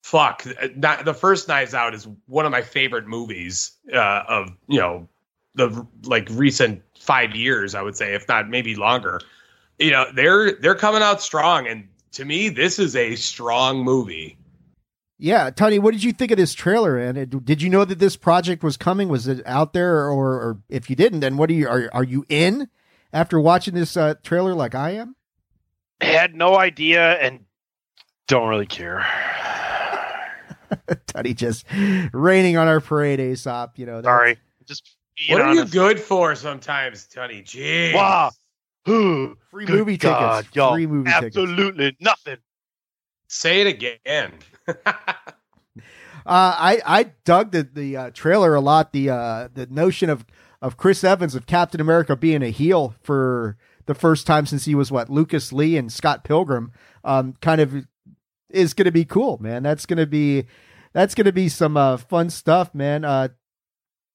fuck 0.07 0.47
not, 0.76 1.05
the 1.05 1.12
first 1.12 1.49
knives 1.49 1.74
out 1.74 1.92
is 1.92 2.07
one 2.26 2.47
of 2.47 2.53
my 2.53 2.62
favorite 2.62 3.09
movies 3.09 3.72
uh, 3.92 4.22
of 4.28 4.57
you 4.68 4.78
know 4.78 5.09
the 5.57 5.84
like 6.05 6.28
recent 6.30 6.80
five 6.97 7.34
years 7.34 7.74
i 7.74 7.82
would 7.82 7.97
say 7.97 8.14
if 8.14 8.28
not 8.28 8.49
maybe 8.49 8.76
longer 8.76 9.20
you 9.80 9.90
know 9.90 10.07
they're 10.14 10.53
they're 10.61 10.76
coming 10.76 11.03
out 11.03 11.20
strong 11.20 11.66
and 11.66 11.88
to 12.12 12.24
me 12.24 12.49
this 12.49 12.78
is 12.78 12.94
a 12.94 13.16
strong 13.16 13.82
movie 13.82 14.38
Yeah, 15.19 15.49
Tony, 15.51 15.79
what 15.79 15.93
did 15.93 16.05
you 16.05 16.12
think 16.12 16.31
of 16.31 16.37
this 16.37 16.53
trailer? 16.53 16.99
And 16.99 17.17
it- 17.17 17.45
did 17.45 17.62
you 17.62 17.71
know 17.71 17.85
that 17.87 17.99
this 17.99 18.17
project 18.17 18.62
was 18.62 18.77
coming? 18.77 19.09
Was 19.09 19.27
it 19.27 19.41
out 19.47 19.73
there, 19.73 20.09
or, 20.11 20.33
or 20.35 20.59
if 20.69 20.91
you 20.91 20.97
didn't, 20.97 21.21
then 21.21 21.37
what 21.39 21.49
are 21.51 21.55
you 21.55 21.69
are 21.69 21.89
are 21.93 22.05
you 22.05 22.27
in 22.29 22.69
after 23.12 23.41
watching 23.41 23.75
this 23.75 23.97
uh, 23.97 24.14
trailer 24.23 24.55
like 24.55 24.75
I 24.75 24.91
am? 24.91 25.17
I 26.03 26.07
Had 26.07 26.35
no 26.35 26.59
idea 26.59 27.12
and 27.14 27.41
don't 28.29 28.49
really 28.49 28.67
care. 28.67 29.07
Tony 31.07 31.33
just 31.33 31.64
raining 32.12 32.57
on 32.57 32.69
our 32.69 32.81
parade, 32.81 33.21
Aesop. 33.21 33.79
You 33.79 33.87
know, 33.87 34.03
Sorry. 34.03 34.37
Just 34.67 34.97
being 35.17 35.39
what 35.39 35.47
are 35.49 35.55
you 35.55 35.64
good 35.64 35.99
for 35.99 36.35
sometimes 36.35 37.07
tony 37.07 37.41
jeez 37.43 37.95
Wow. 37.95 38.31
Ooh, 38.89 39.37
Free 39.51 39.64
good 39.64 39.79
movie 39.79 39.97
God, 39.97 40.39
tickets. 40.43 40.57
y'all. 40.57 40.75
Free 40.75 40.87
movie 40.87 41.11
tickets. 41.11 41.37
Absolutely 41.37 41.97
nothing. 42.01 42.37
say 43.29 43.62
it 43.62 43.67
again 43.69 44.33
I 46.27 46.81
I 46.85 47.03
dug 47.25 47.53
the 47.53 47.62
the 47.62 47.97
uh, 47.97 48.11
trailer 48.12 48.55
a 48.55 48.61
lot. 48.61 48.93
The 48.93 49.11
uh, 49.11 49.49
the 49.53 49.67
notion 49.67 50.11
of 50.11 50.27
of 50.61 50.77
Chris 50.77 51.05
Evans 51.05 51.35
of 51.35 51.47
Captain 51.47 51.81
America 51.81 52.17
being 52.17 52.43
a 52.43 52.51
heel 52.51 52.95
for 53.03 53.57
the 53.87 53.95
first 53.95 54.27
time 54.27 54.47
since 54.47 54.64
he 54.64 54.75
was 54.75 54.91
what 54.91 55.09
Lucas 55.09 55.53
Lee 55.53 55.77
and 55.77 55.93
Scott 55.93 56.25
Pilgrim. 56.25 56.73
Um, 57.05 57.35
kind 57.41 57.61
of 57.61 57.87
is 58.51 58.75
going 58.75 58.87
to 58.87 58.93
be 58.93 59.05
cool, 59.05 59.39
man. 59.41 59.62
That's 59.62 59.87
going 59.87 59.99
to 59.99 60.07
be 60.07 60.47
that's 60.93 61.14
going 61.14 61.27
to 61.27 61.33
be 61.33 61.49
some 61.49 61.77
uh, 61.77 61.97
fun 61.97 62.31
stuff, 62.31 62.75
man. 62.75 63.05
Uh, 63.05 63.29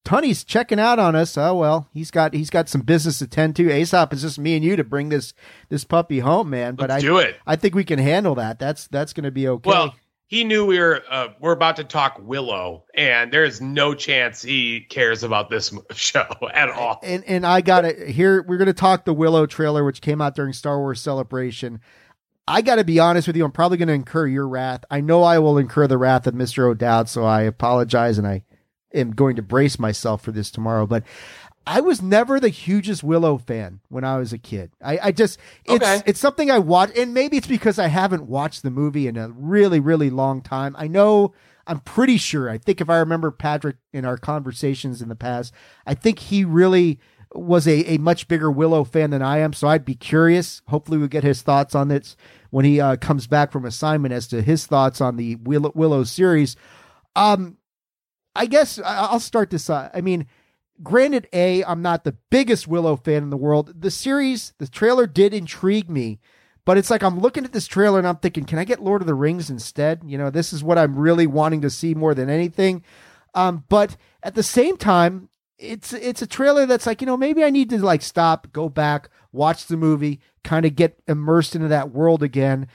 Tony's 0.04 0.44
checking 0.44 0.80
out 0.80 0.98
on 0.98 1.16
us. 1.16 1.38
Oh 1.38 1.56
well, 1.56 1.88
he's 1.94 2.10
got 2.10 2.34
he's 2.34 2.50
got 2.50 2.68
some 2.68 2.82
business 2.82 3.20
to 3.20 3.28
tend 3.28 3.56
to. 3.58 3.72
Aesop 3.72 4.12
is 4.14 4.24
just 4.24 4.40
me 4.40 4.56
and 4.56 4.66
you 4.66 4.76
to 4.76 4.84
bring 4.84 5.10
this 5.10 5.34
this 5.70 5.84
puppy 5.84 6.20
home, 6.20 6.50
man. 6.50 6.76
But 6.76 6.90
let's 6.90 7.04
I 7.04 7.08
do 7.08 7.18
it 7.18 7.38
I 7.46 7.56
think 7.56 7.76
we 7.76 7.84
can 7.84 8.00
handle 8.00 8.36
that. 8.36 8.58
That's 8.58 8.88
that's 8.88 9.14
going 9.14 9.26
to 9.26 9.32
be 9.32 9.48
okay. 9.48 9.70
well 9.70 9.96
he 10.32 10.46
knew 10.46 10.66
we 10.66 10.80
were 10.80 11.04
uh, 11.10 11.28
we're 11.42 11.52
about 11.52 11.76
to 11.76 11.84
talk 11.84 12.18
willow 12.22 12.86
and 12.96 13.34
there's 13.34 13.60
no 13.60 13.94
chance 13.94 14.42
he 14.42 14.80
cares 14.80 15.24
about 15.24 15.50
this 15.50 15.74
show 15.92 16.26
at 16.54 16.70
all 16.70 17.02
and 17.04 17.26
and 17.26 17.46
I 17.46 17.60
got 17.60 17.84
it 17.84 18.08
here. 18.08 18.42
We're 18.42 18.58
going 18.58 18.68
to 18.68 18.74
talk 18.74 19.04
the 19.06 19.14
Willow 19.14 19.46
trailer, 19.46 19.84
which 19.84 20.02
came 20.02 20.22
out 20.22 20.36
during 20.36 20.54
Star 20.54 20.80
Wars 20.80 21.02
Celebration. 21.02 21.82
I 22.48 22.62
got 22.62 22.76
to 22.76 22.84
be 22.84 23.00
honest 23.00 23.28
with 23.28 23.36
you. 23.36 23.46
I'm 23.46 23.52
probably 23.52 23.78
going 23.78 23.88
to 23.88 23.94
incur 23.94 24.28
your 24.28 24.48
wrath. 24.48 24.84
I 24.90 25.02
know 25.02 25.24
I 25.24 25.40
will 25.40 25.58
incur 25.58 25.88
the 25.88 25.98
wrath 25.98 26.28
of 26.28 26.34
Mister 26.34 26.68
O'Dowd, 26.68 27.10
so 27.10 27.26
I 27.26 27.42
apologize, 27.42 28.18
and 28.18 28.26
I 28.28 28.44
am 28.94 29.12
going 29.12 29.36
to 29.36 29.42
brace 29.42 29.80
myself 29.80 30.22
for 30.22 30.32
this 30.32 30.50
tomorrow. 30.50 30.86
But 30.88 31.04
I 31.68 31.82
was 31.82 32.02
never 32.02 32.40
the 32.40 32.50
hugest 32.50 33.04
Willow 33.04 33.38
fan 33.38 33.82
when 33.90 34.04
I 34.04 34.18
was 34.18 34.34
a 34.34 34.38
kid. 34.38 34.72
I, 34.84 35.00
I 35.04 35.12
just 35.12 35.40
it's 35.66 35.84
Okay. 35.84 36.02
it's 36.06 36.20
something 36.20 36.50
I 36.50 36.60
watch, 36.60 36.92
and 36.98 37.14
maybe 37.14 37.38
it's 37.38 37.48
because 37.48 37.78
I 37.78 37.88
haven't 37.88 38.28
watched 38.28 38.64
the 38.64 38.72
movie 38.72 39.08
in 39.08 39.16
a 39.18 39.30
really 39.30 39.80
really 39.80 40.10
long 40.10 40.42
time. 40.42 40.76
I 40.78 40.88
know. 40.88 41.34
I'm 41.68 41.80
pretty 41.82 42.18
sure. 42.18 42.50
I 42.50 42.58
think 42.58 42.82
if 42.82 42.90
I 42.90 42.98
remember 42.98 43.30
Patrick 43.30 43.78
in 43.94 44.04
our 44.04 44.18
conversations 44.18 45.02
in 45.02 45.10
the 45.10 45.16
past, 45.16 45.54
I 45.86 45.94
think 45.94 46.18
he 46.18 46.44
really 46.44 47.00
was 47.34 47.68
a, 47.68 47.94
a 47.94 47.98
much 48.00 48.28
bigger 48.28 48.50
Willow 48.52 48.84
fan 48.84 49.12
than 49.12 49.22
I 49.22 49.38
am. 49.38 49.54
So 49.54 49.68
I'd 49.68 49.86
be 49.86 49.94
curious. 49.96 50.64
Hopefully, 50.68 50.98
we'll 50.98 51.08
get 51.08 51.24
his 51.24 51.44
thoughts 51.44 51.76
on 51.76 51.88
this 51.88 52.18
when 52.50 52.66
he 52.66 52.82
uh, 52.82 52.96
comes 52.98 53.28
back 53.28 53.52
from 53.52 53.64
assignment 53.66 54.14
as 54.14 54.28
to 54.30 54.42
his 54.42 54.66
thoughts 54.66 55.00
on 55.00 55.16
the 55.18 55.36
Willow, 55.36 55.72
Willow 55.76 56.04
series. 56.04 56.56
Um, 57.16 57.58
I 58.36 58.48
guess 58.48 58.80
I'll 58.84 59.20
start 59.20 59.52
this. 59.52 59.70
Uh, 59.70 59.90
I 59.94 60.02
mean, 60.02 60.26
granted, 60.84 61.28
a 61.34 61.64
I'm 61.64 61.82
not 61.82 62.04
the 62.04 62.18
biggest 62.30 62.68
Willow 62.68 62.96
fan 62.96 63.24
in 63.24 63.30
the 63.30 63.38
world. 63.38 63.82
The 63.82 63.92
series, 63.92 64.54
the 64.58 64.68
trailer 64.68 65.08
did 65.08 65.34
intrigue 65.34 65.90
me, 65.90 66.20
but 66.66 66.78
it's 66.78 66.90
like 66.90 67.04
I'm 67.04 67.20
looking 67.20 67.46
at 67.46 67.54
this 67.54 67.68
trailer 67.68 68.00
and 68.00 68.08
I'm 68.08 68.18
thinking, 68.18 68.46
can 68.46 68.60
I 68.60 68.64
get 68.64 68.84
Lord 68.84 69.02
of 69.02 69.08
the 69.08 69.14
Rings 69.14 69.50
instead? 69.50 70.02
You 70.06 70.18
know, 70.18 70.30
this 70.30 70.54
is 70.54 70.64
what 70.64 70.78
I'm 70.78 70.96
really 70.96 71.28
wanting 71.28 71.62
to 71.62 71.70
see 71.70 71.94
more 71.94 72.14
than 72.14 72.30
anything. 72.30 72.84
Um, 73.34 73.64
but 73.70 73.98
at 74.24 74.36
the 74.36 74.44
same 74.44 74.78
time, 74.78 75.30
it's 75.58 75.94
it's 75.94 76.22
a 76.22 76.28
trailer 76.28 76.66
that's 76.66 76.88
like 76.88 77.02
you 77.02 77.08
know 77.08 77.18
maybe 77.18 77.44
I 77.44 77.50
need 77.52 77.70
to 77.70 77.78
like 77.78 78.02
stop, 78.02 78.52
go 78.52 78.68
back, 78.68 79.10
watch 79.32 79.68
the 79.68 79.78
movie, 79.78 80.20
kind 80.44 80.66
of 80.66 80.76
get 80.76 81.00
immersed 81.08 81.56
into 81.56 81.68
that 81.68 81.92
world 81.92 82.24
again. 82.24 82.68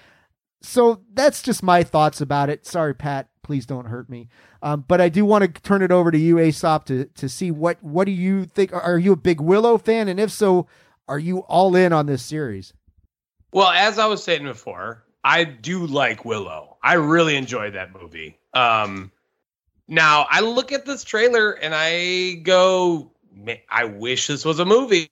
So 0.62 1.02
that's 1.12 1.42
just 1.42 1.62
my 1.62 1.82
thoughts 1.82 2.20
about 2.20 2.48
it. 2.48 2.66
Sorry, 2.66 2.94
Pat. 2.94 3.28
Please 3.47 3.64
don't 3.64 3.84
hurt 3.84 4.11
me. 4.11 4.28
Um, 4.61 4.84
but 4.88 5.01
I 5.01 5.09
do 5.09 5.24
want 5.24 5.44
to 5.44 5.62
turn 5.62 5.80
it 5.80 5.92
over 5.92 6.11
to 6.11 6.18
you, 6.18 6.40
Aesop, 6.40 6.84
to 6.86 7.05
to 7.05 7.28
see 7.28 7.53
what 7.53 7.80
what 7.80 8.07
do 8.07 8.11
you 8.11 8.47
think? 8.47 8.72
Are 8.72 8.99
you 8.99 9.12
a 9.12 9.16
big 9.16 9.40
Willow 9.40 9.78
fan? 9.78 10.09
And 10.09 10.18
if 10.18 10.32
so, 10.32 10.66
are 11.07 11.20
you 11.20 11.38
all 11.42 11.76
in 11.76 11.92
on 11.92 12.07
this 12.07 12.24
series? 12.24 12.72
Well, 13.53 13.68
as 13.68 14.01
I 14.01 14.07
was 14.07 14.24
saying 14.24 14.42
before, 14.42 15.05
I 15.22 15.44
do 15.44 15.86
like 15.86 16.24
Willow. 16.24 16.76
I 16.82 16.94
really 16.94 17.36
enjoyed 17.36 17.74
that 17.74 17.94
movie. 17.94 18.36
Um, 18.53 19.12
now 19.86 20.26
I 20.28 20.40
look 20.40 20.72
at 20.72 20.84
this 20.84 21.05
trailer 21.05 21.53
and 21.53 21.72
I 21.72 22.40
go, 22.42 23.12
I 23.70 23.84
wish 23.84 24.26
this 24.26 24.44
was 24.44 24.59
a 24.59 24.64
movie 24.64 25.09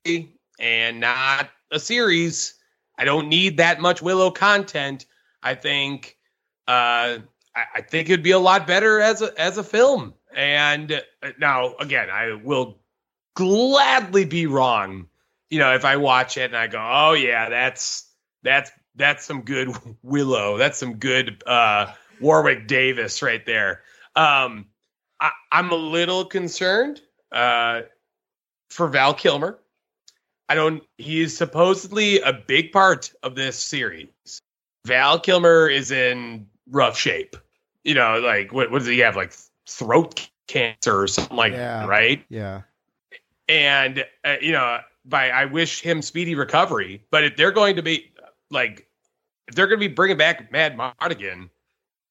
and 0.59 0.99
not 0.99 1.51
a 1.71 1.79
series. 1.79 2.55
I 2.99 3.05
don't 3.05 3.29
need 3.29 3.59
that 3.59 3.81
much 3.81 4.03
Willow 4.03 4.33
content. 4.33 5.07
I 5.41 5.55
think, 5.55 6.17
uh, 6.67 7.19
I, 7.55 7.65
I 7.77 7.81
think 7.81 8.09
it'd 8.09 8.23
be 8.23 8.33
a 8.33 8.39
lot 8.39 8.67
better 8.67 9.01
as 9.01 9.23
a 9.23 9.39
as 9.41 9.59
a 9.59 9.65
film. 9.65 10.15
And 10.35 10.93
uh, 10.93 11.31
now, 11.39 11.75
again, 11.77 12.11
I 12.11 12.35
will 12.35 12.79
gladly 13.35 14.25
be 14.25 14.47
wrong. 14.47 15.09
You 15.51 15.59
know, 15.59 15.75
if 15.75 15.85
I 15.85 15.97
watch 15.97 16.37
it 16.37 16.47
and 16.47 16.57
I 16.57 16.67
go, 16.67 16.79
oh 16.81 17.13
yeah, 17.13 17.49
that's 17.49 18.09
that's 18.43 18.71
that's 18.97 19.25
some 19.25 19.43
good 19.43 19.75
Willow. 20.03 20.57
That's 20.57 20.79
some 20.79 20.95
good 20.95 21.43
uh, 21.47 21.93
Warwick 22.21 22.67
Davis 22.67 23.23
right 23.23 23.45
there. 23.45 23.83
Um, 24.17 24.67
I, 25.21 25.33
am 25.53 25.71
a 25.71 25.77
little 25.77 26.25
concerned 26.25 27.01
uh, 27.33 27.83
for 28.71 28.89
Val 28.89 29.15
Kilmer. 29.15 29.59
I 30.49 30.55
don't. 30.55 30.83
He 30.99 31.23
is 31.23 31.37
supposedly 31.37 32.21
a 32.21 32.33
big 32.33 32.73
part 32.73 33.13
of 33.23 33.35
this 33.35 33.59
series. 33.59 34.09
Val 34.85 35.19
Kilmer 35.19 35.69
is 35.69 35.91
in 35.91 36.47
rough 36.71 36.99
shape. 36.99 37.37
You 37.85 37.95
know, 37.95 38.19
like 38.21 38.53
what, 38.53 38.71
what 38.71 38.81
does 38.81 38.89
he 38.89 38.99
have? 39.01 39.17
Like 39.17 39.33
throat 39.67 40.29
cancer 40.47 41.03
or 41.03 41.07
something 41.07 41.37
like 41.37 41.53
yeah. 41.53 41.81
that, 41.81 41.89
right? 41.89 42.25
Yeah. 42.29 42.63
And 43.49 44.05
uh, 44.25 44.37
you 44.41 44.53
know, 44.53 44.81
by 45.05 45.31
I 45.31 45.45
wish 45.45 45.81
him 45.81 46.03
speedy 46.03 46.35
recovery. 46.35 47.05
But 47.11 47.25
if 47.25 47.37
they're 47.37 47.53
going 47.53 47.77
to 47.77 47.83
be 47.83 48.13
like, 48.51 48.89
if 49.49 49.55
they're 49.55 49.67
going 49.67 49.81
to 49.81 49.89
be 49.89 49.95
bringing 49.95 50.17
back 50.17 50.51
Madmartigan, 50.51 51.51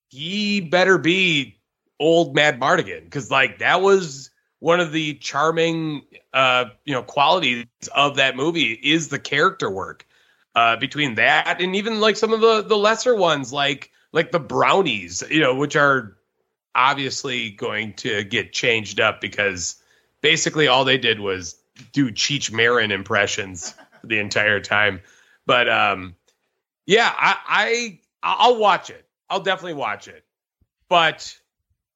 he 0.09 0.61
better 0.61 0.97
be 0.97 1.57
old 1.99 2.36
Madmartigan 2.36 3.03
because 3.05 3.32
like 3.32 3.59
that 3.59 3.82
was 3.82 4.30
one 4.59 4.80
of 4.80 4.91
the 4.91 5.15
charming 5.15 6.03
uh 6.34 6.65
you 6.86 6.93
know 6.93 7.03
qualities 7.03 7.65
of 7.95 8.15
that 8.17 8.36
movie 8.36 8.74
is 8.74 9.09
the 9.09 9.19
character 9.19 9.69
work 9.69 10.05
uh 10.55 10.76
between 10.78 11.15
that 11.15 11.61
and 11.61 11.76
even 11.76 11.99
like 11.99 12.15
some 12.15 12.34
of 12.34 12.41
the 12.41 12.61
the 12.61 12.78
lesser 12.78 13.15
ones 13.15 13.53
like 13.53 13.91
like 14.14 14.32
the 14.32 14.39
brownies 14.39 15.24
you 15.30 15.41
know 15.41 15.55
which 15.55 15.76
are 15.76 16.16
obviously 16.76 17.51
going 17.51 17.93
to 17.93 18.24
get 18.24 18.53
changed 18.53 18.99
up 18.99 19.22
because 19.22 19.76
basically 20.22 20.68
all 20.68 20.86
they 20.86 20.97
did 20.97 21.20
was 21.20 21.55
do 21.91 22.11
Cheech 22.11 22.51
Marin 22.51 22.91
impressions 22.91 23.74
the 24.03 24.20
entire 24.20 24.59
time. 24.59 25.01
But 25.45 25.70
um 25.70 26.16
yeah 26.86 27.11
I 27.16 27.38
I 27.47 27.99
I'll 28.24 28.57
watch 28.57 28.89
it. 28.89 29.05
I'll 29.30 29.41
definitely 29.41 29.76
watch 29.76 30.07
it. 30.07 30.24
But 30.89 31.38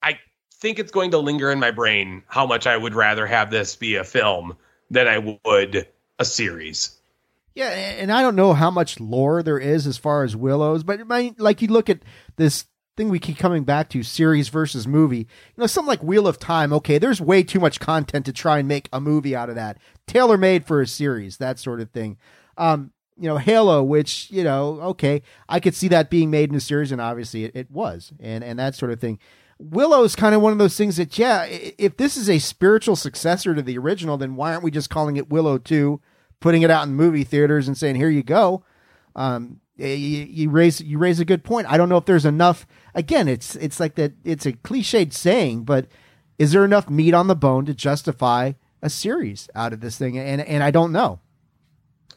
I 0.02 0.20
think 0.56 0.80
it's 0.80 0.92
going 0.92 1.12
to 1.12 1.18
linger 1.20 1.52
in 1.52 1.60
my 1.60 1.72
brain 1.72 2.24
how 2.28 2.46
much 2.46 2.68
I 2.68 2.76
would 2.76 2.96
rather 2.96 3.26
have 3.26 3.50
this 3.50 3.76
be 3.76 3.96
a 3.96 4.04
film 4.04 4.58
than 4.90 5.08
I 5.08 5.38
would 5.46 5.88
a 6.20 6.26
series. 6.26 6.97
Yeah, 7.58 7.70
and 7.70 8.12
I 8.12 8.22
don't 8.22 8.36
know 8.36 8.54
how 8.54 8.70
much 8.70 9.00
lore 9.00 9.42
there 9.42 9.58
is 9.58 9.88
as 9.88 9.98
far 9.98 10.24
as 10.24 10.36
Willows, 10.36 10.84
but 10.84 11.00
like 11.40 11.60
you 11.60 11.68
look 11.70 11.90
at 11.90 12.04
this 12.36 12.66
thing 12.96 13.10
we 13.10 13.18
keep 13.18 13.40
coming 13.40 13.64
back 13.64 13.90
to 13.90 14.04
series 14.04 14.50
versus 14.50 14.86
movie. 14.86 15.18
You 15.18 15.26
know, 15.58 15.66
something 15.66 15.88
like 15.88 16.04
Wheel 16.04 16.28
of 16.28 16.38
Time, 16.38 16.72
okay, 16.74 17.00
there's 17.00 17.20
way 17.20 17.42
too 17.42 17.60
much 17.60 17.80
content 17.80 18.28
to 18.28 18.32
try 18.32 18.60
and 18.60 18.68
make 18.68 18.90
a 18.94 19.02
movie 19.02 19.36
out 19.36 19.50
of 19.50 19.56
that. 19.56 19.80
Tailor 20.06 20.38
made 20.38 20.68
for 20.68 20.82
a 20.82 20.88
series, 20.88 21.38
that 21.38 21.58
sort 21.58 21.82
of 21.82 21.90
thing. 21.90 22.18
Um, 22.58 22.92
you 23.18 23.28
know, 23.28 23.38
Halo, 23.38 23.82
which, 23.82 24.30
you 24.30 24.44
know, 24.44 24.80
okay, 24.82 25.24
I 25.50 25.60
could 25.60 25.74
see 25.74 25.88
that 25.88 26.12
being 26.12 26.30
made 26.30 26.52
in 26.52 26.56
a 26.56 26.62
series, 26.62 26.92
and 26.92 27.02
obviously 27.02 27.46
it, 27.46 27.56
it 27.56 27.72
was, 27.72 28.14
and, 28.20 28.44
and 28.44 28.60
that 28.60 28.76
sort 28.76 28.92
of 28.92 29.00
thing. 29.00 29.18
Willow 29.58 30.04
is 30.04 30.16
kind 30.16 30.36
of 30.36 30.44
one 30.44 30.52
of 30.52 30.60
those 30.60 30.78
things 30.78 30.98
that, 30.98 31.18
yeah, 31.18 31.46
if 31.50 31.98
this 31.98 32.18
is 32.18 32.30
a 32.30 32.38
spiritual 32.38 32.96
successor 32.96 33.56
to 33.56 33.64
the 33.64 33.80
original, 33.80 34.16
then 34.16 34.36
why 34.36 34.52
aren't 34.52 34.64
we 34.64 34.70
just 34.70 34.92
calling 34.92 35.18
it 35.18 35.32
Willow 35.32 35.58
2, 35.58 36.00
putting 36.40 36.62
it 36.62 36.72
out 36.72 36.88
in 36.88 36.96
movie 36.96 37.24
theaters 37.24 37.68
and 37.68 37.78
saying, 37.78 37.96
here 37.96 38.10
you 38.10 38.24
go? 38.24 38.64
Um, 39.16 39.60
you, 39.78 39.88
you 39.88 40.50
raise 40.50 40.82
you 40.82 40.98
raise 40.98 41.20
a 41.20 41.26
good 41.26 41.44
point. 41.44 41.68
I 41.70 41.78
don't 41.78 41.90
know 41.90 41.98
if 41.98 42.06
there's 42.06 42.26
enough. 42.26 42.66
Again, 42.96 43.28
it's 43.28 43.56
it's 43.56 43.80
like 43.80 43.96
that. 43.96 44.14
It's 44.24 44.46
a 44.46 44.54
cliched 44.54 45.14
saying, 45.14 45.64
but 45.64 45.88
is 46.40 46.52
there 46.52 46.66
enough 46.66 46.90
meat 46.90 47.14
on 47.14 47.28
the 47.28 47.36
bone 47.36 47.66
to 47.66 47.74
justify 47.74 48.54
a 48.82 48.90
series 48.90 49.50
out 49.56 49.74
of 49.74 49.82
this 49.82 49.98
thing? 49.98 50.18
And 50.18 50.42
and 50.42 50.64
I 50.64 50.72
don't 50.72 50.92
know. 50.92 51.20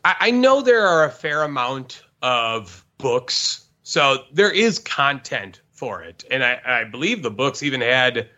I, 0.04 0.16
I 0.20 0.30
know 0.30 0.62
there 0.62 0.86
are 0.86 1.04
a 1.04 1.10
fair 1.10 1.42
amount 1.42 2.02
of 2.22 2.84
books, 2.98 3.66
so 3.82 4.24
there 4.32 4.52
is 4.52 4.78
content 4.78 5.60
for 5.70 6.02
it. 6.02 6.24
And 6.30 6.44
I, 6.44 6.60
I 6.64 6.84
believe 6.84 7.22
the 7.22 7.30
books 7.30 7.62
even 7.62 7.80
had 7.80 8.28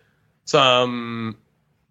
some 0.44 1.36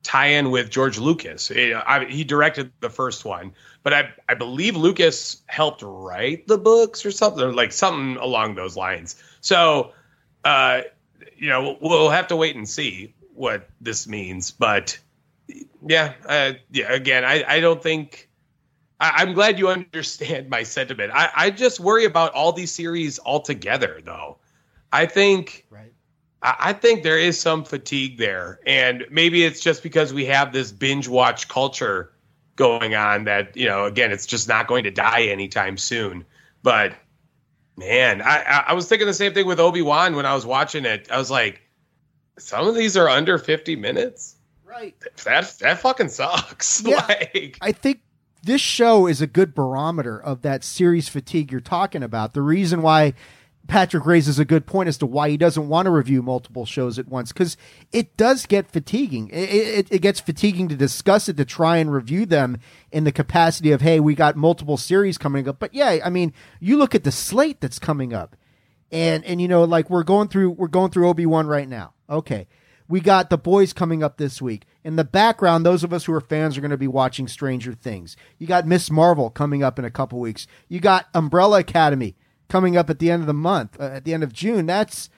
tie-in 0.03 0.51
with 0.51 0.69
George 0.69 0.97
Lucas. 0.97 1.47
He, 1.47 1.73
I, 1.73 2.05
he 2.05 2.23
directed 2.23 2.71
the 2.79 2.89
first 2.89 3.25
one, 3.25 3.53
but 3.83 3.93
I, 3.93 4.11
I 4.27 4.33
believe 4.33 4.75
Lucas 4.75 5.41
helped 5.47 5.81
write 5.83 6.47
the 6.47 6.57
books 6.57 7.05
or 7.05 7.11
something, 7.11 7.53
like 7.53 7.71
something 7.71 8.17
along 8.17 8.55
those 8.55 8.75
lines. 8.75 9.21
So, 9.41 9.93
uh, 10.43 10.81
you 11.37 11.49
know, 11.49 11.77
we'll 11.81 12.09
have 12.09 12.27
to 12.27 12.35
wait 12.35 12.55
and 12.55 12.67
see 12.67 13.13
what 13.33 13.69
this 13.79 14.07
means. 14.07 14.51
But 14.51 14.97
yeah, 15.85 16.13
uh, 16.27 16.53
yeah. 16.71 16.91
Again, 16.91 17.25
I, 17.25 17.43
I 17.47 17.59
don't 17.59 17.81
think. 17.81 18.29
I, 18.99 19.23
am 19.23 19.33
glad 19.33 19.57
you 19.57 19.69
understand 19.69 20.49
my 20.49 20.63
sentiment. 20.63 21.11
I, 21.13 21.29
I 21.35 21.49
just 21.49 21.79
worry 21.79 22.05
about 22.05 22.33
all 22.33 22.53
these 22.53 22.71
series 22.71 23.19
altogether, 23.19 23.99
though. 24.03 24.37
I 24.91 25.05
think 25.05 25.65
right. 25.69 25.93
I 26.43 26.73
think 26.73 27.03
there 27.03 27.19
is 27.19 27.39
some 27.39 27.63
fatigue 27.63 28.17
there, 28.17 28.59
and 28.65 29.05
maybe 29.11 29.43
it's 29.43 29.59
just 29.59 29.83
because 29.83 30.11
we 30.11 30.25
have 30.25 30.51
this 30.51 30.71
binge 30.71 31.07
watch 31.07 31.47
culture 31.47 32.11
going 32.55 32.95
on 32.95 33.25
that 33.25 33.55
you 33.55 33.67
know 33.67 33.85
again 33.85 34.11
it's 34.11 34.25
just 34.25 34.47
not 34.47 34.67
going 34.67 34.83
to 34.83 34.91
die 34.91 35.23
anytime 35.23 35.77
soon. 35.77 36.25
But 36.63 36.93
man, 37.77 38.23
I 38.23 38.63
I 38.69 38.73
was 38.73 38.87
thinking 38.87 39.07
the 39.07 39.13
same 39.13 39.33
thing 39.33 39.45
with 39.45 39.59
Obi 39.59 39.83
Wan 39.83 40.15
when 40.15 40.25
I 40.25 40.33
was 40.33 40.45
watching 40.45 40.83
it. 40.85 41.11
I 41.11 41.17
was 41.17 41.29
like, 41.29 41.61
some 42.39 42.67
of 42.67 42.73
these 42.73 42.97
are 42.97 43.07
under 43.07 43.37
fifty 43.37 43.75
minutes. 43.75 44.35
Right. 44.65 44.95
That 45.25 45.53
that 45.59 45.79
fucking 45.79 46.09
sucks. 46.09 46.83
Yeah, 46.87 47.05
like, 47.07 47.57
I 47.61 47.71
think 47.71 48.01
this 48.41 48.61
show 48.61 49.05
is 49.05 49.21
a 49.21 49.27
good 49.27 49.53
barometer 49.53 50.19
of 50.19 50.41
that 50.41 50.63
series 50.63 51.07
fatigue 51.07 51.51
you're 51.51 51.61
talking 51.61 52.01
about. 52.01 52.33
The 52.33 52.41
reason 52.41 52.81
why 52.81 53.13
Patrick 53.71 54.05
raises 54.05 54.37
a 54.37 54.43
good 54.43 54.65
point 54.65 54.89
as 54.89 54.97
to 54.97 55.05
why 55.05 55.29
he 55.29 55.37
doesn't 55.37 55.69
want 55.69 55.85
to 55.85 55.91
review 55.91 56.21
multiple 56.21 56.65
shows 56.65 56.99
at 56.99 57.07
once 57.07 57.31
because 57.31 57.55
it 57.93 58.17
does 58.17 58.45
get 58.45 58.69
fatiguing. 58.69 59.29
It, 59.29 59.49
it, 59.49 59.87
it, 59.89 60.01
gets 60.01 60.19
fatiguing 60.19 60.67
to 60.67 60.75
discuss 60.75 61.29
it, 61.29 61.37
to 61.37 61.45
try 61.45 61.77
and 61.77 61.89
review 61.89 62.25
them 62.25 62.57
in 62.91 63.05
the 63.05 63.13
capacity 63.13 63.71
of, 63.71 63.79
hey, 63.79 64.01
we 64.01 64.13
got 64.13 64.35
multiple 64.35 64.75
series 64.75 65.17
coming 65.17 65.47
up. 65.47 65.57
But 65.57 65.73
yeah, 65.73 65.99
I 66.03 66.09
mean, 66.09 66.33
you 66.59 66.75
look 66.75 66.93
at 66.93 67.05
the 67.05 67.13
slate 67.13 67.61
that's 67.61 67.79
coming 67.79 68.13
up, 68.13 68.35
and 68.91 69.23
and 69.23 69.41
you 69.41 69.47
know, 69.47 69.63
like 69.63 69.89
we're 69.89 70.03
going 70.03 70.27
through 70.27 70.49
we're 70.49 70.67
going 70.67 70.91
through 70.91 71.07
Obi 71.07 71.25
Wan 71.25 71.47
right 71.47 71.69
now. 71.69 71.93
Okay, 72.09 72.47
we 72.89 72.99
got 72.99 73.29
the 73.29 73.37
boys 73.37 73.71
coming 73.71 74.03
up 74.03 74.17
this 74.17 74.41
week. 74.41 74.65
In 74.83 74.97
the 74.97 75.05
background, 75.05 75.65
those 75.65 75.85
of 75.85 75.93
us 75.93 76.03
who 76.03 76.13
are 76.13 76.19
fans 76.19 76.57
are 76.57 76.61
going 76.61 76.71
to 76.71 76.77
be 76.77 76.89
watching 76.89 77.29
Stranger 77.29 77.71
Things. 77.71 78.17
You 78.37 78.47
got 78.47 78.67
Miss 78.67 78.91
Marvel 78.91 79.29
coming 79.29 79.63
up 79.63 79.79
in 79.79 79.85
a 79.85 79.89
couple 79.89 80.19
weeks. 80.19 80.45
You 80.67 80.81
got 80.81 81.07
Umbrella 81.13 81.59
Academy 81.59 82.17
coming 82.51 82.75
up 82.75 82.89
at 82.89 82.99
the 82.99 83.09
end 83.09 83.21
of 83.21 83.27
the 83.27 83.33
month, 83.33 83.79
uh, 83.79 83.85
at 83.85 84.03
the 84.03 84.13
end 84.13 84.23
of 84.23 84.33
June. 84.33 84.65
That's 84.65 85.09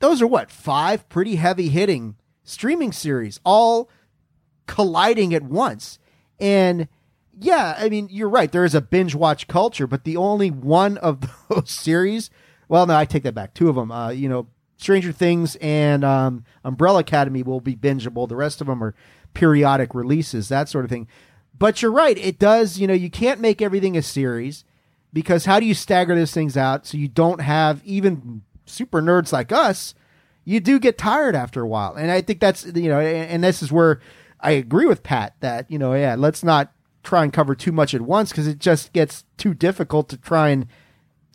those 0.00 0.20
are 0.20 0.26
what 0.26 0.50
five 0.50 1.08
pretty 1.08 1.36
heavy 1.36 1.68
hitting 1.68 2.16
streaming 2.42 2.90
series, 2.90 3.38
all 3.44 3.88
colliding 4.66 5.32
at 5.32 5.44
once. 5.44 6.00
And 6.40 6.88
yeah, 7.38 7.76
I 7.78 7.88
mean, 7.88 8.08
you're 8.10 8.28
right. 8.28 8.50
There 8.50 8.64
is 8.64 8.74
a 8.74 8.80
binge 8.80 9.14
watch 9.14 9.46
culture, 9.46 9.86
but 9.86 10.02
the 10.02 10.16
only 10.16 10.50
one 10.50 10.98
of 10.98 11.20
those 11.48 11.70
series, 11.70 12.30
well, 12.68 12.84
no, 12.84 12.96
I 12.96 13.04
take 13.04 13.22
that 13.22 13.34
back. 13.34 13.54
Two 13.54 13.68
of 13.68 13.76
them, 13.76 13.92
uh, 13.92 14.10
you 14.10 14.28
know, 14.28 14.48
Stranger 14.76 15.12
Things 15.12 15.56
and 15.60 16.04
um, 16.04 16.44
Umbrella 16.64 17.00
Academy 17.00 17.44
will 17.44 17.60
be 17.60 17.76
bingeable. 17.76 18.28
The 18.28 18.34
rest 18.34 18.60
of 18.60 18.66
them 18.66 18.82
are 18.82 18.96
periodic 19.34 19.94
releases, 19.94 20.48
that 20.48 20.68
sort 20.68 20.84
of 20.84 20.90
thing. 20.90 21.06
But 21.56 21.80
you're 21.80 21.92
right. 21.92 22.18
It 22.18 22.40
does, 22.40 22.78
you 22.78 22.88
know, 22.88 22.94
you 22.94 23.10
can't 23.10 23.38
make 23.38 23.62
everything 23.62 23.96
a 23.96 24.02
series 24.02 24.64
because 25.12 25.44
how 25.44 25.60
do 25.60 25.66
you 25.66 25.74
stagger 25.74 26.14
those 26.14 26.32
things 26.32 26.56
out 26.56 26.86
so 26.86 26.96
you 26.96 27.08
don't 27.08 27.40
have 27.40 27.82
even 27.84 28.42
super 28.66 29.02
nerds 29.02 29.32
like 29.32 29.52
us? 29.52 29.94
You 30.44 30.60
do 30.60 30.78
get 30.78 30.98
tired 30.98 31.34
after 31.34 31.62
a 31.62 31.68
while, 31.68 31.94
and 31.94 32.10
I 32.10 32.20
think 32.22 32.40
that's 32.40 32.64
you 32.64 32.88
know, 32.88 32.98
and, 32.98 33.30
and 33.30 33.44
this 33.44 33.62
is 33.62 33.70
where 33.70 34.00
I 34.40 34.52
agree 34.52 34.86
with 34.86 35.02
Pat 35.02 35.34
that 35.40 35.70
you 35.70 35.78
know, 35.78 35.94
yeah, 35.94 36.16
let's 36.16 36.42
not 36.42 36.72
try 37.02 37.22
and 37.22 37.32
cover 37.32 37.54
too 37.54 37.72
much 37.72 37.94
at 37.94 38.00
once 38.02 38.30
because 38.30 38.46
it 38.46 38.58
just 38.58 38.92
gets 38.92 39.24
too 39.36 39.54
difficult 39.54 40.08
to 40.10 40.16
try 40.16 40.48
and 40.50 40.66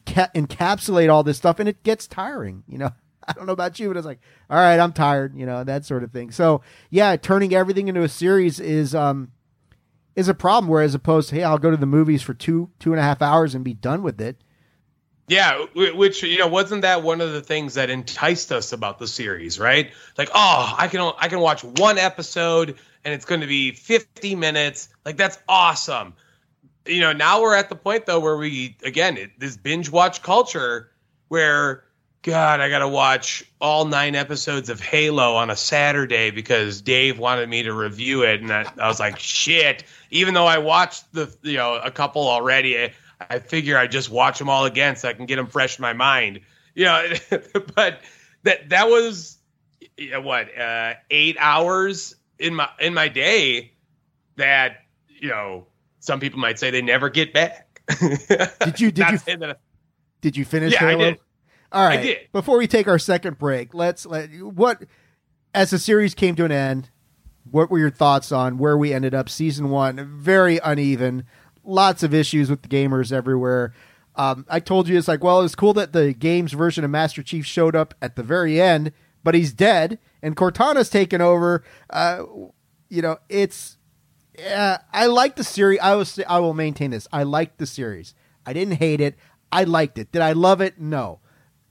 ca- 0.05 0.29
encapsulate 0.35 1.11
all 1.11 1.23
this 1.23 1.37
stuff, 1.37 1.59
and 1.59 1.69
it 1.69 1.83
gets 1.83 2.07
tiring. 2.07 2.63
You 2.67 2.79
know, 2.79 2.91
I 3.27 3.33
don't 3.33 3.45
know 3.45 3.53
about 3.53 3.79
you, 3.79 3.89
but 3.89 3.97
it's 3.97 4.05
like, 4.05 4.21
all 4.49 4.57
right, 4.57 4.79
I'm 4.79 4.93
tired. 4.93 5.35
You 5.37 5.45
know, 5.45 5.63
that 5.63 5.85
sort 5.85 6.03
of 6.03 6.11
thing. 6.11 6.31
So 6.31 6.61
yeah, 6.89 7.15
turning 7.15 7.53
everything 7.53 7.87
into 7.87 8.03
a 8.03 8.09
series 8.09 8.59
is 8.59 8.95
um 8.95 9.31
is 10.15 10.27
a 10.27 10.33
problem. 10.33 10.69
Whereas 10.69 10.95
opposed 10.95 11.29
to 11.29 11.35
hey, 11.35 11.43
I'll 11.43 11.57
go 11.57 11.71
to 11.71 11.77
the 11.77 11.85
movies 11.85 12.21
for 12.21 12.33
two 12.33 12.69
two 12.79 12.91
and 12.91 12.99
a 12.99 13.03
half 13.03 13.21
hours 13.21 13.55
and 13.55 13.63
be 13.63 13.73
done 13.73 14.03
with 14.03 14.19
it. 14.21 14.37
Yeah, 15.27 15.65
which 15.73 16.21
you 16.21 16.37
know 16.37 16.47
wasn't 16.47 16.83
that 16.83 17.01
one 17.01 17.19
of 17.19 17.31
the 17.31 17.41
things 17.41 17.73
that 17.75 17.89
enticed 17.89 18.51
us 18.51 18.73
about 18.73 18.99
the 18.99 19.07
series, 19.07 19.59
right? 19.59 19.91
Like, 20.17 20.29
oh, 20.33 20.75
I 20.77 20.87
can 20.87 21.13
I 21.17 21.29
can 21.29 21.39
watch 21.39 21.63
one 21.63 21.97
episode 21.97 22.77
and 23.03 23.13
it's 23.13 23.25
going 23.25 23.41
to 23.41 23.47
be 23.47 23.71
50 23.71 24.35
minutes. 24.35 24.89
Like 25.05 25.17
that's 25.17 25.39
awesome. 25.47 26.13
You 26.85 27.01
know, 27.01 27.13
now 27.13 27.41
we're 27.41 27.55
at 27.55 27.69
the 27.69 27.75
point 27.75 28.05
though 28.05 28.19
where 28.19 28.37
we 28.37 28.77
again, 28.83 29.17
it, 29.17 29.39
this 29.39 29.57
binge 29.57 29.89
watch 29.89 30.21
culture 30.21 30.91
where 31.27 31.83
god, 32.25 32.59
I 32.59 32.69
got 32.69 32.79
to 32.79 32.87
watch 32.87 33.45
all 33.61 33.85
9 33.85 34.15
episodes 34.15 34.71
of 34.71 34.81
Halo 34.81 35.35
on 35.35 35.51
a 35.51 35.55
Saturday 35.55 36.31
because 36.31 36.81
Dave 36.81 37.19
wanted 37.19 37.47
me 37.47 37.61
to 37.61 37.71
review 37.71 38.23
it 38.23 38.41
and 38.41 38.51
I, 38.51 38.65
I 38.81 38.87
was 38.87 38.99
like, 38.99 39.19
shit, 39.19 39.83
even 40.09 40.33
though 40.33 40.47
I 40.47 40.57
watched 40.57 41.13
the 41.13 41.33
you 41.43 41.57
know, 41.57 41.75
a 41.75 41.91
couple 41.91 42.27
already, 42.27 42.91
I 43.29 43.37
figure 43.37 43.77
I 43.77 43.85
just 43.85 44.09
watch 44.09 44.39
them 44.39 44.49
all 44.49 44.65
again 44.65 44.95
so 44.95 45.07
I 45.07 45.13
can 45.13 45.27
get 45.27 45.35
them 45.35 45.45
fresh 45.45 45.77
in 45.77 45.83
my 45.83 45.93
mind. 45.93 46.39
You 46.73 46.85
know, 46.85 47.13
but 47.75 48.01
that 48.41 48.69
that 48.69 48.87
was 48.87 49.37
you 49.95 50.09
know, 50.09 50.21
what 50.21 50.57
uh, 50.57 50.95
eight 51.11 51.37
hours 51.39 52.15
in 52.39 52.55
my 52.55 52.69
in 52.79 52.95
my 52.95 53.07
day 53.07 53.71
that 54.35 54.77
you 55.07 55.29
know 55.29 55.67
some 55.99 56.19
people 56.19 56.39
might 56.39 56.57
say 56.57 56.71
they 56.71 56.81
never 56.81 57.09
get 57.09 57.33
back. 57.33 57.81
did 57.99 58.79
you 58.79 58.91
did 58.91 59.11
you 59.11 59.53
did 60.21 60.35
you 60.35 60.43
finish 60.43 60.73
yeah, 60.73 60.79
Halo? 60.79 61.05
I 61.05 61.09
did. 61.11 61.19
All 61.75 61.85
right. 61.85 61.99
I 61.99 62.03
did. 62.03 62.17
Before 62.31 62.57
we 62.57 62.67
take 62.67 62.87
our 62.87 62.97
second 62.97 63.37
break, 63.37 63.73
let's 63.73 64.05
let 64.05 64.29
what 64.41 64.83
as 65.53 65.69
the 65.69 65.79
series 65.79 66.15
came 66.15 66.35
to 66.35 66.45
an 66.45 66.51
end. 66.51 66.89
What 67.51 67.69
were 67.69 67.77
your 67.77 67.91
thoughts 67.91 68.31
on 68.31 68.57
where 68.57 68.75
we 68.75 68.91
ended 68.91 69.13
up? 69.13 69.29
Season 69.29 69.69
one, 69.69 70.17
very 70.19 70.57
uneven 70.63 71.25
lots 71.65 72.03
of 72.03 72.13
issues 72.13 72.49
with 72.49 72.61
the 72.61 72.67
gamers 72.67 73.11
everywhere. 73.11 73.73
Um, 74.15 74.45
I 74.49 74.59
told 74.59 74.87
you 74.87 74.97
it's 74.97 75.07
like, 75.07 75.23
well, 75.23 75.41
it's 75.41 75.55
cool 75.55 75.73
that 75.73 75.91
the 75.91 76.13
games 76.13 76.53
version 76.53 76.83
of 76.83 76.91
Master 76.91 77.21
Chief 77.21 77.45
showed 77.45 77.75
up 77.75 77.93
at 78.01 78.15
the 78.15 78.23
very 78.23 78.61
end, 78.61 78.91
but 79.23 79.35
he's 79.35 79.53
dead 79.53 79.99
and 80.21 80.35
Cortana's 80.35 80.89
taken 80.89 81.21
over. 81.21 81.63
Uh, 81.89 82.23
you 82.89 83.01
know, 83.01 83.17
it's. 83.29 83.77
Uh, 84.53 84.77
I 84.91 85.05
like 85.07 85.37
the 85.37 85.43
series. 85.43 85.79
I 85.81 85.95
will. 85.95 86.05
I 86.27 86.39
will 86.39 86.53
maintain 86.53 86.91
this. 86.91 87.07
I 87.11 87.23
liked 87.23 87.57
the 87.57 87.65
series. 87.65 88.13
I 88.45 88.53
didn't 88.53 88.75
hate 88.75 89.01
it. 89.01 89.15
I 89.51 89.63
liked 89.63 89.97
it. 89.97 90.11
Did 90.11 90.21
I 90.21 90.33
love 90.33 90.61
it? 90.61 90.79
No. 90.79 91.19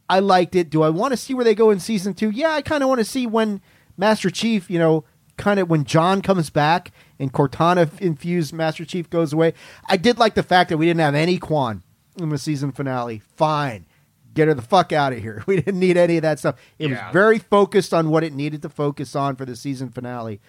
I 0.09 0.21
liked 0.21 0.55
it. 0.55 0.71
Do 0.71 0.83
I 0.83 0.91
want 0.91 1.13
to 1.13 1.17
see 1.17 1.35
where 1.35 1.45
they 1.45 1.55
go 1.55 1.71
in 1.71 1.81
season 1.81 2.15
two? 2.15 2.31
Yeah, 2.31 2.53
I 2.53 2.63
kind 2.63 2.83
of 2.83 2.89
want 2.89 2.99
to 3.01 3.05
see 3.05 3.27
when 3.27 3.61
Master 3.97 4.31
Chief, 4.31 4.71
you 4.71 4.79
know, 4.79 5.05
kind 5.37 5.59
of 5.59 5.69
when 5.69 5.85
John 5.85 6.23
comes 6.23 6.51
back 6.51 6.93
and 7.19 7.33
Cortana 7.33 8.01
infused 8.01 8.53
Master 8.53 8.85
Chief 8.85 9.09
goes 9.09 9.33
away. 9.33 9.55
I 9.89 9.97
did 9.97 10.19
like 10.19 10.35
the 10.35 10.43
fact 10.43 10.71
that 10.71 10.79
we 10.79 10.87
didn't 10.87 11.01
have 11.01 11.15
any 11.15 11.39
Kwan 11.39 11.83
in 12.19 12.29
the 12.29 12.39
season 12.39 12.73
finale. 12.73 13.21
Fine. 13.37 13.87
Get 14.35 14.49
her 14.49 14.55
the 14.55 14.63
fuck 14.63 14.93
out 14.93 15.13
of 15.13 15.21
here. 15.21 15.43
We 15.47 15.57
didn't 15.57 15.81
need 15.81 15.97
any 15.97 16.17
of 16.17 16.23
that 16.23 16.39
stuff. 16.39 16.57
It 16.79 16.91
yeah. 16.91 17.07
was 17.07 17.13
very 17.13 17.39
focused 17.39 17.95
on 17.95 18.11
what 18.11 18.25
it 18.25 18.33
needed 18.33 18.63
to 18.63 18.69
focus 18.69 19.15
on 19.15 19.37
for 19.37 19.45
the 19.45 19.57
season 19.57 19.91
finale. 19.91 20.41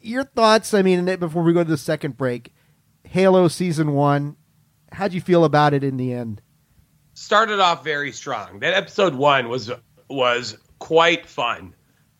Your 0.00 0.24
thoughts, 0.24 0.72
I 0.74 0.82
mean, 0.82 1.04
before 1.16 1.42
we 1.42 1.52
go 1.52 1.64
to 1.64 1.70
the 1.70 1.76
second 1.76 2.16
break, 2.16 2.52
Halo 3.04 3.48
season 3.48 3.92
one, 3.92 4.36
how'd 4.92 5.12
you 5.12 5.20
feel 5.20 5.44
about 5.44 5.74
it 5.74 5.82
in 5.82 5.96
the 5.96 6.12
end? 6.12 6.40
Started 7.18 7.58
off 7.58 7.82
very 7.82 8.12
strong. 8.12 8.60
That 8.60 8.74
episode 8.74 9.12
one 9.12 9.48
was 9.48 9.72
was 10.08 10.56
quite 10.78 11.26
fun. 11.26 11.74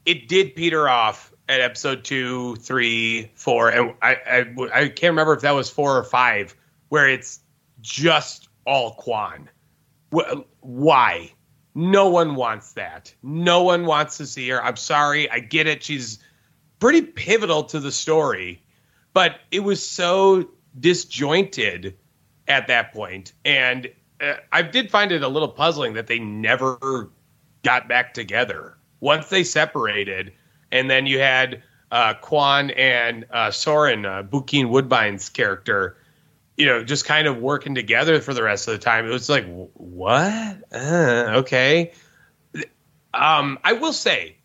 It 0.05 0.27
did 0.27 0.57
peter 0.57 0.89
off 0.89 1.33
at 1.49 1.61
episode 1.61 2.03
two, 2.03 2.57
three, 2.57 3.31
four, 3.37 3.69
and 3.70 3.95
I, 4.03 4.16
I, 4.27 4.55
I 4.75 4.89
can't 4.89 5.12
remember 5.12 5.35
if 5.35 5.43
that 5.43 5.53
was 5.53 5.70
four 5.70 5.97
or 5.97 6.03
five, 6.03 6.55
where 6.89 7.09
it's 7.09 7.39
just 7.81 8.49
all 8.66 8.95
Kwan. 8.95 9.49
Why? 10.61 11.33
No 11.77 12.09
one 12.09 12.35
wants 12.35 12.73
that. 12.73 13.15
No 13.23 13.62
one 13.62 13.87
wants 13.87 14.16
to 14.16 14.27
see 14.27 14.49
her. 14.49 14.62
I'm 14.62 14.77
sorry. 14.77 15.31
I 15.31 15.39
get 15.39 15.69
it. 15.69 15.85
She's 15.85 16.19
pretty 16.81 17.03
pivotal 17.03 17.62
to 17.65 17.79
the 17.79 17.93
story, 17.93 18.65
but 19.15 19.39
it 19.53 19.61
was 19.61 19.89
so 19.89 20.51
disjointed 20.79 21.97
at 22.49 22.66
that 22.66 22.93
point, 22.93 23.33
and 23.45 23.89
I 24.53 24.62
did 24.62 24.90
find 24.90 25.12
it 25.12 25.23
a 25.23 25.28
little 25.28 25.49
puzzling 25.49 25.95
that 25.95 26.07
they 26.07 26.19
never 26.19 27.11
got 27.62 27.89
back 27.89 28.15
together. 28.15 28.77
Once 29.01 29.28
they 29.28 29.45
separated, 29.45 30.32
and 30.73 30.90
then 30.90 31.07
you 31.07 31.20
had 31.20 31.62
uh, 31.90 32.15
Kwan 32.15 32.70
and 32.70 33.27
uh, 33.31 33.51
Soren, 33.51 34.05
uh, 34.05 34.23
Bokeem 34.23 34.70
Woodbine's 34.70 35.28
character, 35.28 35.97
you 36.57 36.66
know, 36.66 36.82
just 36.82 37.05
kind 37.05 37.28
of 37.28 37.39
working 37.39 37.74
together 37.74 38.20
for 38.20 38.35
the 38.35 38.43
rest 38.43 38.66
of 38.66 38.73
the 38.73 38.78
time. 38.78 39.07
It 39.07 39.11
was 39.11 39.28
like, 39.28 39.47
what? 39.74 40.57
Uh, 40.73 41.35
okay. 41.36 41.93
Um, 43.15 43.59
I 43.62 43.74
will 43.74 43.93
say, 43.93 44.36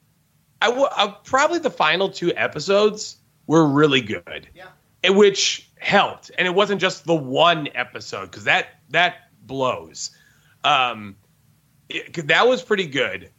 I 0.61 0.69
will 0.69 0.89
uh, 0.95 1.11
probably 1.23 1.59
the 1.59 1.71
final 1.71 2.09
two 2.09 2.31
episodes 2.35 3.17
were 3.47 3.67
really 3.67 4.01
good. 4.01 4.47
Yeah. 4.53 4.67
Which 5.09 5.69
helped, 5.79 6.31
and 6.37 6.47
it 6.47 6.51
wasn't 6.55 6.79
just 6.79 7.03
the 7.03 7.15
one 7.15 7.67
episode 7.75 8.31
because 8.31 8.45
that 8.45 8.67
that 8.91 9.22
blows. 9.45 10.11
Um, 10.63 11.15
it, 11.89 12.27
that 12.27 12.47
was 12.47 12.61
pretty 12.61 12.87
good. 12.87 13.29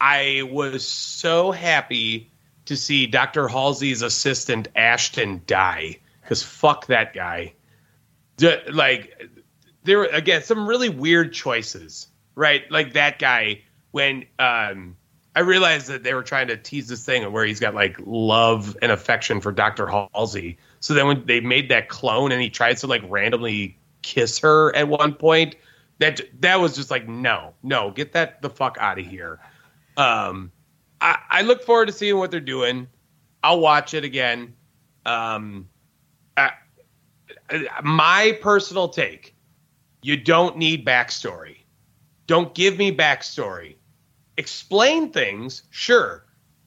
I 0.00 0.48
was 0.50 0.86
so 0.86 1.50
happy 1.50 2.32
to 2.66 2.76
see 2.76 3.06
Dr. 3.06 3.48
Halsey's 3.48 4.02
assistant 4.02 4.68
Ashton 4.76 5.42
die 5.46 5.98
because 6.22 6.42
fuck 6.42 6.86
that 6.86 7.14
guy. 7.14 7.54
D- 8.36 8.58
like 8.70 9.30
there 9.84 10.04
again 10.04 10.42
some 10.42 10.68
really 10.68 10.88
weird 10.88 11.32
choices, 11.32 12.08
right? 12.34 12.70
Like 12.70 12.92
that 12.92 13.18
guy 13.18 13.62
when 13.90 14.26
um, 14.38 14.96
I 15.34 15.40
realized 15.40 15.88
that 15.88 16.02
they 16.02 16.14
were 16.14 16.22
trying 16.22 16.48
to 16.48 16.56
tease 16.56 16.88
this 16.88 17.04
thing 17.04 17.30
where 17.32 17.44
he's 17.44 17.60
got 17.60 17.74
like 17.74 17.96
love 18.04 18.76
and 18.82 18.92
affection 18.92 19.40
for 19.40 19.50
Dr. 19.50 19.86
Halsey. 19.86 20.58
So 20.80 20.94
then 20.94 21.06
when 21.06 21.26
they 21.26 21.40
made 21.40 21.70
that 21.70 21.88
clone 21.88 22.32
and 22.32 22.42
he 22.42 22.50
tries 22.50 22.80
to 22.80 22.86
like 22.86 23.02
randomly 23.08 23.77
kiss 24.02 24.38
her 24.38 24.74
at 24.74 24.88
one 24.88 25.14
point, 25.14 25.56
that 25.98 26.20
that 26.40 26.60
was 26.60 26.76
just 26.76 26.90
like 26.90 27.08
no, 27.08 27.54
no, 27.62 27.90
get 27.90 28.12
that 28.12 28.42
the 28.42 28.50
fuck 28.50 28.76
out 28.80 28.98
of 28.98 29.06
here. 29.06 29.40
Um, 29.96 30.52
I, 31.00 31.18
I, 31.28 31.42
look 31.42 31.62
forward 31.62 31.86
to 31.86 31.92
seeing 31.92 32.18
what 32.18 32.30
they're 32.30 32.40
doing. 32.40 32.86
I'll 33.42 33.58
watch 33.58 33.94
it 33.94 34.04
again. 34.04 34.54
Um, 35.04 35.68
I, 36.36 36.52
my 37.82 38.38
personal 38.40 38.88
take: 38.88 39.34
you 40.02 40.16
don't 40.16 40.56
need 40.56 40.86
backstory. 40.86 41.56
Don't 42.26 42.54
give 42.54 42.78
me 42.78 42.94
backstory. 42.94 43.76
Explain 44.36 45.10
things, 45.10 45.64
sure. 45.70 46.26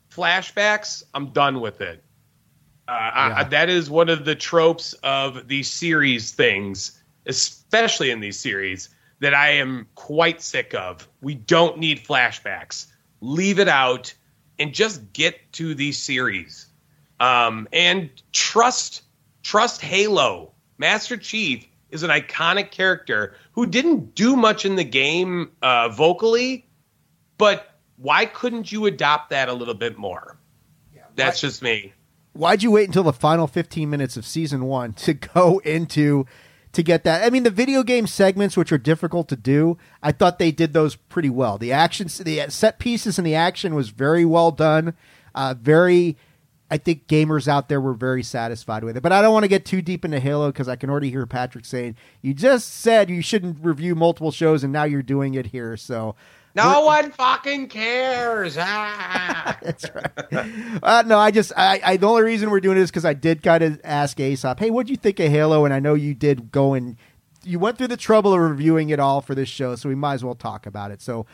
Flashbacks, 0.10 1.04
I'm 1.14 1.28
done 1.32 1.62
with 1.62 1.80
it. 1.80 2.04
Uh, 2.88 2.92
yeah. 2.92 3.34
I, 3.38 3.44
that 3.46 3.70
is 3.70 3.90
one 3.90 4.10
of 4.10 4.26
the 4.26 4.36
tropes 4.36 4.94
of 5.04 5.48
these 5.48 5.70
series 5.70 6.32
things, 6.32 7.01
especially 7.26 8.12
in 8.12 8.20
these 8.20 8.40
series, 8.40 8.90
that 9.20 9.34
I 9.34 9.52
am 9.52 9.88
quite 9.96 10.42
sick 10.42 10.74
of. 10.74 11.08
We 11.22 11.36
don't 11.36 11.78
need 11.78 12.04
flashbacks 12.04 12.88
leave 13.22 13.60
it 13.60 13.68
out, 13.68 14.14
and 14.60 14.74
just 14.74 15.14
get 15.14 15.52
to 15.54 15.74
the 15.74 15.92
series. 15.92 16.68
Um, 17.20 17.68
and 17.72 18.10
trust 18.34 19.04
trust 19.44 19.82
Halo. 19.82 20.52
Master 20.78 21.16
Chief 21.16 21.66
is 21.92 22.04
an 22.04 22.10
iconic 22.10 22.72
character 22.72 23.36
who 23.52 23.66
didn't 23.66 24.16
do 24.16 24.36
much 24.36 24.66
in 24.66 24.76
the 24.76 24.84
game 24.84 25.52
uh, 25.62 25.90
vocally, 25.90 26.68
but 27.38 27.76
why 27.98 28.26
couldn't 28.26 28.72
you 28.72 28.88
adopt 28.88 29.30
that 29.30 29.48
a 29.50 29.54
little 29.54 29.76
bit 29.76 29.98
more? 29.98 30.38
Yeah, 30.96 31.04
That's 31.16 31.42
just 31.42 31.62
me. 31.62 31.94
Why'd 32.34 32.64
you 32.64 32.72
wait 32.72 32.88
until 32.88 33.04
the 33.04 33.14
final 33.14 33.46
15 33.46 33.90
minutes 33.90 34.18
of 34.18 34.26
season 34.26 34.66
one 34.66 34.94
to 34.94 35.14
go 35.36 35.60
into 35.60 36.26
to 36.74 36.84
get 36.84 37.04
that. 37.04 37.24
I 37.24 37.30
mean, 37.30 37.44
the 37.44 37.50
video 37.50 37.84
game 37.84 38.08
segments, 38.08 38.56
which 38.56 38.72
are 38.72 38.78
difficult 38.78 39.28
to 39.30 39.36
do, 39.36 39.78
I 40.02 40.12
thought 40.12 40.40
they 40.40 40.52
did 40.52 40.74
those 40.74 40.96
pretty 40.96 41.30
well. 41.30 41.58
The 41.58 41.72
action, 41.72 42.08
the 42.08 42.46
set 42.50 42.80
pieces, 42.80 43.18
and 43.18 43.28
the 43.28 43.36
action 43.36 43.76
was 43.76 43.90
very 43.90 44.26
well 44.26 44.52
done. 44.52 44.94
Uh, 45.36 45.54
very, 45.60 46.18
I 46.70 46.78
think 46.78 47.08
gamers 47.08 47.48
out 47.48 47.68
there 47.68 47.82
were 47.82 47.94
very 47.94 48.24
satisfied 48.24 48.84
with 48.84 48.96
it. 48.96 49.04
But 49.04 49.12
I 49.12 49.22
don't 49.22 49.34
want 49.34 49.44
to 49.44 49.50
get 49.50 49.66
too 49.66 49.82
deep 49.82 50.06
into 50.06 50.20
Halo 50.20 50.50
because 50.50 50.70
I 50.70 50.76
can 50.76 50.90
already 50.90 51.10
hear 51.10 51.26
Patrick 51.26 51.66
saying, 51.66 51.96
"You 52.22 52.34
just 52.34 52.70
said 52.70 53.10
you 53.10 53.22
shouldn't 53.22 53.58
review 53.62 53.96
multiple 53.96 54.32
shows, 54.32 54.64
and 54.64 54.72
now 54.72 54.84
you're 54.84 55.04
doing 55.04 55.34
it 55.34 55.48
here." 55.48 55.76
So. 55.78 56.16
No 56.56 56.82
one 56.86 57.12
fucking 57.12 57.68
cares. 57.68 58.58
Ah. 58.60 59.58
That's 59.62 59.86
right. 59.94 60.84
Uh, 60.84 61.04
no, 61.06 61.18
I 61.18 61.32
just 61.32 61.54
I, 61.56 61.80
I 61.84 61.98
the 61.98 62.08
only 62.08 62.24
reason 62.24 62.50
we're 62.50 62.60
doing 62.60 62.78
it 62.78 62.82
is 62.82 62.92
because 62.92 63.06
I 63.06 63.14
did 63.14 63.42
kind 63.42 63.64
of 63.64 63.80
ask 63.84 64.20
Aesop, 64.20 64.60
hey, 64.60 64.70
what 64.70 64.86
do 64.86 64.92
you 64.92 64.98
think 64.98 65.20
of 65.20 65.30
Halo? 65.32 65.66
And 65.66 65.74
I 65.74 65.80
know 65.80 65.94
you 65.94 66.14
did 66.14 66.52
go 66.52 66.74
and 66.74 66.98
you 67.44 67.60
went 67.60 67.78
through 67.78 67.88
the 67.88 67.98
trouble 67.98 68.34
of 68.34 68.40
reviewing 68.40 68.90
it 68.90 69.00
all 69.00 69.22
for 69.22 69.34
this 69.36 69.50
show, 69.50 69.76
so 69.76 69.90
we 69.90 69.96
might 69.96 70.16
as 70.16 70.24
well 70.24 70.36
talk 70.36 70.66
about 70.66 70.92
it. 70.92 71.02
So 71.02 71.26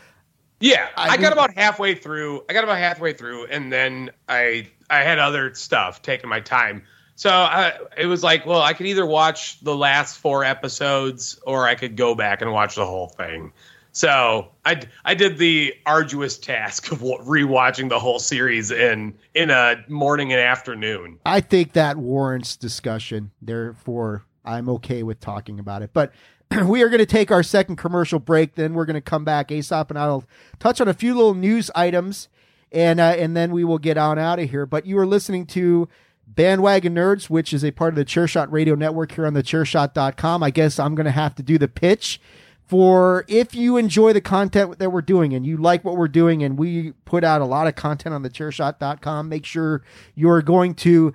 Yeah, 0.59 0.87
I 0.95 1.09
I, 1.09 1.17
got 1.17 1.33
about 1.33 1.53
halfway 1.55 1.95
through. 1.95 2.43
I 2.49 2.53
got 2.53 2.63
about 2.63 2.77
halfway 2.77 3.13
through, 3.13 3.47
and 3.47 3.71
then 3.71 4.11
I 4.29 4.69
I 4.89 4.99
had 4.99 5.19
other 5.19 5.53
stuff 5.53 6.01
taking 6.01 6.29
my 6.29 6.39
time. 6.39 6.83
So 7.15 7.31
I, 7.31 7.73
it 7.97 8.05
was 8.05 8.23
like, 8.23 8.45
well, 8.45 8.61
I 8.61 8.73
could 8.73 8.85
either 8.85 9.05
watch 9.05 9.59
the 9.61 9.75
last 9.75 10.19
four 10.19 10.43
episodes, 10.43 11.39
or 11.47 11.67
I 11.67 11.73
could 11.73 11.97
go 11.97 12.13
back 12.13 12.43
and 12.43 12.51
watch 12.51 12.75
the 12.75 12.85
whole 12.85 13.07
thing. 13.07 13.53
So 13.97 14.49
I 14.63 14.83
I 15.05 15.15
did 15.15 15.39
the 15.39 15.73
arduous 15.87 16.37
task 16.37 16.91
of 16.91 16.99
rewatching 16.99 17.89
the 17.89 17.97
whole 17.97 18.19
series 18.19 18.69
in 18.69 19.15
in 19.33 19.49
a 19.49 19.83
morning 19.87 20.31
and 20.31 20.39
afternoon. 20.39 21.17
I 21.25 21.41
think 21.41 21.73
that 21.73 21.97
warrants 21.97 22.55
discussion. 22.55 23.31
Therefore, 23.41 24.23
I'm 24.45 24.69
okay 24.69 25.01
with 25.01 25.19
talking 25.19 25.57
about 25.57 25.81
it. 25.81 25.93
But 25.93 26.13
we 26.65 26.83
are 26.83 26.89
going 26.89 26.99
to 26.99 27.07
take 27.07 27.31
our 27.31 27.41
second 27.41 27.77
commercial 27.77 28.19
break. 28.19 28.53
Then 28.53 28.75
we're 28.75 28.85
going 28.85 28.93
to 28.93 29.01
come 29.01 29.25
back. 29.25 29.51
Aesop 29.51 29.89
and 29.89 29.97
I'll 29.97 30.25
touch 30.59 30.79
on 30.79 30.87
a 30.87 30.93
few 30.93 31.15
little 31.15 31.33
news 31.33 31.71
items, 31.73 32.29
and 32.71 32.99
uh, 32.99 33.15
and 33.17 33.35
then 33.35 33.51
we 33.51 33.63
will 33.63 33.79
get 33.79 33.97
on 33.97 34.19
out 34.19 34.37
of 34.37 34.51
here. 34.51 34.67
But 34.67 34.85
you 34.85 34.99
are 34.99 35.07
listening 35.07 35.47
to 35.47 35.89
Bandwagon 36.27 36.93
Nerds, 36.93 37.31
which 37.31 37.51
is 37.51 37.65
a 37.65 37.71
part 37.71 37.93
of 37.93 37.95
the 37.95 38.05
Chairshot 38.05 38.51
Radio 38.51 38.75
Network 38.75 39.13
here 39.13 39.25
on 39.25 39.33
the 39.33 39.41
Chairshot.com. 39.41 40.43
I 40.43 40.51
guess 40.51 40.77
I'm 40.77 40.93
going 40.93 41.05
to 41.05 41.11
have 41.11 41.33
to 41.33 41.41
do 41.41 41.57
the 41.57 41.67
pitch 41.67 42.21
for 42.67 43.23
if 43.29 43.55
you 43.55 43.77
enjoy 43.77 44.11
the 44.11 44.21
content 44.21 44.77
that 44.77 44.91
we're 44.91 45.01
doing 45.01 45.33
and 45.33 45.45
you 45.45 45.55
like 45.55 45.85
what 45.85 45.95
we're 45.95 46.07
doing 46.07 46.43
and 46.43 46.59
we 46.59 46.91
put 47.05 47.23
out 47.23 47.41
a 47.41 47.45
lot 47.45 47.65
of 47.65 47.75
content 47.75 48.13
on 48.13 48.23
the 48.23 48.29
chairshot.com 48.29 49.29
make 49.29 49.45
sure 49.45 49.81
you're 50.15 50.41
going 50.41 50.73
to 50.73 51.13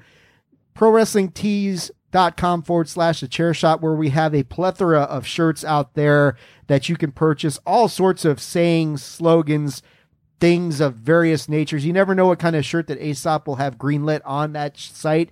prowrestlingtees.com 0.75 2.63
forward 2.63 2.89
slash 2.89 3.21
the 3.21 3.29
chair 3.29 3.53
shot 3.53 3.83
where 3.83 3.95
we 3.95 4.09
have 4.09 4.35
a 4.35 4.43
plethora 4.45 5.03
of 5.03 5.27
shirts 5.27 5.63
out 5.63 5.93
there 5.93 6.37
that 6.69 6.89
you 6.89 6.97
can 6.97 7.13
purchase 7.13 7.59
all 7.67 7.87
sorts 7.87 8.25
of 8.25 8.41
sayings 8.41 9.05
slogans 9.05 9.83
things 10.41 10.81
of 10.81 10.97
various 10.97 11.49
natures. 11.49 11.87
You 11.87 11.93
never 11.93 12.17
know 12.17 12.27
what 12.27 12.41
kind 12.41 12.57
of 12.57 12.65
shirt 12.65 12.89
that 12.89 13.01
aesop 13.01 13.47
will 13.47 13.57
have 13.57 13.79
greenlit 13.79 14.23
on 14.25 14.55
that 14.55 14.77
site. 14.77 15.31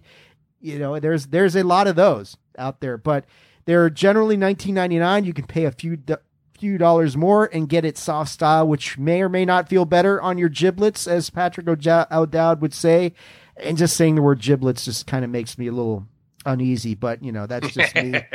You 0.60 0.78
know 0.78 1.00
there's 1.00 1.28
there's 1.28 1.56
a 1.56 1.64
lot 1.64 1.86
of 1.86 1.96
those 1.96 2.36
out 2.58 2.80
there 2.80 2.98
but 2.98 3.24
they're 3.64 3.90
generally 3.90 4.36
19.99 4.36 5.24
you 5.24 5.32
can 5.32 5.46
pay 5.46 5.64
a 5.64 5.70
few 5.70 5.96
do- 5.96 6.16
few 6.60 6.76
dollars 6.76 7.16
more 7.16 7.46
and 7.54 7.70
get 7.70 7.86
it 7.86 7.96
soft 7.96 8.30
style 8.30 8.68
which 8.68 8.98
may 8.98 9.22
or 9.22 9.28
may 9.30 9.44
not 9.46 9.68
feel 9.68 9.86
better 9.86 10.20
on 10.20 10.36
your 10.36 10.50
giblets 10.50 11.06
as 11.06 11.30
patrick 11.30 11.66
o'dowd 11.66 12.60
would 12.60 12.74
say. 12.74 13.14
And 13.56 13.76
just 13.76 13.96
saying 13.96 14.14
the 14.14 14.22
word 14.22 14.40
giblets 14.40 14.84
just 14.84 15.06
kind 15.06 15.24
of 15.24 15.30
makes 15.30 15.56
me 15.56 15.66
a 15.68 15.72
little 15.72 16.06
uneasy 16.44 16.94
but 16.94 17.22
you 17.22 17.32
know 17.32 17.46
that's 17.46 17.72
just 17.72 17.94
me. 17.94 18.20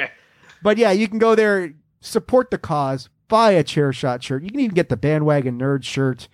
But 0.64 0.77
yeah 0.77 0.91
you 0.91 1.07
can 1.07 1.19
go 1.19 1.35
there 1.35 1.73
support 2.02 2.49
the 2.49 2.57
cause 2.57 3.10
buy 3.27 3.52
a 3.52 3.64
chair 3.64 3.93
shot 3.93 4.23
shirt. 4.23 4.43
You 4.43 4.49
can 4.49 4.60
even 4.60 4.76
get 4.76 4.89
the 4.89 4.97
bandwagon 4.97 5.60
nerd 5.60 5.84
shirt 5.84 6.27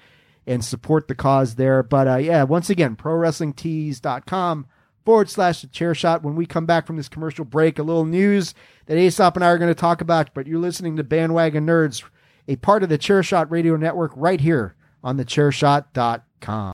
and 0.48 0.64
support 0.64 1.08
the 1.08 1.16
cause 1.16 1.56
there. 1.56 1.84
But 1.84 2.08
uh, 2.08 2.16
yeah 2.18 2.44
once 2.44 2.70
again 2.70 2.96
prowrestlingtees.com 2.96 4.68
forward 5.04 5.30
slash 5.30 5.62
the 5.62 5.68
chair 5.68 5.94
shot. 5.94 6.24
When 6.24 6.36
we 6.36 6.46
come 6.46 6.66
back 6.66 6.88
from 6.88 6.98
this 6.98 7.10
commercial 7.10 7.44
break 7.46 7.80
a 7.80 7.84
little 7.84 8.06
news 8.06 8.54
that 8.92 8.98
aesop 8.98 9.38
and 9.38 9.46
i 9.46 9.48
are 9.48 9.58
going 9.58 9.72
to 9.72 9.74
talk 9.74 10.02
about 10.02 10.34
but 10.34 10.46
you're 10.46 10.60
listening 10.60 10.98
to 10.98 11.04
bandwagon 11.04 11.66
nerds 11.66 12.04
a 12.50 12.58
part 12.58 12.84
of 12.84 12.90
the 12.90 12.98
chair 12.98 13.24
shot 13.24 13.50
radio 13.50 13.78
network 13.78 14.12
right 14.18 14.42
here 14.42 14.76
on 15.02 15.16
the 15.16 15.24
chairshot.com 15.24 16.74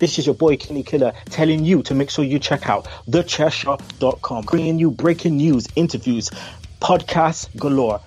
This 0.00 0.18
is 0.18 0.24
your 0.24 0.34
boy 0.34 0.56
Kenny 0.56 0.82
Killer 0.82 1.12
telling 1.26 1.62
you 1.62 1.82
to 1.82 1.94
make 1.94 2.08
sure 2.08 2.24
you 2.24 2.38
check 2.38 2.70
out 2.70 2.86
thechairshot.com, 3.06 4.44
bringing 4.46 4.78
you 4.78 4.90
breaking 4.90 5.36
news, 5.36 5.68
interviews, 5.76 6.30
podcasts 6.80 7.54
galore, 7.58 8.00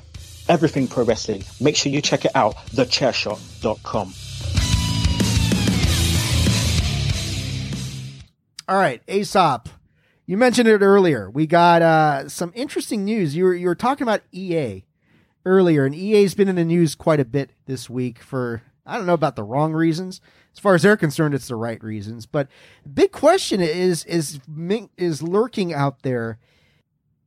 everything 0.49 0.87
pro 0.87 1.03
wrestling. 1.03 1.43
Make 1.59 1.75
sure 1.75 1.91
you 1.91 2.01
check 2.01 2.25
it 2.25 2.31
out, 2.35 2.55
thechairshot.com. 2.67 4.13
All 8.67 8.77
right, 8.77 9.01
Aesop. 9.07 9.69
You 10.25 10.37
mentioned 10.37 10.69
it 10.69 10.81
earlier. 10.81 11.29
We 11.29 11.45
got 11.45 11.81
uh, 11.81 12.29
some 12.29 12.53
interesting 12.55 13.03
news. 13.03 13.35
You 13.35 13.43
were 13.43 13.53
you 13.53 13.67
were 13.67 13.75
talking 13.75 14.03
about 14.03 14.21
EA 14.31 14.85
earlier, 15.45 15.85
and 15.85 15.93
EA's 15.93 16.33
been 16.33 16.47
in 16.47 16.55
the 16.55 16.63
news 16.63 16.95
quite 16.95 17.19
a 17.19 17.25
bit 17.25 17.51
this 17.65 17.89
week 17.89 18.19
for 18.19 18.61
I 18.85 18.97
don't 18.97 19.05
know 19.05 19.13
about 19.13 19.35
the 19.35 19.43
wrong 19.43 19.73
reasons. 19.73 20.21
As 20.53 20.59
far 20.59 20.75
as 20.75 20.83
they're 20.83 20.97
concerned, 20.97 21.33
it's 21.33 21.47
the 21.47 21.55
right 21.55 21.83
reasons. 21.83 22.25
But 22.25 22.47
big 22.91 23.11
question 23.11 23.59
is 23.59 24.05
is 24.05 24.39
is 24.97 25.21
lurking 25.21 25.73
out 25.73 26.03
there. 26.03 26.39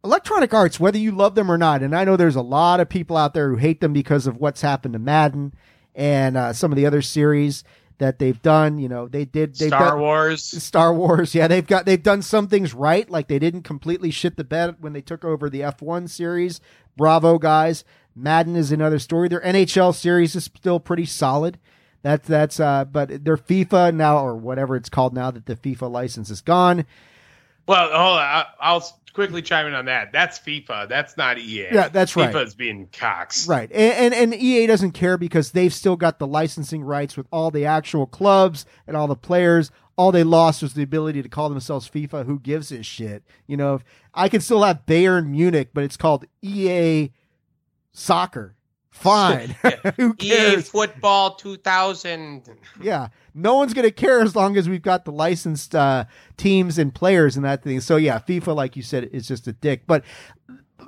Electronic 0.06 0.54
Arts, 0.54 0.78
whether 0.80 0.98
you 0.98 1.10
love 1.12 1.34
them 1.34 1.50
or 1.50 1.58
not, 1.58 1.82
and 1.82 1.94
I 1.94 2.04
know 2.04 2.16
there's 2.16 2.36
a 2.36 2.42
lot 2.42 2.78
of 2.80 2.88
people 2.88 3.16
out 3.16 3.34
there 3.34 3.50
who 3.50 3.56
hate 3.56 3.80
them 3.80 3.92
because 3.92 4.26
of 4.26 4.36
what's 4.36 4.60
happened 4.62 4.92
to 4.94 4.98
Madden 5.00 5.52
and 5.94 6.36
uh, 6.36 6.52
some 6.52 6.70
of 6.70 6.76
the 6.76 6.86
other 6.86 7.02
series 7.02 7.64
that 7.98 8.18
they've 8.18 8.40
done. 8.40 8.78
You 8.78 8.88
know, 8.88 9.08
they 9.08 9.24
did 9.24 9.56
they've 9.56 9.68
Star 9.68 9.90
done- 9.90 10.00
Wars. 10.00 10.42
Star 10.44 10.94
Wars, 10.94 11.34
yeah, 11.34 11.48
they've 11.48 11.66
got 11.66 11.86
they've 11.86 12.02
done 12.02 12.22
some 12.22 12.46
things 12.46 12.72
right, 12.72 13.10
like 13.10 13.26
they 13.28 13.38
didn't 13.40 13.62
completely 13.62 14.10
shit 14.10 14.36
the 14.36 14.44
bed 14.44 14.76
when 14.80 14.92
they 14.92 15.00
took 15.00 15.24
over 15.24 15.50
the 15.50 15.60
F1 15.60 16.08
series. 16.08 16.60
Bravo, 16.96 17.38
guys. 17.38 17.84
Madden 18.14 18.54
is 18.56 18.72
another 18.72 18.98
story. 18.98 19.28
Their 19.28 19.40
NHL 19.42 19.94
series 19.94 20.34
is 20.36 20.44
still 20.44 20.80
pretty 20.80 21.04
solid. 21.04 21.58
That's 22.02 22.28
that's 22.28 22.60
uh, 22.60 22.84
but 22.84 23.24
their 23.24 23.36
FIFA 23.36 23.94
now 23.94 24.18
or 24.24 24.36
whatever 24.36 24.76
it's 24.76 24.88
called 24.88 25.12
now 25.14 25.30
that 25.32 25.46
the 25.46 25.56
FIFA 25.56 25.90
license 25.90 26.30
is 26.30 26.40
gone. 26.40 26.86
Well, 27.66 27.88
hold 27.90 28.18
on. 28.18 28.22
I- 28.22 28.46
I'll 28.60 28.86
quickly 29.16 29.42
chime 29.42 29.66
in 29.66 29.74
on 29.74 29.86
that. 29.86 30.12
That's 30.12 30.38
FIFA. 30.38 30.88
That's 30.88 31.16
not 31.16 31.38
EA. 31.38 31.68
Yeah, 31.72 31.88
that's 31.88 32.14
right. 32.14 32.32
FIFA's 32.32 32.54
being 32.54 32.88
cocks. 32.92 33.48
Right. 33.48 33.72
And, 33.72 34.14
and 34.14 34.32
and 34.32 34.34
EA 34.34 34.66
doesn't 34.66 34.92
care 34.92 35.16
because 35.16 35.50
they've 35.50 35.72
still 35.72 35.96
got 35.96 36.20
the 36.20 36.26
licensing 36.26 36.84
rights 36.84 37.16
with 37.16 37.26
all 37.32 37.50
the 37.50 37.64
actual 37.64 38.06
clubs 38.06 38.66
and 38.86 38.96
all 38.96 39.08
the 39.08 39.16
players. 39.16 39.72
All 39.96 40.12
they 40.12 40.22
lost 40.22 40.62
was 40.62 40.74
the 40.74 40.82
ability 40.82 41.22
to 41.22 41.28
call 41.30 41.48
themselves 41.48 41.88
FIFA. 41.88 42.26
Who 42.26 42.38
gives 42.38 42.70
a 42.70 42.82
shit? 42.82 43.24
You 43.46 43.56
know, 43.56 43.76
if 43.76 43.84
I 44.12 44.28
can 44.28 44.42
still 44.42 44.62
have 44.62 44.84
Bayern 44.86 45.28
Munich, 45.28 45.70
but 45.72 45.82
it's 45.82 45.96
called 45.96 46.26
EA 46.42 47.10
Soccer. 47.92 48.55
Fine. 48.98 49.54
Who 49.96 50.14
cares? 50.14 50.66
EA? 50.66 50.70
Football 50.70 51.34
2000. 51.34 52.50
Yeah. 52.80 53.08
No 53.34 53.56
one's 53.56 53.74
going 53.74 53.86
to 53.86 53.92
care 53.92 54.20
as 54.20 54.34
long 54.34 54.56
as 54.56 54.68
we've 54.68 54.82
got 54.82 55.04
the 55.04 55.12
licensed 55.12 55.74
uh, 55.74 56.06
teams 56.36 56.78
and 56.78 56.94
players 56.94 57.36
and 57.36 57.44
that 57.44 57.62
thing. 57.62 57.80
So, 57.80 57.96
yeah, 57.96 58.18
FIFA, 58.18 58.54
like 58.56 58.76
you 58.76 58.82
said, 58.82 59.04
is 59.12 59.28
just 59.28 59.46
a 59.46 59.52
dick. 59.52 59.82
But 59.86 60.04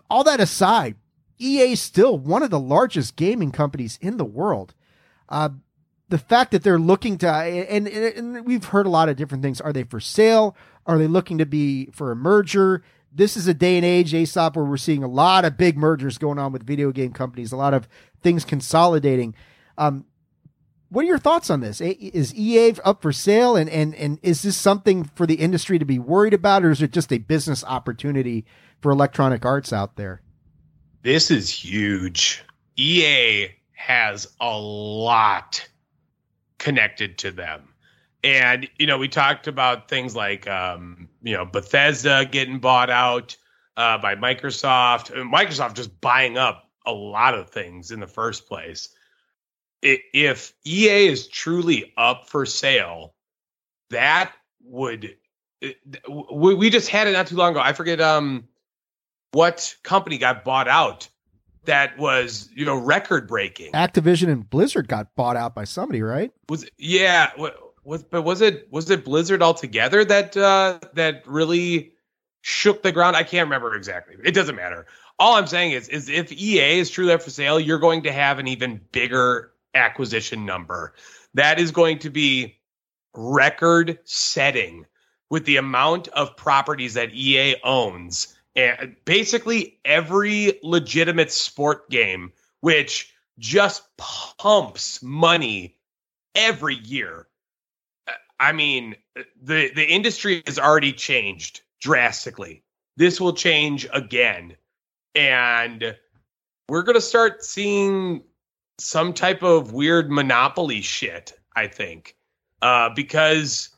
all 0.09 0.25
that 0.25 0.41
aside, 0.41 0.97
EA 1.39 1.73
is 1.73 1.83
still 1.83 2.19
one 2.19 2.43
of 2.43 2.51
the 2.51 2.59
largest 2.59 3.17
gaming 3.17 3.53
companies 3.53 3.99
in 4.01 4.17
the 4.17 4.25
world. 4.25 4.75
Uh, 5.29 5.51
the 6.09 6.19
fact 6.19 6.53
that 6.53 6.63
they're 6.63 6.79
looking 6.79 7.19
to, 7.19 7.29
and, 7.29 7.87
and, 7.87 8.37
and 8.37 8.47
we've 8.47 8.65
heard 8.65 8.87
a 8.87 8.91
lot 8.91 9.11
of 9.11 9.17
different 9.17 9.43
things. 9.43 9.61
Are 9.61 9.73
they 9.73 9.85
for 9.85 10.01
sale? 10.01 10.57
Are 10.87 10.97
they 10.97 11.07
looking 11.07 11.37
to 11.37 11.47
be 11.47 11.91
for 11.93 12.11
a 12.11 12.17
merger? 12.17 12.83
This 13.13 13.37
is 13.37 13.47
a 13.49 13.55
day 13.55 13.77
and 13.77 13.85
age, 13.85 14.13
Aesop, 14.15 14.57
where 14.57 14.65
we're 14.65 14.77
seeing 14.77 15.03
a 15.03 15.09
lot 15.09 15.45
of 15.45 15.57
big 15.57 15.77
mergers 15.77 16.19
going 16.19 16.39
on 16.39 16.53
with 16.53 16.65
video 16.65 16.93
game 16.93 17.13
companies, 17.13 17.53
a 17.53 17.57
lot 17.57 17.75
of 17.75 17.89
things 18.23 18.45
consolidating. 18.45 19.35
Um, 19.77 20.05
what 20.91 21.05
are 21.05 21.09
your 21.09 21.19
thoughts 21.19 21.51
on 21.51 21.61
this? 21.61 21.81
Is 21.81 22.35
EA 22.35 22.75
up 22.85 23.03
for 23.03 23.13
sale, 23.13 23.57
and 23.57 23.69
and 23.69 23.95
and 23.95 24.19
is 24.23 24.43
this 24.43 24.57
something 24.57 25.05
for 25.05 25.27
the 25.27 25.35
industry 25.35 25.79
to 25.79 25.85
be 25.85 25.99
worried 25.99 26.35
about, 26.35 26.65
or 26.65 26.71
is 26.71 26.81
it 26.81 26.93
just 26.93 27.13
a 27.13 27.19
business 27.19 27.63
opportunity 27.65 28.47
for 28.81 28.91
Electronic 28.91 29.45
Arts 29.45 29.73
out 29.73 29.97
there? 29.97 30.23
This 31.03 31.31
is 31.31 31.51
huge. 31.51 32.43
EA 32.77 33.49
has 33.73 34.33
a 34.41 34.59
lot 34.59 35.69
connected 36.59 37.19
to 37.19 37.31
them. 37.31 37.68
And, 38.25 38.69
you 38.79 38.87
know, 38.87 38.99
we 38.99 39.09
talked 39.09 39.47
about 39.47 39.89
things 39.89 40.17
like, 40.17 40.49
um, 40.49 41.09
you 41.23 41.35
know, 41.35 41.45
Bethesda 41.45 42.27
getting 42.31 42.59
bought 42.59 42.91
out 42.91 43.37
uh, 43.77 43.97
by 43.99 44.17
Microsoft, 44.17 45.11
and 45.17 45.33
Microsoft 45.33 45.75
just 45.75 46.01
buying 46.01 46.37
up 46.37 46.69
a 46.85 46.93
lot 46.93 47.35
of 47.35 47.51
things 47.51 47.93
in 47.93 48.01
the 48.01 48.07
first 48.09 48.49
place. 48.49 48.89
If 49.83 50.53
EA 50.65 51.07
is 51.07 51.29
truly 51.29 51.93
up 51.97 52.29
for 52.29 52.45
sale, 52.45 53.15
that 53.91 54.33
would. 54.65 55.17
We 56.09 56.55
we 56.55 56.71
just 56.71 56.89
had 56.89 57.07
it 57.07 57.13
not 57.13 57.29
too 57.29 57.37
long 57.37 57.53
ago. 57.53 57.61
I 57.61 57.73
forget 57.73 58.01
um 58.01 58.49
what 59.33 59.77
company 59.85 60.19
got 60.19 60.45
bought 60.45 60.67
out 60.67 61.09
that 61.65 61.97
was 61.99 62.49
you 62.55 62.65
know 62.65 62.77
record 62.77 63.29
breaking 63.29 63.73
Activision 63.73 64.29
and 64.29 64.49
Blizzard 64.49 64.89
got 64.89 65.15
bought 65.15 65.37
out 65.37 65.55
by 65.55 65.65
somebody, 65.65 66.03
right? 66.03 66.33
was 66.49 66.69
yeah 66.79 67.31
was 67.89 68.03
but 68.03 68.23
was 68.23 68.43
it 68.43 68.69
was 68.71 68.91
it 68.91 69.05
Blizzard 69.05 69.43
altogether 69.43 70.05
that 70.05 70.37
uh 70.37 70.79
that 70.93 71.27
really 71.27 71.93
shook 72.43 72.83
the 72.83 72.93
ground? 72.93 73.17
I 73.17 73.23
can't 73.23 73.47
remember 73.47 73.75
exactly. 73.75 74.17
It 74.23 74.35
doesn't 74.35 74.55
matter. 74.55 74.87
All 75.19 75.37
I'm 75.37 75.47
saying 75.47 75.73
is 75.73 75.89
is 75.89 76.09
if 76.09 76.31
EA 76.31 76.79
is 76.79 76.91
truly 76.91 77.13
up 77.15 77.23
for 77.23 77.31
sale, 77.31 77.59
you're 77.59 77.79
going 77.79 78.03
to 78.03 78.13
have 78.13 78.39
an 78.39 78.47
even 78.47 78.81
bigger 78.93 79.53
acquisition 79.75 80.45
number. 80.45 80.95
That 81.35 81.59
is 81.59 81.71
going 81.71 81.99
to 82.01 82.11
be 82.11 82.59
record 83.15 83.99
setting 84.05 84.85
with 85.31 85.47
the 85.47 85.57
amount 85.57 86.09
of 86.09 86.37
properties 86.37 86.95
that 86.95 87.15
EA 87.15 87.57
owns. 87.65 88.35
And 88.55 88.97
basically 89.05 89.79
every 89.85 90.59
legitimate 90.63 91.33
sport 91.33 91.89
game, 91.91 92.33
which 92.61 93.15
just 93.39 93.85
pumps 93.97 95.03
money 95.03 95.77
every 96.35 96.75
year. 96.77 97.28
I 98.41 98.53
mean, 98.53 98.97
the 99.43 99.71
the 99.75 99.87
industry 99.87 100.43
has 100.47 100.59
already 100.59 100.93
changed 100.93 101.63
drastically. 101.81 102.63
This 102.97 103.21
will 103.21 103.33
change 103.33 103.87
again. 103.93 104.57
And 105.15 105.97
we're 106.69 106.83
going 106.83 106.95
to 106.95 107.01
start 107.01 107.45
seeing 107.45 108.23
some 108.79 109.13
type 109.13 109.43
of 109.43 109.73
weird 109.73 110.11
monopoly 110.11 110.81
shit, 110.83 111.33
I 111.57 111.67
think. 111.67 112.17
Uh, 112.61 112.91
because 112.95 113.71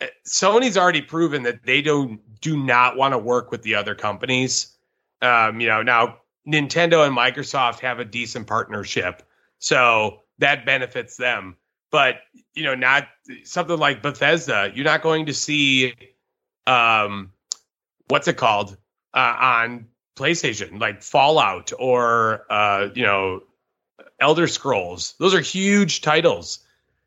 uh, 0.00 0.06
Sony's 0.26 0.76
already 0.76 1.02
proven 1.02 1.42
that 1.42 1.64
they 1.64 1.82
don't 1.82 2.20
do 2.40 2.56
not 2.56 2.96
want 2.96 3.12
to 3.12 3.18
work 3.18 3.50
with 3.50 3.62
the 3.62 3.74
other 3.74 3.94
companies. 3.94 4.76
Um, 5.20 5.60
you 5.60 5.66
know, 5.66 5.82
now 5.82 6.18
Nintendo 6.46 7.06
and 7.06 7.16
Microsoft 7.16 7.80
have 7.80 7.98
a 7.98 8.04
decent 8.04 8.46
partnership, 8.46 9.22
so 9.58 10.20
that 10.38 10.66
benefits 10.66 11.16
them. 11.16 11.56
But 11.94 12.22
you 12.54 12.64
know, 12.64 12.74
not 12.74 13.06
something 13.44 13.78
like 13.78 14.02
Bethesda. 14.02 14.72
You're 14.74 14.84
not 14.84 15.00
going 15.00 15.26
to 15.26 15.32
see, 15.32 15.94
um, 16.66 17.30
what's 18.08 18.26
it 18.26 18.36
called 18.36 18.76
uh, 19.14 19.36
on 19.38 19.86
PlayStation, 20.16 20.80
like 20.80 21.04
Fallout 21.04 21.70
or 21.78 22.46
uh, 22.50 22.88
you 22.96 23.04
know, 23.04 23.44
Elder 24.18 24.48
Scrolls. 24.48 25.14
Those 25.20 25.34
are 25.34 25.40
huge 25.40 26.00
titles. 26.00 26.58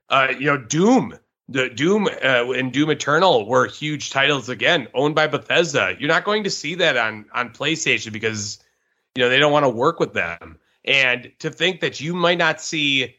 Uh, 0.07 0.29
you 0.39 0.45
know, 0.45 0.57
Doom 0.57 1.19
the 1.49 1.67
Doom 1.67 2.07
uh, 2.07 2.53
and 2.53 2.71
Doom 2.71 2.89
Eternal 2.89 3.45
were 3.45 3.67
huge 3.67 4.09
titles 4.09 4.47
again, 4.47 4.87
owned 4.93 5.15
by 5.15 5.27
Bethesda. 5.27 5.97
You're 5.99 6.07
not 6.07 6.23
going 6.23 6.45
to 6.45 6.49
see 6.49 6.75
that 6.75 6.95
on 6.95 7.25
on 7.33 7.49
PlayStation 7.49 8.13
because 8.13 8.63
you 9.15 9.21
know 9.21 9.27
they 9.27 9.39
don't 9.39 9.51
want 9.51 9.65
to 9.65 9.69
work 9.69 9.99
with 9.99 10.13
them. 10.13 10.57
And 10.85 11.33
to 11.39 11.49
think 11.49 11.81
that 11.81 11.99
you 11.99 12.13
might 12.13 12.37
not 12.37 12.61
see 12.61 13.16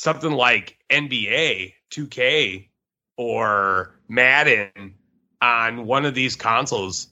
something 0.00 0.32
like 0.32 0.78
NBA 0.90 1.74
2K 1.90 2.68
or 3.18 4.00
Madden 4.08 4.94
on 5.42 5.84
one 5.84 6.06
of 6.06 6.14
these 6.14 6.36
consoles, 6.36 7.08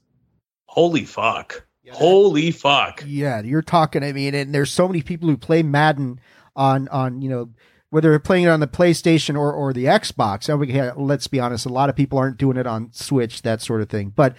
holy 0.65 1.05
fuck. 1.05 1.67
Yeah. 1.83 1.93
Holy 1.93 2.51
fuck. 2.51 3.05
Yeah, 3.07 3.43
you're 3.43 3.61
talking 3.61 4.03
I 4.03 4.13
mean 4.13 4.35
and 4.35 4.55
there's 4.55 4.71
so 4.71 4.89
many 4.89 5.03
people 5.03 5.29
who 5.29 5.37
play 5.37 5.63
Madden 5.63 6.19
on 6.57 6.89
on, 6.89 7.21
you 7.21 7.29
know, 7.29 7.51
whether 7.91 8.09
they're 8.09 8.19
playing 8.19 8.45
it 8.45 8.49
on 8.49 8.61
the 8.61 8.67
PlayStation 8.67 9.37
or, 9.37 9.53
or 9.53 9.75
the 9.75 9.85
Xbox. 9.85 10.49
And 10.49 10.59
we, 10.59 10.81
let's 10.97 11.27
be 11.27 11.41
honest, 11.41 11.67
a 11.67 11.71
lot 11.71 11.91
of 11.91 11.97
people 11.97 12.19
aren't 12.19 12.39
doing 12.39 12.57
it 12.57 12.67
on 12.67 12.91
Switch, 12.93 13.43
that 13.43 13.61
sort 13.63 13.81
of 13.81 13.89
thing. 13.89 14.13
But, 14.15 14.35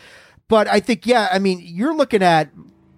but 0.47 0.67
I 0.67 0.80
think, 0.80 1.07
yeah, 1.07 1.30
I 1.31 1.39
mean, 1.39 1.59
you're 1.63 1.95
looking 1.95 2.21
at, 2.21 2.51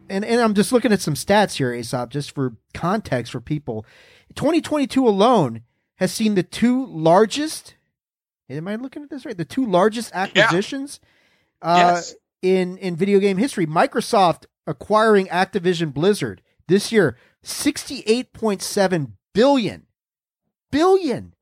and, 0.10 0.26
and 0.26 0.42
I'm 0.42 0.54
just 0.54 0.74
looking 0.74 0.92
at 0.92 1.00
some 1.00 1.14
stats 1.14 1.56
here, 1.56 1.74
Aesop, 1.74 2.10
just 2.10 2.36
for 2.36 2.58
context 2.74 3.32
for 3.32 3.40
people. 3.40 3.86
2022 4.32 5.08
alone 5.08 5.62
has 5.98 6.12
seen 6.12 6.36
the 6.36 6.44
two 6.44 6.86
largest, 6.88 7.76
am 8.50 8.68
I 8.68 8.76
looking 8.76 9.04
at 9.04 9.10
this 9.10 9.26
right? 9.26 9.38
The 9.38 9.46
two 9.46 9.66
largest 9.66 10.12
acquisitions 10.14 11.00
yeah. 11.64 11.70
uh, 11.70 11.92
yes. 11.96 12.16
in, 12.42 12.78
in 12.78 12.96
video 12.96 13.20
game 13.20 13.38
history. 13.38 13.66
Microsoft 13.66 14.46
acquiring 14.66 15.28
Activision 15.28 15.94
Blizzard 15.94 16.42
this 16.68 16.92
year, 16.92 17.18
68.7 17.44 19.12
billion 19.34 19.88
billion. 20.72 21.34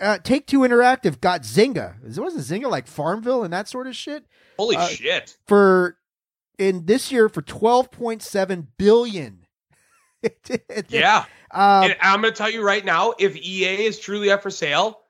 Uh, 0.00 0.18
Take 0.18 0.46
Two 0.46 0.60
Interactive 0.60 1.20
got 1.20 1.42
Zynga. 1.42 1.96
Wasn't 2.02 2.42
Zynga 2.42 2.70
like 2.70 2.86
Farmville 2.86 3.44
and 3.44 3.52
that 3.52 3.68
sort 3.68 3.86
of 3.86 3.94
shit? 3.94 4.24
Holy 4.58 4.76
uh, 4.76 4.88
shit! 4.88 5.36
For 5.46 5.98
in 6.58 6.86
this 6.86 7.12
year 7.12 7.28
for 7.28 7.42
twelve 7.42 7.90
point 7.90 8.22
seven 8.22 8.68
billion. 8.76 9.43
Yeah, 10.88 11.24
um, 11.50 11.92
I'm 12.00 12.20
going 12.20 12.32
to 12.32 12.36
tell 12.36 12.50
you 12.50 12.62
right 12.62 12.84
now, 12.84 13.14
if 13.18 13.36
EA 13.36 13.84
is 13.84 13.98
truly 13.98 14.30
up 14.30 14.42
for 14.42 14.50
sale, 14.50 15.00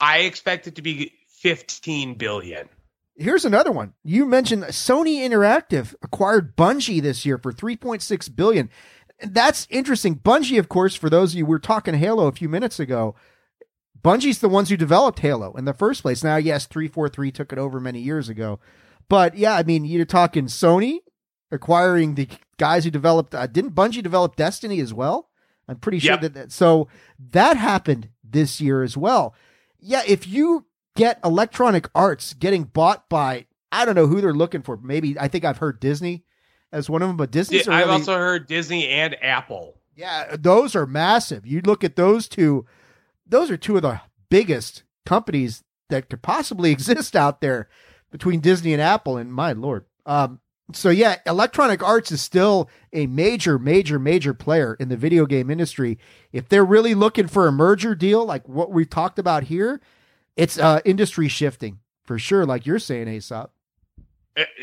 I 0.00 0.20
expect 0.20 0.66
it 0.66 0.76
to 0.76 0.82
be 0.82 1.12
fifteen 1.28 2.14
billion. 2.14 2.68
Here's 3.16 3.44
another 3.44 3.70
one. 3.70 3.94
You 4.02 4.26
mentioned 4.26 4.64
Sony 4.64 5.18
Interactive 5.18 5.94
acquired 6.02 6.56
Bungie 6.56 7.00
this 7.00 7.24
year 7.24 7.38
for 7.38 7.52
3.6 7.52 8.34
billion 8.34 8.68
that's 9.22 9.66
interesting. 9.70 10.16
Bungie, 10.16 10.58
of 10.58 10.68
course, 10.68 10.94
for 10.94 11.08
those 11.08 11.32
of 11.32 11.38
you 11.38 11.46
we 11.46 11.50
were 11.50 11.58
talking 11.58 11.94
Halo 11.94 12.26
a 12.26 12.32
few 12.32 12.48
minutes 12.48 12.80
ago, 12.80 13.14
Bungie's 14.00 14.40
the 14.40 14.48
ones 14.48 14.68
who 14.68 14.76
developed 14.76 15.20
Halo 15.20 15.54
in 15.54 15.64
the 15.64 15.72
first 15.72 16.02
place. 16.02 16.22
Now, 16.22 16.36
yes, 16.36 16.66
343 16.66 17.30
took 17.30 17.52
it 17.52 17.58
over 17.58 17.80
many 17.80 18.00
years 18.00 18.28
ago. 18.28 18.60
But 19.08 19.36
yeah, 19.36 19.54
I 19.54 19.62
mean, 19.62 19.84
you're 19.84 20.04
talking 20.04 20.46
Sony 20.46 20.98
acquiring 21.50 22.14
the 22.14 22.28
guys 22.56 22.84
who 22.84 22.90
developed, 22.90 23.34
uh, 23.34 23.46
didn't 23.46 23.74
Bungie 23.74 24.02
develop 24.02 24.36
Destiny 24.36 24.80
as 24.80 24.92
well? 24.92 25.30
I'm 25.68 25.76
pretty 25.76 25.98
sure 25.98 26.12
yep. 26.12 26.20
that, 26.20 26.34
that, 26.34 26.52
so 26.52 26.88
that 27.30 27.56
happened 27.56 28.08
this 28.22 28.60
year 28.60 28.82
as 28.82 28.96
well. 28.96 29.34
Yeah, 29.80 30.02
if 30.06 30.26
you 30.26 30.66
get 30.96 31.20
Electronic 31.24 31.88
Arts 31.94 32.34
getting 32.34 32.64
bought 32.64 33.08
by, 33.08 33.46
I 33.72 33.84
don't 33.84 33.94
know 33.94 34.06
who 34.06 34.20
they're 34.20 34.32
looking 34.34 34.62
for. 34.62 34.76
Maybe, 34.76 35.18
I 35.18 35.28
think 35.28 35.44
I've 35.44 35.58
heard 35.58 35.80
Disney 35.80 36.24
as 36.72 36.90
one 36.90 37.02
of 37.02 37.08
them, 37.08 37.16
but 37.16 37.30
Disney. 37.30 37.58
Yeah, 37.58 37.74
I've 37.74 37.88
also 37.88 38.16
heard 38.16 38.46
Disney 38.46 38.88
and 38.88 39.16
Apple. 39.22 39.78
Yeah, 39.96 40.36
those 40.36 40.74
are 40.74 40.86
massive. 40.86 41.46
You 41.46 41.60
look 41.62 41.84
at 41.84 41.96
those 41.96 42.28
two; 42.28 42.66
those 43.26 43.50
are 43.50 43.56
two 43.56 43.76
of 43.76 43.82
the 43.82 44.00
biggest 44.28 44.82
companies 45.06 45.62
that 45.88 46.10
could 46.10 46.22
possibly 46.22 46.70
exist 46.72 47.14
out 47.16 47.40
there 47.40 47.68
between 48.10 48.40
Disney 48.40 48.72
and 48.72 48.82
Apple. 48.82 49.16
And 49.16 49.32
my 49.32 49.52
lord, 49.52 49.86
um, 50.04 50.40
so 50.72 50.88
yeah, 50.90 51.16
Electronic 51.26 51.82
Arts 51.82 52.10
is 52.10 52.22
still 52.22 52.70
a 52.92 53.06
major, 53.06 53.58
major, 53.58 53.98
major 53.98 54.32
player 54.32 54.74
in 54.80 54.88
the 54.88 54.96
video 54.96 55.26
game 55.26 55.50
industry. 55.50 55.98
If 56.32 56.48
they're 56.48 56.64
really 56.64 56.94
looking 56.94 57.28
for 57.28 57.46
a 57.46 57.52
merger 57.52 57.94
deal 57.94 58.24
like 58.24 58.48
what 58.48 58.70
we've 58.70 58.88
talked 58.88 59.18
about 59.18 59.44
here, 59.44 59.80
it's 60.36 60.58
uh, 60.58 60.80
industry 60.84 61.28
shifting 61.28 61.80
for 62.04 62.18
sure. 62.18 62.46
Like 62.46 62.66
you're 62.66 62.78
saying, 62.78 63.08
Aesop. 63.08 63.52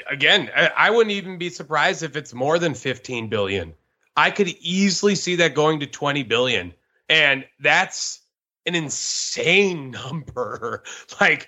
Again, 0.10 0.50
I 0.56 0.90
wouldn't 0.90 1.12
even 1.12 1.38
be 1.38 1.50
surprised 1.50 2.04
if 2.04 2.18
it's 2.18 2.34
more 2.34 2.60
than 2.60 2.74
15 2.74 3.30
billion. 3.30 3.74
I 4.18 4.32
could 4.32 4.50
easily 4.60 5.16
see 5.16 5.36
that 5.38 5.56
going 5.56 5.80
to 5.80 5.86
20 5.86 6.24
billion. 6.24 6.74
And 7.08 7.46
that's 7.60 8.20
an 8.66 8.76
insane 8.76 9.92
number. 10.10 10.84
like, 11.22 11.48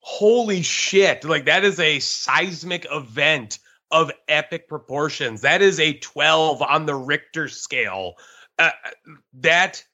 holy 0.00 0.62
shit. 0.62 1.24
Like, 1.24 1.44
that 1.44 1.64
is 1.64 1.78
a 1.78 2.00
seismic 2.00 2.86
event 2.90 3.60
of 3.90 4.10
epic 4.28 4.68
proportions. 4.68 5.40
That 5.42 5.62
is 5.62 5.80
a 5.80 5.94
12 5.94 6.62
on 6.62 6.86
the 6.86 6.94
Richter 6.94 7.48
scale. 7.48 8.14
Uh, 8.58 8.70
that 9.34 9.84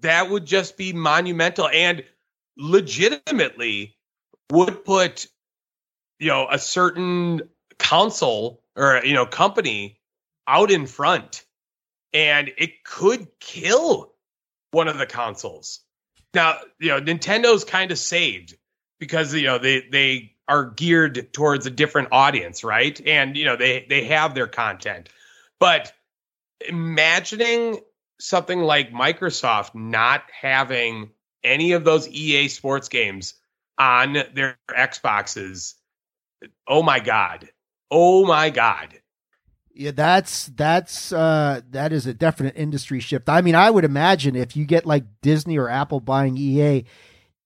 that 0.00 0.30
would 0.30 0.46
just 0.46 0.76
be 0.76 0.92
monumental 0.92 1.68
and 1.68 2.02
legitimately 2.56 3.96
would 4.50 4.84
put 4.84 5.26
you 6.18 6.28
know 6.28 6.46
a 6.50 6.58
certain 6.58 7.42
council 7.78 8.62
or 8.76 9.00
you 9.04 9.14
know 9.14 9.26
company 9.26 10.00
out 10.46 10.70
in 10.70 10.86
front 10.86 11.44
and 12.12 12.50
it 12.58 12.84
could 12.84 13.28
kill 13.38 14.12
one 14.72 14.88
of 14.88 14.98
the 14.98 15.06
consoles 15.06 15.80
now 16.34 16.56
you 16.78 16.88
know 16.88 17.00
nintendo's 17.00 17.64
kind 17.64 17.90
of 17.90 17.98
saved 17.98 18.56
because 18.98 19.34
you 19.34 19.44
know 19.44 19.58
they 19.58 19.86
they 19.90 20.32
are 20.50 20.66
geared 20.66 21.32
towards 21.32 21.64
a 21.64 21.70
different 21.70 22.08
audience 22.12 22.62
right 22.62 23.00
and 23.06 23.36
you 23.36 23.44
know 23.44 23.56
they 23.56 23.86
they 23.88 24.04
have 24.04 24.34
their 24.34 24.46
content 24.46 25.08
but 25.58 25.92
imagining 26.68 27.78
something 28.18 28.60
like 28.60 28.92
microsoft 28.92 29.74
not 29.74 30.22
having 30.30 31.10
any 31.42 31.72
of 31.72 31.84
those 31.84 32.06
ea 32.08 32.48
sports 32.48 32.88
games 32.88 33.34
on 33.78 34.18
their 34.34 34.58
xboxes 34.70 35.74
oh 36.66 36.82
my 36.82 37.00
god, 37.00 37.48
oh 37.90 38.26
my 38.26 38.50
god. 38.50 39.00
Yeah, 39.72 39.92
that's 39.92 40.46
that's 40.46 41.12
uh 41.12 41.60
that 41.70 41.92
is 41.92 42.06
a 42.06 42.14
definite 42.14 42.56
industry 42.56 43.00
shift. 43.00 43.28
I 43.28 43.40
mean, 43.40 43.54
I 43.54 43.70
would 43.70 43.84
imagine 43.84 44.36
if 44.36 44.56
you 44.56 44.64
get 44.64 44.84
like 44.84 45.04
Disney 45.22 45.58
or 45.58 45.68
Apple 45.68 46.00
buying 46.00 46.36
EA, 46.36 46.84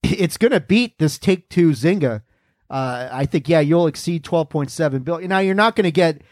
it's 0.03 0.37
going 0.37 0.53
to 0.53 0.61
beat 0.61 0.99
this 0.99 1.19
Take 1.19 1.49
Two 1.49 1.71
Zynga. 1.71 2.23
Uh, 2.75 3.09
I 3.13 3.25
think 3.25 3.49
yeah, 3.49 3.61
you'll 3.61 3.87
exceed 3.87 4.25
twelve 4.25 4.49
point 4.49 4.69
seven 4.69 5.05
billion. 5.05 5.29
Now 5.29 5.39
you're 5.39 5.55
not 5.55 5.77
going 5.77 5.85
to 5.85 5.93
get 5.93 6.23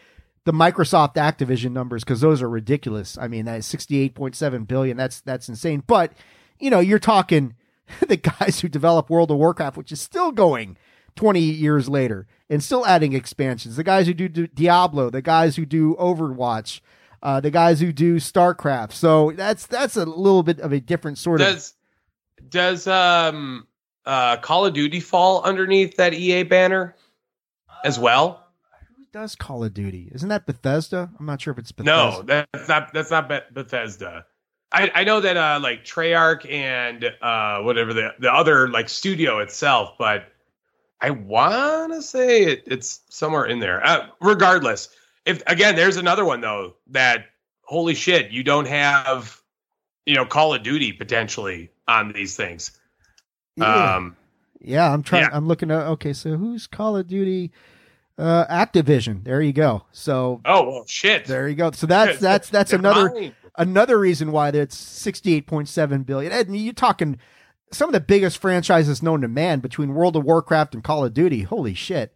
the 0.43 0.51
Microsoft 0.51 1.15
Activision 1.15 1.71
numbers 1.71 2.03
because 2.03 2.19
those 2.19 2.41
are 2.41 2.49
ridiculous. 2.49 3.17
I 3.17 3.29
mean, 3.29 3.45
that 3.45 3.59
is 3.59 3.65
sixty 3.65 3.97
eight 3.99 4.13
point 4.13 4.35
seven 4.35 4.65
billion. 4.65 4.97
That's 4.97 5.21
that's 5.21 5.47
insane. 5.47 5.83
But 5.87 6.11
you 6.59 6.69
know, 6.69 6.81
you're 6.81 6.99
talking 6.99 7.55
the 8.09 8.17
guys 8.17 8.59
who 8.59 8.67
develop 8.67 9.09
World 9.09 9.31
of 9.31 9.37
Warcraft, 9.37 9.77
which 9.77 9.93
is 9.93 10.01
still 10.01 10.33
going 10.33 10.75
20 11.15 11.39
years 11.39 11.87
later 11.87 12.27
and 12.49 12.61
still 12.61 12.85
adding 12.85 13.13
expansions. 13.13 13.77
The 13.77 13.83
guys 13.85 14.07
who 14.07 14.13
do, 14.13 14.27
do 14.27 14.47
Diablo, 14.47 15.09
the 15.09 15.21
guys 15.21 15.55
who 15.55 15.65
do 15.65 15.95
Overwatch, 15.95 16.81
uh, 17.21 17.39
the 17.39 17.51
guys 17.51 17.79
who 17.79 17.93
do 17.93 18.17
StarCraft. 18.17 18.91
So 18.91 19.31
that's 19.31 19.65
that's 19.65 19.95
a 19.95 20.03
little 20.03 20.43
bit 20.43 20.59
of 20.59 20.73
a 20.73 20.81
different 20.81 21.19
sort 21.19 21.39
does, 21.39 21.73
of. 22.37 22.49
Does 22.49 22.85
um 22.85 23.65
uh 24.05 24.37
Call 24.37 24.65
of 24.65 24.73
Duty 24.73 24.99
fall 24.99 25.41
underneath 25.43 25.97
that 25.97 26.13
EA 26.13 26.43
banner 26.43 26.95
as 27.83 27.99
well? 27.99 28.47
Who 28.97 29.05
does 29.11 29.35
Call 29.35 29.63
of 29.63 29.73
Duty? 29.73 30.09
Isn't 30.13 30.29
that 30.29 30.45
Bethesda? 30.45 31.09
I'm 31.19 31.25
not 31.25 31.41
sure 31.41 31.51
if 31.51 31.59
it's 31.59 31.71
Bethesda. 31.71 31.91
No, 31.91 32.21
that's 32.21 32.67
not 32.67 32.93
that's 32.93 33.11
not 33.11 33.29
Bethesda. 33.53 34.25
I, 34.71 34.91
I 34.95 35.03
know 35.03 35.21
that 35.21 35.37
uh 35.37 35.59
like 35.61 35.85
Treyarch 35.85 36.51
and 36.51 37.05
uh 37.21 37.59
whatever 37.59 37.93
the 37.93 38.13
the 38.19 38.33
other 38.33 38.67
like 38.69 38.89
studio 38.89 39.39
itself, 39.39 39.95
but 39.99 40.25
I 41.03 41.09
want 41.09 41.91
to 41.91 42.01
say 42.01 42.43
it, 42.43 42.63
it's 42.65 43.01
somewhere 43.09 43.43
in 43.43 43.59
there. 43.59 43.85
Uh, 43.85 44.07
regardless, 44.21 44.87
if 45.25 45.43
again, 45.47 45.75
there's 45.75 45.97
another 45.97 46.23
one 46.23 46.39
though 46.39 46.75
that 46.87 47.25
holy 47.63 47.93
shit, 47.93 48.31
you 48.31 48.41
don't 48.41 48.67
have 48.67 49.41
you 50.05 50.15
know 50.15 50.25
Call 50.25 50.53
of 50.53 50.63
Duty 50.63 50.93
potentially 50.93 51.69
on 51.87 52.13
these 52.13 52.35
things. 52.37 52.71
Yeah. 53.55 53.95
Um, 53.95 54.15
yeah, 54.61 54.91
I'm 54.91 55.03
trying. 55.03 55.23
Yeah. 55.23 55.29
I'm 55.33 55.47
looking 55.47 55.71
at. 55.71 55.87
Okay, 55.87 56.13
so 56.13 56.37
who's 56.37 56.67
Call 56.67 56.97
of 56.97 57.07
Duty? 57.07 57.51
Uh, 58.17 58.45
Activision. 58.45 59.23
There 59.23 59.41
you 59.41 59.53
go. 59.53 59.85
So. 59.91 60.41
Oh 60.45 60.69
well, 60.69 60.85
shit. 60.87 61.25
There 61.25 61.47
you 61.47 61.55
go. 61.55 61.71
So 61.71 61.87
that's 61.87 62.19
that's 62.19 62.49
that's 62.49 62.71
another 62.71 63.33
another 63.57 63.99
reason 63.99 64.31
why 64.31 64.51
that's 64.51 64.75
68.7 64.75 66.05
billion. 66.05 66.31
Ed, 66.31 66.49
you're 66.49 66.73
talking 66.73 67.17
some 67.71 67.89
of 67.89 67.93
the 67.93 67.99
biggest 67.99 68.37
franchises 68.37 69.03
known 69.03 69.21
to 69.21 69.27
man 69.27 69.59
between 69.59 69.93
World 69.93 70.15
of 70.15 70.23
Warcraft 70.23 70.75
and 70.75 70.83
Call 70.83 71.03
of 71.03 71.13
Duty. 71.13 71.41
Holy 71.41 71.73
shit. 71.73 72.15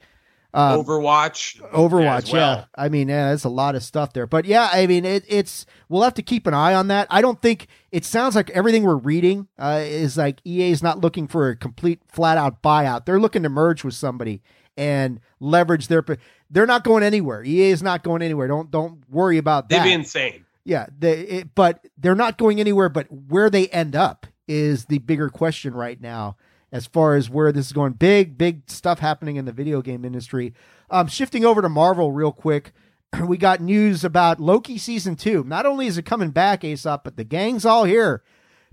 Um, 0.53 0.83
Overwatch, 0.83 1.59
Overwatch, 1.71 2.31
well. 2.31 2.57
yeah. 2.57 2.65
I 2.75 2.89
mean, 2.89 3.09
yeah, 3.09 3.27
there's 3.27 3.43
a 3.43 3.49
lot 3.49 3.75
of 3.75 3.83
stuff 3.83 4.13
there, 4.13 4.25
but 4.25 4.45
yeah, 4.45 4.69
I 4.71 4.87
mean, 4.87 5.03
it, 5.05 5.25
it's 5.27 5.65
we'll 5.89 6.03
have 6.03 6.13
to 6.15 6.21
keep 6.21 6.47
an 6.47 6.53
eye 6.53 6.73
on 6.73 6.87
that. 6.87 7.07
I 7.09 7.21
don't 7.21 7.41
think 7.41 7.67
it 7.91 8.05
sounds 8.05 8.33
like 8.33 8.49
everything 8.51 8.83
we're 8.83 8.95
reading 8.95 9.49
uh, 9.59 9.81
is 9.83 10.17
like 10.17 10.39
EA 10.45 10.71
is 10.71 10.81
not 10.81 10.99
looking 10.99 11.27
for 11.27 11.49
a 11.49 11.55
complete 11.55 11.99
flat 12.07 12.37
out 12.37 12.63
buyout. 12.63 13.05
They're 13.05 13.19
looking 13.19 13.43
to 13.43 13.49
merge 13.49 13.83
with 13.83 13.93
somebody 13.93 14.41
and 14.77 15.19
leverage 15.39 15.89
their. 15.89 16.03
They're 16.49 16.65
not 16.65 16.83
going 16.85 17.03
anywhere. 17.03 17.43
EA 17.43 17.69
is 17.69 17.83
not 17.83 18.03
going 18.03 18.21
anywhere. 18.21 18.47
Don't 18.47 18.71
don't 18.71 19.03
worry 19.09 19.37
about 19.37 19.67
that. 19.69 19.83
They'd 19.83 19.89
be 19.89 19.93
insane. 19.93 20.45
Yeah, 20.63 20.87
they, 20.97 21.19
it, 21.19 21.55
but 21.55 21.85
they're 21.97 22.15
not 22.15 22.37
going 22.37 22.59
anywhere. 22.59 22.89
But 22.89 23.07
where 23.11 23.49
they 23.49 23.67
end 23.67 23.95
up 23.95 24.25
is 24.47 24.85
the 24.85 24.99
bigger 24.99 25.29
question 25.29 25.73
right 25.73 25.99
now 25.99 26.37
as 26.77 26.85
far 26.85 27.15
as 27.15 27.27
where 27.27 27.51
this 27.51 27.65
is 27.65 27.73
going. 27.73 27.93
Big, 27.93 28.37
big 28.37 28.69
stuff 28.69 28.99
happening 28.99 29.35
in 29.35 29.45
the 29.45 29.51
video 29.51 29.81
game 29.81 30.05
industry. 30.05 30.53
Um, 30.91 31.07
shifting 31.07 31.43
over 31.43 31.61
to 31.61 31.69
Marvel 31.69 32.11
real 32.11 32.31
quick, 32.31 32.71
we 33.25 33.35
got 33.35 33.61
news 33.61 34.03
about 34.03 34.39
Loki 34.39 34.77
season 34.77 35.15
two. 35.15 35.43
Not 35.43 35.65
only 35.65 35.87
is 35.87 35.97
it 35.97 36.05
coming 36.05 36.29
back, 36.29 36.63
Aesop, 36.63 37.03
but 37.03 37.17
the 37.17 37.23
gang's 37.23 37.65
all 37.65 37.83
here. 37.83 38.23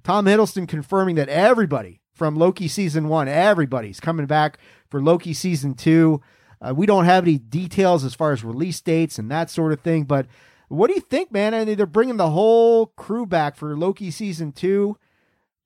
Tom 0.02 0.26
Hiddleston 0.26 0.68
confirming 0.68 1.16
that 1.16 1.30
everybody 1.30 2.02
from 2.12 2.36
Loki 2.36 2.68
season 2.68 3.08
one, 3.08 3.26
everybody's 3.26 4.00
coming 4.00 4.26
back 4.26 4.58
for 4.90 5.02
Loki 5.02 5.32
season 5.32 5.72
two. 5.72 6.20
Uh, 6.60 6.74
we 6.74 6.84
don't 6.84 7.06
have 7.06 7.24
any 7.24 7.38
details 7.38 8.04
as 8.04 8.14
far 8.14 8.32
as 8.32 8.44
release 8.44 8.82
dates 8.82 9.18
and 9.18 9.30
that 9.30 9.48
sort 9.48 9.72
of 9.72 9.80
thing, 9.80 10.04
but 10.04 10.26
what 10.68 10.88
do 10.88 10.94
you 10.94 11.00
think, 11.00 11.32
man? 11.32 11.54
I 11.54 11.64
mean, 11.64 11.76
they're 11.76 11.86
bringing 11.86 12.18
the 12.18 12.30
whole 12.30 12.86
crew 12.86 13.24
back 13.24 13.56
for 13.56 13.74
Loki 13.76 14.10
season 14.10 14.52
two. 14.52 14.98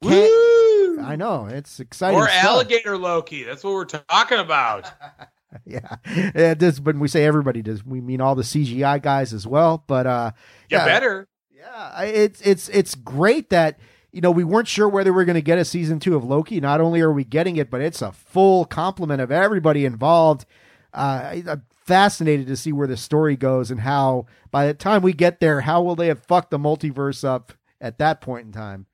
Woo! 0.02 0.57
I 1.02 1.16
know 1.16 1.46
it's 1.46 1.80
exciting. 1.80 2.18
Or 2.18 2.28
stuff. 2.28 2.44
alligator 2.44 2.96
Loki. 2.96 3.44
That's 3.44 3.64
what 3.64 3.74
we're 3.74 3.84
talking 3.84 4.38
about. 4.38 4.90
yeah, 5.64 5.96
yeah. 6.34 6.54
This 6.54 6.80
when 6.80 7.00
we 7.00 7.08
say 7.08 7.24
everybody 7.24 7.62
does, 7.62 7.84
we 7.84 8.00
mean 8.00 8.20
all 8.20 8.34
the 8.34 8.42
CGI 8.42 9.00
guys 9.02 9.32
as 9.32 9.46
well. 9.46 9.84
But 9.86 10.06
uh, 10.06 10.32
yeah, 10.70 10.84
better. 10.84 11.28
Yeah, 11.50 12.02
it's 12.02 12.40
it's 12.42 12.68
it's 12.68 12.94
great 12.94 13.50
that 13.50 13.78
you 14.12 14.20
know 14.20 14.30
we 14.30 14.44
weren't 14.44 14.68
sure 14.68 14.88
whether 14.88 15.12
we 15.12 15.22
are 15.22 15.26
going 15.26 15.34
to 15.34 15.42
get 15.42 15.58
a 15.58 15.64
season 15.64 16.00
two 16.00 16.16
of 16.16 16.24
Loki. 16.24 16.60
Not 16.60 16.80
only 16.80 17.00
are 17.00 17.12
we 17.12 17.24
getting 17.24 17.56
it, 17.56 17.70
but 17.70 17.80
it's 17.80 18.02
a 18.02 18.12
full 18.12 18.64
complement 18.64 19.20
of 19.20 19.30
everybody 19.30 19.84
involved. 19.84 20.44
Uh, 20.92 21.36
I'm 21.46 21.62
fascinated 21.84 22.46
to 22.46 22.56
see 22.56 22.72
where 22.72 22.86
the 22.86 22.96
story 22.96 23.36
goes 23.36 23.70
and 23.70 23.80
how 23.80 24.26
by 24.50 24.66
the 24.66 24.74
time 24.74 25.02
we 25.02 25.12
get 25.12 25.40
there, 25.40 25.62
how 25.62 25.82
will 25.82 25.96
they 25.96 26.08
have 26.08 26.22
fucked 26.22 26.50
the 26.50 26.58
multiverse 26.58 27.24
up 27.24 27.52
at 27.80 27.98
that 27.98 28.20
point 28.20 28.46
in 28.46 28.52
time? 28.52 28.86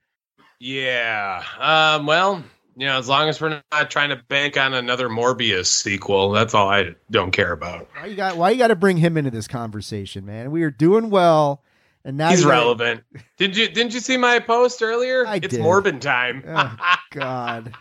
Yeah. 0.64 1.42
Um, 1.58 2.06
well, 2.06 2.42
you 2.74 2.86
know, 2.86 2.98
as 2.98 3.06
long 3.06 3.28
as 3.28 3.38
we're 3.38 3.62
not 3.70 3.90
trying 3.90 4.08
to 4.08 4.16
bank 4.16 4.56
on 4.56 4.72
another 4.72 5.10
Morbius 5.10 5.66
sequel, 5.66 6.30
that's 6.30 6.54
all 6.54 6.70
I 6.70 6.94
don't 7.10 7.32
care 7.32 7.52
about. 7.52 7.86
Why 7.94 8.06
you 8.06 8.16
got? 8.16 8.38
Why 8.38 8.50
you 8.50 8.56
got 8.56 8.68
to 8.68 8.76
bring 8.76 8.96
him 8.96 9.18
into 9.18 9.30
this 9.30 9.46
conversation, 9.46 10.24
man? 10.24 10.50
We 10.50 10.62
are 10.62 10.70
doing 10.70 11.10
well, 11.10 11.62
and 12.02 12.16
now 12.16 12.30
he's 12.30 12.46
relevant. 12.46 13.02
did 13.36 13.58
you 13.58 13.68
didn't 13.68 13.92
you 13.92 14.00
see 14.00 14.16
my 14.16 14.38
post 14.38 14.82
earlier? 14.82 15.26
I 15.26 15.36
it's 15.36 15.48
did. 15.48 15.60
Morbin 15.60 16.00
time. 16.00 16.42
oh, 16.48 16.96
God. 17.10 17.74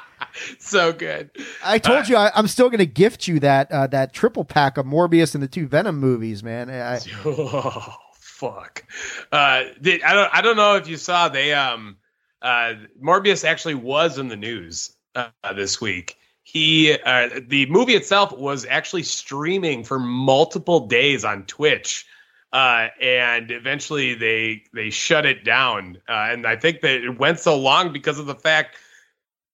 so 0.58 0.90
good. 0.90 1.30
I 1.62 1.78
told 1.78 1.98
uh, 1.98 2.06
you 2.08 2.16
I, 2.16 2.30
am 2.34 2.48
still 2.48 2.70
going 2.70 2.78
to 2.78 2.86
gift 2.86 3.28
you 3.28 3.40
that 3.40 3.70
uh, 3.70 3.88
that 3.88 4.14
triple 4.14 4.46
pack 4.46 4.78
of 4.78 4.86
Morbius 4.86 5.34
and 5.34 5.42
the 5.42 5.48
two 5.48 5.66
Venom 5.66 6.00
movies, 6.00 6.42
man. 6.42 6.70
I, 6.70 6.98
oh 7.26 7.94
fuck! 8.14 8.84
Uh, 9.30 9.64
did, 9.82 10.02
I 10.02 10.14
don't 10.14 10.30
I 10.34 10.40
don't 10.40 10.56
know 10.56 10.76
if 10.76 10.88
you 10.88 10.96
saw 10.96 11.28
they 11.28 11.52
um 11.52 11.98
uh, 12.42 12.74
Morbius 13.02 13.44
actually 13.44 13.74
was 13.74 14.18
in 14.18 14.28
the 14.28 14.36
news 14.36 14.94
uh, 15.14 15.28
this 15.54 15.80
week. 15.80 16.18
He, 16.42 16.92
uh, 17.06 17.28
the 17.46 17.66
movie 17.66 17.94
itself 17.94 18.36
was 18.36 18.66
actually 18.66 19.04
streaming 19.04 19.84
for 19.84 19.98
multiple 19.98 20.86
days 20.86 21.24
on 21.24 21.44
Twitch, 21.46 22.04
uh, 22.52 22.88
and 23.00 23.50
eventually 23.50 24.14
they 24.14 24.64
they 24.74 24.90
shut 24.90 25.24
it 25.24 25.44
down. 25.44 25.98
Uh, 26.08 26.28
and 26.30 26.46
I 26.46 26.56
think 26.56 26.80
that 26.80 27.04
it 27.04 27.18
went 27.18 27.38
so 27.38 27.56
long 27.56 27.92
because 27.92 28.18
of 28.18 28.26
the 28.26 28.34
fact 28.34 28.76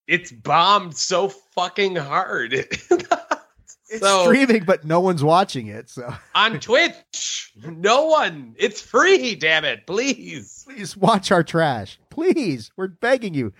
it's 0.07 0.31
bombed 0.31 0.97
so 0.97 1.29
fucking 1.29 1.95
hard. 1.95 2.65
It's 3.91 4.01
so, 4.01 4.25
streaming, 4.25 4.65
but 4.65 4.85
no 4.85 4.99
one's 4.99 5.23
watching 5.23 5.67
it. 5.67 5.89
So 5.89 6.13
on 6.35 6.59
Twitch, 6.59 7.51
no 7.55 8.05
one. 8.05 8.53
It's 8.55 8.79
free. 8.79 9.33
Damn 9.33 9.65
it! 9.65 9.87
Please, 9.87 10.63
please 10.67 10.95
watch 10.95 11.31
our 11.31 11.43
trash. 11.43 11.99
Please, 12.19 12.71
we're 12.75 12.87
begging 12.87 13.33
you. 13.33 13.53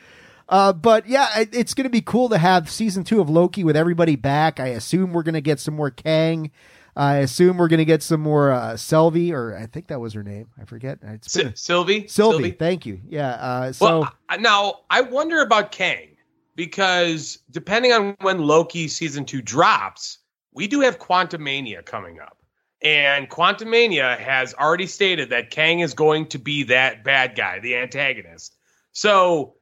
Uh, 0.50 0.74
but 0.74 1.08
yeah, 1.08 1.40
it, 1.40 1.50
it's 1.54 1.74
going 1.74 1.86
to 1.86 1.90
be 1.90 2.02
cool 2.02 2.28
to 2.30 2.38
have 2.38 2.70
season 2.70 3.04
two 3.04 3.22
of 3.22 3.30
Loki 3.30 3.64
with 3.64 3.78
everybody 3.78 4.16
back. 4.16 4.60
I 4.60 4.68
assume 4.68 5.14
we're 5.14 5.24
going 5.24 5.36
to 5.36 5.42
get 5.42 5.60
some 5.60 5.76
more 5.76 5.92
Kang. 5.92 6.52
I 6.96 7.18
assume 7.18 7.58
we're 7.58 7.70
going 7.70 7.78
to 7.78 7.86
get 7.86 8.04
some 8.04 8.20
more 8.20 8.52
uh, 8.52 8.78
or 8.92 9.58
I 9.58 9.68
think 9.68 9.88
that 9.88 10.02
was 10.02 10.14
her 10.14 10.24
name. 10.24 10.50
I 10.60 10.66
forget. 10.66 11.00
It's 11.02 11.34
been 11.34 11.56
Sylvie. 11.56 12.08
Sylvie. 12.08 12.38
Sylvie. 12.38 12.52
Thank 12.52 12.86
you. 12.86 13.00
Yeah. 13.08 13.30
Uh, 13.30 13.72
so 13.72 13.86
well, 13.86 14.14
now 14.40 14.80
I 14.90 15.02
wonder 15.02 15.42
about 15.42 15.72
Kang 15.72 16.18
because 16.56 17.40
depending 17.52 17.94
on 17.94 18.18
when 18.20 18.40
Loki 18.40 18.90
season 18.90 19.24
two 19.24 19.42
drops, 19.42 20.18
we 20.52 20.68
do 20.68 20.82
have 20.82 21.00
Quantumania 21.00 21.86
coming 21.86 22.20
up. 22.20 22.39
And 22.82 23.30
Quantumania 23.30 24.18
has 24.18 24.54
already 24.54 24.88
stated 24.88 25.30
that 25.30 25.50
Kang 25.50 25.82
is 25.82 25.94
going 25.94 26.28
to 26.28 26.40
be 26.40 26.64
that 26.64 27.04
bad 27.04 27.36
guy, 27.36 27.60
the 27.60 27.76
antagonist. 27.76 28.56
So, 28.94 29.56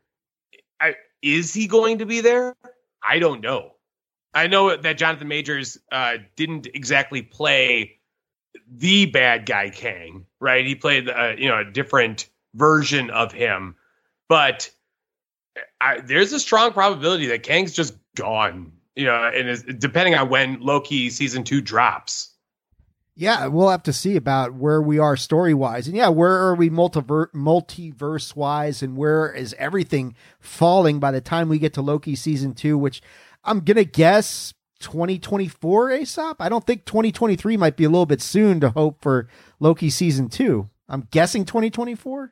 I, 0.80 0.96
is 1.22 1.54
he 1.54 1.68
going 1.68 1.98
to 1.98 2.06
be 2.06 2.22
there? 2.22 2.56
I 3.04 3.20
don't 3.20 3.42
know. 3.42 3.74
I 4.34 4.48
know 4.48 4.76
that 4.76 4.98
Jonathan 4.98 5.28
Majors 5.28 5.80
uh, 5.92 6.18
didn't 6.36 6.68
exactly 6.68 7.24
play 7.24 7.98
the 8.70 9.08
bad 9.08 9.46
guy 9.48 9.72
Kang, 9.72 10.26
right? 10.40 10.66
He 10.66 10.76
played, 10.76 11.10
uh, 11.10 11.34
you 11.38 11.48
know, 11.48 11.60
a 11.60 11.66
different 11.66 12.30
version 12.54 13.10
of 13.10 13.32
him, 13.32 13.76
but 14.30 14.70
I, 15.82 16.02
there's 16.02 16.34
a 16.34 16.40
strong 16.40 16.72
probability 16.72 17.28
that 17.28 17.42
Kang's 17.42 17.74
just 17.74 17.96
gone 18.16 18.74
you 18.98 19.06
know, 19.06 19.32
and 19.34 19.48
is, 19.48 19.64
depending 19.64 20.16
on 20.16 20.28
when 20.28 20.60
Loki 20.60 21.10
season 21.10 21.44
two 21.44 21.62
drops. 21.62 22.34
Yeah, 23.20 23.48
we'll 23.48 23.70
have 23.70 23.82
to 23.84 23.94
see 23.94 24.16
about 24.16 24.54
where 24.54 24.80
we 24.80 25.00
are 25.00 25.18
story 25.18 25.56
wise, 25.56 25.88
and 25.88 25.98
yeah, 25.98 26.10
where 26.10 26.38
are 26.38 26.54
we 26.54 26.70
multiver- 26.70 27.32
multiverse 27.32 28.36
wise, 28.36 28.84
and 28.84 28.96
where 28.96 29.34
is 29.34 29.56
everything 29.58 30.16
falling 30.40 31.00
by 31.00 31.10
the 31.10 31.20
time 31.20 31.50
we 31.50 31.58
get 31.58 31.74
to 31.74 31.82
Loki 31.82 32.16
season 32.16 32.54
two, 32.54 32.78
which 32.78 33.02
I'm 33.44 33.62
gonna 33.62 33.86
guess 33.86 34.54
2024 34.82 35.92
Aesop. 35.94 36.40
I 36.40 36.48
don't 36.48 36.66
think 36.66 36.86
2023 36.86 37.58
might 37.58 37.76
be 37.76 37.86
a 37.86 37.90
little 37.90 38.06
bit 38.06 38.22
soon 38.22 38.60
to 38.60 38.70
hope 38.70 39.02
for 39.02 39.28
Loki 39.60 39.90
season 39.90 40.30
two. 40.30 40.70
I'm 40.88 41.08
guessing 41.10 41.44
2024. 41.44 42.32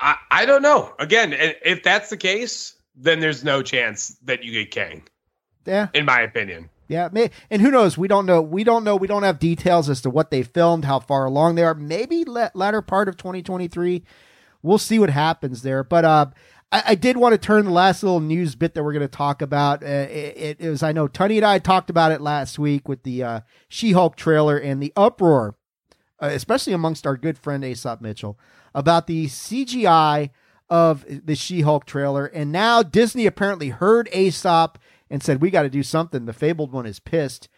I, 0.00 0.16
I 0.30 0.46
don't 0.46 0.62
know. 0.62 0.94
Again, 0.98 1.34
if 1.36 1.82
that's 1.82 2.08
the 2.08 2.16
case, 2.16 2.76
then 2.96 3.20
there's 3.20 3.44
no 3.44 3.60
chance 3.62 4.16
that 4.24 4.42
you 4.42 4.52
get 4.52 4.70
Kang. 4.70 5.02
Yeah. 5.66 5.88
In 5.92 6.06
my 6.06 6.20
opinion. 6.20 6.70
Yeah, 6.94 7.08
may, 7.10 7.32
and 7.50 7.60
who 7.60 7.72
knows? 7.72 7.98
We 7.98 8.06
don't 8.06 8.24
know. 8.24 8.40
We 8.40 8.62
don't 8.62 8.84
know. 8.84 8.94
We 8.94 9.08
don't 9.08 9.24
have 9.24 9.40
details 9.40 9.90
as 9.90 10.00
to 10.02 10.10
what 10.10 10.30
they 10.30 10.44
filmed, 10.44 10.84
how 10.84 11.00
far 11.00 11.24
along 11.24 11.56
they 11.56 11.64
are. 11.64 11.74
Maybe 11.74 12.24
latter 12.24 12.82
part 12.82 13.08
of 13.08 13.16
2023. 13.16 14.04
we'll 14.62 14.78
see 14.78 15.00
what 15.00 15.10
happens 15.10 15.62
there. 15.62 15.82
But 15.82 16.04
uh, 16.04 16.26
I, 16.70 16.82
I, 16.86 16.94
did 16.94 17.16
want 17.16 17.32
to 17.32 17.38
turn 17.38 17.64
the 17.64 17.72
last 17.72 18.04
little 18.04 18.20
news 18.20 18.54
bit 18.54 18.74
that 18.74 18.84
we're 18.84 18.92
going 18.92 19.00
to 19.00 19.08
talk 19.08 19.42
about. 19.42 19.82
Uh, 19.82 20.06
I 20.86 20.92
know 20.92 21.08
Tony 21.08 21.36
and 21.36 21.44
I 21.44 21.58
talked 21.58 21.90
about 21.90 22.12
it 22.12 22.20
last 22.20 22.60
week 22.60 22.88
with 22.88 23.02
the 23.02 23.24
uh, 23.24 23.40
She-Hulk 23.68 24.14
trailer 24.14 24.56
and 24.56 24.80
the 24.80 24.92
uproar, 24.96 25.56
uh, 26.22 26.26
especially 26.26 26.74
amongst 26.74 27.08
our 27.08 27.16
good 27.16 27.36
friend 27.36 27.64
Aesop 27.64 28.02
Mitchell, 28.02 28.38
about 28.72 29.08
the 29.08 29.26
CGI 29.26 30.30
of 30.70 31.04
the 31.08 31.34
She-Hulk 31.34 31.86
trailer. 31.86 32.26
And 32.26 32.52
now 32.52 32.84
Disney 32.84 33.26
apparently 33.26 33.70
heard 33.70 34.08
Aesop 34.12 34.78
and 35.10 35.22
said, 35.22 35.40
"We 35.40 35.50
got 35.50 35.62
to 35.62 35.70
do 35.70 35.82
something." 35.82 36.26
The 36.26 36.32
fabled 36.32 36.72
one 36.72 36.86
is 36.86 37.00
pissed 37.00 37.48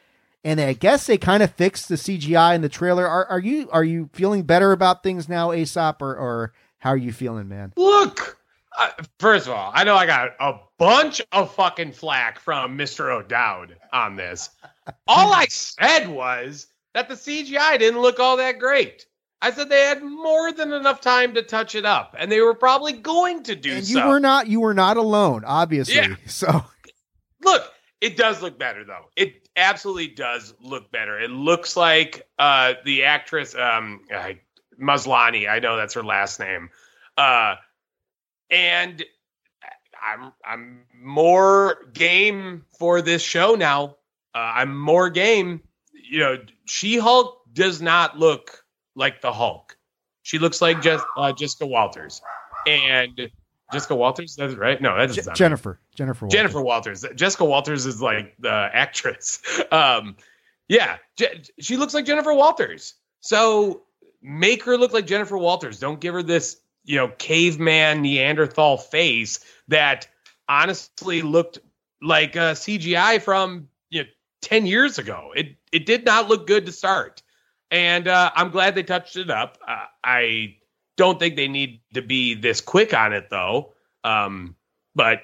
and 0.47 0.60
I 0.60 0.74
guess 0.74 1.09
they 1.09 1.18
kind 1.18 1.43
of 1.43 1.52
fixed 1.55 1.89
the 1.89 1.97
CGI 1.97 2.55
in 2.55 2.60
the 2.60 2.68
trailer. 2.68 3.05
Are, 3.05 3.27
are 3.27 3.40
you 3.40 3.68
are 3.70 3.82
you 3.82 4.09
feeling 4.12 4.44
better 4.44 4.70
about 4.70 5.02
things 5.02 5.28
now, 5.28 5.52
Aesop, 5.52 6.01
or, 6.01 6.14
or 6.14 6.52
how 6.78 6.90
are 6.90 6.97
you 6.97 7.12
feeling, 7.12 7.48
man? 7.48 7.73
Look, 7.77 8.39
uh, 8.78 8.90
first 9.18 9.48
of 9.48 9.55
all, 9.55 9.73
I 9.74 9.82
know 9.82 9.97
I 9.97 10.06
got 10.06 10.31
a 10.39 10.55
bunch 10.78 11.20
of 11.32 11.52
fucking 11.52 11.93
flack 11.93 12.39
from 12.39 12.78
Mr. 12.78 13.10
O'Dowd 13.10 13.77
on 13.93 14.14
this. 14.14 14.51
all 15.09 15.32
I 15.32 15.47
said 15.48 16.06
was 16.06 16.68
that 16.94 17.09
the 17.09 17.14
CGI 17.14 17.81
didn't 17.81 18.01
look 18.01 18.20
all 18.20 18.36
that 18.36 18.60
great. 18.60 19.05
I 19.43 19.51
said 19.51 19.68
they 19.68 19.81
had 19.81 20.02
more 20.02 20.52
than 20.52 20.73
enough 20.73 21.01
time 21.01 21.35
to 21.35 21.43
touch 21.43 21.74
it 21.74 21.85
up, 21.85 22.14
and 22.16 22.31
they 22.31 22.40
were 22.40 22.55
probably 22.55 22.93
going 22.93 23.43
to 23.44 23.56
do 23.56 23.73
and 23.73 23.85
so. 23.85 23.98
You 23.98 24.09
were 24.09 24.20
not. 24.20 24.47
You 24.47 24.60
were 24.60 24.74
not 24.74 24.97
alone, 24.97 25.43
obviously. 25.44 25.97
Yeah. 25.97 26.14
So 26.27 26.64
look, 27.43 27.73
it 28.01 28.17
does 28.17 28.43
look 28.43 28.59
better 28.59 28.85
though. 28.85 29.07
It 29.17 29.49
absolutely 29.57 30.09
does 30.09 30.55
look 30.61 30.91
better. 30.93 31.19
It 31.19 31.31
looks 31.31 31.77
like 31.77 32.29
uh, 32.39 32.75
the 32.85 33.05
actress 33.05 33.55
um, 33.55 34.03
Maslany. 34.81 35.49
I 35.49 35.59
know 35.59 35.77
that's 35.77 35.95
her 35.95 36.05
last 36.05 36.39
name, 36.39 36.71
uh, 37.17 37.57
and 38.51 39.05
I'm 40.03 40.33
I'm 40.45 40.83
more 41.01 41.87
game 41.95 42.65
for 42.79 43.01
this 43.01 43.23
show 43.23 43.55
now. 43.55 43.97
Uh, 44.35 44.53
I'm 44.55 44.79
more 44.79 45.11
game. 45.11 45.63
You 45.93 46.19
know, 46.21 46.39
She 46.67 46.99
Hulk 46.99 47.43
does 47.53 47.81
not 47.81 48.19
look 48.19 48.65
like 48.95 49.23
the 49.23 49.33
Hulk. 49.33 49.77
She 50.23 50.39
looks 50.39 50.61
like 50.61 50.83
just 50.83 51.05
uh, 51.17 51.33
Jessica 51.33 51.67
Walters, 51.67 52.21
and 52.67 53.31
Jessica 53.72 53.97
Walters. 53.97 54.36
That's 54.36 54.55
right. 54.55 54.80
No, 54.80 54.97
that's 54.97 55.16
J- 55.16 55.22
Jennifer. 55.34 55.80
Jennifer. 55.94 56.24
Walters. 56.26 56.32
Jennifer 56.38 56.62
Walters. 56.62 57.05
Jessica 57.14 57.44
Walters 57.44 57.86
is 57.86 58.01
like 58.01 58.34
the 58.38 58.51
actress. 58.72 59.40
Um, 59.72 60.16
yeah, 60.68 60.98
Je- 61.16 61.43
she 61.59 61.76
looks 61.76 61.94
like 61.94 62.05
Jennifer 62.05 62.32
Walters. 62.32 62.94
So 63.20 63.82
make 64.22 64.62
her 64.64 64.76
look 64.76 64.93
like 64.93 65.06
Jennifer 65.06 65.36
Walters. 65.38 65.78
Don't 65.80 66.01
give 66.01 66.14
her 66.14 66.22
this, 66.22 66.60
you 66.84 66.97
know, 66.97 67.09
caveman 67.09 68.02
Neanderthal 68.02 68.76
face 68.78 69.40
that 69.68 70.06
honestly 70.48 71.22
looked 71.22 71.59
like 72.02 72.36
a 72.36 72.52
CGI 72.55 73.20
from 73.20 73.68
you 73.90 74.02
know 74.02 74.09
ten 74.43 74.66
years 74.66 74.98
ago. 74.98 75.32
It 75.34 75.56
it 75.72 75.86
did 75.86 76.05
not 76.05 76.28
look 76.28 76.47
good 76.47 76.66
to 76.66 76.72
start, 76.72 77.22
and 77.70 78.06
uh, 78.06 78.30
I'm 78.34 78.51
glad 78.51 78.74
they 78.74 78.82
touched 78.82 79.16
it 79.16 79.30
up. 79.30 79.59
Uh, 79.66 79.84
I 80.05 80.56
don't 80.97 81.18
think 81.18 81.36
they 81.36 81.48
need 81.48 81.81
to 81.94 82.02
be 82.02 82.35
this 82.35 82.60
quick 82.60 82.94
on 82.94 83.12
it 83.12 83.28
though. 83.31 83.74
Um, 84.05 84.56
but 84.94 85.20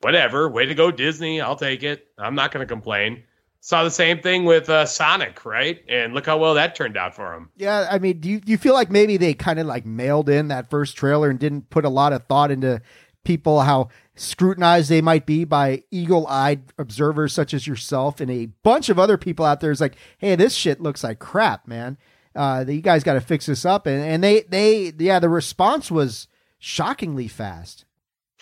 whatever. 0.00 0.48
Way 0.48 0.66
to 0.66 0.74
go, 0.74 0.90
Disney. 0.90 1.40
I'll 1.40 1.56
take 1.56 1.82
it. 1.82 2.06
I'm 2.18 2.34
not 2.34 2.52
going 2.52 2.66
to 2.66 2.72
complain. 2.72 3.24
Saw 3.60 3.82
the 3.82 3.90
same 3.90 4.20
thing 4.20 4.44
with 4.44 4.70
uh, 4.70 4.86
Sonic, 4.86 5.44
right? 5.44 5.82
And 5.88 6.14
look 6.14 6.26
how 6.26 6.38
well 6.38 6.54
that 6.54 6.76
turned 6.76 6.96
out 6.96 7.14
for 7.14 7.34
him. 7.34 7.50
Yeah, 7.56 7.88
I 7.90 7.98
mean, 7.98 8.20
do 8.20 8.30
you, 8.30 8.40
do 8.40 8.52
you 8.52 8.58
feel 8.58 8.74
like 8.74 8.90
maybe 8.90 9.16
they 9.16 9.34
kind 9.34 9.58
of 9.58 9.66
like 9.66 9.84
mailed 9.84 10.28
in 10.28 10.48
that 10.48 10.70
first 10.70 10.96
trailer 10.96 11.28
and 11.28 11.38
didn't 11.38 11.68
put 11.68 11.84
a 11.84 11.88
lot 11.88 12.12
of 12.12 12.24
thought 12.26 12.52
into 12.52 12.80
people 13.24 13.60
how 13.60 13.88
scrutinized 14.14 14.88
they 14.88 15.02
might 15.02 15.26
be 15.26 15.44
by 15.44 15.82
eagle-eyed 15.90 16.72
observers 16.78 17.32
such 17.32 17.52
as 17.52 17.66
yourself 17.66 18.20
and 18.20 18.30
a 18.30 18.46
bunch 18.62 18.88
of 18.88 18.98
other 18.98 19.18
people 19.18 19.44
out 19.44 19.60
there 19.60 19.72
is 19.72 19.80
like, 19.80 19.96
hey, 20.18 20.36
this 20.36 20.54
shit 20.54 20.80
looks 20.80 21.02
like 21.02 21.18
crap, 21.18 21.66
man. 21.66 21.98
Uh, 22.38 22.64
you 22.68 22.80
guys 22.80 23.02
got 23.02 23.14
to 23.14 23.20
fix 23.20 23.46
this 23.46 23.64
up, 23.64 23.86
and 23.86 24.00
and 24.00 24.22
they 24.22 24.42
they 24.42 24.92
yeah, 24.96 25.18
the 25.18 25.28
response 25.28 25.90
was 25.90 26.28
shockingly 26.60 27.26
fast. 27.26 27.84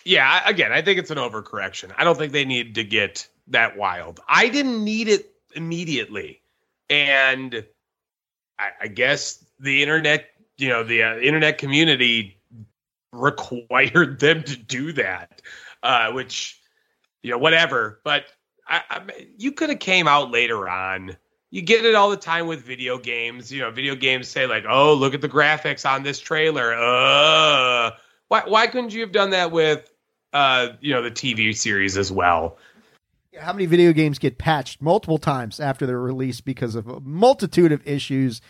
Yeah, 0.05 0.43
again, 0.47 0.70
I 0.70 0.82
think 0.82 0.98
it's 0.98 1.10
an 1.10 1.16
overcorrection. 1.16 1.93
I 1.97 2.05
don't 2.05 2.18
think 2.18 2.32
they 2.32 2.44
need 2.44 2.74
to 2.74 2.85
get 2.85 3.27
that 3.48 3.77
wild. 3.78 4.20
I 4.28 4.51
didn't 4.51 4.85
need 4.85 5.09
it 5.09 5.32
immediately, 5.55 6.43
and 6.90 7.64
I, 8.59 8.70
I 8.82 8.89
guess 8.89 9.43
the 9.59 9.82
internet, 9.82 10.27
you 10.59 10.68
know, 10.68 10.85
the 10.85 11.02
uh, 11.02 11.16
internet 11.16 11.56
community 11.56 12.36
required 13.12 14.20
them 14.20 14.43
to 14.43 14.56
do 14.56 14.93
that, 14.93 15.40
uh, 15.82 16.12
which 16.12 16.60
you 17.23 17.31
know, 17.31 17.39
whatever. 17.39 18.01
But 18.05 18.27
I, 18.68 18.82
I, 18.90 19.27
you 19.39 19.52
could 19.52 19.70
have 19.70 19.81
came 19.81 20.06
out 20.06 20.31
later 20.31 20.68
on. 20.68 21.16
You 21.57 21.62
get 21.62 21.85
it 21.85 21.95
all 21.95 22.11
the 22.11 22.16
time 22.16 22.47
with 22.47 22.62
video 22.62 22.99
games. 22.99 23.51
You 23.51 23.62
know, 23.62 23.70
video 23.70 23.95
games 23.95 24.28
say 24.28 24.47
like, 24.47 24.65
"Oh, 24.69 24.95
look 24.95 25.15
at 25.15 25.23
the 25.23 25.28
graphics 25.28 25.89
on 25.89 26.03
this 26.03 26.19
trailer." 26.19 26.74
Uh, 26.74 27.93
why 28.28 28.43
why 28.47 28.66
couldn't 28.66 28.93
you 28.93 29.01
have 29.01 29.12
done 29.12 29.31
that 29.31 29.51
with 29.51 29.91
uh, 30.37 30.69
you 30.81 30.93
know, 30.93 31.03
the 31.03 31.11
TV 31.11 31.57
series 31.57 31.97
as 31.97 32.12
well. 32.12 32.59
How 33.39 33.55
many 33.55 33.65
video 33.65 33.93
games 33.93 34.19
get 34.19 34.37
patched 34.37 34.83
multiple 34.83 35.16
times 35.16 35.61
after 35.61 35.87
their 35.87 35.99
release 35.99 36.43
because 36.43 36.74
of 36.74 36.87
a 36.89 37.01
multitude 37.01 37.73
of 37.73 37.87
issues? 37.87 38.43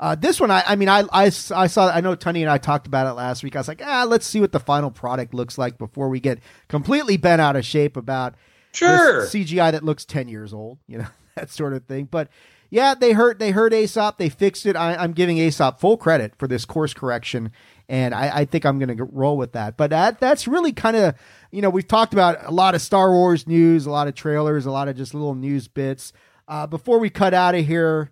Uh, 0.00 0.14
this 0.14 0.40
one, 0.40 0.50
I, 0.50 0.64
I 0.66 0.76
mean, 0.76 0.88
I, 0.88 1.00
I, 1.12 1.26
I 1.26 1.66
saw, 1.66 1.90
I 1.90 2.00
know 2.00 2.14
Tony 2.14 2.42
and 2.42 2.50
I 2.50 2.56
talked 2.56 2.86
about 2.86 3.06
it 3.06 3.12
last 3.12 3.42
week. 3.42 3.56
I 3.56 3.60
was 3.60 3.68
like, 3.68 3.82
ah, 3.84 4.04
let's 4.08 4.26
see 4.26 4.40
what 4.40 4.52
the 4.52 4.60
final 4.60 4.90
product 4.90 5.34
looks 5.34 5.58
like 5.58 5.76
before 5.76 6.08
we 6.08 6.18
get 6.18 6.40
completely 6.68 7.16
bent 7.18 7.40
out 7.40 7.56
of 7.56 7.64
shape 7.64 7.96
about 7.96 8.34
sure 8.72 9.26
CGI 9.26 9.72
that 9.72 9.84
looks 9.84 10.04
10 10.04 10.28
years 10.28 10.52
old, 10.54 10.78
you 10.88 10.98
know, 10.98 11.08
that 11.36 11.50
sort 11.50 11.74
of 11.74 11.84
thing. 11.84 12.08
But 12.10 12.28
yeah, 12.74 12.94
they 12.94 13.12
hurt, 13.12 13.38
they 13.38 13.52
hurt 13.52 13.72
Aesop. 13.72 14.18
They 14.18 14.28
fixed 14.28 14.66
it. 14.66 14.76
I, 14.76 14.96
I'm 14.96 15.12
giving 15.12 15.38
Aesop 15.38 15.80
full 15.80 15.96
credit 15.96 16.34
for 16.36 16.48
this 16.48 16.64
course 16.64 16.92
correction 16.92 17.52
and 17.88 18.14
I, 18.14 18.38
I 18.38 18.44
think 18.44 18.64
I'm 18.64 18.78
going 18.78 18.96
to 18.96 19.04
roll 19.04 19.36
with 19.36 19.52
that. 19.52 19.76
But 19.76 19.90
that 19.90 20.20
that's 20.20 20.48
really 20.48 20.72
kind 20.72 20.96
of 20.96 21.14
you 21.50 21.62
know 21.62 21.70
we've 21.70 21.86
talked 21.86 22.12
about 22.12 22.38
a 22.44 22.50
lot 22.50 22.74
of 22.74 22.82
Star 22.82 23.10
Wars 23.10 23.46
news, 23.46 23.86
a 23.86 23.90
lot 23.90 24.08
of 24.08 24.14
trailers, 24.14 24.66
a 24.66 24.70
lot 24.70 24.88
of 24.88 24.96
just 24.96 25.14
little 25.14 25.34
news 25.34 25.68
bits. 25.68 26.12
Uh, 26.46 26.66
before 26.66 26.98
we 26.98 27.10
cut 27.10 27.32
out 27.34 27.54
of 27.54 27.66
here, 27.66 28.10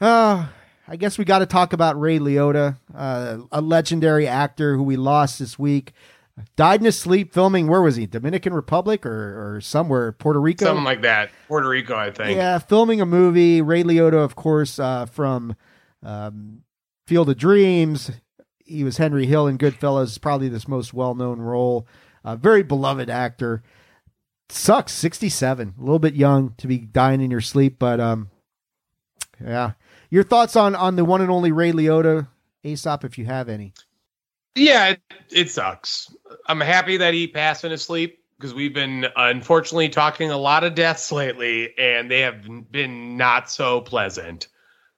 uh, 0.00 0.46
I 0.86 0.96
guess 0.96 1.18
we 1.18 1.24
got 1.24 1.40
to 1.40 1.46
talk 1.46 1.72
about 1.72 1.98
Ray 1.98 2.18
Liotta, 2.18 2.76
uh, 2.94 3.38
a 3.50 3.60
legendary 3.60 4.26
actor 4.26 4.76
who 4.76 4.82
we 4.82 4.96
lost 4.96 5.38
this 5.38 5.58
week. 5.58 5.92
Died 6.56 6.80
in 6.80 6.86
his 6.86 6.98
sleep 6.98 7.32
filming. 7.32 7.66
Where 7.66 7.82
was 7.82 7.96
he? 7.96 8.06
Dominican 8.06 8.54
Republic 8.54 9.04
or, 9.04 9.56
or 9.56 9.60
somewhere? 9.60 10.12
Puerto 10.12 10.40
Rico? 10.40 10.64
Something 10.64 10.84
like 10.84 11.02
that. 11.02 11.30
Puerto 11.48 11.68
Rico, 11.68 11.96
I 11.96 12.10
think. 12.10 12.36
Yeah, 12.36 12.58
filming 12.58 13.00
a 13.00 13.06
movie. 13.06 13.60
Ray 13.60 13.82
Liotta, 13.82 14.22
of 14.22 14.34
course, 14.34 14.78
uh, 14.78 15.06
from 15.06 15.56
um, 16.02 16.62
Field 17.06 17.28
of 17.28 17.36
Dreams, 17.36 18.10
he 18.64 18.84
was 18.84 18.96
Henry 18.96 19.26
Hill 19.26 19.46
in 19.46 19.58
Goodfellas, 19.58 20.20
probably 20.20 20.48
this 20.48 20.68
most 20.68 20.94
well 20.94 21.14
known 21.14 21.40
role. 21.40 21.86
Uh, 22.24 22.36
very 22.36 22.62
beloved 22.62 23.10
actor. 23.10 23.62
Sucks, 24.48 24.92
67, 24.92 25.74
a 25.76 25.80
little 25.80 25.98
bit 25.98 26.14
young 26.14 26.54
to 26.58 26.66
be 26.66 26.78
dying 26.78 27.20
in 27.20 27.30
your 27.30 27.40
sleep, 27.40 27.78
but 27.78 28.00
um, 28.00 28.30
yeah. 29.42 29.72
Your 30.10 30.22
thoughts 30.22 30.56
on 30.56 30.74
on 30.74 30.96
the 30.96 31.04
one 31.04 31.22
and 31.22 31.30
only 31.30 31.52
Ray 31.52 31.72
Liotta, 31.72 32.28
Aesop, 32.62 33.02
if 33.04 33.16
you 33.16 33.24
have 33.24 33.48
any? 33.48 33.72
Yeah, 34.54 34.90
it, 34.90 35.00
it 35.30 35.50
sucks. 35.50 36.14
I'm 36.46 36.60
happy 36.60 36.98
that 36.98 37.14
he 37.14 37.26
passed 37.26 37.64
in 37.64 37.70
his 37.70 37.82
sleep 37.82 38.22
because 38.38 38.54
we've 38.54 38.74
been 38.74 39.06
unfortunately 39.16 39.88
talking 39.88 40.30
a 40.30 40.36
lot 40.36 40.64
of 40.64 40.74
deaths 40.74 41.10
lately, 41.12 41.76
and 41.78 42.10
they 42.10 42.20
have 42.20 42.70
been 42.70 43.16
not 43.16 43.50
so 43.50 43.80
pleasant. 43.80 44.48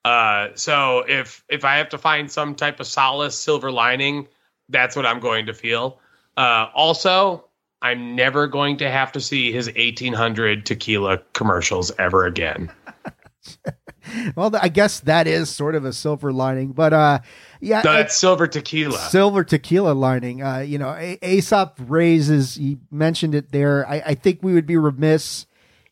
Uh, 0.05 0.49
so 0.55 1.05
if 1.09 1.45
if 1.49 1.65
I 1.65 1.77
have 1.77 1.91
to 1.91 1.99
find 1.99 2.31
some 2.31 2.55
type 2.55 2.81
of 2.81 2.87
solace, 2.87 3.39
silver 3.39 3.71
lining, 3.71 4.29
that's 4.69 4.97
what 4.97 5.07
I'm 5.07 5.21
going 5.21 5.47
to 5.47 5.55
feel. 5.55 6.01
Uh, 6.37 6.69
also, 6.75 7.49
I'm 7.81 8.17
never 8.17 8.47
going 8.47 8.79
to 8.79 8.91
have 8.91 9.13
to 9.13 9.21
see 9.21 9.53
his 9.53 9.67
1800 9.67 10.67
tequila 10.67 11.19
commercials 11.33 11.93
ever 11.99 12.27
again. 12.27 12.71
well, 14.37 14.51
I 14.61 14.69
guess 14.69 15.01
that 15.01 15.27
is 15.27 15.51
sort 15.51 15.75
of 15.75 15.85
a 15.85 15.93
silver 15.93 16.33
lining, 16.33 16.73
but 16.73 16.93
uh, 16.93 17.19
yeah, 17.61 17.83
that's 17.83 18.17
silver 18.17 18.47
tequila. 18.47 18.99
Silver 18.99 19.45
tequila 19.45 19.93
lining. 19.93 20.43
Uh, 20.43 20.59
you 20.59 20.79
know, 20.79 20.91
a- 20.91 21.19
Aesop 21.23 21.79
raises. 21.87 22.57
He 22.57 22.79
mentioned 22.91 23.35
it 23.35 23.53
there. 23.53 23.89
I, 23.89 24.03
I 24.07 24.15
think 24.15 24.41
we 24.43 24.55
would 24.55 24.67
be 24.67 24.77
remiss 24.77 25.47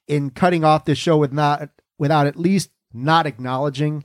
in 0.06 0.30
cutting 0.30 0.64
off 0.64 0.84
this 0.84 0.98
show 0.98 1.16
with 1.16 1.32
not 1.32 1.70
without 1.98 2.26
at 2.26 2.36
least 2.36 2.70
not 2.92 3.26
acknowledging 3.26 4.04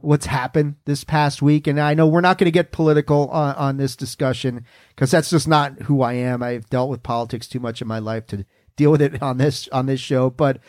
what's 0.00 0.26
happened 0.26 0.76
this 0.84 1.04
past 1.04 1.42
week. 1.42 1.66
And 1.66 1.80
I 1.80 1.94
know 1.94 2.06
we're 2.06 2.20
not 2.20 2.38
going 2.38 2.46
to 2.46 2.52
get 2.52 2.72
political 2.72 3.28
on, 3.28 3.54
on 3.56 3.76
this 3.76 3.96
discussion 3.96 4.64
because 4.90 5.10
that's 5.10 5.30
just 5.30 5.48
not 5.48 5.82
who 5.82 6.02
I 6.02 6.14
am. 6.14 6.42
I've 6.42 6.68
dealt 6.70 6.90
with 6.90 7.02
politics 7.02 7.48
too 7.48 7.60
much 7.60 7.82
in 7.82 7.88
my 7.88 7.98
life 7.98 8.26
to 8.28 8.44
deal 8.76 8.90
with 8.90 9.02
it 9.02 9.22
on 9.22 9.38
this 9.38 9.68
on 9.68 9.86
this 9.86 10.00
show. 10.00 10.30
But 10.30 10.60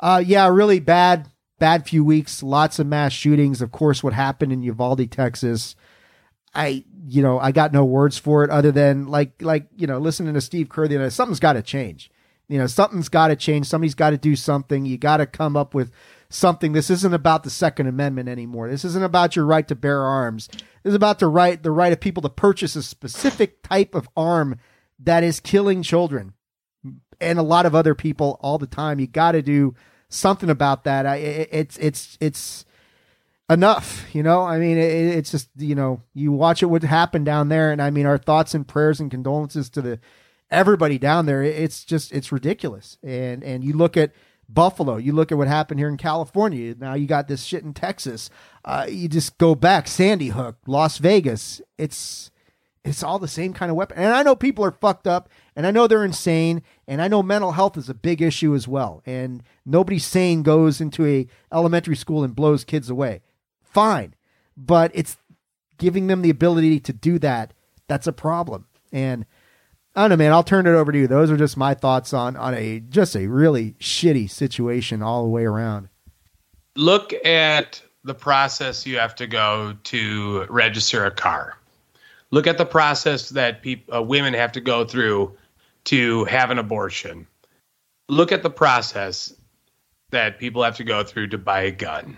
uh, 0.00 0.22
yeah, 0.24 0.48
really 0.48 0.80
bad 0.80 1.28
bad 1.58 1.86
few 1.88 2.04
weeks. 2.04 2.42
Lots 2.42 2.78
of 2.78 2.86
mass 2.86 3.12
shootings. 3.12 3.62
Of 3.62 3.72
course, 3.72 4.02
what 4.02 4.12
happened 4.12 4.52
in 4.52 4.62
Uvalde, 4.62 5.10
Texas. 5.10 5.76
I, 6.54 6.84
you 7.06 7.22
know, 7.22 7.38
I 7.38 7.52
got 7.52 7.72
no 7.72 7.84
words 7.84 8.16
for 8.16 8.42
it 8.42 8.50
other 8.50 8.72
than 8.72 9.08
like, 9.08 9.42
like, 9.42 9.66
you 9.76 9.86
know, 9.86 9.98
listening 9.98 10.34
to 10.34 10.40
Steve 10.40 10.68
Kerr, 10.68 10.86
you 10.86 10.98
know, 10.98 11.08
something's 11.10 11.40
got 11.40 11.52
to 11.52 11.62
change. 11.62 12.10
You 12.48 12.58
know, 12.58 12.66
something's 12.66 13.08
got 13.08 13.28
to 13.28 13.36
change. 13.36 13.66
Somebody's 13.66 13.94
got 13.94 14.10
to 14.10 14.18
do 14.18 14.36
something. 14.36 14.86
You 14.86 14.96
got 14.96 15.16
to 15.18 15.26
come 15.26 15.56
up 15.56 15.74
with 15.74 15.90
something. 16.28 16.72
This 16.72 16.90
isn't 16.90 17.12
about 17.12 17.42
the 17.42 17.50
Second 17.50 17.88
Amendment 17.88 18.28
anymore. 18.28 18.70
This 18.70 18.84
isn't 18.84 19.04
about 19.04 19.36
your 19.36 19.44
right 19.44 19.66
to 19.68 19.74
bear 19.74 20.02
arms. 20.02 20.48
This 20.82 20.92
is 20.92 20.94
about 20.94 21.18
the 21.18 21.26
right, 21.26 21.60
the 21.60 21.72
right 21.72 21.92
of 21.92 22.00
people 22.00 22.22
to 22.22 22.28
purchase 22.28 22.76
a 22.76 22.82
specific 22.82 23.62
type 23.62 23.94
of 23.94 24.08
arm 24.16 24.58
that 25.00 25.24
is 25.24 25.40
killing 25.40 25.82
children 25.82 26.34
and 27.20 27.38
a 27.38 27.42
lot 27.42 27.66
of 27.66 27.74
other 27.74 27.94
people 27.94 28.38
all 28.40 28.58
the 28.58 28.66
time. 28.66 29.00
You 29.00 29.08
got 29.08 29.32
to 29.32 29.42
do 29.42 29.74
something 30.08 30.50
about 30.50 30.84
that. 30.84 31.06
I, 31.06 31.16
it, 31.16 31.48
it's, 31.52 31.76
it's, 31.78 32.18
it's, 32.20 32.64
enough. 33.48 34.12
You 34.12 34.22
know, 34.22 34.42
I 34.42 34.58
mean, 34.58 34.76
it, 34.76 34.82
it's 34.90 35.30
just 35.30 35.48
you 35.56 35.74
know, 35.74 36.02
you 36.14 36.32
watch 36.32 36.62
it 36.62 36.66
what 36.66 36.82
happened 36.82 37.26
down 37.26 37.48
there, 37.48 37.70
and 37.70 37.80
I 37.80 37.90
mean, 37.90 38.06
our 38.06 38.18
thoughts 38.18 38.54
and 38.54 38.66
prayers 38.66 39.00
and 39.00 39.10
condolences 39.10 39.70
to 39.70 39.82
the 39.82 40.00
everybody 40.50 40.98
down 40.98 41.26
there. 41.26 41.42
It's 41.42 41.84
just 41.84 42.12
it's 42.12 42.32
ridiculous. 42.32 42.98
And 43.02 43.42
and 43.42 43.64
you 43.64 43.72
look 43.72 43.96
at 43.96 44.12
Buffalo, 44.48 44.96
you 44.96 45.12
look 45.12 45.32
at 45.32 45.38
what 45.38 45.48
happened 45.48 45.80
here 45.80 45.88
in 45.88 45.96
California. 45.96 46.74
Now 46.78 46.94
you 46.94 47.06
got 47.06 47.28
this 47.28 47.44
shit 47.44 47.64
in 47.64 47.74
Texas. 47.74 48.30
Uh, 48.64 48.86
you 48.88 49.08
just 49.08 49.38
go 49.38 49.54
back, 49.54 49.88
Sandy 49.88 50.28
Hook, 50.28 50.56
Las 50.66 50.98
Vegas. 50.98 51.60
It's 51.78 52.30
it's 52.84 53.02
all 53.02 53.18
the 53.18 53.28
same 53.28 53.52
kind 53.52 53.70
of 53.70 53.76
weapon. 53.76 53.98
And 53.98 54.14
I 54.14 54.22
know 54.22 54.36
people 54.36 54.64
are 54.64 54.70
fucked 54.70 55.06
up, 55.06 55.28
and 55.56 55.66
I 55.66 55.72
know 55.72 55.86
they're 55.86 56.04
insane, 56.04 56.62
and 56.86 57.02
I 57.02 57.08
know 57.08 57.22
mental 57.22 57.52
health 57.52 57.76
is 57.76 57.88
a 57.88 57.94
big 57.94 58.22
issue 58.22 58.54
as 58.54 58.68
well. 58.68 59.02
And 59.06 59.42
nobody 59.64 59.98
sane 59.98 60.42
goes 60.42 60.80
into 60.80 61.04
a 61.06 61.26
elementary 61.52 61.96
school 61.96 62.22
and 62.22 62.36
blows 62.36 62.62
kids 62.62 62.90
away 62.90 63.22
fine. 63.76 64.14
But 64.56 64.90
it's 64.94 65.18
giving 65.76 66.06
them 66.06 66.22
the 66.22 66.30
ability 66.30 66.80
to 66.80 66.94
do 66.94 67.18
that. 67.18 67.52
That's 67.88 68.06
a 68.06 68.12
problem. 68.12 68.64
And 68.90 69.26
I 69.94 70.00
don't 70.00 70.10
know, 70.10 70.16
man. 70.16 70.32
I'll 70.32 70.42
turn 70.42 70.66
it 70.66 70.70
over 70.70 70.90
to 70.92 70.98
you. 70.98 71.06
Those 71.06 71.30
are 71.30 71.36
just 71.36 71.58
my 71.58 71.74
thoughts 71.74 72.14
on 72.14 72.36
on 72.36 72.54
a 72.54 72.80
just 72.80 73.14
a 73.14 73.26
really 73.26 73.72
shitty 73.72 74.30
situation 74.30 75.02
all 75.02 75.24
the 75.24 75.28
way 75.28 75.44
around. 75.44 75.90
Look 76.74 77.12
at 77.26 77.82
the 78.02 78.14
process 78.14 78.86
you 78.86 78.98
have 78.98 79.14
to 79.16 79.26
go 79.26 79.74
to 79.84 80.46
register 80.48 81.04
a 81.04 81.10
car. 81.10 81.58
Look 82.30 82.46
at 82.46 82.56
the 82.56 82.64
process 82.64 83.28
that 83.30 83.62
uh, 83.94 84.02
women 84.02 84.32
have 84.32 84.52
to 84.52 84.60
go 84.62 84.86
through 84.86 85.36
to 85.86 86.24
have 86.26 86.50
an 86.50 86.58
abortion. 86.58 87.26
Look 88.08 88.30
at 88.30 88.42
the 88.42 88.50
process 88.50 89.34
that 90.10 90.38
people 90.38 90.62
have 90.62 90.76
to 90.76 90.84
go 90.84 91.02
through 91.02 91.28
to 91.28 91.38
buy 91.38 91.62
a 91.62 91.72
gun 91.72 92.16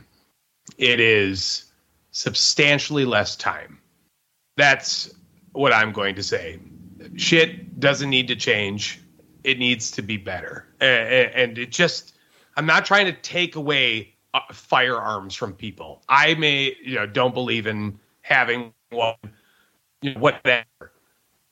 it 0.77 1.01
is 1.01 1.65
substantially 2.11 3.05
less 3.05 3.37
time. 3.37 3.79
That's 4.57 5.15
what 5.53 5.73
I'm 5.73 5.93
going 5.93 6.15
to 6.17 6.23
say. 6.23 6.59
Shit 7.17 7.81
doesn't 7.81 8.11
need 8.11 8.29
to 8.29 8.37
change. 8.37 9.01
It 9.45 9.59
needs 9.59 9.91
to 9.93 10.03
be 10.03 10.17
better. 10.17 10.67
And 10.81 11.57
it 11.57 11.71
just, 11.71 12.17
I'm 12.57 12.67
not 12.67 12.85
trying 12.85 13.07
to 13.07 13.13
take 13.13 13.57
away 13.57 14.15
uh, 14.35 14.41
firearms 14.53 15.35
from 15.35 15.55
people. 15.55 16.03
I 16.09 16.35
may, 16.35 16.77
you 16.83 16.97
know, 16.97 17.07
don't 17.07 17.33
believe 17.33 17.67
in 17.67 17.99
having 18.21 18.73
one, 18.91 19.15
you 20.03 20.15
know, 20.15 20.21
whatever. 20.21 20.93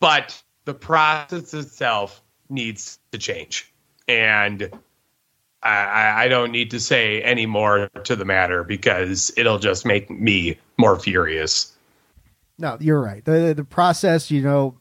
But 0.01 0.43
the 0.67 0.75
process 0.75 1.55
itself 1.55 2.23
needs 2.51 2.99
to 3.13 3.19
change. 3.19 3.73
And 4.07 4.71
I, 5.63 6.25
I 6.25 6.29
don't 6.29 6.53
need 6.53 6.73
to 6.73 6.81
say 6.81 7.23
any 7.23 7.47
more 7.47 7.89
to 8.05 8.15
the 8.15 8.25
matter 8.25 8.63
because 8.63 9.33
it'll 9.37 9.59
just 9.59 9.87
make 9.87 10.11
me 10.11 10.59
more 10.77 10.99
furious. 10.99 11.73
No, 12.59 12.77
you're 12.81 13.01
right. 13.01 13.25
The 13.25 13.55
the 13.57 13.65
process, 13.65 14.31
you 14.31 14.43
know, 14.43 14.79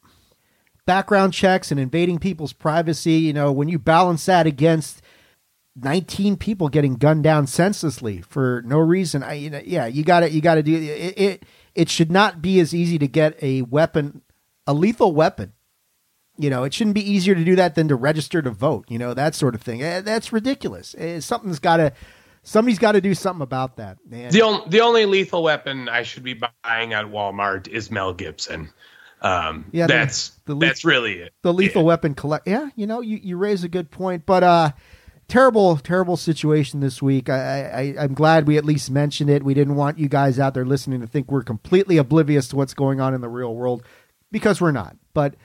background 0.86 1.34
checks 1.34 1.72
and 1.72 1.80
invading 1.80 2.20
people's 2.20 2.54
privacy, 2.54 3.14
you 3.14 3.34
know, 3.34 3.52
when 3.52 3.68
you 3.68 3.80
balance 3.80 4.26
that 4.26 4.48
against 4.48 5.02
19 5.76 6.38
people 6.38 6.70
getting 6.70 6.96
gunned 6.96 7.24
down 7.24 7.48
senselessly 7.48 8.22
for 8.22 8.64
no 8.66 8.80
reason, 8.80 9.24
I 9.24 9.34
you 9.34 9.50
know, 9.50 9.62
yeah, 9.64 9.88
you 9.88 10.04
got 10.04 10.22
to 10.22 10.32
you 10.32 10.42
got 10.42 10.56
to 10.56 10.64
do 10.64 10.76
it, 10.76 11.18
it 11.18 11.44
it 11.74 11.90
should 11.90 12.12
not 12.12 12.42
be 12.42 12.60
as 12.60 12.74
easy 12.74 12.98
to 12.98 13.08
get 13.08 13.38
a 13.42 13.64
weapon, 13.64 14.22
a 14.66 14.74
lethal 14.74 15.14
weapon 15.14 15.52
you 16.38 16.50
know, 16.50 16.64
it 16.64 16.74
shouldn't 16.74 16.96
be 16.96 17.10
easier 17.10 17.36
to 17.36 17.44
do 17.44 17.56
that 17.56 17.76
than 17.76 17.88
to 17.88 17.96
register 17.96 18.42
to 18.42 18.52
vote. 18.52 18.86
You 18.90 19.00
know, 19.00 19.14
that 19.14 19.36
sort 19.36 19.56
of 19.56 19.62
thing. 19.62 19.82
Eh, 19.82 20.02
that's 20.02 20.34
ridiculous. 20.34 20.96
Eh, 20.98 21.20
something's 21.20 21.60
got 21.60 21.78
to, 21.78 21.94
somebody's 22.44 22.80
got 22.80 22.94
to 22.94 23.02
do 23.02 23.14
something 23.14 23.42
about 23.42 23.78
that. 23.78 23.98
Man. 24.08 24.32
The 24.32 24.42
only 24.42 24.70
the 24.70 24.82
only 24.82 25.06
lethal 25.06 25.44
weapon 25.44 25.90
I 25.90 26.04
should 26.04 26.24
be 26.24 26.34
buying 26.64 26.94
at 26.94 27.06
Walmart 27.06 27.68
is 27.68 27.92
Mel 27.92 28.14
Gibson. 28.14 28.70
Um, 29.22 29.66
yeah, 29.72 29.88
that's 29.88 30.30
the, 30.46 30.54
the 30.54 30.60
that's 30.60 30.86
really 30.86 31.14
it. 31.14 31.34
The 31.42 31.54
lethal 31.54 31.82
yeah. 31.82 31.88
weapon 31.88 32.16
collect. 32.16 32.48
Yeah, 32.48 32.70
you 32.76 32.86
know, 32.86 33.02
you, 33.02 33.18
you 33.18 33.38
raise 33.38 33.64
a 33.64 33.70
good 33.70 33.90
point, 33.90 34.26
but 34.26 34.44
uh, 34.44 34.72
terrible, 35.28 35.78
terrible 35.78 36.18
situation 36.18 36.80
this 36.80 37.02
week. 37.02 37.30
I, 37.30 37.96
I 37.98 38.04
I'm 38.04 38.14
glad 38.14 38.48
we 38.48 38.58
at 38.58 38.66
least 38.66 38.92
mentioned 38.92 39.30
it. 39.30 39.44
We 39.44 39.54
didn't 39.54 39.76
want 39.76 39.98
you 39.98 40.10
guys 40.10 40.38
out 40.38 40.54
there 40.54 40.66
listening 40.66 41.02
to 41.02 41.08
think 41.08 41.32
we're 41.32 41.44
completely 41.44 41.98
oblivious 41.98 42.48
to 42.50 42.56
what's 42.56 42.74
going 42.74 43.00
on 43.00 43.14
in 43.14 43.22
the 43.22 43.30
real 43.30 43.56
world 43.56 43.84
because 44.32 44.62
we're 44.62 44.72
not. 44.72 44.96
But 45.14 45.36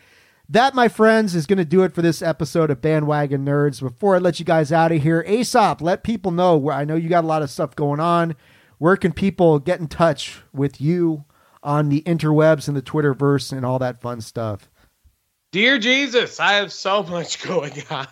that, 0.50 0.74
my 0.74 0.88
friends, 0.88 1.36
is 1.36 1.46
going 1.46 1.58
to 1.58 1.64
do 1.64 1.84
it 1.84 1.94
for 1.94 2.02
this 2.02 2.22
episode 2.22 2.70
of 2.70 2.82
Bandwagon 2.82 3.44
Nerds. 3.44 3.80
Before 3.80 4.16
I 4.16 4.18
let 4.18 4.40
you 4.40 4.44
guys 4.44 4.72
out 4.72 4.90
of 4.90 5.00
here, 5.00 5.24
Aesop, 5.28 5.80
let 5.80 6.02
people 6.02 6.32
know 6.32 6.56
where 6.56 6.74
I 6.74 6.84
know 6.84 6.96
you 6.96 7.08
got 7.08 7.22
a 7.22 7.28
lot 7.28 7.42
of 7.42 7.50
stuff 7.50 7.76
going 7.76 8.00
on. 8.00 8.34
Where 8.78 8.96
can 8.96 9.12
people 9.12 9.60
get 9.60 9.78
in 9.78 9.86
touch 9.86 10.42
with 10.52 10.80
you 10.80 11.24
on 11.62 11.88
the 11.88 12.02
interwebs 12.02 12.66
and 12.66 12.76
the 12.76 12.82
Twitterverse 12.82 13.52
and 13.52 13.64
all 13.64 13.78
that 13.78 14.00
fun 14.00 14.20
stuff? 14.20 14.68
Dear 15.52 15.78
Jesus, 15.78 16.40
I 16.40 16.54
have 16.54 16.72
so 16.72 17.02
much 17.08 17.40
going 17.46 17.82
on. 17.88 18.08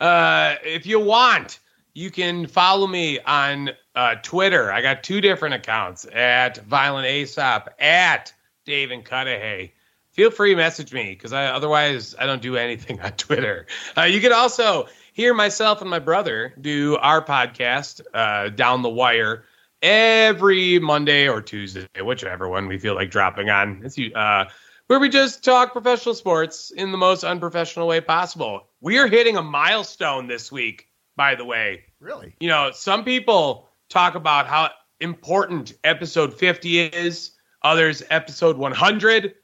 Uh, 0.00 0.54
if 0.64 0.86
you 0.86 0.98
want, 0.98 1.58
you 1.92 2.10
can 2.10 2.46
follow 2.46 2.86
me 2.86 3.20
on 3.20 3.70
uh, 3.94 4.14
Twitter. 4.22 4.72
I 4.72 4.80
got 4.80 5.02
two 5.02 5.20
different 5.20 5.56
accounts 5.56 6.06
at 6.10 6.56
Violent 6.64 7.06
Aesop, 7.06 7.68
at 7.78 8.32
Dave 8.64 8.92
and 8.92 9.04
Cudahy 9.04 9.74
feel 10.12 10.30
free 10.30 10.50
to 10.50 10.56
message 10.56 10.92
me 10.92 11.10
because 11.10 11.32
I 11.32 11.46
otherwise 11.46 12.14
I 12.18 12.26
don't 12.26 12.42
do 12.42 12.56
anything 12.56 13.00
on 13.02 13.12
Twitter. 13.12 13.66
Uh, 13.96 14.02
you 14.02 14.20
can 14.20 14.32
also 14.32 14.88
hear 15.12 15.34
myself 15.34 15.80
and 15.80 15.90
my 15.90 15.98
brother 15.98 16.54
do 16.60 16.96
our 16.98 17.24
podcast 17.24 18.00
uh, 18.14 18.48
down 18.50 18.82
the 18.82 18.88
wire 18.88 19.44
every 19.82 20.78
Monday 20.78 21.28
or 21.28 21.40
Tuesday, 21.40 21.88
whichever 22.02 22.48
one 22.48 22.66
we 22.68 22.78
feel 22.78 22.94
like 22.94 23.10
dropping 23.10 23.50
on. 23.50 23.82
It's 23.84 23.98
uh, 24.14 24.44
where 24.86 24.98
we 24.98 25.08
just 25.08 25.44
talk 25.44 25.72
professional 25.72 26.14
sports 26.14 26.70
in 26.70 26.92
the 26.92 26.98
most 26.98 27.24
unprofessional 27.24 27.86
way 27.86 28.00
possible. 28.00 28.68
We 28.80 28.98
are 28.98 29.06
hitting 29.06 29.36
a 29.36 29.42
milestone 29.42 30.26
this 30.26 30.50
week, 30.50 30.88
by 31.16 31.34
the 31.34 31.44
way. 31.44 31.84
Really? 32.00 32.34
You 32.40 32.48
know, 32.48 32.70
some 32.72 33.04
people 33.04 33.68
talk 33.88 34.14
about 34.14 34.46
how 34.46 34.70
important 35.00 35.74
episode 35.84 36.34
50 36.34 36.80
is, 36.80 37.32
others 37.62 38.02
episode 38.10 38.56
100. 38.56 39.34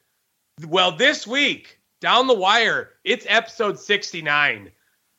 Well, 0.64 0.92
this 0.92 1.26
week, 1.26 1.80
down 2.00 2.28
the 2.28 2.34
wire, 2.34 2.90
it's 3.04 3.26
episode 3.28 3.78
69. 3.78 4.72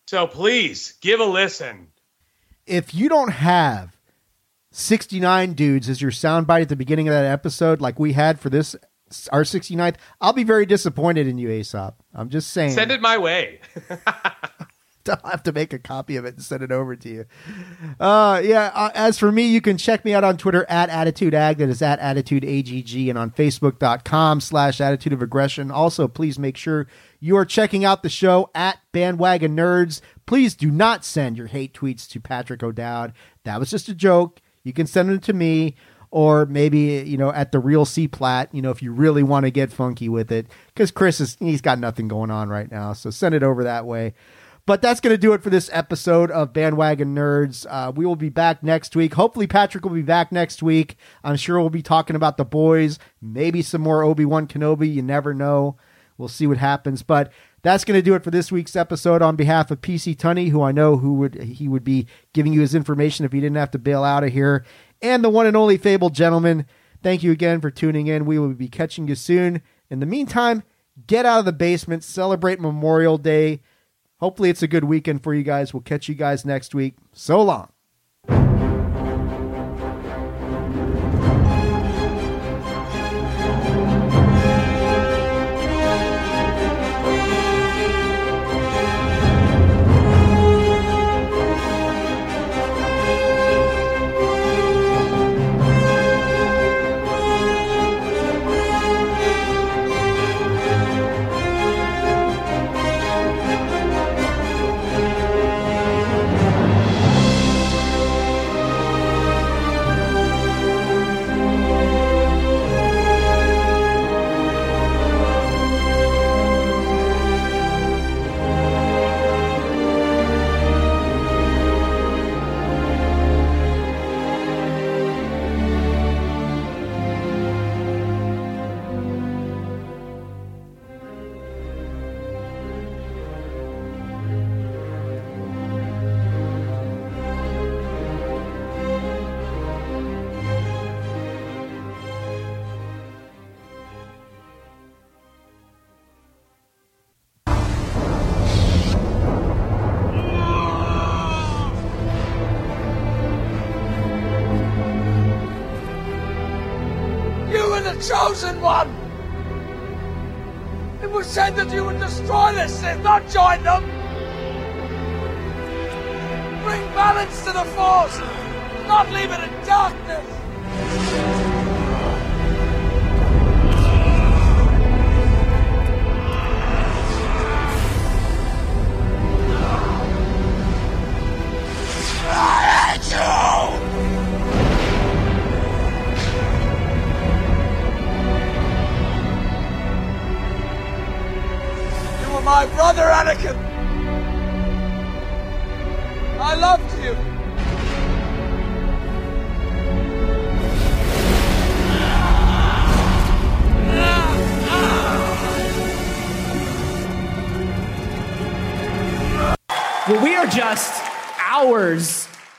So 0.08 0.26
please 0.26 0.96
give 1.00 1.20
a 1.20 1.26
listen. 1.26 1.90
If 2.66 2.96
you 2.96 3.08
don't 3.08 3.32
have 3.32 3.96
69 4.72 5.54
dudes 5.54 5.90
as 5.90 6.02
your 6.02 6.10
soundbite 6.10 6.64
at 6.64 6.70
the 6.70 6.76
beginning 6.76 7.08
of 7.08 7.14
that 7.14 7.26
episode, 7.26 7.82
like 7.82 8.00
we 8.00 8.14
had 8.14 8.40
for 8.40 8.50
this, 8.50 8.76
our 9.32 9.44
69th, 9.44 9.98
I'll 10.20 10.34
be 10.34 10.44
very 10.44 10.66
disappointed 10.66 11.28
in 11.28 11.38
you, 11.38 11.50
Aesop. 11.52 12.02
I'm 12.16 12.30
just 12.30 12.50
saying. 12.50 12.72
Send 12.72 12.92
it 12.92 13.00
my 13.00 13.20
way. 13.20 13.60
I'll 15.10 15.32
have 15.32 15.44
to 15.44 15.52
make 15.52 15.74
a 15.74 15.80
copy 15.80 16.16
of 16.16 16.26
it 16.26 16.36
and 16.36 16.44
send 16.44 16.64
it 16.64 16.72
over 16.72 16.96
to 16.96 17.10
you. 17.10 17.26
Uh, 18.00 18.42
yeah. 18.44 18.72
Uh, 18.74 18.92
as 18.94 19.18
for 19.18 19.32
me, 19.32 19.48
you 19.48 19.62
can 19.62 19.78
check 19.78 20.06
me 20.06 20.14
out 20.14 20.24
on 20.24 20.38
Twitter 20.38 20.66
at 20.70 20.90
AttitudeAg. 20.90 21.58
That 21.58 21.70
is 21.70 21.82
at 21.82 22.00
AttitudeAGG 22.00 23.10
and 23.10 23.18
on 23.18 23.32
Facebook.com 23.32 24.42
slash 24.42 24.80
Attitude 24.82 25.14
of 25.14 25.22
Aggression. 25.22 25.72
Also, 25.72 26.08
please 26.08 26.38
make 26.38 26.58
sure 26.58 26.88
you 27.20 27.36
are 27.38 27.46
checking 27.46 27.84
out 27.86 28.04
the 28.04 28.10
show 28.10 28.50
at 28.54 28.80
Bandwagon 28.92 29.56
Nerds. 29.56 30.02
Please 30.26 30.56
do 30.56 30.70
not 30.70 31.04
send 31.04 31.38
your 31.38 31.48
hate 31.48 31.74
tweets 31.74 32.08
to 32.10 32.20
Patrick 32.20 32.62
O'Dowd. 32.62 33.14
That 33.44 33.60
was 33.60 33.72
just 33.72 33.90
a 33.90 33.96
joke. 33.96 34.42
You 34.64 34.74
can 34.74 34.88
send 34.88 35.10
them 35.10 35.20
to 35.20 35.34
me 35.34 35.76
or 36.12 36.46
maybe 36.46 37.04
you 37.06 37.18
know 37.18 37.32
at 37.32 37.52
the 37.52 37.60
real 37.60 37.86
C 37.86 38.08
plat, 38.08 38.54
you 38.54 38.62
know, 38.62 38.72
if 38.72 38.82
you 38.82 38.92
really 38.92 39.24
want 39.24 39.46
to 39.46 39.52
get 39.52 39.72
funky 39.72 40.10
with 40.10 40.32
it, 40.32 40.48
because 40.68 40.92
Chris 40.92 41.20
is 41.20 41.38
he's 41.40 41.62
got 41.62 41.80
nothing 41.80 42.08
going 42.08 42.32
on 42.32 42.50
right 42.50 42.72
now, 42.72 42.94
so 42.94 43.10
send 43.10 43.36
it 43.36 43.44
over 43.44 43.64
that 43.64 43.86
way. 43.86 44.14
But 44.68 44.82
that's 44.82 45.00
going 45.00 45.14
to 45.14 45.18
do 45.18 45.34
it 45.34 45.42
for 45.42 45.50
this 45.50 45.70
episode 45.74 46.30
of 46.30 46.54
Bandwagon 46.54 47.16
Nerds. 47.16 47.66
Uh, 47.70 47.92
we 47.96 48.06
will 48.06 48.18
be 48.18 48.30
back 48.30 48.62
next 48.62 48.96
week. 48.96 49.16
Hopefully, 49.16 49.48
Patrick 49.48 49.84
will 49.84 49.94
be 49.94 50.02
back 50.02 50.32
next 50.32 50.62
week. 50.62 50.98
I'm 51.24 51.38
sure 51.38 51.60
we'll 51.60 51.70
be 51.70 51.82
talking 51.82 52.16
about 52.16 52.38
the 52.38 52.46
boys, 52.46 53.00
maybe 53.22 53.62
some 53.62 53.82
more 53.82 54.04
Obi 54.04 54.26
Wan 54.26 54.46
Kenobi. 54.46 54.94
You 54.94 55.02
never 55.02 55.34
know. 55.34 55.78
We'll 56.18 56.28
see 56.28 56.46
what 56.46 56.58
happens. 56.58 57.02
But 57.02 57.32
that's 57.62 57.86
going 57.86 57.98
to 57.98 58.04
do 58.04 58.14
it 58.14 58.24
for 58.24 58.30
this 58.30 58.52
week's 58.52 58.76
episode. 58.76 59.22
On 59.22 59.38
behalf 59.38 59.72
of 59.72 59.82
PC 59.82 60.18
Tunney, 60.18 60.50
who 60.50 60.62
I 60.62 60.74
know 60.74 60.98
who 60.98 61.14
would 61.14 61.42
he 61.42 61.68
would 61.68 61.86
be 61.86 62.06
giving 62.34 62.52
you 62.52 62.60
his 62.60 62.76
information 62.76 63.26
if 63.26 63.32
he 63.32 63.40
didn't 63.40 63.56
have 63.56 63.72
to 63.72 63.80
bail 63.80 64.04
out 64.04 64.26
of 64.26 64.34
here, 64.34 64.66
and 65.02 65.24
the 65.24 65.30
one 65.30 65.48
and 65.48 65.56
only 65.56 65.78
fabled 65.78 66.14
gentleman, 66.14 66.66
Thank 67.04 67.24
you 67.24 67.32
again 67.32 67.62
for 67.62 67.72
tuning 67.72 68.08
in. 68.08 68.26
We 68.26 68.40
will 68.40 68.54
be 68.54 68.68
catching 68.68 69.08
you 69.08 69.16
soon. 69.16 69.62
In 69.90 70.00
the 70.00 70.06
meantime, 70.06 70.64
get 71.06 71.26
out 71.26 71.40
of 71.40 71.46
the 71.46 71.54
basement, 71.54 72.04
celebrate 72.04 72.60
Memorial 72.60 73.18
Day. 73.18 73.62
Hopefully, 74.20 74.50
it's 74.50 74.64
a 74.64 74.68
good 74.68 74.86
weekend 74.86 75.24
for 75.24 75.34
you 75.34 75.44
guys. 75.44 75.74
We'll 75.74 75.82
catch 75.82 76.10
you 76.10 76.16
guys 76.16 76.46
next 76.46 76.74
week. 76.74 76.96
So 77.14 77.42
long. 77.42 77.70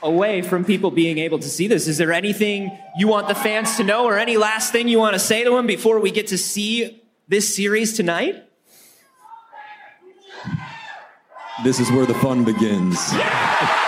Away 0.08 0.42
from 0.42 0.64
people 0.64 0.90
being 0.90 1.18
able 1.18 1.38
to 1.38 1.48
see 1.48 1.68
this. 1.68 1.86
Is 1.86 1.98
there 1.98 2.12
anything 2.12 2.76
you 2.96 3.06
want 3.06 3.28
the 3.28 3.34
fans 3.34 3.76
to 3.76 3.84
know 3.84 4.06
or 4.06 4.18
any 4.18 4.36
last 4.36 4.72
thing 4.72 4.88
you 4.88 4.98
want 4.98 5.12
to 5.12 5.18
say 5.18 5.44
to 5.44 5.50
them 5.50 5.66
before 5.66 6.00
we 6.00 6.10
get 6.10 6.28
to 6.28 6.38
see 6.38 7.00
this 7.28 7.54
series 7.54 7.92
tonight? 7.92 8.44
This 11.62 11.78
is 11.78 11.90
where 11.92 12.06
the 12.06 12.14
fun 12.14 12.44
begins. 12.44 12.98
Say 12.98 13.87